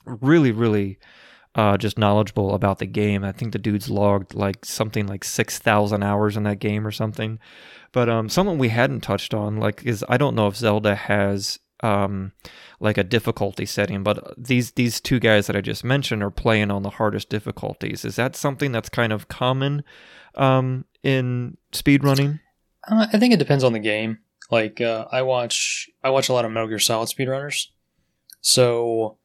Really, 0.05 0.51
really 0.51 0.97
uh, 1.55 1.77
just 1.77 1.97
knowledgeable 1.97 2.53
about 2.53 2.79
the 2.79 2.85
game. 2.85 3.23
I 3.23 3.31
think 3.31 3.53
the 3.53 3.59
dude's 3.59 3.89
logged 3.89 4.33
like 4.33 4.65
something 4.65 5.07
like 5.07 5.23
6,000 5.23 6.03
hours 6.03 6.37
in 6.37 6.43
that 6.43 6.59
game 6.59 6.85
or 6.85 6.91
something. 6.91 7.39
But 7.91 8.09
um, 8.09 8.29
something 8.29 8.57
we 8.57 8.69
hadn't 8.69 9.01
touched 9.01 9.33
on, 9.33 9.57
like, 9.57 9.83
is 9.83 10.05
I 10.07 10.17
don't 10.17 10.35
know 10.35 10.47
if 10.47 10.55
Zelda 10.55 10.95
has 10.95 11.59
um, 11.81 12.33
like 12.79 12.97
a 12.97 13.03
difficulty 13.03 13.65
setting, 13.65 14.03
but 14.03 14.33
these 14.37 14.71
these 14.71 14.99
two 14.99 15.19
guys 15.19 15.47
that 15.47 15.55
I 15.55 15.61
just 15.61 15.83
mentioned 15.83 16.21
are 16.23 16.31
playing 16.31 16.71
on 16.71 16.83
the 16.83 16.89
hardest 16.89 17.29
difficulties. 17.29 18.05
Is 18.05 18.15
that 18.17 18.35
something 18.35 18.71
that's 18.71 18.89
kind 18.89 19.13
of 19.13 19.27
common 19.27 19.83
um, 20.35 20.85
in 21.03 21.57
speedrunning? 21.71 22.39
Uh, 22.87 23.07
I 23.11 23.17
think 23.17 23.33
it 23.33 23.39
depends 23.39 23.63
on 23.63 23.73
the 23.73 23.79
game. 23.79 24.19
Like 24.51 24.81
uh, 24.81 25.05
I 25.11 25.21
watch 25.21 25.89
I 26.03 26.09
watch 26.09 26.29
a 26.29 26.33
lot 26.33 26.45
of 26.45 26.51
Metal 26.51 26.67
Gear 26.67 26.79
Solid 26.79 27.09
speedrunners, 27.09 27.67
so 28.41 29.17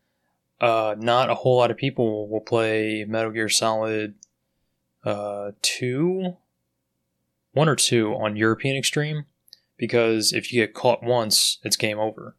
uh, 0.65 0.95
not 0.99 1.29
a 1.29 1.35
whole 1.35 1.59
lot 1.59 1.71
of 1.71 1.77
people 1.77 2.27
will 2.27 2.41
play 2.41 3.05
Metal 3.07 3.31
Gear 3.31 3.51
Solid 3.51 4.15
uh, 5.05 5.51
two, 5.61 6.39
one 7.53 7.69
or 7.69 7.77
two 7.77 8.15
on 8.15 8.35
European 8.35 8.75
Extreme, 8.75 9.27
because 9.77 10.33
if 10.33 10.51
you 10.51 10.63
get 10.63 10.73
caught 10.73 11.03
once, 11.03 11.59
it's 11.65 11.77
game 11.77 11.99
over. 11.99 12.35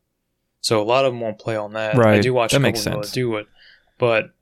So 0.59 0.81
a 0.81 0.83
lot 0.83 1.05
of 1.05 1.13
them 1.13 1.21
won't 1.21 1.37
play 1.37 1.55
on 1.55 1.73
that. 1.73 1.95
Right. 1.95 2.17
I 2.17 2.21
do 2.21 2.33
watch 2.33 2.53
that 2.53 2.57
a 2.57 2.61
makes 2.61 2.81
sense. 2.81 3.11
do 3.11 3.35
it, 3.35 3.45
but 3.99 4.33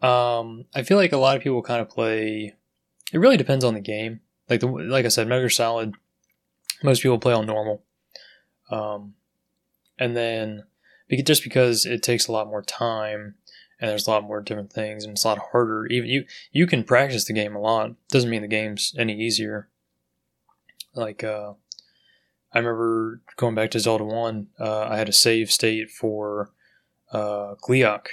um, 0.00 0.66
I 0.72 0.84
feel 0.84 0.96
like 0.96 1.10
a 1.10 1.16
lot 1.16 1.36
of 1.36 1.42
people 1.42 1.60
kind 1.60 1.80
of 1.80 1.88
play. 1.88 2.54
It 3.12 3.18
really 3.18 3.36
depends 3.36 3.64
on 3.64 3.74
the 3.74 3.80
game. 3.80 4.20
Like 4.48 4.60
the 4.60 4.68
like 4.68 5.04
I 5.04 5.08
said, 5.08 5.26
Metal 5.26 5.42
Gear 5.42 5.50
Solid. 5.50 5.94
Most 6.84 7.02
people 7.02 7.18
play 7.18 7.32
on 7.32 7.46
normal, 7.46 7.82
um, 8.70 9.14
and 9.98 10.16
then 10.16 10.64
just 11.20 11.44
because 11.44 11.84
it 11.84 12.02
takes 12.02 12.26
a 12.26 12.32
lot 12.32 12.46
more 12.46 12.62
time 12.62 13.34
and 13.78 13.90
there's 13.90 14.06
a 14.06 14.10
lot 14.10 14.24
more 14.24 14.40
different 14.40 14.72
things 14.72 15.04
and 15.04 15.12
it's 15.12 15.24
a 15.24 15.28
lot 15.28 15.50
harder. 15.50 15.86
Even 15.86 16.08
you 16.08 16.24
you 16.52 16.66
can 16.66 16.84
practice 16.84 17.24
the 17.24 17.32
game 17.32 17.54
a 17.54 17.60
lot. 17.60 17.92
Doesn't 18.10 18.30
mean 18.30 18.42
the 18.42 18.48
game's 18.48 18.94
any 18.96 19.14
easier. 19.14 19.68
Like 20.94 21.24
uh, 21.24 21.54
I 22.52 22.58
remember 22.58 23.20
going 23.36 23.54
back 23.54 23.70
to 23.72 23.80
Zelda 23.80 24.04
One. 24.04 24.48
Uh, 24.58 24.82
I 24.82 24.96
had 24.96 25.08
a 25.08 25.12
save 25.12 25.50
state 25.50 25.90
for 25.90 26.50
uh, 27.12 27.56
Gleok. 27.62 28.06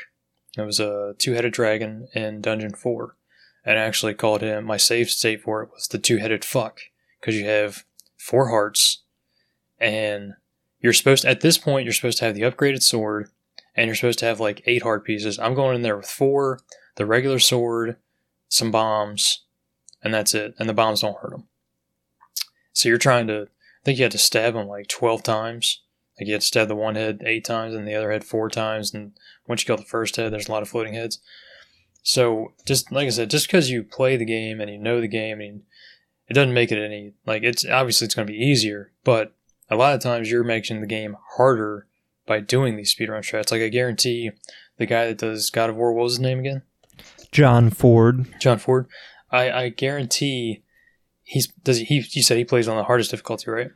It 0.57 0.61
was 0.61 0.79
a 0.79 1.13
two-headed 1.17 1.53
dragon 1.53 2.07
in 2.13 2.41
Dungeon 2.41 2.73
Four, 2.73 3.15
and 3.63 3.77
I 3.77 3.83
actually 3.83 4.13
called 4.13 4.41
him. 4.41 4.65
My 4.65 4.77
save 4.77 5.09
state 5.09 5.41
for 5.41 5.61
it 5.61 5.69
was 5.71 5.87
the 5.87 5.99
two-headed 5.99 6.43
fuck 6.43 6.81
because 7.19 7.35
you 7.35 7.45
have 7.45 7.85
four 8.17 8.49
hearts, 8.49 9.03
and 9.79 10.33
you're 10.79 10.93
supposed 10.93 11.25
at 11.25 11.41
this 11.41 11.57
point 11.57 11.85
you're 11.85 11.93
supposed 11.93 12.17
to 12.19 12.25
have 12.25 12.35
the 12.35 12.41
upgraded 12.41 12.81
sword, 12.81 13.29
and 13.75 13.87
you're 13.87 13.95
supposed 13.95 14.19
to 14.19 14.25
have 14.25 14.39
like 14.39 14.61
eight 14.65 14.83
heart 14.83 15.05
pieces. 15.05 15.39
I'm 15.39 15.53
going 15.53 15.75
in 15.75 15.81
there 15.81 15.97
with 15.97 16.09
four, 16.09 16.59
the 16.95 17.05
regular 17.05 17.39
sword, 17.39 17.97
some 18.47 18.71
bombs, 18.71 19.45
and 20.03 20.13
that's 20.13 20.33
it. 20.33 20.53
And 20.59 20.67
the 20.67 20.73
bombs 20.73 21.01
don't 21.01 21.17
hurt 21.19 21.31
them. 21.31 21.47
So 22.73 22.89
you're 22.89 22.97
trying 22.97 23.27
to. 23.27 23.43
I 23.43 23.85
think 23.85 23.97
you 23.97 24.03
had 24.03 24.11
to 24.11 24.17
stab 24.17 24.55
him 24.55 24.67
like 24.67 24.87
twelve 24.87 25.23
times. 25.23 25.81
Like 26.19 26.27
you 26.27 26.33
had 26.33 26.41
to 26.41 26.47
stab 26.47 26.67
the 26.67 26.75
one 26.75 26.95
head 26.95 27.21
eight 27.25 27.45
times 27.45 27.73
and 27.73 27.87
the 27.87 27.95
other 27.95 28.11
head 28.11 28.25
four 28.25 28.49
times. 28.49 28.93
And 28.93 29.13
once 29.47 29.61
you 29.61 29.67
kill 29.67 29.77
the 29.77 29.83
first 29.83 30.17
head, 30.17 30.33
there's 30.33 30.49
a 30.49 30.51
lot 30.51 30.61
of 30.61 30.69
floating 30.69 30.93
heads. 30.93 31.19
So 32.03 32.53
just 32.65 32.91
like 32.91 33.07
I 33.07 33.09
said, 33.09 33.29
just 33.29 33.47
because 33.47 33.69
you 33.69 33.83
play 33.83 34.17
the 34.17 34.25
game 34.25 34.59
and 34.59 34.69
you 34.69 34.77
know 34.77 34.99
the 34.99 35.07
game, 35.07 35.41
it 35.41 36.33
doesn't 36.33 36.53
make 36.53 36.71
it 36.71 36.83
any 36.83 37.13
like 37.25 37.43
it's 37.43 37.65
obviously 37.65 38.05
it's 38.05 38.15
going 38.15 38.27
to 38.27 38.33
be 38.33 38.39
easier, 38.39 38.91
but 39.03 39.33
a 39.69 39.75
lot 39.75 39.93
of 39.93 40.01
times 40.01 40.29
you're 40.31 40.43
making 40.43 40.81
the 40.81 40.87
game 40.87 41.15
harder 41.37 41.87
by 42.25 42.39
doing 42.39 42.75
these 42.75 42.93
speedrun 42.93 43.19
strats. 43.19 43.51
Like 43.51 43.61
I 43.61 43.69
guarantee 43.69 44.31
the 44.77 44.85
guy 44.85 45.07
that 45.07 45.17
does 45.17 45.49
God 45.49 45.69
of 45.69 45.75
War, 45.75 45.93
what 45.93 46.03
was 46.03 46.13
his 46.13 46.19
name 46.19 46.39
again? 46.39 46.61
John 47.31 47.69
Ford. 47.69 48.25
John 48.39 48.57
Ford. 48.57 48.87
I, 49.31 49.51
I 49.51 49.69
guarantee 49.69 50.63
he's 51.23 51.47
does 51.47 51.77
he, 51.77 51.85
he 51.85 52.03
you 52.11 52.23
said 52.23 52.37
he 52.37 52.45
plays 52.45 52.67
on 52.67 52.77
the 52.77 52.83
hardest 52.83 53.11
difficulty, 53.11 53.49
right? 53.51 53.69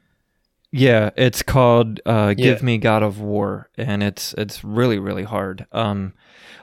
Yeah, 0.76 1.12
it's 1.16 1.44
called 1.44 2.00
uh, 2.04 2.34
"Give 2.34 2.60
Yeah. 2.60 2.66
Me 2.66 2.78
God 2.80 3.04
of 3.04 3.20
War," 3.20 3.70
and 3.78 4.02
it's 4.02 4.34
it's 4.40 4.64
really 4.64 4.98
really 4.98 5.22
hard. 5.24 5.68
Um, 5.72 6.14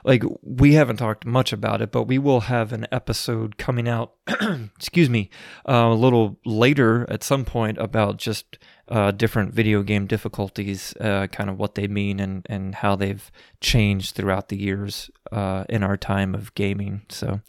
like 0.03 0.23
we 0.41 0.73
haven't 0.73 0.97
talked 0.97 1.25
much 1.25 1.53
about 1.53 1.81
it, 1.81 1.93
but 1.93 2.03
we 2.03 2.17
will 2.17 2.41
have 2.41 2.73
an 2.73 2.87
episode 2.91 3.57
coming 3.57 3.87
out. 3.87 4.11
excuse 4.75 5.09
me, 5.09 5.29
uh, 5.65 5.87
a 5.91 5.93
little 5.93 6.37
later 6.45 7.05
at 7.09 7.23
some 7.23 7.45
point 7.45 7.77
about 7.77 8.17
just 8.17 8.57
uh, 8.91 9.09
different 9.11 9.53
video 9.53 9.83
game 9.83 10.05
difficulties, 10.05 10.93
uh, 10.99 11.25
kind 11.27 11.49
of 11.49 11.57
what 11.57 11.75
they 11.75 11.87
mean 11.87 12.19
and 12.19 12.45
and 12.49 12.75
how 12.75 12.95
they've 12.95 13.31
changed 13.61 14.15
throughout 14.15 14.49
the 14.49 14.57
years 14.57 15.09
uh, 15.31 15.63
in 15.69 15.81
our 15.81 15.95
time 15.95 16.35
of 16.35 16.53
gaming. 16.55 17.01
So, 17.07 17.39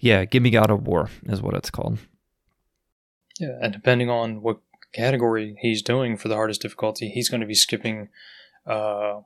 yeah, 0.00 0.24
"Give 0.24 0.42
Me 0.42 0.50
God 0.50 0.70
of 0.70 0.86
War" 0.86 1.10
is 1.24 1.42
what 1.42 1.54
it's 1.54 1.70
called. 1.70 1.98
Yeah, 3.38 3.58
and 3.60 3.74
depending 3.74 4.08
on 4.08 4.40
what 4.40 4.60
category 4.94 5.56
he's 5.60 5.82
doing 5.82 6.16
for 6.16 6.28
the 6.28 6.34
hardest 6.34 6.62
difficulty, 6.62 7.10
he's 7.10 7.28
going 7.28 7.42
to 7.42 7.46
be 7.46 7.54
skipping 7.54 8.08
uh, 8.66 9.20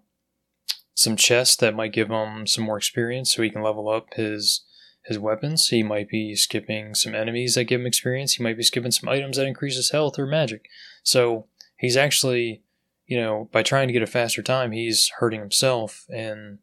some 0.94 1.14
chests 1.14 1.54
that 1.56 1.76
might 1.76 1.92
give 1.92 2.10
him 2.10 2.48
some 2.48 2.64
more 2.64 2.78
experience, 2.78 3.32
so 3.32 3.42
he 3.42 3.50
can 3.50 3.62
level 3.62 3.88
up 3.88 4.08
his 4.14 4.64
his 5.04 5.20
weapons. 5.20 5.68
He 5.68 5.84
might 5.84 6.08
be 6.08 6.34
skipping 6.34 6.96
some 6.96 7.14
enemies 7.14 7.54
that 7.54 7.64
give 7.64 7.80
him 7.80 7.86
experience. 7.86 8.32
He 8.34 8.42
might 8.42 8.56
be 8.56 8.64
skipping 8.64 8.90
some 8.90 9.08
items 9.08 9.36
that 9.36 9.46
increase 9.46 9.76
his 9.76 9.92
health 9.92 10.18
or 10.18 10.26
magic. 10.26 10.66
So 11.04 11.46
he's 11.80 11.96
actually 11.96 12.62
you 13.10 13.20
know, 13.20 13.48
by 13.50 13.64
trying 13.64 13.88
to 13.88 13.92
get 13.92 14.02
a 14.02 14.06
faster 14.06 14.40
time, 14.40 14.70
he's 14.70 15.10
hurting 15.18 15.40
himself. 15.40 16.06
And 16.08 16.60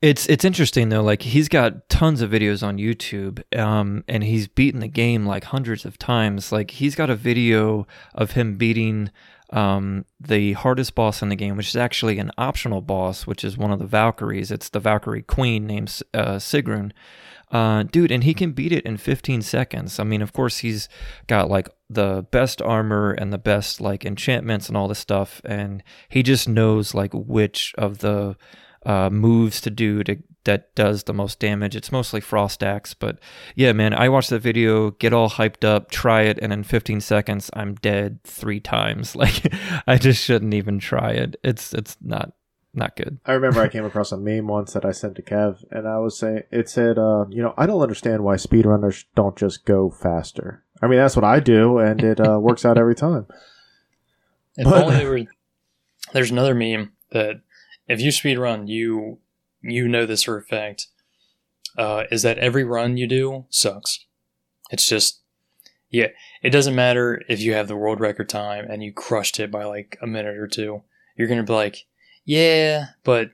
It's 0.00 0.26
it's 0.30 0.44
interesting 0.44 0.88
though. 0.88 1.02
Like 1.02 1.20
he's 1.22 1.50
got 1.50 1.90
tons 1.90 2.22
of 2.22 2.30
videos 2.30 2.66
on 2.66 2.78
YouTube, 2.78 3.42
um, 3.56 4.02
and 4.08 4.24
he's 4.24 4.48
beaten 4.48 4.80
the 4.80 4.88
game 4.88 5.26
like 5.26 5.44
hundreds 5.44 5.84
of 5.84 5.98
times. 5.98 6.50
Like 6.50 6.70
he's 6.72 6.94
got 6.94 7.10
a 7.10 7.14
video 7.14 7.86
of 8.14 8.30
him 8.30 8.56
beating 8.56 9.10
um, 9.50 10.06
the 10.18 10.54
hardest 10.54 10.94
boss 10.94 11.20
in 11.20 11.28
the 11.28 11.36
game, 11.36 11.54
which 11.54 11.68
is 11.68 11.76
actually 11.76 12.18
an 12.18 12.32
optional 12.38 12.80
boss, 12.80 13.26
which 13.26 13.44
is 13.44 13.58
one 13.58 13.70
of 13.70 13.78
the 13.78 13.86
Valkyries. 13.86 14.50
It's 14.50 14.70
the 14.70 14.80
Valkyrie 14.80 15.22
Queen 15.22 15.66
named 15.66 16.00
uh, 16.14 16.36
Sigrun. 16.36 16.92
Uh, 17.54 17.84
dude, 17.84 18.10
and 18.10 18.24
he 18.24 18.34
can 18.34 18.50
beat 18.50 18.72
it 18.72 18.84
in 18.84 18.96
15 18.96 19.40
seconds. 19.40 20.00
I 20.00 20.04
mean, 20.04 20.22
of 20.22 20.32
course, 20.32 20.58
he's 20.58 20.88
got 21.28 21.48
like 21.48 21.68
the 21.88 22.26
best 22.32 22.60
armor 22.60 23.12
and 23.12 23.32
the 23.32 23.38
best 23.38 23.80
like 23.80 24.04
enchantments 24.04 24.66
and 24.66 24.76
all 24.76 24.88
this 24.88 24.98
stuff, 24.98 25.40
and 25.44 25.80
he 26.08 26.24
just 26.24 26.48
knows 26.48 26.94
like 26.94 27.12
which 27.14 27.72
of 27.78 27.98
the 27.98 28.36
uh, 28.84 29.08
moves 29.08 29.60
to 29.60 29.70
do 29.70 30.02
to 30.02 30.16
that 30.44 30.74
does 30.74 31.04
the 31.04 31.14
most 31.14 31.38
damage. 31.38 31.76
It's 31.76 31.92
mostly 31.92 32.20
frost 32.20 32.64
axe, 32.64 32.92
but 32.92 33.20
yeah, 33.54 33.72
man, 33.72 33.94
I 33.94 34.08
watched 34.08 34.30
the 34.30 34.40
video, 34.40 34.90
get 34.90 35.12
all 35.12 35.30
hyped 35.30 35.64
up, 35.64 35.92
try 35.92 36.22
it, 36.22 36.40
and 36.42 36.52
in 36.52 36.64
15 36.64 37.00
seconds, 37.00 37.50
I'm 37.54 37.76
dead 37.76 38.18
three 38.24 38.60
times. 38.60 39.14
Like, 39.24 39.54
I 39.86 39.96
just 39.96 40.22
shouldn't 40.22 40.54
even 40.54 40.80
try 40.80 41.12
it. 41.12 41.36
It's 41.44 41.72
it's 41.72 41.96
not 42.02 42.32
not 42.74 42.96
good. 42.96 43.18
I 43.24 43.32
remember 43.32 43.60
I 43.60 43.68
came 43.68 43.84
across 43.84 44.12
a 44.12 44.16
meme 44.16 44.46
once 44.46 44.72
that 44.72 44.84
I 44.84 44.92
sent 44.92 45.16
to 45.16 45.22
Kev, 45.22 45.64
and 45.70 45.86
I 45.88 45.98
was 45.98 46.18
saying 46.18 46.42
it 46.50 46.68
said, 46.68 46.98
uh, 46.98 47.26
you 47.30 47.42
know, 47.42 47.54
I 47.56 47.66
don't 47.66 47.80
understand 47.80 48.24
why 48.24 48.36
speedrunners 48.36 49.04
don't 49.14 49.36
just 49.36 49.64
go 49.64 49.90
faster. 49.90 50.62
I 50.82 50.86
mean, 50.86 50.98
that's 50.98 51.16
what 51.16 51.24
I 51.24 51.40
do, 51.40 51.78
and 51.78 52.02
it 52.02 52.20
uh, 52.20 52.38
works 52.40 52.64
out 52.64 52.78
every 52.78 52.94
time. 52.94 53.26
if 54.56 54.64
But- 54.64 54.84
only 54.84 55.04
were, 55.06 55.30
there's 56.12 56.30
another 56.30 56.54
meme 56.54 56.92
that 57.12 57.40
if 57.88 58.00
you 58.00 58.10
speed 58.10 58.38
run, 58.38 58.66
you 58.66 59.18
you 59.62 59.88
know 59.88 60.04
this 60.06 60.24
for 60.24 60.36
a 60.36 60.42
fact. 60.42 60.88
Uh, 61.76 62.04
is 62.10 62.22
that 62.22 62.38
every 62.38 62.64
run 62.64 62.96
you 62.96 63.06
do 63.06 63.46
sucks? 63.50 64.04
It's 64.70 64.88
just 64.88 65.20
yeah. 65.90 66.08
It 66.42 66.50
doesn't 66.50 66.74
matter 66.74 67.22
if 67.28 67.40
you 67.40 67.54
have 67.54 67.68
the 67.68 67.76
world 67.76 68.00
record 68.00 68.28
time 68.28 68.66
and 68.68 68.82
you 68.82 68.92
crushed 68.92 69.40
it 69.40 69.50
by 69.50 69.64
like 69.64 69.96
a 70.02 70.06
minute 70.06 70.36
or 70.36 70.46
two. 70.46 70.82
You're 71.16 71.28
gonna 71.28 71.42
be 71.44 71.52
like, 71.52 71.86
yeah, 72.24 72.86
but 73.04 73.30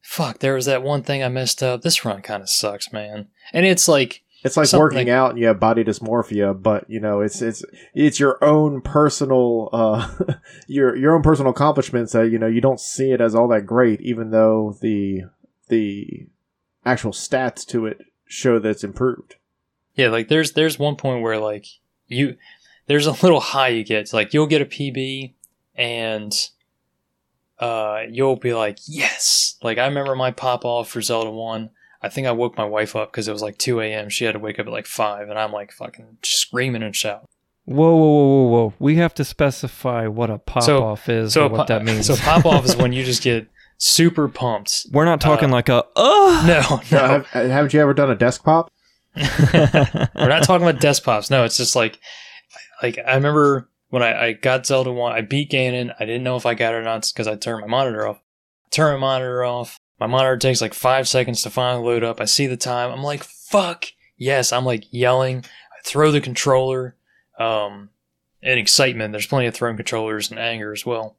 fuck, 0.00 0.38
there 0.38 0.54
was 0.54 0.66
that 0.66 0.82
one 0.82 1.02
thing 1.02 1.22
I 1.22 1.28
messed 1.28 1.62
up. 1.62 1.82
This 1.82 2.04
run 2.04 2.22
kind 2.22 2.42
of 2.42 2.48
sucks, 2.50 2.92
man. 2.92 3.28
And 3.52 3.64
it's 3.66 3.88
like 3.88 4.22
It's 4.44 4.56
like 4.56 4.72
working 4.72 4.98
like- 4.98 5.08
out 5.08 5.30
and 5.30 5.38
you 5.38 5.46
have 5.46 5.60
body 5.60 5.84
dysmorphia, 5.84 6.60
but 6.60 6.88
you 6.88 7.00
know, 7.00 7.20
it's 7.20 7.40
it's 7.42 7.64
it's 7.94 8.18
your 8.20 8.42
own 8.42 8.80
personal 8.80 9.68
uh 9.72 10.08
your 10.66 10.96
your 10.96 11.14
own 11.14 11.22
personal 11.22 11.52
accomplishments 11.52 12.12
that 12.12 12.30
you 12.30 12.38
know 12.38 12.46
you 12.46 12.60
don't 12.60 12.80
see 12.80 13.12
it 13.12 13.20
as 13.20 13.34
all 13.34 13.48
that 13.48 13.66
great, 13.66 14.00
even 14.00 14.30
though 14.30 14.76
the 14.80 15.22
the 15.68 16.26
actual 16.84 17.12
stats 17.12 17.66
to 17.68 17.86
it 17.86 17.98
show 18.26 18.58
that 18.58 18.68
it's 18.68 18.84
improved. 18.84 19.36
Yeah, 19.94 20.08
like 20.08 20.28
there's 20.28 20.52
there's 20.52 20.78
one 20.78 20.96
point 20.96 21.22
where 21.22 21.38
like 21.38 21.66
you 22.08 22.36
there's 22.86 23.06
a 23.06 23.12
little 23.12 23.40
high 23.40 23.68
you 23.68 23.84
get. 23.84 24.00
It's 24.00 24.12
like 24.12 24.34
you'll 24.34 24.46
get 24.46 24.62
a 24.62 24.66
PB 24.66 25.34
and 25.76 26.32
uh 27.62 28.00
you'll 28.10 28.36
be 28.36 28.52
like, 28.54 28.78
"Yes." 28.86 29.56
Like 29.62 29.78
I 29.78 29.86
remember 29.86 30.14
my 30.16 30.30
pop 30.32 30.64
off 30.64 30.88
for 30.90 31.00
Zelda 31.00 31.30
1. 31.30 31.70
I 32.02 32.08
think 32.08 32.26
I 32.26 32.32
woke 32.32 32.56
my 32.58 32.64
wife 32.64 32.96
up 32.96 33.12
because 33.12 33.28
it 33.28 33.32
was 33.32 33.42
like 33.42 33.58
2 33.58 33.80
a.m. 33.80 34.08
She 34.08 34.24
had 34.24 34.32
to 34.32 34.40
wake 34.40 34.58
up 34.58 34.66
at 34.66 34.72
like 34.72 34.86
5 34.86 35.28
and 35.28 35.38
I'm 35.38 35.52
like 35.52 35.70
fucking 35.72 36.18
screaming 36.24 36.82
and 36.82 36.96
shouting. 36.96 37.28
Whoa, 37.64 37.94
whoa, 37.94 37.96
whoa, 37.96 38.24
whoa, 38.24 38.48
whoa! 38.48 38.74
We 38.80 38.96
have 38.96 39.14
to 39.14 39.24
specify 39.24 40.08
what 40.08 40.28
a 40.30 40.38
pop 40.38 40.64
So- 40.64 40.82
off 40.82 41.08
is 41.08 41.34
So 41.34 41.46
or 41.46 41.48
what 41.48 41.58
po- 41.68 41.74
that 41.74 41.84
means. 41.84 42.06
So 42.06 42.16
pop 42.16 42.44
off 42.44 42.64
is 42.64 42.76
when 42.76 42.92
you 42.92 43.04
just 43.04 43.22
get 43.22 43.46
super 43.78 44.28
pumped. 44.28 44.86
We're 44.92 45.04
not 45.04 45.20
talking 45.20 45.50
uh, 45.50 45.52
like 45.52 45.68
a 45.68 45.84
oh. 45.94 46.42
No, 46.44 46.60
Now, 46.98 47.06
no. 47.06 47.06
have, 47.08 47.26
haven't 47.28 47.72
you 47.72 47.80
ever 47.80 47.94
done 47.94 48.10
a 48.10 48.16
desk 48.16 48.42
pop? 48.42 48.72
We're 49.16 50.08
not 50.28 50.42
talking 50.42 50.66
about 50.66 50.80
desktops. 50.80 51.30
No, 51.30 51.44
it's 51.44 51.56
just 51.56 51.76
like, 51.76 52.00
like 52.82 52.98
I 53.06 53.14
remember 53.14 53.68
when 53.92 54.02
I, 54.02 54.28
I 54.28 54.32
got 54.32 54.64
Zelda 54.64 54.90
one, 54.90 55.12
I 55.12 55.20
beat 55.20 55.50
Ganon. 55.50 55.94
I 56.00 56.06
didn't 56.06 56.22
know 56.22 56.36
if 56.36 56.46
I 56.46 56.54
got 56.54 56.72
it 56.72 56.78
or 56.78 56.82
not 56.82 57.06
because 57.12 57.28
I 57.28 57.36
turned 57.36 57.60
my 57.60 57.66
monitor 57.66 58.06
off. 58.06 58.22
Turn 58.70 58.94
my 58.94 59.00
monitor 59.00 59.44
off. 59.44 59.78
My 60.00 60.06
monitor 60.06 60.38
takes 60.38 60.62
like 60.62 60.72
five 60.72 61.06
seconds 61.06 61.42
to 61.42 61.50
finally 61.50 61.84
load 61.84 62.02
up. 62.02 62.18
I 62.18 62.24
see 62.24 62.46
the 62.46 62.56
time. 62.56 62.90
I'm 62.90 63.02
like, 63.02 63.22
fuck 63.22 63.84
yes. 64.16 64.50
I'm 64.50 64.64
like 64.64 64.84
yelling. 64.90 65.40
I 65.40 65.84
throw 65.84 66.10
the 66.10 66.22
controller. 66.22 66.96
Um, 67.38 67.90
in 68.42 68.58
excitement. 68.58 69.12
There's 69.12 69.26
plenty 69.26 69.46
of 69.46 69.54
throwing 69.54 69.76
controllers 69.76 70.30
and 70.30 70.40
anger 70.40 70.72
as 70.72 70.84
well. 70.84 71.16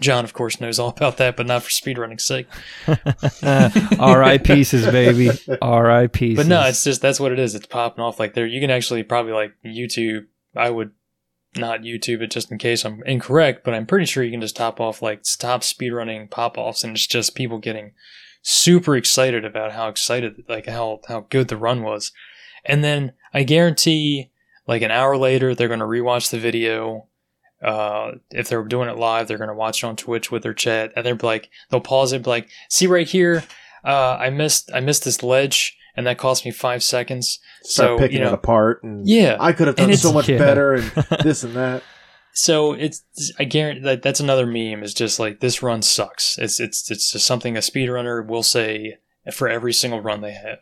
John, 0.00 0.24
of 0.24 0.34
course, 0.34 0.60
knows 0.60 0.78
all 0.78 0.88
about 0.88 1.16
that, 1.18 1.36
but 1.36 1.46
not 1.46 1.62
for 1.62 1.70
speedrunning's 1.70 2.26
sake. 2.26 2.48
R.I. 3.98 4.38
pieces, 4.38 4.86
baby. 4.86 5.30
R.I. 5.62 6.08
pieces. 6.08 6.44
But 6.44 6.48
no, 6.48 6.66
it's 6.66 6.82
just 6.84 7.00
that's 7.00 7.20
what 7.20 7.32
it 7.32 7.38
is. 7.38 7.54
It's 7.54 7.66
popping 7.66 8.02
off 8.02 8.18
like 8.18 8.34
there. 8.34 8.46
You 8.46 8.60
can 8.60 8.70
actually 8.70 9.04
probably 9.04 9.32
like 9.32 9.54
YouTube. 9.64 10.26
I 10.56 10.68
would 10.68 10.90
not 11.56 11.80
YouTube 11.80 12.20
it 12.22 12.30
just 12.30 12.50
in 12.50 12.58
case 12.58 12.84
I'm 12.84 13.02
incorrect, 13.04 13.64
but 13.64 13.74
I'm 13.74 13.86
pretty 13.86 14.06
sure 14.06 14.22
you 14.22 14.30
can 14.30 14.40
just 14.40 14.56
top 14.56 14.80
off 14.80 15.02
like 15.02 15.24
stop 15.24 15.62
speedrunning 15.62 16.30
pop 16.30 16.58
offs, 16.58 16.84
and 16.84 16.94
it's 16.94 17.06
just 17.06 17.34
people 17.34 17.58
getting 17.58 17.92
super 18.42 18.96
excited 18.96 19.44
about 19.44 19.72
how 19.72 19.88
excited, 19.88 20.44
like 20.48 20.66
how 20.66 21.00
how 21.08 21.26
good 21.30 21.48
the 21.48 21.56
run 21.56 21.82
was, 21.82 22.12
and 22.64 22.84
then 22.84 23.12
I 23.32 23.42
guarantee 23.42 24.30
like 24.66 24.82
an 24.82 24.90
hour 24.90 25.16
later 25.16 25.54
they're 25.54 25.68
to 25.80 25.86
rewatch 25.86 26.30
the 26.30 26.38
video. 26.38 27.08
Uh, 27.62 28.12
if 28.30 28.48
they're 28.48 28.64
doing 28.64 28.90
it 28.90 28.98
live, 28.98 29.26
they're 29.26 29.38
to 29.48 29.54
watch 29.54 29.82
it 29.82 29.86
on 29.86 29.96
Twitch 29.96 30.30
with 30.30 30.42
their 30.42 30.52
chat, 30.52 30.92
and 30.96 31.06
they're 31.06 31.14
like, 31.22 31.48
they'll 31.70 31.80
pause 31.80 32.12
it, 32.12 32.26
like, 32.26 32.50
"See 32.68 32.86
right 32.86 33.08
here, 33.08 33.42
uh, 33.84 34.16
I 34.20 34.28
missed, 34.30 34.70
I 34.74 34.80
missed 34.80 35.04
this 35.04 35.22
ledge, 35.22 35.78
and 35.96 36.06
that 36.06 36.18
cost 36.18 36.44
me 36.44 36.50
five 36.50 36.82
seconds." 36.82 37.38
Start 37.62 37.88
So, 37.88 37.98
picking 37.98 38.18
you 38.18 38.22
know- 38.24 38.30
it 38.30 38.34
apart, 38.34 38.82
and 38.82 39.06
Yeah, 39.08 39.36
I 39.40 39.52
could 39.52 39.66
have 39.66 39.76
done 39.76 39.90
it's- 39.90 40.02
so 40.02 40.12
much 40.12 40.28
yeah. 40.28 40.38
better, 40.38 40.74
and 40.74 40.84
this 41.22 41.42
and 41.44 41.54
that. 41.54 41.82
So 42.36 42.72
it's 42.72 43.02
I 43.38 43.44
guarantee 43.44 43.82
that 43.82 44.02
that's 44.02 44.20
another 44.20 44.44
meme. 44.46 44.82
Is 44.82 44.92
just 44.94 45.18
like 45.20 45.40
this 45.40 45.62
run 45.62 45.82
sucks. 45.82 46.36
It's 46.38 46.58
it's 46.58 46.90
it's 46.90 47.12
just 47.12 47.26
something 47.26 47.56
a 47.56 47.60
speedrunner 47.60 48.26
will 48.26 48.42
say 48.42 48.96
for 49.32 49.48
every 49.48 49.72
single 49.72 50.00
run 50.00 50.20
they 50.20 50.32
have. 50.32 50.58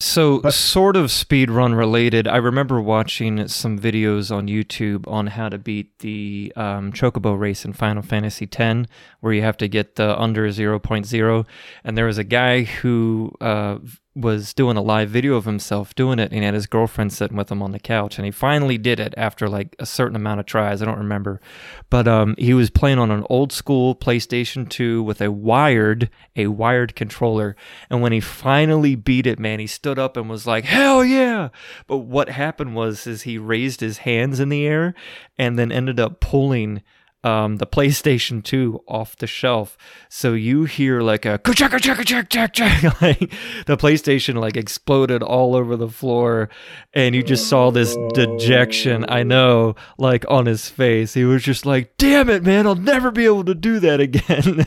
So, 0.00 0.38
But- 0.38 0.54
sort 0.54 0.94
of 0.94 1.10
speed 1.10 1.50
run 1.50 1.74
related, 1.74 2.28
I 2.28 2.36
remember 2.36 2.80
watching 2.80 3.48
some 3.48 3.76
videos 3.76 4.30
on 4.34 4.46
YouTube 4.46 5.08
on 5.10 5.26
how 5.26 5.48
to 5.48 5.58
beat 5.58 5.98
the 5.98 6.52
um, 6.54 6.92
Chocobo 6.92 7.36
race 7.36 7.64
in 7.64 7.72
Final 7.72 8.02
Fantasy 8.04 8.48
X, 8.50 8.88
where 9.18 9.32
you 9.32 9.42
have 9.42 9.56
to 9.56 9.66
get 9.66 9.96
the 9.96 10.16
under 10.16 10.46
0.0. 10.50 11.46
And 11.82 11.98
there 11.98 12.06
was 12.06 12.16
a 12.16 12.22
guy 12.22 12.62
who 12.62 13.32
uh, 13.40 13.78
was 14.18 14.52
doing 14.52 14.76
a 14.76 14.82
live 14.82 15.08
video 15.08 15.34
of 15.36 15.44
himself 15.44 15.94
doing 15.94 16.18
it, 16.18 16.32
and 16.32 16.40
he 16.40 16.44
had 16.44 16.54
his 16.54 16.66
girlfriend 16.66 17.12
sitting 17.12 17.36
with 17.36 17.50
him 17.50 17.62
on 17.62 17.70
the 17.70 17.78
couch. 17.78 18.18
And 18.18 18.24
he 18.24 18.30
finally 18.30 18.76
did 18.76 18.98
it 18.98 19.14
after 19.16 19.48
like 19.48 19.76
a 19.78 19.86
certain 19.86 20.16
amount 20.16 20.40
of 20.40 20.46
tries. 20.46 20.82
I 20.82 20.86
don't 20.86 20.98
remember. 20.98 21.40
But 21.88 22.08
um, 22.08 22.34
he 22.36 22.52
was 22.52 22.70
playing 22.70 22.98
on 22.98 23.10
an 23.10 23.24
old 23.30 23.52
school 23.52 23.94
PlayStation 23.94 24.68
2 24.68 25.02
with 25.02 25.20
a 25.20 25.30
wired, 25.30 26.10
a 26.34 26.48
wired 26.48 26.96
controller. 26.96 27.54
And 27.88 28.02
when 28.02 28.12
he 28.12 28.20
finally 28.20 28.96
beat 28.96 29.26
it, 29.26 29.38
man, 29.38 29.60
he 29.60 29.66
stood 29.66 29.98
up 29.98 30.16
and 30.16 30.28
was 30.28 30.46
like, 30.46 30.64
"Hell 30.64 31.04
yeah!" 31.04 31.50
But 31.86 31.98
what 31.98 32.30
happened 32.30 32.74
was, 32.74 33.06
is 33.06 33.22
he 33.22 33.38
raised 33.38 33.80
his 33.80 33.98
hands 33.98 34.40
in 34.40 34.48
the 34.48 34.66
air 34.66 34.94
and 35.38 35.58
then 35.58 35.70
ended 35.70 36.00
up 36.00 36.20
pulling 36.20 36.82
um, 37.24 37.56
the 37.56 37.66
PlayStation 37.66 38.42
2 38.42 38.84
off 38.86 39.16
the 39.16 39.26
shelf. 39.26 39.76
So 40.08 40.34
you 40.34 40.64
hear 40.64 41.00
like 41.00 41.26
a 41.26 41.38
ka-chak, 41.38 41.72
ka-chak, 41.72 43.02
like 43.02 43.18
the 43.66 43.76
PlayStation 43.76 44.40
like 44.40 44.56
exploded 44.56 45.22
all 45.22 45.56
over 45.56 45.76
the 45.76 45.88
floor, 45.88 46.48
and 46.94 47.14
you 47.14 47.22
just 47.22 47.48
saw 47.48 47.70
this 47.70 47.96
dejection. 48.14 49.04
I 49.08 49.22
know, 49.22 49.74
like 49.98 50.24
on 50.28 50.46
his 50.46 50.68
face. 50.68 51.14
He 51.14 51.24
was 51.24 51.42
just 51.42 51.66
like, 51.66 51.96
"Damn 51.96 52.30
it, 52.30 52.44
man! 52.44 52.66
I'll 52.66 52.74
never 52.74 53.10
be 53.10 53.24
able 53.24 53.44
to 53.44 53.54
do 53.54 53.80
that 53.80 54.00
again." 54.00 54.66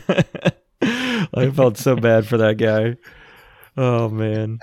I 1.34 1.50
felt 1.50 1.78
so 1.78 1.96
bad 1.96 2.26
for 2.26 2.36
that 2.38 2.58
guy. 2.58 2.96
Oh 3.76 4.08
man. 4.08 4.58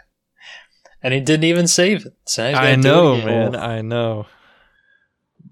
And 1.02 1.14
he 1.14 1.22
didn't 1.22 1.46
even 1.46 1.68
save 1.68 2.06
it. 2.06 2.14
So 2.26 2.44
now 2.44 2.50
he's 2.50 2.58
gotta 2.58 2.68
I 2.68 2.76
do 2.76 2.80
it 2.80 2.84
know, 2.84 3.26
man. 3.26 3.56
I 3.56 3.82
know. 3.82 4.28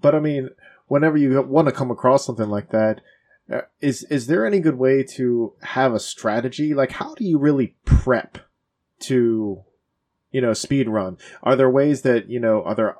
But 0.00 0.14
I 0.14 0.20
mean, 0.20 0.50
whenever 0.88 1.16
you 1.16 1.40
want 1.42 1.68
to 1.68 1.72
come 1.72 1.90
across 1.90 2.26
something 2.26 2.48
like 2.48 2.70
that, 2.70 3.00
uh, 3.52 3.62
is 3.80 4.02
is 4.04 4.26
there 4.26 4.44
any 4.44 4.60
good 4.60 4.76
way 4.76 5.02
to 5.02 5.54
have 5.62 5.94
a 5.94 6.00
strategy? 6.00 6.74
Like, 6.74 6.92
how 6.92 7.14
do 7.14 7.24
you 7.24 7.38
really 7.38 7.76
prep 7.84 8.38
to, 9.00 9.62
you 10.30 10.40
know, 10.40 10.52
speed 10.52 10.88
run? 10.88 11.16
Are 11.42 11.56
there 11.56 11.70
ways 11.70 12.02
that 12.02 12.28
you 12.28 12.40
know? 12.40 12.62
Are 12.62 12.74
there 12.74 12.96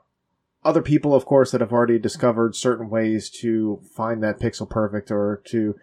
other 0.65 0.83
people, 0.83 1.15
of 1.15 1.27
course, 1.27 1.51
that 1.51 1.61
have 1.61 1.73
already 1.73 1.99
discovered 1.99 2.57
certain 2.57 2.89
ways 2.89 3.29
to 3.31 3.81
find 3.95 4.23
that 4.23 4.41
pixel 4.41 4.69
perfect 4.69 5.11
or 5.11 5.43
to 5.47 5.75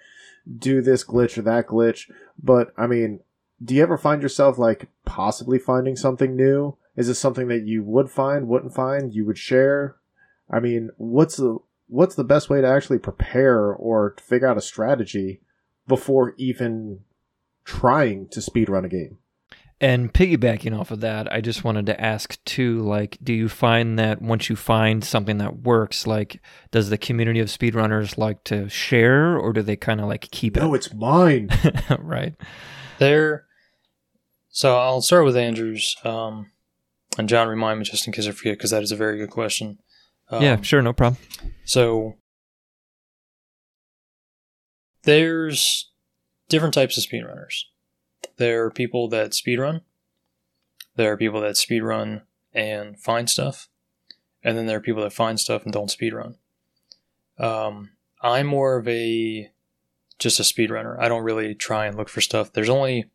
do 0.57 0.81
this 0.81 1.03
glitch 1.03 1.37
or 1.37 1.41
that 1.43 1.67
glitch? 1.67 2.09
But 2.41 2.73
I 2.77 2.87
mean, 2.87 3.19
do 3.63 3.75
you 3.75 3.83
ever 3.83 3.97
find 3.97 4.21
yourself 4.21 4.57
like 4.57 4.87
possibly 5.05 5.59
finding 5.59 5.95
something 5.95 6.35
new? 6.35 6.75
Is 6.95 7.07
this 7.07 7.19
something 7.19 7.49
that 7.49 7.63
you 7.63 7.83
would 7.83 8.09
find, 8.09 8.47
wouldn't 8.47 8.73
find, 8.73 9.13
you 9.13 9.25
would 9.25 9.37
share? 9.37 9.97
I 10.49 10.59
mean, 10.59 10.91
what's 10.97 11.37
the 11.37 11.59
what's 11.87 12.15
the 12.15 12.23
best 12.23 12.49
way 12.49 12.61
to 12.61 12.67
actually 12.67 12.99
prepare 12.99 13.71
or 13.71 14.15
figure 14.21 14.47
out 14.47 14.57
a 14.57 14.61
strategy 14.61 15.41
before 15.87 16.33
even 16.37 17.01
trying 17.63 18.27
to 18.29 18.39
speedrun 18.39 18.85
a 18.85 18.89
game? 18.89 19.17
And 19.81 20.13
piggybacking 20.13 20.77
off 20.77 20.91
of 20.91 21.01
that, 21.01 21.31
I 21.31 21.41
just 21.41 21.65
wanted 21.65 21.85
to 21.87 21.99
ask 21.99 22.41
too, 22.45 22.79
like, 22.79 23.17
do 23.21 23.33
you 23.33 23.49
find 23.49 23.99
that 23.99 24.21
once 24.21 24.49
you 24.49 24.55
find 24.55 25.03
something 25.03 25.37
that 25.39 25.63
works, 25.63 26.07
like, 26.07 26.39
does 26.71 26.89
the 26.89 26.97
community 26.97 27.41
of 27.41 27.49
speedrunners 27.49 28.17
like 28.17 28.45
to 28.45 28.69
share 28.69 29.37
or 29.37 29.51
do 29.51 29.61
they 29.61 29.75
kind 29.75 29.99
of 29.99 30.07
like 30.07 30.29
keep 30.31 30.55
No, 30.55 30.61
it? 30.61 30.65
No, 30.65 30.73
it's 30.75 30.93
mine. 30.93 31.49
right. 31.99 32.35
There. 32.99 33.45
So 34.47 34.77
I'll 34.77 35.01
start 35.01 35.25
with 35.25 35.35
Andrews. 35.35 35.97
Um, 36.05 36.51
and 37.17 37.27
John, 37.27 37.49
remind 37.49 37.79
me 37.79 37.85
just 37.85 38.07
in 38.07 38.13
case 38.13 38.27
I 38.27 38.31
forget, 38.31 38.57
because 38.57 38.71
that 38.71 38.83
is 38.83 38.93
a 38.93 38.95
very 38.95 39.17
good 39.17 39.29
question. 39.29 39.79
Um, 40.29 40.41
yeah, 40.41 40.61
sure, 40.61 40.81
no 40.81 40.93
problem. 40.93 41.21
So 41.65 42.15
there's 45.03 45.91
different 46.49 46.73
types 46.73 46.97
of 46.97 47.03
speedrunners. 47.03 47.63
There 48.37 48.65
are 48.65 48.71
people 48.71 49.07
that 49.09 49.31
speedrun. 49.31 49.81
There 50.95 51.11
are 51.11 51.17
people 51.17 51.41
that 51.41 51.55
speedrun 51.55 52.23
and 52.53 52.99
find 52.99 53.29
stuff. 53.29 53.67
And 54.43 54.57
then 54.57 54.65
there 54.65 54.77
are 54.77 54.81
people 54.81 55.03
that 55.03 55.13
find 55.13 55.39
stuff 55.39 55.63
and 55.63 55.73
don't 55.73 55.89
speedrun. 55.89 56.35
Um, 57.37 57.91
I'm 58.21 58.47
more 58.47 58.77
of 58.77 58.87
a 58.87 59.49
just 60.17 60.39
a 60.39 60.43
speedrunner. 60.43 60.97
I 60.99 61.09
don't 61.09 61.23
really 61.23 61.53
try 61.53 61.85
and 61.85 61.97
look 61.97 62.09
for 62.09 62.21
stuff. 62.21 62.53
There's 62.53 62.69
only 62.69 63.09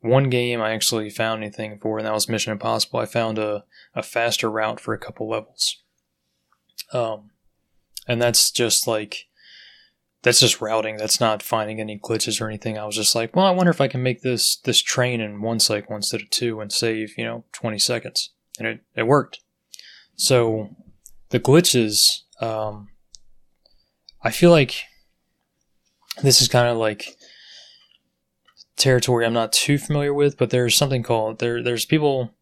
one 0.00 0.30
game 0.30 0.60
I 0.60 0.72
actually 0.72 1.10
found 1.10 1.42
anything 1.42 1.78
for, 1.80 1.98
and 1.98 2.06
that 2.06 2.14
was 2.14 2.28
Mission 2.28 2.52
Impossible. 2.52 3.00
I 3.00 3.06
found 3.06 3.38
a, 3.38 3.64
a 3.94 4.02
faster 4.02 4.50
route 4.50 4.80
for 4.80 4.94
a 4.94 4.98
couple 4.98 5.28
levels. 5.28 5.81
Um, 6.92 7.30
and 8.06 8.20
that's 8.20 8.50
just 8.50 8.86
like 8.86 9.26
that's 10.22 10.40
just 10.40 10.60
routing. 10.60 10.96
That's 10.96 11.20
not 11.20 11.42
finding 11.42 11.80
any 11.80 11.98
glitches 11.98 12.40
or 12.40 12.46
anything. 12.48 12.78
I 12.78 12.84
was 12.84 12.96
just 12.96 13.14
like, 13.14 13.34
well, 13.34 13.46
I 13.46 13.50
wonder 13.50 13.70
if 13.70 13.80
I 13.80 13.88
can 13.88 14.02
make 14.02 14.22
this 14.22 14.56
this 14.56 14.80
train 14.80 15.20
in 15.20 15.42
one 15.42 15.60
cycle 15.60 15.96
instead 15.96 16.20
of 16.20 16.30
two 16.30 16.60
and 16.60 16.72
save 16.72 17.16
you 17.18 17.24
know 17.24 17.44
20 17.52 17.78
seconds, 17.78 18.30
and 18.58 18.68
it 18.68 18.80
it 18.94 19.02
worked. 19.04 19.40
So 20.14 20.76
the 21.30 21.40
glitches, 21.40 22.20
um, 22.40 22.88
I 24.22 24.30
feel 24.30 24.50
like 24.50 24.82
this 26.22 26.42
is 26.42 26.48
kind 26.48 26.68
of 26.68 26.76
like 26.76 27.16
territory 28.76 29.24
I'm 29.24 29.32
not 29.32 29.52
too 29.52 29.78
familiar 29.78 30.12
with, 30.12 30.36
but 30.36 30.50
there's 30.50 30.76
something 30.76 31.02
called 31.02 31.38
there. 31.38 31.62
There's 31.62 31.84
people 31.84 32.34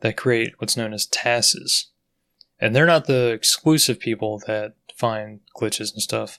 that 0.00 0.16
create 0.16 0.54
what's 0.58 0.76
known 0.76 0.92
as 0.92 1.06
TASes, 1.06 1.86
and 2.62 2.76
they're 2.76 2.86
not 2.86 3.06
the 3.06 3.32
exclusive 3.32 3.98
people 3.98 4.40
that 4.46 4.74
find 4.94 5.40
glitches 5.60 5.92
and 5.92 6.00
stuff. 6.00 6.38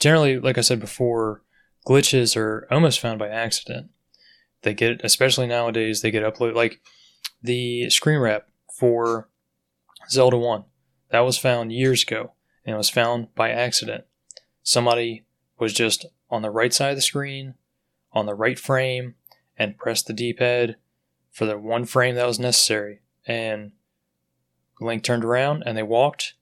Generally, 0.00 0.38
like 0.38 0.56
I 0.56 0.62
said 0.62 0.80
before, 0.80 1.42
glitches 1.86 2.34
are 2.38 2.66
almost 2.70 3.00
found 3.00 3.18
by 3.18 3.28
accident. 3.28 3.90
They 4.62 4.72
get, 4.72 5.02
especially 5.04 5.46
nowadays, 5.46 6.00
they 6.00 6.10
get 6.10 6.22
uploaded. 6.22 6.54
Like 6.54 6.80
the 7.42 7.90
screen 7.90 8.18
wrap 8.18 8.48
for 8.78 9.28
Zelda 10.08 10.38
1, 10.38 10.64
that 11.10 11.20
was 11.20 11.36
found 11.36 11.70
years 11.70 12.02
ago, 12.02 12.32
and 12.64 12.74
it 12.74 12.78
was 12.78 12.88
found 12.88 13.34
by 13.34 13.50
accident. 13.50 14.04
Somebody 14.62 15.26
was 15.58 15.74
just 15.74 16.06
on 16.30 16.40
the 16.40 16.50
right 16.50 16.72
side 16.72 16.90
of 16.90 16.96
the 16.96 17.02
screen, 17.02 17.56
on 18.12 18.24
the 18.24 18.34
right 18.34 18.58
frame, 18.58 19.16
and 19.58 19.76
pressed 19.76 20.06
the 20.06 20.14
D 20.14 20.32
pad 20.32 20.76
for 21.30 21.44
the 21.44 21.58
one 21.58 21.84
frame 21.84 22.14
that 22.14 22.26
was 22.26 22.38
necessary. 22.38 23.00
And 23.26 23.72
Link 24.82 25.02
turned 25.02 25.24
around 25.24 25.62
and 25.66 25.76
they 25.76 25.82
walked, 25.82 26.34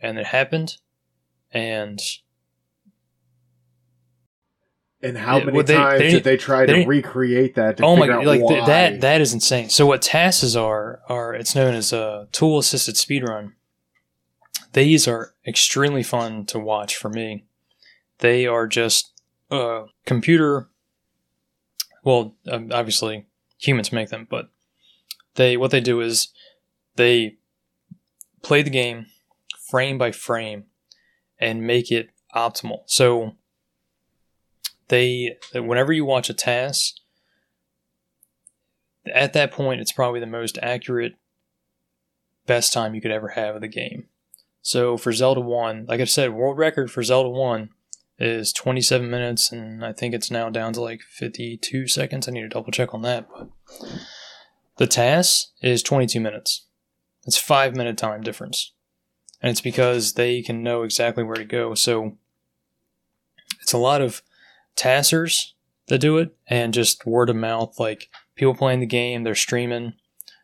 and 0.00 0.18
it 0.18 0.26
happened. 0.26 0.76
And 1.52 2.00
And 5.02 5.16
how 5.16 5.38
many 5.38 5.52
well, 5.52 5.64
they- 5.64 5.74
times 5.74 5.98
they- 6.00 6.10
did 6.10 6.24
they 6.24 6.36
try 6.36 6.66
they 6.66 6.82
to 6.82 6.86
recreate 6.88 7.54
that? 7.54 7.80
Oh 7.82 7.96
my 7.96 8.06
god, 8.06 8.26
like 8.26 8.46
th- 8.46 8.66
that 8.66 9.00
that 9.00 9.20
is 9.22 9.32
insane. 9.32 9.70
So 9.70 9.86
what 9.86 10.02
TASes 10.02 10.54
are 10.56 11.00
are 11.08 11.34
it's 11.34 11.54
known 11.54 11.74
as 11.74 11.92
a 11.92 12.28
tool 12.32 12.58
assisted 12.58 12.96
speedrun. 12.96 13.54
These 14.74 15.08
are 15.08 15.34
extremely 15.46 16.02
fun 16.02 16.44
to 16.46 16.58
watch 16.58 16.96
for 16.96 17.08
me. 17.08 17.44
They 18.18 18.46
are 18.46 18.66
just 18.66 19.12
uh, 19.50 19.84
computer. 20.04 20.68
Well, 22.04 22.34
um, 22.48 22.70
obviously 22.70 23.26
humans 23.58 23.92
make 23.92 24.10
them, 24.10 24.26
but 24.30 24.50
they 25.34 25.56
what 25.56 25.70
they 25.70 25.80
do 25.80 26.00
is 26.02 26.28
they 26.96 27.38
play 28.42 28.62
the 28.62 28.70
game 28.70 29.06
frame 29.70 29.98
by 29.98 30.10
frame 30.10 30.64
and 31.38 31.66
make 31.66 31.90
it 31.90 32.10
optimal. 32.34 32.82
So 32.86 33.36
they 34.88 35.36
whenever 35.54 35.92
you 35.92 36.04
watch 36.04 36.28
a 36.28 36.34
TAS 36.34 36.94
at 39.14 39.32
that 39.32 39.52
point 39.52 39.80
it's 39.80 39.92
probably 39.92 40.20
the 40.20 40.26
most 40.26 40.58
accurate 40.62 41.14
best 42.46 42.72
time 42.72 42.94
you 42.94 43.00
could 43.00 43.10
ever 43.10 43.28
have 43.28 43.54
of 43.54 43.60
the 43.60 43.68
game. 43.68 44.08
So 44.62 44.96
for 44.96 45.12
zelda 45.12 45.40
1 45.40 45.86
like 45.88 46.00
i 46.00 46.04
said 46.04 46.34
world 46.34 46.58
record 46.58 46.90
for 46.90 47.02
zelda 47.02 47.30
1 47.30 47.70
is 48.18 48.52
27 48.52 49.08
minutes 49.08 49.50
and 49.50 49.82
i 49.82 49.92
think 49.92 50.12
it's 50.12 50.30
now 50.30 50.50
down 50.50 50.74
to 50.74 50.82
like 50.82 51.00
52 51.00 51.88
seconds. 51.88 52.28
I 52.28 52.32
need 52.32 52.42
to 52.42 52.48
double 52.48 52.70
check 52.70 52.92
on 52.92 53.02
that 53.02 53.26
but 53.32 53.48
the 54.76 54.86
TAS 54.86 55.52
is 55.62 55.82
22 55.82 56.20
minutes 56.20 56.66
it's 57.26 57.36
five 57.36 57.76
minute 57.76 57.96
time 57.96 58.22
difference. 58.22 58.72
And 59.42 59.50
it's 59.50 59.60
because 59.60 60.14
they 60.14 60.42
can 60.42 60.62
know 60.62 60.82
exactly 60.82 61.24
where 61.24 61.36
to 61.36 61.44
go. 61.44 61.74
So 61.74 62.16
it's 63.60 63.72
a 63.72 63.78
lot 63.78 64.02
of 64.02 64.22
tassers 64.76 65.54
that 65.88 65.98
do 65.98 66.18
it 66.18 66.36
and 66.46 66.74
just 66.74 67.06
word 67.06 67.30
of 67.30 67.36
mouth 67.36 67.78
like 67.78 68.08
people 68.34 68.54
playing 68.54 68.80
the 68.80 68.86
game 68.86 69.22
they're 69.22 69.34
streaming. 69.34 69.94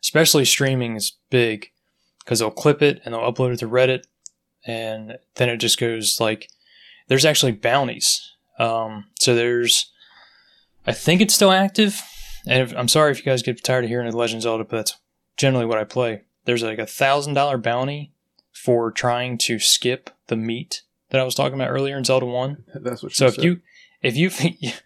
Especially 0.01 0.45
streaming 0.45 0.95
is 0.95 1.13
big 1.29 1.71
because 2.19 2.39
they'll 2.39 2.51
clip 2.51 2.81
it 2.81 3.01
and 3.03 3.13
they'll 3.13 3.31
upload 3.31 3.53
it 3.53 3.57
to 3.59 3.67
reddit 3.67 4.03
and 4.65 5.17
then 5.35 5.49
it 5.49 5.57
just 5.57 5.79
goes 5.79 6.19
like 6.19 6.49
there's 7.07 7.25
actually 7.25 7.53
bounties. 7.53 8.33
Um, 8.59 9.05
so 9.19 9.35
there's 9.35 9.91
i 10.85 10.91
think 10.93 11.21
it's 11.21 11.33
still 11.33 11.51
active. 11.51 12.01
And 12.47 12.61
if, 12.61 12.75
i'm 12.77 12.87
sorry 12.87 13.11
if 13.11 13.19
you 13.19 13.25
guys 13.25 13.43
get 13.43 13.63
tired 13.63 13.83
of 13.83 13.89
hearing 13.89 14.09
the 14.09 14.15
legends 14.15 14.43
zelda 14.43 14.63
but 14.63 14.77
that's 14.77 14.97
generally 15.35 15.65
what 15.65 15.77
i 15.77 15.83
play 15.83 16.21
there's 16.47 16.63
like 16.63 16.79
a 16.79 16.87
thousand 16.87 17.35
dollar 17.35 17.59
bounty 17.59 18.11
for 18.51 18.91
trying 18.91 19.37
to 19.37 19.59
skip 19.59 20.09
the 20.27 20.35
meat 20.35 20.81
that 21.09 21.21
i 21.21 21.23
was 21.23 21.35
talking 21.35 21.53
about 21.53 21.69
earlier 21.69 21.95
in 21.97 22.03
zelda 22.03 22.25
1 22.25 22.63
That's 22.81 23.03
what 23.03 23.11
she 23.11 23.17
so 23.17 23.27
if 23.27 23.35
said. 23.35 23.43
you, 23.43 23.61
if 24.01 24.17
you, 24.17 24.31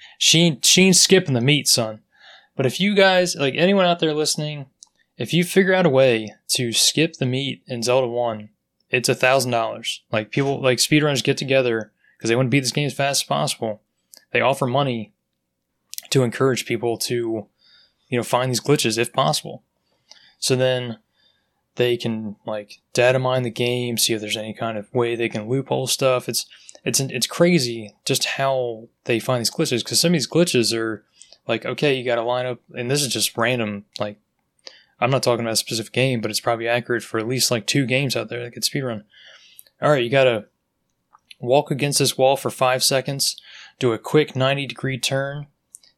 she 0.17 0.59
she 0.61 0.81
ain't 0.83 0.95
skipping 0.95 1.33
the 1.33 1.41
meat, 1.41 1.67
son. 1.67 2.01
But 2.55 2.65
if 2.65 2.79
you 2.79 2.95
guys, 2.95 3.35
like 3.35 3.55
anyone 3.55 3.85
out 3.85 3.99
there 3.99 4.13
listening, 4.13 4.67
if 5.17 5.33
you 5.33 5.43
figure 5.43 5.73
out 5.73 5.85
a 5.85 5.89
way 5.89 6.33
to 6.49 6.71
skip 6.73 7.13
the 7.13 7.25
meat 7.25 7.63
in 7.67 7.81
Zelda 7.81 8.07
One, 8.07 8.49
it's 8.89 9.09
a 9.09 9.15
thousand 9.15 9.51
dollars. 9.51 10.01
Like 10.11 10.31
people, 10.31 10.61
like 10.61 10.77
speedrunners 10.79 11.23
get 11.23 11.37
together 11.37 11.91
because 12.17 12.29
they 12.29 12.35
want 12.35 12.47
to 12.47 12.49
beat 12.49 12.61
this 12.61 12.71
game 12.71 12.87
as 12.87 12.93
fast 12.93 13.23
as 13.23 13.27
possible. 13.27 13.81
They 14.31 14.41
offer 14.41 14.67
money 14.67 15.13
to 16.09 16.23
encourage 16.23 16.65
people 16.65 16.97
to, 16.99 17.47
you 18.09 18.17
know, 18.17 18.23
find 18.23 18.51
these 18.51 18.61
glitches 18.61 18.97
if 18.97 19.13
possible. 19.13 19.63
So 20.39 20.55
then 20.55 20.99
they 21.75 21.97
can 21.97 22.35
like 22.45 22.81
data 22.93 23.19
mine 23.19 23.43
the 23.43 23.49
game, 23.49 23.97
see 23.97 24.13
if 24.13 24.21
there's 24.21 24.37
any 24.37 24.53
kind 24.53 24.77
of 24.77 24.93
way 24.93 25.15
they 25.15 25.29
can 25.29 25.47
loophole 25.47 25.87
stuff. 25.87 26.27
It's 26.27 26.45
it's 26.83 26.99
it's 26.99 27.27
crazy 27.27 27.95
just 28.05 28.25
how 28.25 28.87
they 29.05 29.19
find 29.19 29.39
these 29.39 29.51
glitches 29.51 29.83
because 29.83 29.99
some 29.99 30.09
of 30.09 30.13
these 30.13 30.29
glitches 30.29 30.75
are 30.75 31.03
like 31.47 31.65
okay 31.65 31.93
you 31.93 32.03
got 32.03 32.15
to 32.15 32.23
line 32.23 32.45
up 32.45 32.59
and 32.73 32.89
this 32.89 33.01
is 33.01 33.07
just 33.07 33.37
random 33.37 33.85
like 33.99 34.17
i'm 34.99 35.11
not 35.11 35.23
talking 35.23 35.45
about 35.45 35.53
a 35.53 35.57
specific 35.57 35.93
game 35.93 36.21
but 36.21 36.31
it's 36.31 36.39
probably 36.39 36.67
accurate 36.67 37.03
for 37.03 37.19
at 37.19 37.27
least 37.27 37.51
like 37.51 37.65
two 37.67 37.85
games 37.85 38.15
out 38.15 38.29
there 38.29 38.43
that 38.43 38.51
could 38.51 38.63
speedrun 38.63 39.03
all 39.81 39.91
right 39.91 40.03
you 40.03 40.09
got 40.09 40.23
to 40.23 40.45
walk 41.39 41.71
against 41.71 41.99
this 41.99 42.17
wall 42.17 42.37
for 42.37 42.49
five 42.49 42.83
seconds 42.83 43.39
do 43.79 43.93
a 43.93 43.99
quick 43.99 44.35
90 44.35 44.67
degree 44.67 44.97
turn 44.97 45.47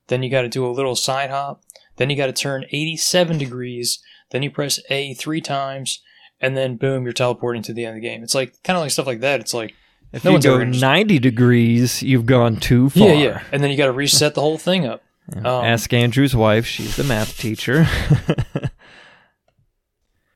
then 0.08 0.24
you 0.24 0.30
got 0.30 0.42
to 0.42 0.50
do 0.50 0.66
a 0.66 0.72
little 0.72 0.96
side 0.96 1.30
hop 1.30 1.62
then 1.98 2.10
you 2.10 2.16
got 2.16 2.28
to 2.28 2.34
turn 2.34 2.66
87 2.72 3.38
degrees 3.38 4.00
then 4.34 4.44
you 4.44 4.52
press 4.52 4.82
a 4.90 5.14
three 5.14 5.40
times 5.40 6.02
and 6.42 6.58
then 6.58 6.76
boom 6.76 7.06
you're 7.06 7.14
teleporting 7.14 7.62
to 7.62 7.72
the 7.72 7.86
end 7.86 7.96
of 7.96 8.02
the 8.02 8.08
game 8.08 8.22
it's 8.22 8.36
like 8.36 8.62
kind 8.64 8.76
of 8.76 8.82
like 8.84 8.92
stuff 8.92 9.08
like 9.08 9.22
that 9.22 9.40
it's 9.40 9.54
like 9.54 9.74
If 10.12 10.26
No 10.26 10.32
you 10.32 10.40
go 10.40 10.64
90 10.64 11.18
degrees, 11.20 12.04
you've 12.04 12.26
gone 12.28 12.58
too 12.58 12.90
far. 12.92 13.08
Yeah, 13.08 13.14
yeah. 13.14 13.44
And 13.52 13.64
then 13.64 13.72
you 13.72 13.78
got 13.78 13.88
to 13.88 13.92
reset 13.94 14.36
the 14.36 14.42
whole 14.42 14.60
thing 14.60 14.86
up. 14.86 15.02
Um, 15.36 15.46
Ask 15.46 15.92
Andrew's 15.94 16.36
wife. 16.36 16.66
She's 16.68 16.96
the 16.98 17.04
math 17.04 17.36
teacher. 17.38 17.88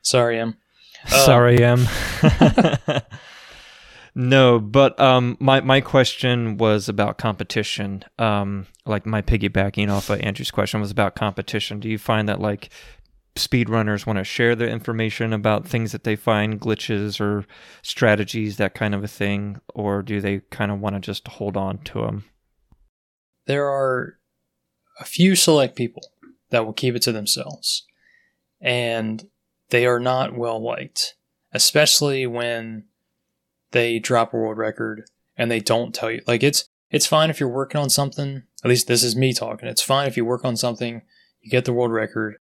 Sorry, 0.02 0.40
Em. 0.40 0.48
Um, 0.48 0.56
Sorry, 1.06 1.62
Em. 1.62 1.86
no, 4.14 4.58
but 4.58 4.98
um, 4.98 5.36
my 5.38 5.60
my 5.60 5.80
question 5.80 6.56
was 6.56 6.88
about 6.88 7.18
competition. 7.18 8.04
Um, 8.18 8.66
like 8.86 9.06
my 9.06 9.22
piggybacking 9.22 9.90
off 9.90 10.10
of 10.10 10.20
Andrew's 10.20 10.50
question 10.50 10.80
was 10.80 10.90
about 10.90 11.14
competition. 11.14 11.78
Do 11.78 11.88
you 11.88 11.98
find 11.98 12.28
that 12.28 12.40
like 12.40 12.70
speedrunners 13.38 14.06
want 14.06 14.18
to 14.18 14.24
share 14.24 14.54
their 14.54 14.68
information 14.68 15.32
about 15.32 15.66
things 15.66 15.92
that 15.92 16.04
they 16.04 16.16
find, 16.16 16.60
glitches 16.60 17.20
or 17.20 17.46
strategies, 17.82 18.56
that 18.56 18.74
kind 18.74 18.94
of 18.94 19.02
a 19.02 19.08
thing, 19.08 19.60
or 19.74 20.02
do 20.02 20.20
they 20.20 20.40
kind 20.50 20.70
of 20.70 20.80
want 20.80 20.96
to 20.96 21.00
just 21.00 21.26
hold 21.26 21.56
on 21.56 21.78
to 21.78 22.02
them? 22.02 22.24
There 23.46 23.66
are 23.66 24.18
a 25.00 25.04
few 25.04 25.34
select 25.34 25.76
people 25.76 26.02
that 26.50 26.66
will 26.66 26.72
keep 26.72 26.94
it 26.94 27.02
to 27.02 27.12
themselves, 27.12 27.86
and 28.60 29.28
they 29.70 29.86
are 29.86 30.00
not 30.00 30.36
well 30.36 30.62
liked, 30.62 31.14
especially 31.52 32.26
when 32.26 32.84
they 33.70 33.98
drop 33.98 34.32
a 34.32 34.36
world 34.36 34.58
record 34.58 35.04
and 35.36 35.50
they 35.50 35.60
don't 35.60 35.94
tell 35.94 36.10
you. 36.10 36.22
Like 36.26 36.42
it's 36.42 36.68
it's 36.90 37.06
fine 37.06 37.30
if 37.30 37.38
you're 37.38 37.48
working 37.48 37.80
on 37.80 37.90
something. 37.90 38.42
At 38.64 38.68
least 38.68 38.88
this 38.88 39.02
is 39.02 39.14
me 39.14 39.32
talking. 39.32 39.68
It's 39.68 39.82
fine 39.82 40.08
if 40.08 40.16
you 40.16 40.24
work 40.24 40.44
on 40.44 40.56
something, 40.56 41.02
you 41.40 41.50
get 41.50 41.64
the 41.64 41.72
world 41.72 41.92
record, 41.92 42.36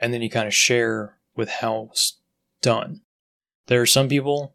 and 0.00 0.12
then 0.12 0.22
you 0.22 0.30
kind 0.30 0.46
of 0.46 0.54
share 0.54 1.16
with 1.34 1.48
how 1.48 1.88
it's 1.90 2.18
done. 2.62 3.02
There 3.66 3.80
are 3.80 3.86
some 3.86 4.08
people 4.08 4.54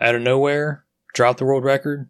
out 0.00 0.14
of 0.14 0.22
nowhere 0.22 0.84
drop 1.14 1.38
the 1.38 1.44
world 1.44 1.64
record, 1.64 2.08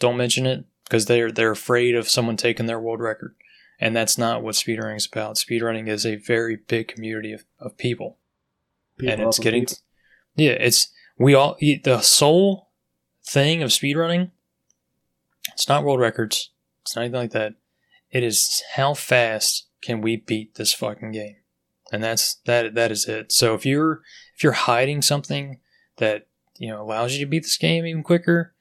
don't 0.00 0.16
mention 0.16 0.46
it 0.46 0.64
because 0.84 1.06
they're 1.06 1.32
they're 1.32 1.50
afraid 1.50 1.94
of 1.94 2.08
someone 2.08 2.36
taking 2.36 2.66
their 2.66 2.80
world 2.80 3.00
record. 3.00 3.34
And 3.80 3.94
that's 3.94 4.18
not 4.18 4.42
what 4.42 4.56
speedrunning 4.56 4.96
is 4.96 5.06
about. 5.06 5.36
Speedrunning 5.36 5.88
is 5.88 6.04
a 6.04 6.16
very 6.16 6.56
big 6.56 6.88
community 6.88 7.32
of, 7.32 7.44
of 7.60 7.78
people. 7.78 8.18
People 8.98 9.12
and 9.12 9.22
it's 9.22 9.38
getting 9.38 9.66
people. 9.66 9.76
yeah, 10.34 10.52
it's 10.52 10.88
we 11.16 11.34
all 11.34 11.56
the 11.60 12.00
sole 12.00 12.68
thing 13.24 13.62
of 13.62 13.70
speedrunning 13.70 14.30
it's 15.58 15.68
not 15.68 15.82
world 15.82 15.98
records. 15.98 16.50
It's 16.82 16.94
not 16.94 17.02
anything 17.02 17.20
like 17.20 17.30
that. 17.32 17.54
It 18.10 18.22
is 18.22 18.62
how 18.74 18.94
fast 18.94 19.66
can 19.82 20.00
we 20.00 20.16
beat 20.16 20.54
this 20.54 20.72
fucking 20.72 21.10
game? 21.10 21.37
And 21.92 22.02
that's 22.02 22.36
that 22.46 22.74
that 22.74 22.90
is 22.90 23.06
it. 23.06 23.32
So 23.32 23.54
if 23.54 23.64
you're 23.64 24.02
if 24.36 24.42
you're 24.42 24.52
hiding 24.52 25.02
something 25.02 25.60
that, 25.96 26.26
you 26.58 26.68
know, 26.68 26.82
allows 26.82 27.14
you 27.14 27.24
to 27.24 27.30
beat 27.30 27.44
this 27.44 27.56
game 27.56 27.86
even 27.86 28.02
quicker, 28.02 28.54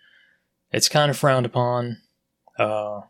it's 0.72 0.90
kind 0.90 1.10
of 1.10 1.18
frowned 1.18 1.46
upon. 1.46 1.98
Uh 2.58 3.02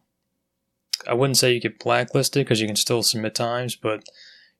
I 1.08 1.14
wouldn't 1.14 1.38
say 1.38 1.54
you 1.54 1.62
get 1.62 1.80
blacklisted 1.80 2.46
because 2.46 2.60
you 2.60 2.68
can 2.68 2.76
still 2.76 3.04
submit 3.04 3.36
times, 3.36 3.76
but 3.76 4.04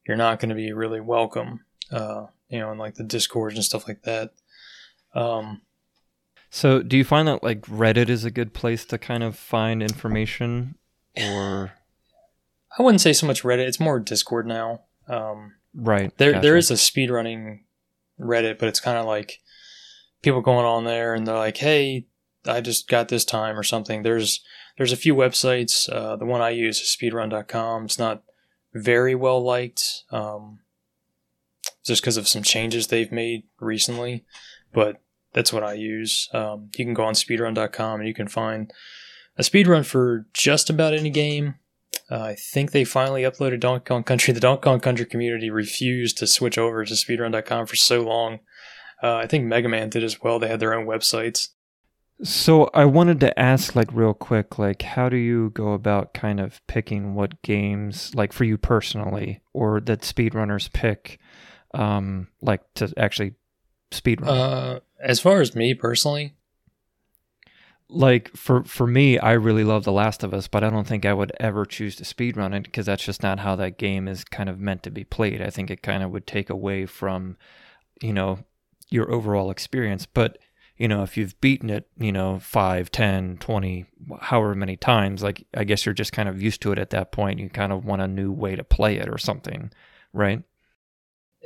you're 0.08 0.18
not 0.18 0.40
going 0.40 0.50
to 0.50 0.56
be 0.56 0.72
really 0.72 1.02
welcome, 1.02 1.66
uh, 1.92 2.28
you 2.48 2.60
know, 2.60 2.72
in 2.72 2.78
like 2.78 2.96
the 2.96 3.04
discords 3.04 3.56
and 3.56 3.66
stuff 3.66 3.88
like 3.88 4.04
that. 4.04 4.32
Um, 5.14 5.62
So, 6.50 6.82
do 6.82 6.96
you 6.96 7.04
find 7.04 7.28
that 7.28 7.44
like 7.44 7.64
Reddit 7.64 8.08
is 8.08 8.24
a 8.24 8.32
good 8.32 8.54
place 8.54 8.86
to 8.86 8.98
kind 8.98 9.24
of 9.24 9.36
find 9.36 9.82
information, 9.82 10.76
or 11.18 11.74
I 12.78 12.84
wouldn't 12.84 13.02
say 13.02 13.14
so 13.14 13.28
much 13.28 13.44
Reddit; 13.44 13.68
it's 13.68 13.80
more 13.80 14.00
Discord 14.00 14.48
now. 14.48 14.82
Um, 15.08 15.54
right? 15.74 16.16
There, 16.18 16.34
gotcha. 16.34 16.42
there 16.42 16.58
is 16.58 16.72
a 16.72 16.76
speedrunning 16.76 17.62
Reddit, 18.20 18.60
but 18.60 18.68
it's 18.68 18.80
kind 18.80 18.98
of 18.98 19.06
like 19.06 19.40
people 20.22 20.42
going 20.42 20.66
on 20.66 20.84
there 20.84 21.14
and 21.14 21.28
they're 21.28 21.36
like, 21.36 21.58
"Hey, 21.58 22.08
I 22.46 22.62
just 22.62 22.88
got 22.88 23.10
this 23.10 23.26
time" 23.26 23.58
or 23.58 23.64
something. 23.64 24.04
There's, 24.04 24.44
there's 24.78 24.92
a 24.92 24.98
few 24.98 25.16
websites. 25.16 25.92
Uh, 25.92 26.16
the 26.16 26.26
one 26.26 26.42
I 26.42 26.50
use 26.50 26.80
is 26.80 26.96
speedrun.com. 27.00 27.86
It's 27.86 28.00
not 28.00 28.24
very 28.74 29.16
well 29.16 29.44
liked, 29.44 30.04
um, 30.12 30.60
just 31.86 32.02
because 32.02 32.18
of 32.18 32.28
some 32.28 32.44
changes 32.44 32.88
they've 32.88 33.12
made 33.12 33.44
recently, 33.60 34.26
but 34.74 35.02
that's 35.34 35.54
what 35.54 35.64
I 35.64 35.74
use. 35.74 36.30
Um, 36.34 36.70
you 36.76 36.86
can 36.86 36.94
go 36.94 37.04
on 37.04 37.14
speedrun.com 37.14 38.00
and 38.00 38.08
you 38.08 38.14
can 38.14 38.28
find 38.28 38.72
a 39.38 39.44
speedrun 39.44 39.86
for 39.86 40.26
just 40.34 40.70
about 40.70 40.94
any 40.94 41.10
game. 41.10 41.56
Uh, 42.10 42.22
I 42.22 42.36
think 42.36 42.72
they 42.72 42.86
finally 42.86 43.24
uploaded 43.24 43.60
Donkey 43.60 43.86
Kong 43.86 44.04
Country. 44.04 44.34
The 44.34 44.40
Donkey 44.40 44.64
Kong 44.64 44.80
Country 44.80 45.06
community 45.06 45.50
refused 45.50 46.18
to 46.20 46.28
switch 46.28 46.58
over 46.58 46.86
to 46.86 46.94
speedrun.com 46.94 47.66
for 47.66 47.76
so 47.76 48.02
long. 48.02 48.40
Uh, 49.04 49.16
I 49.16 49.28
think 49.28 49.46
Mega 49.46 49.68
Man 49.68 49.90
did 49.90 50.04
as 50.04 50.22
well. 50.22 50.40
They 50.40 50.48
had 50.48 50.60
their 50.60 50.74
own 50.74 50.88
websites. 50.88 51.50
So 52.24 52.70
I 52.74 52.86
wanted 52.86 53.20
to 53.20 53.40
ask, 53.40 53.76
like, 53.76 53.94
real 53.94 54.16
quick, 54.16 54.58
like, 54.58 54.82
how 54.82 55.08
do 55.08 55.18
you 55.18 55.52
go 55.52 55.74
about 55.74 56.16
kind 56.16 56.40
of 56.40 56.66
picking 56.66 57.14
what 57.14 57.40
games, 57.44 58.16
like, 58.16 58.34
for 58.34 58.44
you 58.44 58.58
personally, 58.58 59.42
or 59.54 59.80
that 59.82 60.02
speedrunners 60.02 60.72
pick, 60.72 61.20
um, 61.76 62.30
like, 62.42 62.62
to 62.76 62.92
actually 62.98 63.36
speedrun? 63.92 64.28
Uh, 64.28 64.80
as 65.00 65.20
far 65.20 65.42
as 65.42 65.56
me 65.56 65.76
personally, 65.76 66.34
like 67.90 68.36
for 68.36 68.64
for 68.64 68.88
me, 68.88 69.18
I 69.18 69.34
really 69.34 69.64
love 69.64 69.84
The 69.84 69.92
Last 69.92 70.24
of 70.24 70.34
Us, 70.34 70.48
but 70.48 70.64
I 70.64 70.70
don't 70.70 70.88
think 70.88 71.06
I 71.06 71.14
would 71.14 71.32
ever 71.40 71.66
choose 71.66 71.96
to 71.98 72.04
speedrun 72.04 72.56
it 72.56 72.64
because 72.64 72.86
that's 72.86 73.04
just 73.04 73.24
not 73.24 73.40
how 73.40 73.56
that 73.56 73.78
game 73.78 74.08
is 74.08 74.24
kind 74.24 74.50
of 74.50 74.60
meant 74.60 74.84
to 74.84 74.92
be 74.92 75.04
played. 75.04 75.42
I 75.42 75.50
think 75.50 75.72
it 75.72 75.82
kind 75.82 76.04
of 76.04 76.12
would 76.12 76.28
take 76.28 76.50
away 76.50 76.86
from, 76.86 77.38
you 78.02 78.14
know, 78.14 78.40
your 78.90 79.12
overall 79.12 79.52
experience. 79.52 80.06
But 80.06 80.38
you 80.78 80.88
know, 80.88 81.02
if 81.02 81.18
you've 81.18 81.40
beaten 81.42 81.72
it, 81.72 81.88
you 81.98 82.12
know, 82.12 82.38
5, 82.40 82.92
10, 82.92 83.38
20, 83.40 83.86
however 84.20 84.54
many 84.54 84.78
times, 84.78 85.24
like 85.24 85.44
I 85.56 85.64
guess 85.64 85.86
you're 85.86 85.94
just 85.94 86.14
kind 86.14 86.30
of 86.30 86.42
used 86.42 86.62
to 86.62 86.72
it 86.72 86.78
at 86.78 86.92
that 86.92 87.12
point. 87.12 87.40
You 87.40 87.50
kind 87.50 87.72
of 87.72 87.84
want 87.84 88.04
a 88.04 88.08
new 88.08 88.32
way 88.32 88.56
to 88.56 88.64
play 88.64 88.98
it 88.98 89.10
or 89.10 89.18
something, 89.18 89.72
right? 90.14 90.44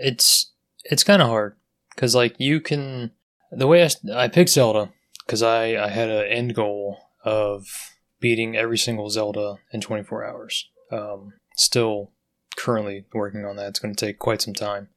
it's 0.02 0.52
it's 0.86 1.04
kind 1.04 1.22
of 1.22 1.28
hard 1.28 1.56
because 1.96 2.16
like 2.16 2.36
you 2.40 2.60
can 2.60 3.12
the 3.52 3.68
way 3.68 3.84
I, 3.84 3.90
I 4.16 4.28
picked 4.28 4.50
Zelda 4.50 4.92
because 5.32 5.42
I 5.42 5.82
I 5.82 5.88
had 5.88 6.10
an 6.10 6.26
end 6.28 6.56
goal 6.56 6.98
of 7.24 7.94
beating 8.20 8.58
every 8.58 8.78
single 8.78 9.10
Zelda 9.10 9.60
in 9.72 9.80
24 9.80 10.26
hours. 10.26 10.70
Um, 10.92 11.32
still 11.56 12.12
currently 12.58 13.06
working 13.14 13.46
on 13.46 13.56
that. 13.56 13.70
It's 13.70 13.80
going 13.80 13.96
to 13.96 14.06
take 14.06 14.20
quite 14.20 14.42
some 14.42 14.54
time, 14.54 14.90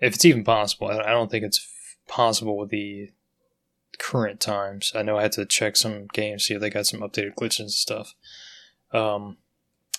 if 0.00 0.16
it's 0.16 0.24
even 0.24 0.42
possible. 0.42 0.88
I 0.88 1.10
don't 1.12 1.30
think 1.30 1.44
it's 1.44 1.64
possible 2.08 2.58
with 2.58 2.70
the 2.70 3.12
current 4.00 4.40
times. 4.40 4.90
I 4.96 5.02
know 5.02 5.16
I 5.16 5.22
had 5.22 5.32
to 5.32 5.46
check 5.46 5.76
some 5.76 6.08
games 6.12 6.44
see 6.44 6.54
if 6.54 6.60
they 6.60 6.70
got 6.70 6.86
some 6.86 7.00
updated 7.00 7.36
glitches 7.36 7.60
and 7.60 7.70
stuff. 7.70 8.16
Um, 8.92 9.36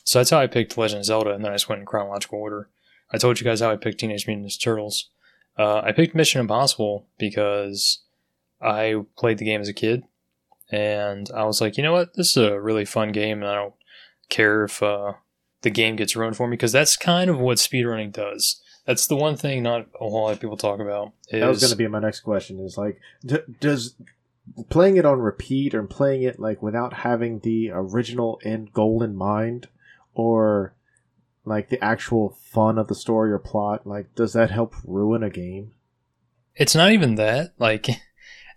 so 0.03 0.19
that's 0.19 0.31
how 0.31 0.39
I 0.39 0.47
picked 0.47 0.77
Legend 0.77 0.99
of 0.99 1.05
Zelda, 1.05 1.31
and 1.31 1.41
then 1.41 1.53
I 1.53 1.55
just 1.55 1.69
went 1.69 1.79
in 1.79 1.85
chronological 1.85 2.39
order. 2.39 2.67
I 3.13 3.17
told 3.17 3.39
you 3.39 3.45
guys 3.45 3.61
how 3.61 3.71
I 3.71 3.77
picked 3.77 4.01
Teenage 4.01 4.27
Mutant 4.27 4.47
Ninja 4.47 4.61
Turtles. 4.61 5.09
Uh, 5.57 5.79
I 5.79 5.93
picked 5.93 6.15
Mission 6.15 6.41
Impossible 6.41 7.07
because 7.17 8.01
I 8.61 8.95
played 9.17 9.37
the 9.37 9.45
game 9.45 9.61
as 9.61 9.69
a 9.69 9.73
kid, 9.73 10.03
and 10.71 11.29
I 11.35 11.43
was 11.45 11.61
like, 11.61 11.77
you 11.77 11.83
know 11.83 11.93
what, 11.93 12.15
this 12.15 12.35
is 12.35 12.37
a 12.37 12.59
really 12.59 12.85
fun 12.85 13.11
game, 13.11 13.41
and 13.41 13.51
I 13.51 13.55
don't 13.55 13.73
care 14.29 14.63
if 14.65 14.83
uh, 14.83 15.13
the 15.61 15.69
game 15.69 15.95
gets 15.95 16.15
ruined 16.15 16.37
for 16.37 16.47
me 16.47 16.55
because 16.55 16.71
that's 16.71 16.95
kind 16.95 17.29
of 17.29 17.39
what 17.39 17.57
speedrunning 17.57 18.11
does. 18.11 18.61
That's 18.85 19.07
the 19.07 19.15
one 19.15 19.35
thing 19.35 19.63
not 19.63 19.87
a 19.95 19.99
whole 19.99 20.23
lot 20.23 20.33
of 20.33 20.39
people 20.39 20.57
talk 20.57 20.79
about. 20.79 21.13
Is, 21.29 21.41
That 21.41 21.47
was 21.47 21.61
going 21.61 21.71
to 21.71 21.75
be 21.75 21.87
my 21.87 21.99
next 21.99 22.21
question. 22.21 22.59
Is 22.59 22.77
like, 22.77 22.99
d- 23.23 23.37
does 23.59 23.95
playing 24.69 24.97
it 24.97 25.05
on 25.05 25.19
repeat 25.19 25.75
or 25.75 25.83
playing 25.83 26.23
it 26.23 26.39
like 26.39 26.63
without 26.63 26.93
having 26.93 27.39
the 27.39 27.69
original 27.71 28.39
end 28.43 28.73
goal 28.73 29.03
in 29.03 29.15
mind, 29.15 29.67
or 30.13 30.73
like 31.45 31.69
the 31.69 31.83
actual 31.83 32.29
fun 32.29 32.77
of 32.77 32.87
the 32.87 32.95
story 32.95 33.31
or 33.31 33.39
plot, 33.39 33.85
like 33.85 34.15
does 34.15 34.33
that 34.33 34.51
help 34.51 34.73
ruin 34.83 35.23
a 35.23 35.29
game? 35.29 35.71
It's 36.55 36.75
not 36.75 36.91
even 36.91 37.15
that. 37.15 37.53
Like, 37.57 37.87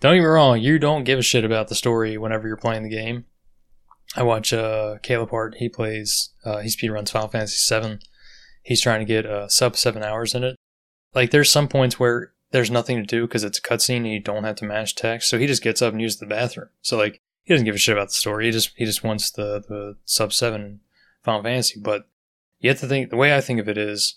don't 0.03 0.17
get 0.17 0.21
me 0.23 0.27
wrong, 0.27 0.61
you 0.61 0.79
don't 0.79 1.05
give 1.05 1.19
a 1.19 1.23
shit 1.23 1.45
about 1.45 1.69
the 1.69 1.75
story 1.77 2.19
whenever 2.19 2.49
you're 2.49 2.57
playing 2.57 2.83
the 2.83 2.89
game. 2.89 3.25
I 4.17 4.25
watch 4.25 4.53
uh, 4.53 4.97
Caleb 5.03 5.31
Hart. 5.31 5.55
He 5.59 5.69
plays. 5.69 6.31
Uh, 6.45 6.59
he 6.59 6.69
speedruns 6.69 7.11
Final 7.11 7.29
Fantasy 7.29 7.81
VII. 7.81 7.99
He's 8.63 8.83
trying 8.83 8.99
to 8.99 9.07
get 9.07 9.25
uh, 9.25 9.49
sub 9.49 9.77
seven 9.77 10.03
hours 10.03 10.35
in 10.35 10.45
it. 10.45 10.57
Like, 11.15 11.31
there's 11.31 11.51
some 11.51 11.69
points 11.69 12.01
where 12.01 12.33
there's 12.51 12.71
nothing 12.71 12.97
to 12.99 13.07
do 13.07 13.27
because 13.27 13.45
it's 13.45 13.59
a 13.59 13.63
cutscene 13.63 13.99
and 13.99 14.09
you 14.09 14.21
don't 14.21 14.45
have 14.45 14.57
to 14.57 14.65
mash 14.65 14.95
text. 14.95 15.31
So 15.31 15.39
he 15.39 15.47
just 15.47 15.63
gets 15.63 15.81
up 15.81 15.93
and 15.93 16.03
uses 16.03 16.19
the 16.19 16.27
bathroom. 16.27 16.69
So 16.83 16.99
like, 16.99 17.21
he 17.45 17.55
doesn't 17.55 17.65
give 17.65 17.75
a 17.75 17.79
shit 17.79 17.97
about 17.97 18.09
the 18.09 18.15
story. 18.15 18.47
He 18.47 18.51
just 18.51 18.73
he 18.77 18.85
just 18.85 19.03
wants 19.03 19.31
the 19.31 19.63
the 19.69 19.97
sub 20.05 20.33
seven 20.33 20.81
Final 21.23 21.43
Fantasy. 21.43 21.81
But 21.81 22.09
you 22.61 22.71
have 22.71 22.81
to 22.81 22.87
think. 22.87 23.11
The 23.11 23.17
way 23.17 23.37
I 23.37 23.41
think 23.41 23.61
of 23.61 23.69
it 23.69 23.79
is, 23.79 24.17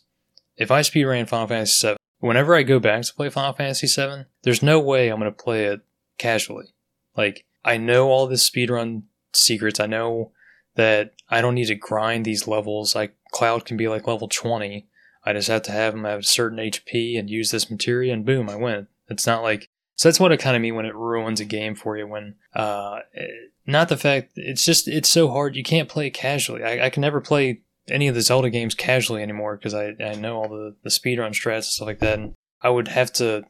if 0.57 0.71
I 0.71 0.81
speedran 0.81 1.27
Final 1.27 1.47
Fantasy 1.47 1.87
VII, 1.87 1.97
whenever 2.19 2.55
I 2.55 2.63
go 2.63 2.79
back 2.79 3.03
to 3.03 3.13
play 3.13 3.29
Final 3.29 3.53
Fantasy 3.53 3.87
VII, 3.87 4.25
there's 4.43 4.63
no 4.63 4.79
way 4.79 5.09
I'm 5.09 5.19
going 5.19 5.31
to 5.31 5.43
play 5.43 5.65
it 5.65 5.81
casually. 6.17 6.73
Like, 7.15 7.45
I 7.63 7.77
know 7.77 8.09
all 8.09 8.27
the 8.27 8.35
speedrun 8.35 9.03
secrets. 9.33 9.79
I 9.79 9.85
know 9.85 10.31
that 10.75 11.13
I 11.29 11.41
don't 11.41 11.55
need 11.55 11.67
to 11.67 11.75
grind 11.75 12.25
these 12.25 12.47
levels. 12.47 12.95
Like, 12.95 13.15
Cloud 13.31 13.65
can 13.65 13.77
be 13.77 13.87
like 13.87 14.07
level 14.07 14.27
20. 14.27 14.87
I 15.25 15.33
just 15.33 15.47
have 15.47 15.63
to 15.63 15.71
have 15.71 15.93
him 15.93 16.03
have 16.03 16.19
a 16.19 16.23
certain 16.23 16.59
HP 16.59 17.17
and 17.17 17.29
use 17.29 17.51
this 17.51 17.69
materia, 17.71 18.13
and 18.13 18.25
boom, 18.25 18.49
I 18.49 18.55
win. 18.55 18.87
It's 19.09 19.25
not 19.25 19.43
like. 19.43 19.69
So 19.95 20.09
that's 20.09 20.19
what 20.19 20.31
I 20.31 20.37
kind 20.37 20.55
of 20.55 20.61
mean 20.61 20.75
when 20.75 20.85
it 20.85 20.93
ruins 20.93 21.39
a 21.39 21.45
game 21.45 21.73
for 21.73 21.97
you. 21.97 22.05
When, 22.05 22.35
uh, 22.53 22.99
not 23.65 23.87
the 23.87 23.95
fact, 23.95 24.33
it's 24.35 24.65
just, 24.65 24.89
it's 24.89 25.09
so 25.09 25.29
hard. 25.29 25.55
You 25.55 25.63
can't 25.63 25.87
play 25.87 26.07
it 26.07 26.11
casually. 26.11 26.63
I, 26.63 26.87
I 26.87 26.89
can 26.89 26.99
never 26.99 27.21
play 27.21 27.61
any 27.89 28.07
of 28.07 28.15
the 28.15 28.21
Zelda 28.21 28.49
games 28.49 28.75
casually 28.75 29.21
anymore 29.21 29.57
because 29.57 29.73
I, 29.73 29.93
I 29.99 30.15
know 30.15 30.37
all 30.37 30.49
the, 30.49 30.75
the 30.83 30.89
speedrun 30.89 31.31
strats 31.31 31.55
and 31.55 31.65
stuff 31.65 31.87
like 31.87 31.99
that. 31.99 32.19
And 32.19 32.33
I 32.61 32.69
would 32.69 32.89
have 32.89 33.11
to 33.13 33.45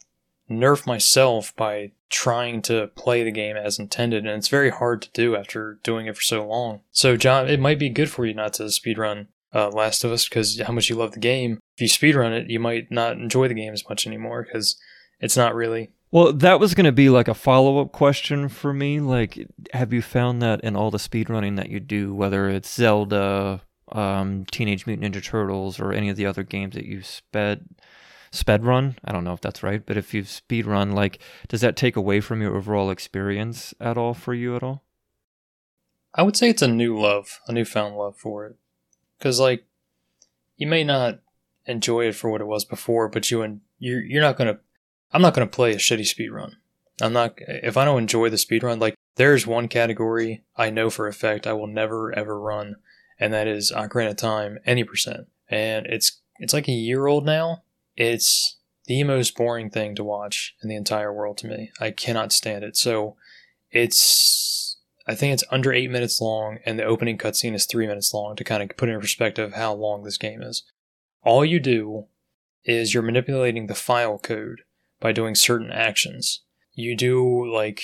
nerf 0.49 0.85
myself 0.85 1.55
by 1.55 1.91
trying 2.09 2.61
to 2.63 2.87
play 2.95 3.23
the 3.23 3.31
game 3.31 3.57
as 3.57 3.79
intended. 3.79 4.25
And 4.25 4.37
it's 4.37 4.47
very 4.47 4.69
hard 4.69 5.01
to 5.03 5.11
do 5.11 5.35
after 5.35 5.79
doing 5.83 6.07
it 6.07 6.15
for 6.15 6.21
so 6.21 6.45
long. 6.45 6.81
So, 6.91 7.17
John, 7.17 7.49
it 7.49 7.59
might 7.59 7.79
be 7.79 7.89
good 7.89 8.09
for 8.09 8.25
you 8.25 8.33
not 8.33 8.53
to 8.53 8.63
speedrun 8.63 9.27
uh, 9.53 9.69
Last 9.69 10.03
of 10.03 10.11
Us 10.11 10.27
because 10.27 10.59
how 10.61 10.73
much 10.73 10.89
you 10.89 10.95
love 10.95 11.13
the 11.13 11.19
game. 11.19 11.59
if 11.77 11.81
you 11.81 11.87
speedrun 11.87 12.31
it, 12.31 12.49
you 12.49 12.59
might 12.59 12.91
not 12.91 13.13
enjoy 13.13 13.47
the 13.47 13.53
game 13.53 13.73
as 13.73 13.87
much 13.87 14.05
anymore 14.05 14.43
because 14.43 14.77
it's 15.19 15.37
not 15.37 15.55
really. 15.55 15.91
Well, 16.11 16.33
that 16.33 16.59
was 16.59 16.75
going 16.75 16.85
to 16.85 16.91
be 16.91 17.09
like 17.09 17.27
a 17.27 17.33
follow 17.33 17.79
up 17.79 17.91
question 17.91 18.49
for 18.49 18.73
me. 18.73 18.99
Like, 18.99 19.47
have 19.73 19.91
you 19.91 20.01
found 20.01 20.41
that 20.41 20.61
in 20.61 20.75
all 20.75 20.91
the 20.91 20.97
speedrunning 20.97 21.55
that 21.57 21.69
you 21.69 21.79
do, 21.79 22.13
whether 22.13 22.47
it's 22.49 22.73
Zelda, 22.73 23.61
um, 23.91 24.45
Teenage 24.45 24.85
Mutant 24.85 25.13
Ninja 25.13 25.23
Turtles, 25.23 25.79
or 25.79 25.91
any 25.91 26.09
of 26.09 26.17
the 26.17 26.25
other 26.25 26.43
games 26.43 26.75
that 26.75 26.85
you've 26.85 27.05
sped 27.05 27.65
sped 28.31 28.65
run? 28.65 28.97
I 29.03 29.11
don't 29.11 29.23
know 29.23 29.33
if 29.33 29.41
that's 29.41 29.63
right, 29.63 29.85
but 29.85 29.97
if 29.97 30.13
you've 30.13 30.29
speed 30.29 30.65
run, 30.65 30.91
like, 30.91 31.19
does 31.47 31.61
that 31.61 31.75
take 31.75 31.95
away 31.95 32.19
from 32.19 32.41
your 32.41 32.55
overall 32.55 32.89
experience 32.89 33.73
at 33.79 33.97
all 33.97 34.13
for 34.13 34.33
you 34.33 34.55
at 34.55 34.63
all? 34.63 34.83
I 36.13 36.23
would 36.23 36.37
say 36.37 36.49
it's 36.49 36.61
a 36.61 36.67
new 36.67 36.99
love, 36.99 37.39
a 37.47 37.51
newfound 37.51 37.97
love 37.97 38.17
for 38.17 38.45
it. 38.45 38.55
Because, 39.17 39.39
like, 39.39 39.65
you 40.57 40.67
may 40.67 40.83
not 40.83 41.19
enjoy 41.65 42.07
it 42.07 42.15
for 42.15 42.29
what 42.29 42.41
it 42.41 42.47
was 42.47 42.65
before, 42.65 43.07
but 43.09 43.29
you 43.31 43.41
and 43.41 43.61
you're 43.79 44.03
you're 44.03 44.21
not 44.21 44.37
gonna. 44.37 44.59
I'm 45.11 45.21
not 45.21 45.33
gonna 45.33 45.47
play 45.47 45.73
a 45.73 45.77
shitty 45.77 46.05
speed 46.05 46.29
run. 46.29 46.57
I'm 47.01 47.13
not. 47.13 47.35
If 47.37 47.77
I 47.77 47.85
don't 47.85 47.99
enjoy 47.99 48.29
the 48.29 48.37
speed 48.37 48.63
run, 48.63 48.79
like 48.79 48.95
there's 49.15 49.45
one 49.47 49.67
category 49.67 50.43
I 50.55 50.69
know 50.69 50.89
for 50.89 51.07
a 51.07 51.13
fact 51.13 51.47
I 51.47 51.53
will 51.53 51.67
never 51.67 52.13
ever 52.13 52.39
run, 52.39 52.77
and 53.19 53.33
that 53.33 53.47
is 53.47 53.71
Ocarina 53.71 54.11
of 54.11 54.17
Time 54.17 54.59
any 54.65 54.83
percent. 54.83 55.27
And 55.49 55.85
it's 55.85 56.21
it's 56.39 56.53
like 56.53 56.67
a 56.67 56.73
year 56.73 57.07
old 57.07 57.25
now. 57.25 57.63
It's 57.95 58.57
the 58.85 59.03
most 59.03 59.35
boring 59.35 59.69
thing 59.69 59.95
to 59.95 60.03
watch 60.03 60.55
in 60.61 60.69
the 60.69 60.75
entire 60.75 61.13
world 61.13 61.37
to 61.39 61.47
me. 61.47 61.71
I 61.79 61.91
cannot 61.91 62.31
stand 62.31 62.63
it. 62.63 62.75
So 62.77 63.15
it's 63.71 64.77
I 65.07 65.15
think 65.15 65.33
it's 65.33 65.43
under 65.51 65.71
eight 65.71 65.91
minutes 65.91 66.19
long, 66.19 66.57
and 66.65 66.79
the 66.79 66.83
opening 66.83 67.17
cutscene 67.17 67.53
is 67.53 67.65
three 67.65 67.87
minutes 67.87 68.13
long 68.13 68.35
to 68.35 68.43
kind 68.43 68.63
of 68.63 68.75
put 68.75 68.89
in 68.89 68.99
perspective 68.99 69.53
how 69.53 69.73
long 69.73 70.03
this 70.03 70.17
game 70.17 70.41
is. 70.41 70.63
All 71.23 71.45
you 71.45 71.59
do 71.59 72.05
is 72.63 72.93
you're 72.93 73.03
manipulating 73.03 73.67
the 73.67 73.75
file 73.75 74.17
code 74.17 74.61
by 74.99 75.11
doing 75.11 75.35
certain 75.35 75.71
actions. 75.71 76.41
You 76.73 76.95
do 76.95 77.53
like 77.53 77.81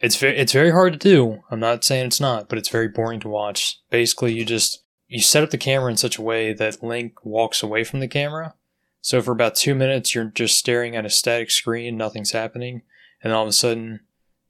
it's 0.00 0.16
very 0.16 0.36
it's 0.38 0.52
very 0.52 0.70
hard 0.70 0.94
to 0.94 0.98
do. 0.98 1.42
I'm 1.50 1.60
not 1.60 1.84
saying 1.84 2.06
it's 2.06 2.20
not, 2.20 2.48
but 2.48 2.58
it's 2.58 2.68
very 2.68 2.88
boring 2.88 3.20
to 3.20 3.28
watch. 3.28 3.80
Basically, 3.90 4.32
you 4.32 4.44
just 4.44 4.82
you 5.08 5.20
set 5.20 5.42
up 5.42 5.50
the 5.50 5.58
camera 5.58 5.90
in 5.90 5.96
such 5.96 6.18
a 6.18 6.22
way 6.22 6.52
that 6.54 6.82
Link 6.82 7.24
walks 7.24 7.62
away 7.62 7.84
from 7.84 8.00
the 8.00 8.08
camera. 8.08 8.54
So 9.02 9.20
for 9.20 9.32
about 9.32 9.54
two 9.54 9.74
minutes, 9.74 10.14
you're 10.14 10.24
just 10.24 10.58
staring 10.58 10.94
at 10.96 11.06
a 11.06 11.10
static 11.10 11.50
screen, 11.50 11.96
nothing's 11.96 12.32
happening, 12.32 12.82
and 13.22 13.32
all 13.32 13.42
of 13.42 13.48
a 13.48 13.52
sudden, 13.52 14.00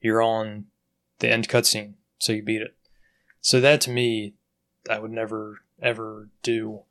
you're 0.01 0.23
on 0.23 0.67
the 1.19 1.31
end 1.31 1.49
cutscene. 1.49 1.95
So 2.19 2.33
you 2.33 2.43
beat 2.43 2.63
it. 2.63 2.77
So 3.41 3.61
that 3.61 3.81
to 3.83 3.91
me, 3.91 4.35
I 4.89 4.99
would 4.99 5.13
never 5.13 5.61
ever 5.83 6.29
do. 6.43 6.83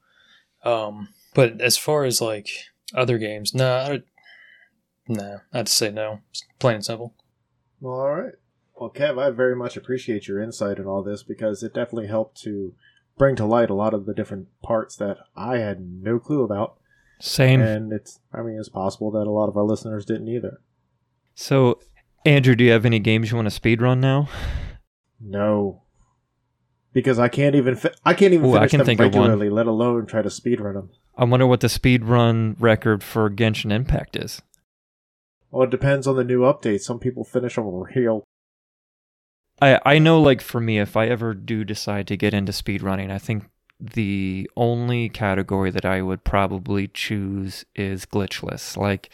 Um, 0.64 1.10
but 1.34 1.61
as 1.61 1.77
far 1.77 2.03
as 2.03 2.19
like 2.19 2.49
other 2.94 3.18
games, 3.18 3.53
no, 3.53 3.99
nah, 5.07 5.18
nah, 5.22 5.38
I'd 5.53 5.69
say 5.69 5.91
no. 5.91 6.19
Plain 6.60 6.76
and 6.76 6.86
simple. 6.86 7.14
All 7.81 8.10
right. 8.10 8.34
Well, 8.80 8.89
Kev, 8.89 9.22
I 9.22 9.30
very 9.30 9.57
much 9.57 9.76
appreciate 9.76 10.30
your 10.30 10.41
insight 10.41 10.77
in 10.77 10.85
all 10.85 11.03
this 11.03 11.22
because 11.22 11.64
it 11.64 11.73
definitely 11.73 12.07
helped 12.07 12.41
to 12.43 12.73
bring 13.18 13.35
to 13.35 13.45
light 13.45 13.69
a 13.69 13.73
lot 13.73 13.93
of 13.93 14.06
the 14.06 14.14
different 14.14 14.47
parts 14.64 14.95
that 14.95 15.18
I 15.35 15.57
had 15.57 15.81
no 15.81 16.18
clue 16.18 16.43
about. 16.43 16.77
Same. 17.19 17.60
And 17.60 17.91
it's, 17.91 18.22
I 18.34 18.41
mean, 18.41 18.57
it's 18.57 18.69
possible 18.69 19.11
that 19.11 19.27
a 19.27 19.31
lot 19.31 19.49
of 19.49 19.57
our 19.57 19.65
listeners 19.65 20.06
didn't 20.06 20.30
either. 20.30 20.61
So, 21.35 21.80
Andrew, 22.26 22.56
do 22.56 22.64
you 22.64 22.72
have 22.72 22.85
any 22.85 22.99
games 22.99 23.31
you 23.31 23.35
want 23.35 23.47
to 23.47 23.51
speed 23.51 23.81
run 23.81 23.99
now? 23.99 24.30
No, 25.19 25.81
because 26.93 27.19
I 27.19 27.27
can't 27.27 27.56
even 27.56 27.76
fi- 27.76 27.91
I 28.06 28.14
can't 28.14 28.34
even 28.34 28.45
Ooh, 28.45 28.53
I 28.53 28.60
finish 28.60 28.72
can 28.72 28.77
them 28.80 28.85
think 28.85 28.99
of 29.01 29.14
one. 29.14 29.30
regularly, 29.30 29.49
let 29.49 29.68
alone 29.68 30.06
try 30.06 30.22
to 30.22 30.30
speedrun 30.30 30.76
them. 30.76 30.89
I 31.18 31.26
wonder 31.26 31.45
what 31.45 31.60
the 31.60 31.68
speed 31.68 32.06
run 32.06 32.56
record 32.57 33.03
for 33.03 33.30
Genshin 33.30 33.73
Impact 33.73 34.15
is. 34.15 34.41
Well, 35.51 35.64
it 35.64 35.69
depends 35.69 36.07
on 36.07 36.15
the 36.15 36.23
new 36.23 36.41
update. 36.41 36.80
Some 36.80 36.99
people 36.99 37.26
finish 37.26 37.56
them 37.56 37.65
real. 37.68 38.23
I 39.61 39.80
I 39.86 39.99
know 39.99 40.22
like 40.22 40.41
for 40.41 40.60
me 40.60 40.80
if 40.80 40.95
I 40.98 41.07
ever 41.07 41.34
do 41.34 41.64
decide 41.64 42.07
to 42.07 42.18
get 42.18 42.34
into 42.34 42.53
speed 42.53 42.81
running, 42.81 43.11
I 43.11 43.18
think 43.18 43.45
the 43.80 44.49
only 44.57 45.07
category 45.07 45.72
that 45.72 45.86
I 45.86 46.02
would 46.02 46.26
probably 46.26 46.90
choose 46.90 47.64
is 47.76 48.06
glitchless. 48.06 48.76
Like 48.76 49.10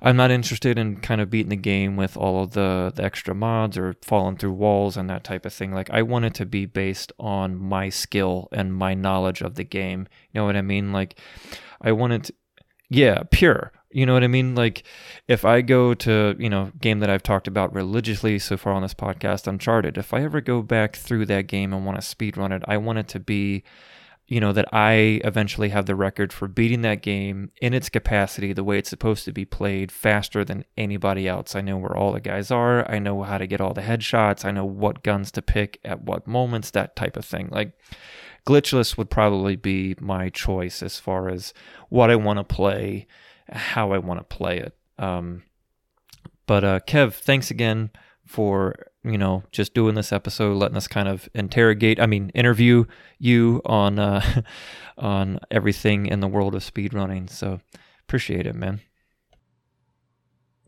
I'm 0.00 0.16
not 0.16 0.30
interested 0.30 0.78
in 0.78 1.00
kind 1.00 1.20
of 1.20 1.28
beating 1.28 1.50
the 1.50 1.56
game 1.56 1.96
with 1.96 2.16
all 2.16 2.42
of 2.42 2.52
the, 2.52 2.92
the 2.94 3.04
extra 3.04 3.34
mods 3.34 3.76
or 3.76 3.94
falling 4.02 4.38
through 4.38 4.52
walls 4.52 4.96
and 4.96 5.10
that 5.10 5.22
type 5.24 5.44
of 5.44 5.52
thing. 5.52 5.72
Like 5.72 5.90
I 5.90 6.00
want 6.00 6.24
it 6.24 6.34
to 6.34 6.46
be 6.46 6.64
based 6.64 7.12
on 7.18 7.56
my 7.56 7.90
skill 7.90 8.48
and 8.52 8.74
my 8.74 8.94
knowledge 8.94 9.42
of 9.42 9.56
the 9.56 9.64
game. 9.64 10.08
You 10.32 10.40
know 10.40 10.46
what 10.46 10.56
I 10.56 10.62
mean? 10.62 10.92
Like 10.92 11.20
I 11.82 11.92
want 11.92 12.12
it 12.14 12.24
to, 12.24 12.34
yeah, 12.88 13.22
pure. 13.30 13.72
You 13.96 14.04
know 14.04 14.12
what 14.12 14.24
I 14.24 14.28
mean? 14.28 14.54
Like 14.54 14.82
if 15.26 15.46
I 15.46 15.62
go 15.62 15.94
to, 15.94 16.36
you 16.38 16.50
know, 16.50 16.70
game 16.82 17.00
that 17.00 17.08
I've 17.08 17.22
talked 17.22 17.48
about 17.48 17.74
religiously 17.74 18.38
so 18.38 18.58
far 18.58 18.74
on 18.74 18.82
this 18.82 18.92
podcast, 18.92 19.46
Uncharted, 19.46 19.96
if 19.96 20.12
I 20.12 20.22
ever 20.22 20.42
go 20.42 20.60
back 20.60 20.96
through 20.96 21.24
that 21.26 21.46
game 21.46 21.72
and 21.72 21.86
want 21.86 21.98
to 21.98 22.06
speed 22.06 22.36
run 22.36 22.52
it, 22.52 22.62
I 22.68 22.76
want 22.76 22.98
it 22.98 23.08
to 23.08 23.20
be 23.20 23.64
you 24.26 24.38
know 24.38 24.52
that 24.52 24.68
I 24.70 25.22
eventually 25.24 25.70
have 25.70 25.86
the 25.86 25.94
record 25.94 26.30
for 26.30 26.46
beating 26.46 26.82
that 26.82 27.00
game 27.00 27.52
in 27.62 27.72
its 27.72 27.88
capacity 27.88 28.52
the 28.52 28.64
way 28.64 28.76
it's 28.76 28.90
supposed 28.90 29.24
to 29.24 29.32
be 29.32 29.46
played 29.46 29.90
faster 29.90 30.44
than 30.44 30.66
anybody 30.76 31.26
else. 31.26 31.54
I 31.54 31.62
know 31.62 31.78
where 31.78 31.96
all 31.96 32.12
the 32.12 32.20
guys 32.20 32.50
are, 32.50 32.86
I 32.90 32.98
know 32.98 33.22
how 33.22 33.38
to 33.38 33.46
get 33.46 33.62
all 33.62 33.72
the 33.72 33.80
headshots, 33.80 34.44
I 34.44 34.50
know 34.50 34.66
what 34.66 35.04
guns 35.04 35.30
to 35.30 35.42
pick 35.42 35.80
at 35.86 36.02
what 36.02 36.26
moments, 36.26 36.70
that 36.72 36.96
type 36.96 37.16
of 37.16 37.24
thing. 37.24 37.48
Like 37.50 37.72
glitchless 38.46 38.98
would 38.98 39.08
probably 39.08 39.56
be 39.56 39.94
my 40.00 40.28
choice 40.28 40.82
as 40.82 40.98
far 40.98 41.30
as 41.30 41.54
what 41.88 42.10
I 42.10 42.16
want 42.16 42.40
to 42.40 42.44
play, 42.44 43.06
how 43.48 43.92
I 43.92 43.98
want 43.98 44.20
to 44.20 44.24
play 44.24 44.58
it. 44.58 44.76
Um, 44.98 45.42
but 46.46 46.64
uh, 46.64 46.80
Kev, 46.80 47.14
thanks 47.14 47.50
again 47.50 47.90
for 48.24 48.74
you 49.04 49.18
know 49.18 49.44
just 49.52 49.74
doing 49.74 49.94
this 49.94 50.12
episode, 50.12 50.56
letting 50.56 50.76
us 50.76 50.88
kind 50.88 51.08
of 51.08 51.28
interrogate, 51.34 52.00
I 52.00 52.06
mean, 52.06 52.30
interview 52.30 52.84
you 53.18 53.62
on 53.64 53.98
uh, 53.98 54.42
on 54.98 55.40
everything 55.50 56.06
in 56.06 56.20
the 56.20 56.28
world 56.28 56.54
of 56.54 56.62
speedrunning. 56.62 57.30
So 57.30 57.60
appreciate 58.00 58.46
it, 58.46 58.54
man. 58.54 58.80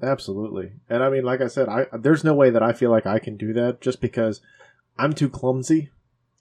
Absolutely. 0.01 0.73
And 0.89 1.03
I 1.03 1.11
mean, 1.11 1.25
like 1.25 1.41
I 1.41 1.49
said, 1.49 1.69
I 1.69 1.87
there's 1.93 2.25
no 2.25 2.35
way 2.35 2.51
that 2.51 2.63
I 2.63 2.73
feel 2.73 2.91
like 2.91 3.07
I 3.07 3.19
can 3.19 3.37
do 3.37 3.53
that 3.55 3.81
just 3.81 4.01
because 4.01 4.41
I'm 4.97 5.13
too 5.13 5.29
clumsy. 5.29 5.91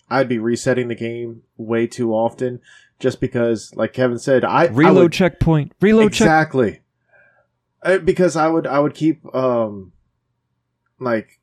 I'd 0.10 0.30
be 0.30 0.40
resetting 0.40 0.88
the 0.88 0.96
game 0.96 1.44
way 1.58 1.86
too 1.86 2.14
often 2.14 2.62
just 3.00 3.20
because, 3.22 3.74
like 3.76 3.94
Kevin 3.94 4.20
said, 4.20 4.44
I 4.44 4.64
I 4.64 4.68
Reload 4.68 4.96
would- 5.04 5.14
checkpoint. 5.14 5.74
Reload 5.82 6.08
exactly. 6.08 6.82
Uh, 7.84 8.00
because 8.00 8.36
I 8.36 8.48
would 8.48 8.66
I 8.68 8.80
would 8.80 8.94
keep 8.96 9.24
um 9.36 9.92
like 11.00 11.40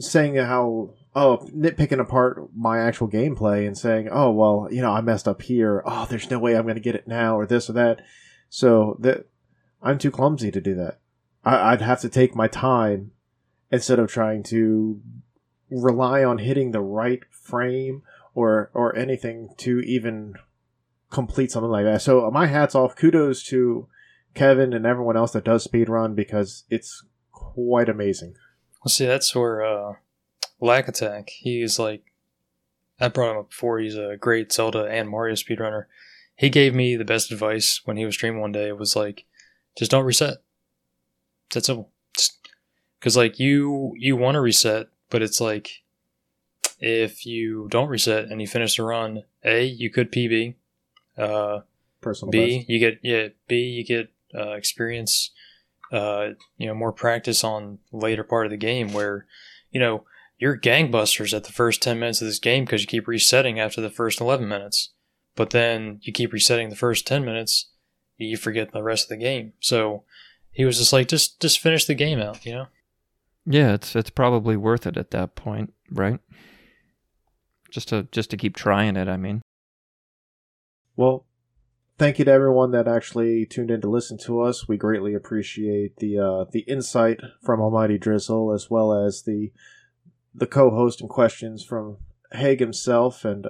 saying 0.00 0.34
how 0.36 0.94
oh 1.14 1.48
nitpicking 1.54 2.00
apart 2.00 2.48
my 2.54 2.80
actual 2.80 3.08
gameplay 3.08 3.66
and 3.66 3.78
saying 3.78 4.08
oh 4.10 4.30
well 4.30 4.66
you 4.72 4.82
know 4.82 4.90
I 4.92 5.00
messed 5.00 5.28
up 5.28 5.42
here. 5.42 5.82
Oh 5.86 6.06
there's 6.10 6.30
no 6.30 6.38
way 6.40 6.56
I'm 6.56 6.66
gonna 6.66 6.80
get 6.80 6.96
it 6.96 7.06
now 7.06 7.38
or 7.38 7.46
this 7.46 7.70
or 7.70 7.74
that. 7.74 8.00
So 8.48 8.96
that 9.00 9.26
I'm 9.82 9.98
too 9.98 10.10
clumsy 10.10 10.50
to 10.50 10.60
do 10.60 10.74
that. 10.74 10.98
I, 11.44 11.72
I'd 11.72 11.80
have 11.80 12.00
to 12.00 12.08
take 12.08 12.34
my 12.34 12.48
time 12.48 13.12
instead 13.70 13.98
of 13.98 14.10
trying 14.10 14.42
to 14.44 15.00
rely 15.70 16.22
on 16.24 16.38
hitting 16.38 16.72
the 16.72 16.80
right 16.82 17.22
frame 17.30 18.02
or 18.34 18.70
or 18.74 18.94
anything 18.96 19.50
to 19.58 19.80
even 19.80 20.34
complete 21.12 21.50
something 21.50 21.70
like 21.70 21.84
that 21.84 22.00
so 22.00 22.30
my 22.30 22.46
hats 22.46 22.74
off 22.74 22.96
kudos 22.96 23.42
to 23.44 23.86
Kevin 24.34 24.72
and 24.72 24.86
everyone 24.86 25.16
else 25.16 25.32
that 25.32 25.44
does 25.44 25.66
speedrun 25.66 26.14
because 26.14 26.64
it's 26.70 27.04
quite 27.30 27.88
amazing. 27.88 28.34
Well, 28.82 28.90
see, 28.90 29.06
that's 29.06 29.34
where 29.34 29.62
uh, 29.64 29.94
LackAttack. 30.60 31.28
He's 31.28 31.78
like, 31.78 32.04
I 33.00 33.08
brought 33.08 33.32
him 33.32 33.38
up 33.38 33.50
before. 33.50 33.78
He's 33.78 33.96
a 33.96 34.16
great 34.18 34.52
Zelda 34.52 34.86
and 34.86 35.08
Mario 35.08 35.34
speedrunner. 35.34 35.86
He 36.36 36.48
gave 36.48 36.74
me 36.74 36.96
the 36.96 37.04
best 37.04 37.30
advice 37.30 37.82
when 37.84 37.96
he 37.96 38.04
was 38.04 38.14
streaming 38.14 38.40
one 38.40 38.52
day. 38.52 38.68
It 38.68 38.78
was 38.78 38.96
like, 38.96 39.24
just 39.76 39.90
don't 39.90 40.04
reset. 40.04 40.38
That's 41.52 41.66
that 41.66 41.72
simple. 41.72 41.90
Because 42.98 43.16
like 43.16 43.38
you, 43.38 43.94
you 43.98 44.16
want 44.16 44.36
to 44.36 44.40
reset, 44.40 44.88
but 45.10 45.22
it's 45.22 45.40
like, 45.40 45.82
if 46.78 47.26
you 47.26 47.68
don't 47.70 47.88
reset 47.88 48.26
and 48.26 48.40
you 48.40 48.46
finish 48.46 48.76
the 48.76 48.82
run, 48.82 49.24
a 49.44 49.64
you 49.64 49.90
could 49.90 50.10
PB. 50.10 50.54
Uh, 51.16 51.60
Personal 52.00 52.30
B, 52.30 52.58
best. 52.58 52.68
you 52.68 52.78
get 52.78 52.98
yeah. 53.02 53.28
B, 53.48 53.56
you 53.56 53.84
get 53.84 54.10
uh, 54.34 54.52
experience. 54.52 55.30
Uh, 55.92 56.30
you 56.56 56.66
know, 56.66 56.74
more 56.74 56.90
practice 56.90 57.44
on 57.44 57.78
later 57.92 58.24
part 58.24 58.46
of 58.46 58.50
the 58.50 58.56
game 58.56 58.94
where, 58.94 59.26
you 59.70 59.78
know, 59.78 60.04
you're 60.38 60.56
gangbusters 60.56 61.36
at 61.36 61.44
the 61.44 61.52
first 61.52 61.82
ten 61.82 62.00
minutes 62.00 62.22
of 62.22 62.26
this 62.26 62.38
game 62.38 62.64
because 62.64 62.80
you 62.80 62.86
keep 62.86 63.06
resetting 63.06 63.60
after 63.60 63.82
the 63.82 63.90
first 63.90 64.18
eleven 64.18 64.48
minutes, 64.48 64.90
but 65.36 65.50
then 65.50 66.00
you 66.02 66.10
keep 66.10 66.32
resetting 66.32 66.70
the 66.70 66.76
first 66.76 67.06
ten 67.06 67.26
minutes, 67.26 67.68
you 68.16 68.38
forget 68.38 68.72
the 68.72 68.82
rest 68.82 69.04
of 69.04 69.08
the 69.10 69.22
game. 69.22 69.52
So 69.60 70.04
he 70.50 70.64
was 70.64 70.78
just 70.78 70.94
like, 70.94 71.08
just 71.08 71.38
just 71.40 71.58
finish 71.58 71.84
the 71.84 71.94
game 71.94 72.20
out, 72.20 72.44
you 72.46 72.54
know. 72.54 72.66
Yeah, 73.44 73.74
it's 73.74 73.94
it's 73.94 74.10
probably 74.10 74.56
worth 74.56 74.86
it 74.86 74.96
at 74.96 75.10
that 75.10 75.34
point, 75.34 75.74
right? 75.90 76.20
Just 77.70 77.88
to 77.88 78.08
just 78.12 78.30
to 78.30 78.38
keep 78.38 78.56
trying 78.56 78.96
it. 78.96 79.08
I 79.08 79.18
mean, 79.18 79.42
Well, 80.96 81.24
thank 81.98 82.18
you 82.18 82.24
to 82.24 82.30
everyone 82.30 82.70
that 82.72 82.88
actually 82.88 83.46
tuned 83.46 83.70
in 83.70 83.80
to 83.80 83.88
listen 83.88 84.18
to 84.18 84.40
us. 84.40 84.68
We 84.68 84.76
greatly 84.76 85.14
appreciate 85.14 85.96
the 85.96 86.18
uh, 86.18 86.44
the 86.50 86.60
insight 86.60 87.20
from 87.42 87.60
Almighty 87.60 87.98
Drizzle, 87.98 88.52
as 88.52 88.70
well 88.70 88.92
as 88.92 89.22
the 89.22 89.52
the 90.34 90.46
co-host 90.46 91.00
and 91.00 91.10
questions 91.10 91.64
from 91.64 91.98
Haig 92.32 92.60
himself, 92.60 93.24
and 93.24 93.48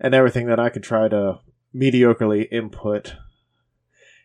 and 0.00 0.14
everything 0.14 0.46
that 0.46 0.60
I 0.60 0.68
could 0.68 0.82
try 0.82 1.08
to 1.08 1.40
mediocrely 1.74 2.48
input. 2.50 3.14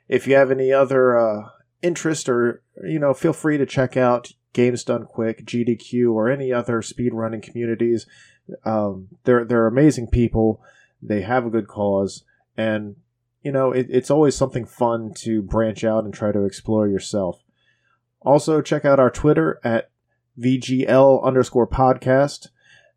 If 0.07 0.27
you 0.27 0.35
have 0.35 0.51
any 0.51 0.73
other 0.73 1.17
uh, 1.17 1.49
interest, 1.81 2.27
or 2.27 2.63
you 2.83 2.99
know, 2.99 3.13
feel 3.13 3.33
free 3.33 3.57
to 3.57 3.65
check 3.65 3.95
out 3.95 4.33
Games 4.53 4.83
Done 4.83 5.05
Quick, 5.05 5.45
GDQ, 5.45 6.11
or 6.11 6.29
any 6.29 6.51
other 6.51 6.81
speedrunning 6.81 7.43
communities. 7.43 8.05
Um, 8.65 9.09
they're 9.23 9.45
they're 9.45 9.67
amazing 9.67 10.07
people. 10.07 10.61
They 11.01 11.21
have 11.21 11.45
a 11.45 11.49
good 11.49 11.67
cause, 11.67 12.23
and 12.55 12.95
you 13.43 13.51
know 13.51 13.71
it, 13.71 13.87
it's 13.89 14.11
always 14.11 14.35
something 14.35 14.65
fun 14.65 15.13
to 15.15 15.41
branch 15.41 15.83
out 15.83 16.03
and 16.03 16.13
try 16.13 16.31
to 16.31 16.45
explore 16.45 16.87
yourself. 16.87 17.43
Also, 18.21 18.61
check 18.61 18.85
out 18.85 18.99
our 18.99 19.09
Twitter 19.09 19.59
at 19.63 19.89
VGL 20.39 21.23
underscore 21.23 21.67
podcast, 21.67 22.49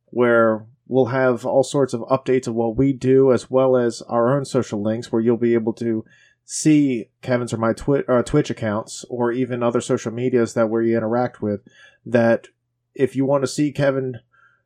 where 0.07 0.67
we'll 0.87 1.07
have 1.07 1.47
all 1.47 1.63
sorts 1.63 1.95
of 1.95 2.03
updates 2.03 2.47
of 2.47 2.55
what 2.55 2.77
we 2.77 2.93
do, 2.93 3.33
as 3.33 3.51
well 3.51 3.77
as 3.77 4.03
our 4.03 4.37
own 4.37 4.45
social 4.45 4.83
links, 4.83 5.11
where 5.11 5.23
you'll 5.23 5.37
be 5.37 5.55
able 5.55 5.73
to 5.75 6.05
see 6.45 7.07
Kevin's 7.23 7.55
or 7.55 7.57
my 7.57 7.73
twi- 7.73 8.05
uh, 8.07 8.23
Twitch 8.23 8.51
accounts, 8.51 9.05
or 9.09 9.33
even 9.33 9.63
other 9.63 9.81
social 9.81 10.13
medias 10.13 10.55
that 10.55 10.69
we 10.69 10.95
interact 10.95 11.41
with. 11.41 11.63
That 12.05 12.49
if 12.95 13.17
you 13.17 13.25
want 13.25 13.43
to 13.45 13.49
see 13.49 13.73
Kevin 13.73 14.21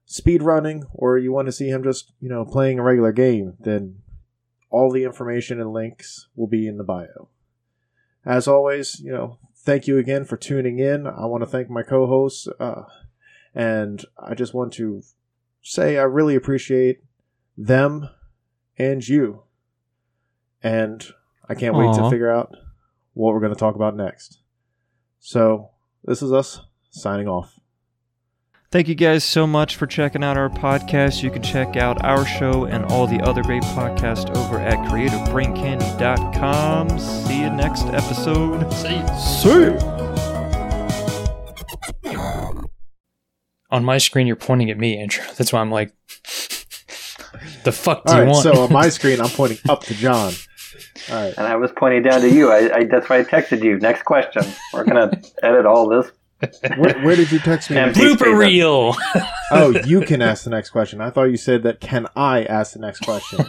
speed 0.09 0.43
running, 0.43 0.85
or 0.93 1.19
you 1.19 1.31
want 1.31 1.47
to 1.47 1.53
see 1.53 1.69
him 1.69 1.85
just 1.85 2.13
you 2.19 2.29
know 2.29 2.45
playing 2.45 2.81
a 2.81 2.83
regular 2.83 3.13
game, 3.13 3.55
then 3.61 4.01
all 4.71 4.91
the 4.91 5.05
information 5.05 5.61
and 5.61 5.73
links 5.73 6.27
will 6.35 6.49
be 6.49 6.67
in 6.67 6.79
the 6.79 6.85
bio. 6.85 7.29
As 8.25 8.49
always, 8.49 9.01
you 9.01 9.13
know, 9.13 9.39
thank 9.55 9.87
you 9.87 9.99
again 9.99 10.25
for 10.25 10.37
tuning 10.37 10.79
in. 10.79 11.07
I 11.07 11.27
want 11.27 11.43
to 11.43 11.47
thank 11.49 11.71
my 11.71 11.83
co-hosts, 11.83 12.49
uh, 12.59 12.83
and 13.55 14.05
I 14.19 14.35
just 14.35 14.53
want 14.53 14.73
to 14.75 15.03
say 15.63 15.99
I 15.99 16.03
really 16.03 16.35
appreciate 16.35 17.05
them 17.57 18.09
and 18.77 19.07
you. 19.07 19.43
And 20.63 21.07
I 21.49 21.55
can't 21.55 21.77
wait 21.77 21.95
to 21.95 22.11
figure 22.11 22.31
out 22.31 22.55
what 23.15 23.33
we're 23.33 23.41
going 23.41 23.55
to 23.55 23.59
talk 23.59 23.77
about 23.77 23.97
next. 23.97 24.41
So, 25.21 25.71
this 26.05 26.21
is 26.21 26.33
us 26.33 26.61
signing 26.91 27.29
off. 27.29 27.59
Thank 28.71 28.89
you 28.89 28.95
guys 28.95 29.25
so 29.25 29.47
much 29.47 29.77
for 29.77 29.87
checking 29.87 30.23
out 30.23 30.37
our 30.37 30.51
podcast. 30.51 31.23
You 31.23 31.31
can 31.31 31.43
check 31.43 31.77
out 31.77 32.05
our 32.05 32.27
show 32.27 32.67
and 32.67 32.85
all 32.85 33.07
the 33.07 33.19
other 33.23 33.43
great 33.43 33.63
podcasts 33.63 34.29
over 34.37 34.59
at 34.59 34.77
creativebraincandy.com. 34.91 36.99
See 36.99 37.41
you 37.41 37.49
next 37.49 37.87
episode. 37.87 38.71
See, 38.75 38.99
you. 38.99 39.09
See 39.19 39.79
on 43.71 43.85
my 43.85 43.99
screen, 43.99 44.27
you're 44.27 44.37
pointing 44.37 44.71
at 44.71 44.79
me, 44.79 44.99
Andrew. 44.99 45.25
That's 45.37 45.53
why 45.53 45.61
I'm 45.61 45.71
like, 45.71 45.93
the 47.65 47.73
fuck 47.73 48.05
do 48.05 48.13
All 48.13 48.19
you 48.19 48.25
right, 48.25 48.31
want? 48.31 48.43
so 48.43 48.65
on 48.65 48.73
my 48.73 48.89
screen, 48.91 49.21
I'm 49.21 49.31
pointing 49.31 49.59
up 49.69 49.83
to 49.85 49.95
John. 49.95 50.33
All 51.11 51.17
right. 51.17 51.35
And 51.37 51.47
I 51.47 51.57
was 51.57 51.71
pointing 51.77 52.03
down 52.03 52.21
to 52.21 52.31
you. 52.31 52.51
I, 52.51 52.77
I 52.77 52.85
that's 52.85 53.09
why 53.09 53.21
I 53.21 53.25
texted 53.25 53.63
you. 53.63 53.79
Next 53.79 54.05
question. 54.05 54.43
We're 54.73 54.85
gonna 54.85 55.21
edit 55.43 55.67
all 55.67 55.89
this. 55.89 56.11
Where, 56.77 57.01
where 57.03 57.17
did 57.17 57.33
you 57.33 57.39
text 57.41 57.69
me? 57.71 57.77
And 57.79 57.95
Blooper 57.95 58.37
reel. 58.39 58.95
Oh, 59.51 59.71
you 59.85 60.03
can 60.03 60.23
ask 60.23 60.45
the 60.45 60.51
next 60.51 60.71
question. 60.71 61.01
I 61.01 61.11
thought 61.11 61.25
you 61.25 61.37
said 61.37 61.63
that. 61.65 61.81
Can 61.81 62.07
I 62.15 62.45
ask 62.45 62.73
the 62.75 62.79
next 62.79 63.01
question? 63.01 63.45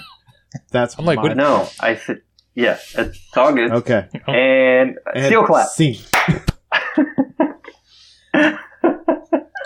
That's 0.71 0.97
I'm 0.97 1.05
like, 1.05 1.17
my- 1.17 1.23
what- 1.23 1.37
No, 1.37 1.69
I 1.79 1.95
said 1.95 2.21
yes. 2.55 2.95
It's 2.97 3.19
all 3.37 3.53
good. 3.53 3.71
Okay. 3.71 4.07
And, 4.27 4.97
And 5.13 5.25
steel 5.25 5.45
clap. 5.45 5.67
Scene. 5.69 5.97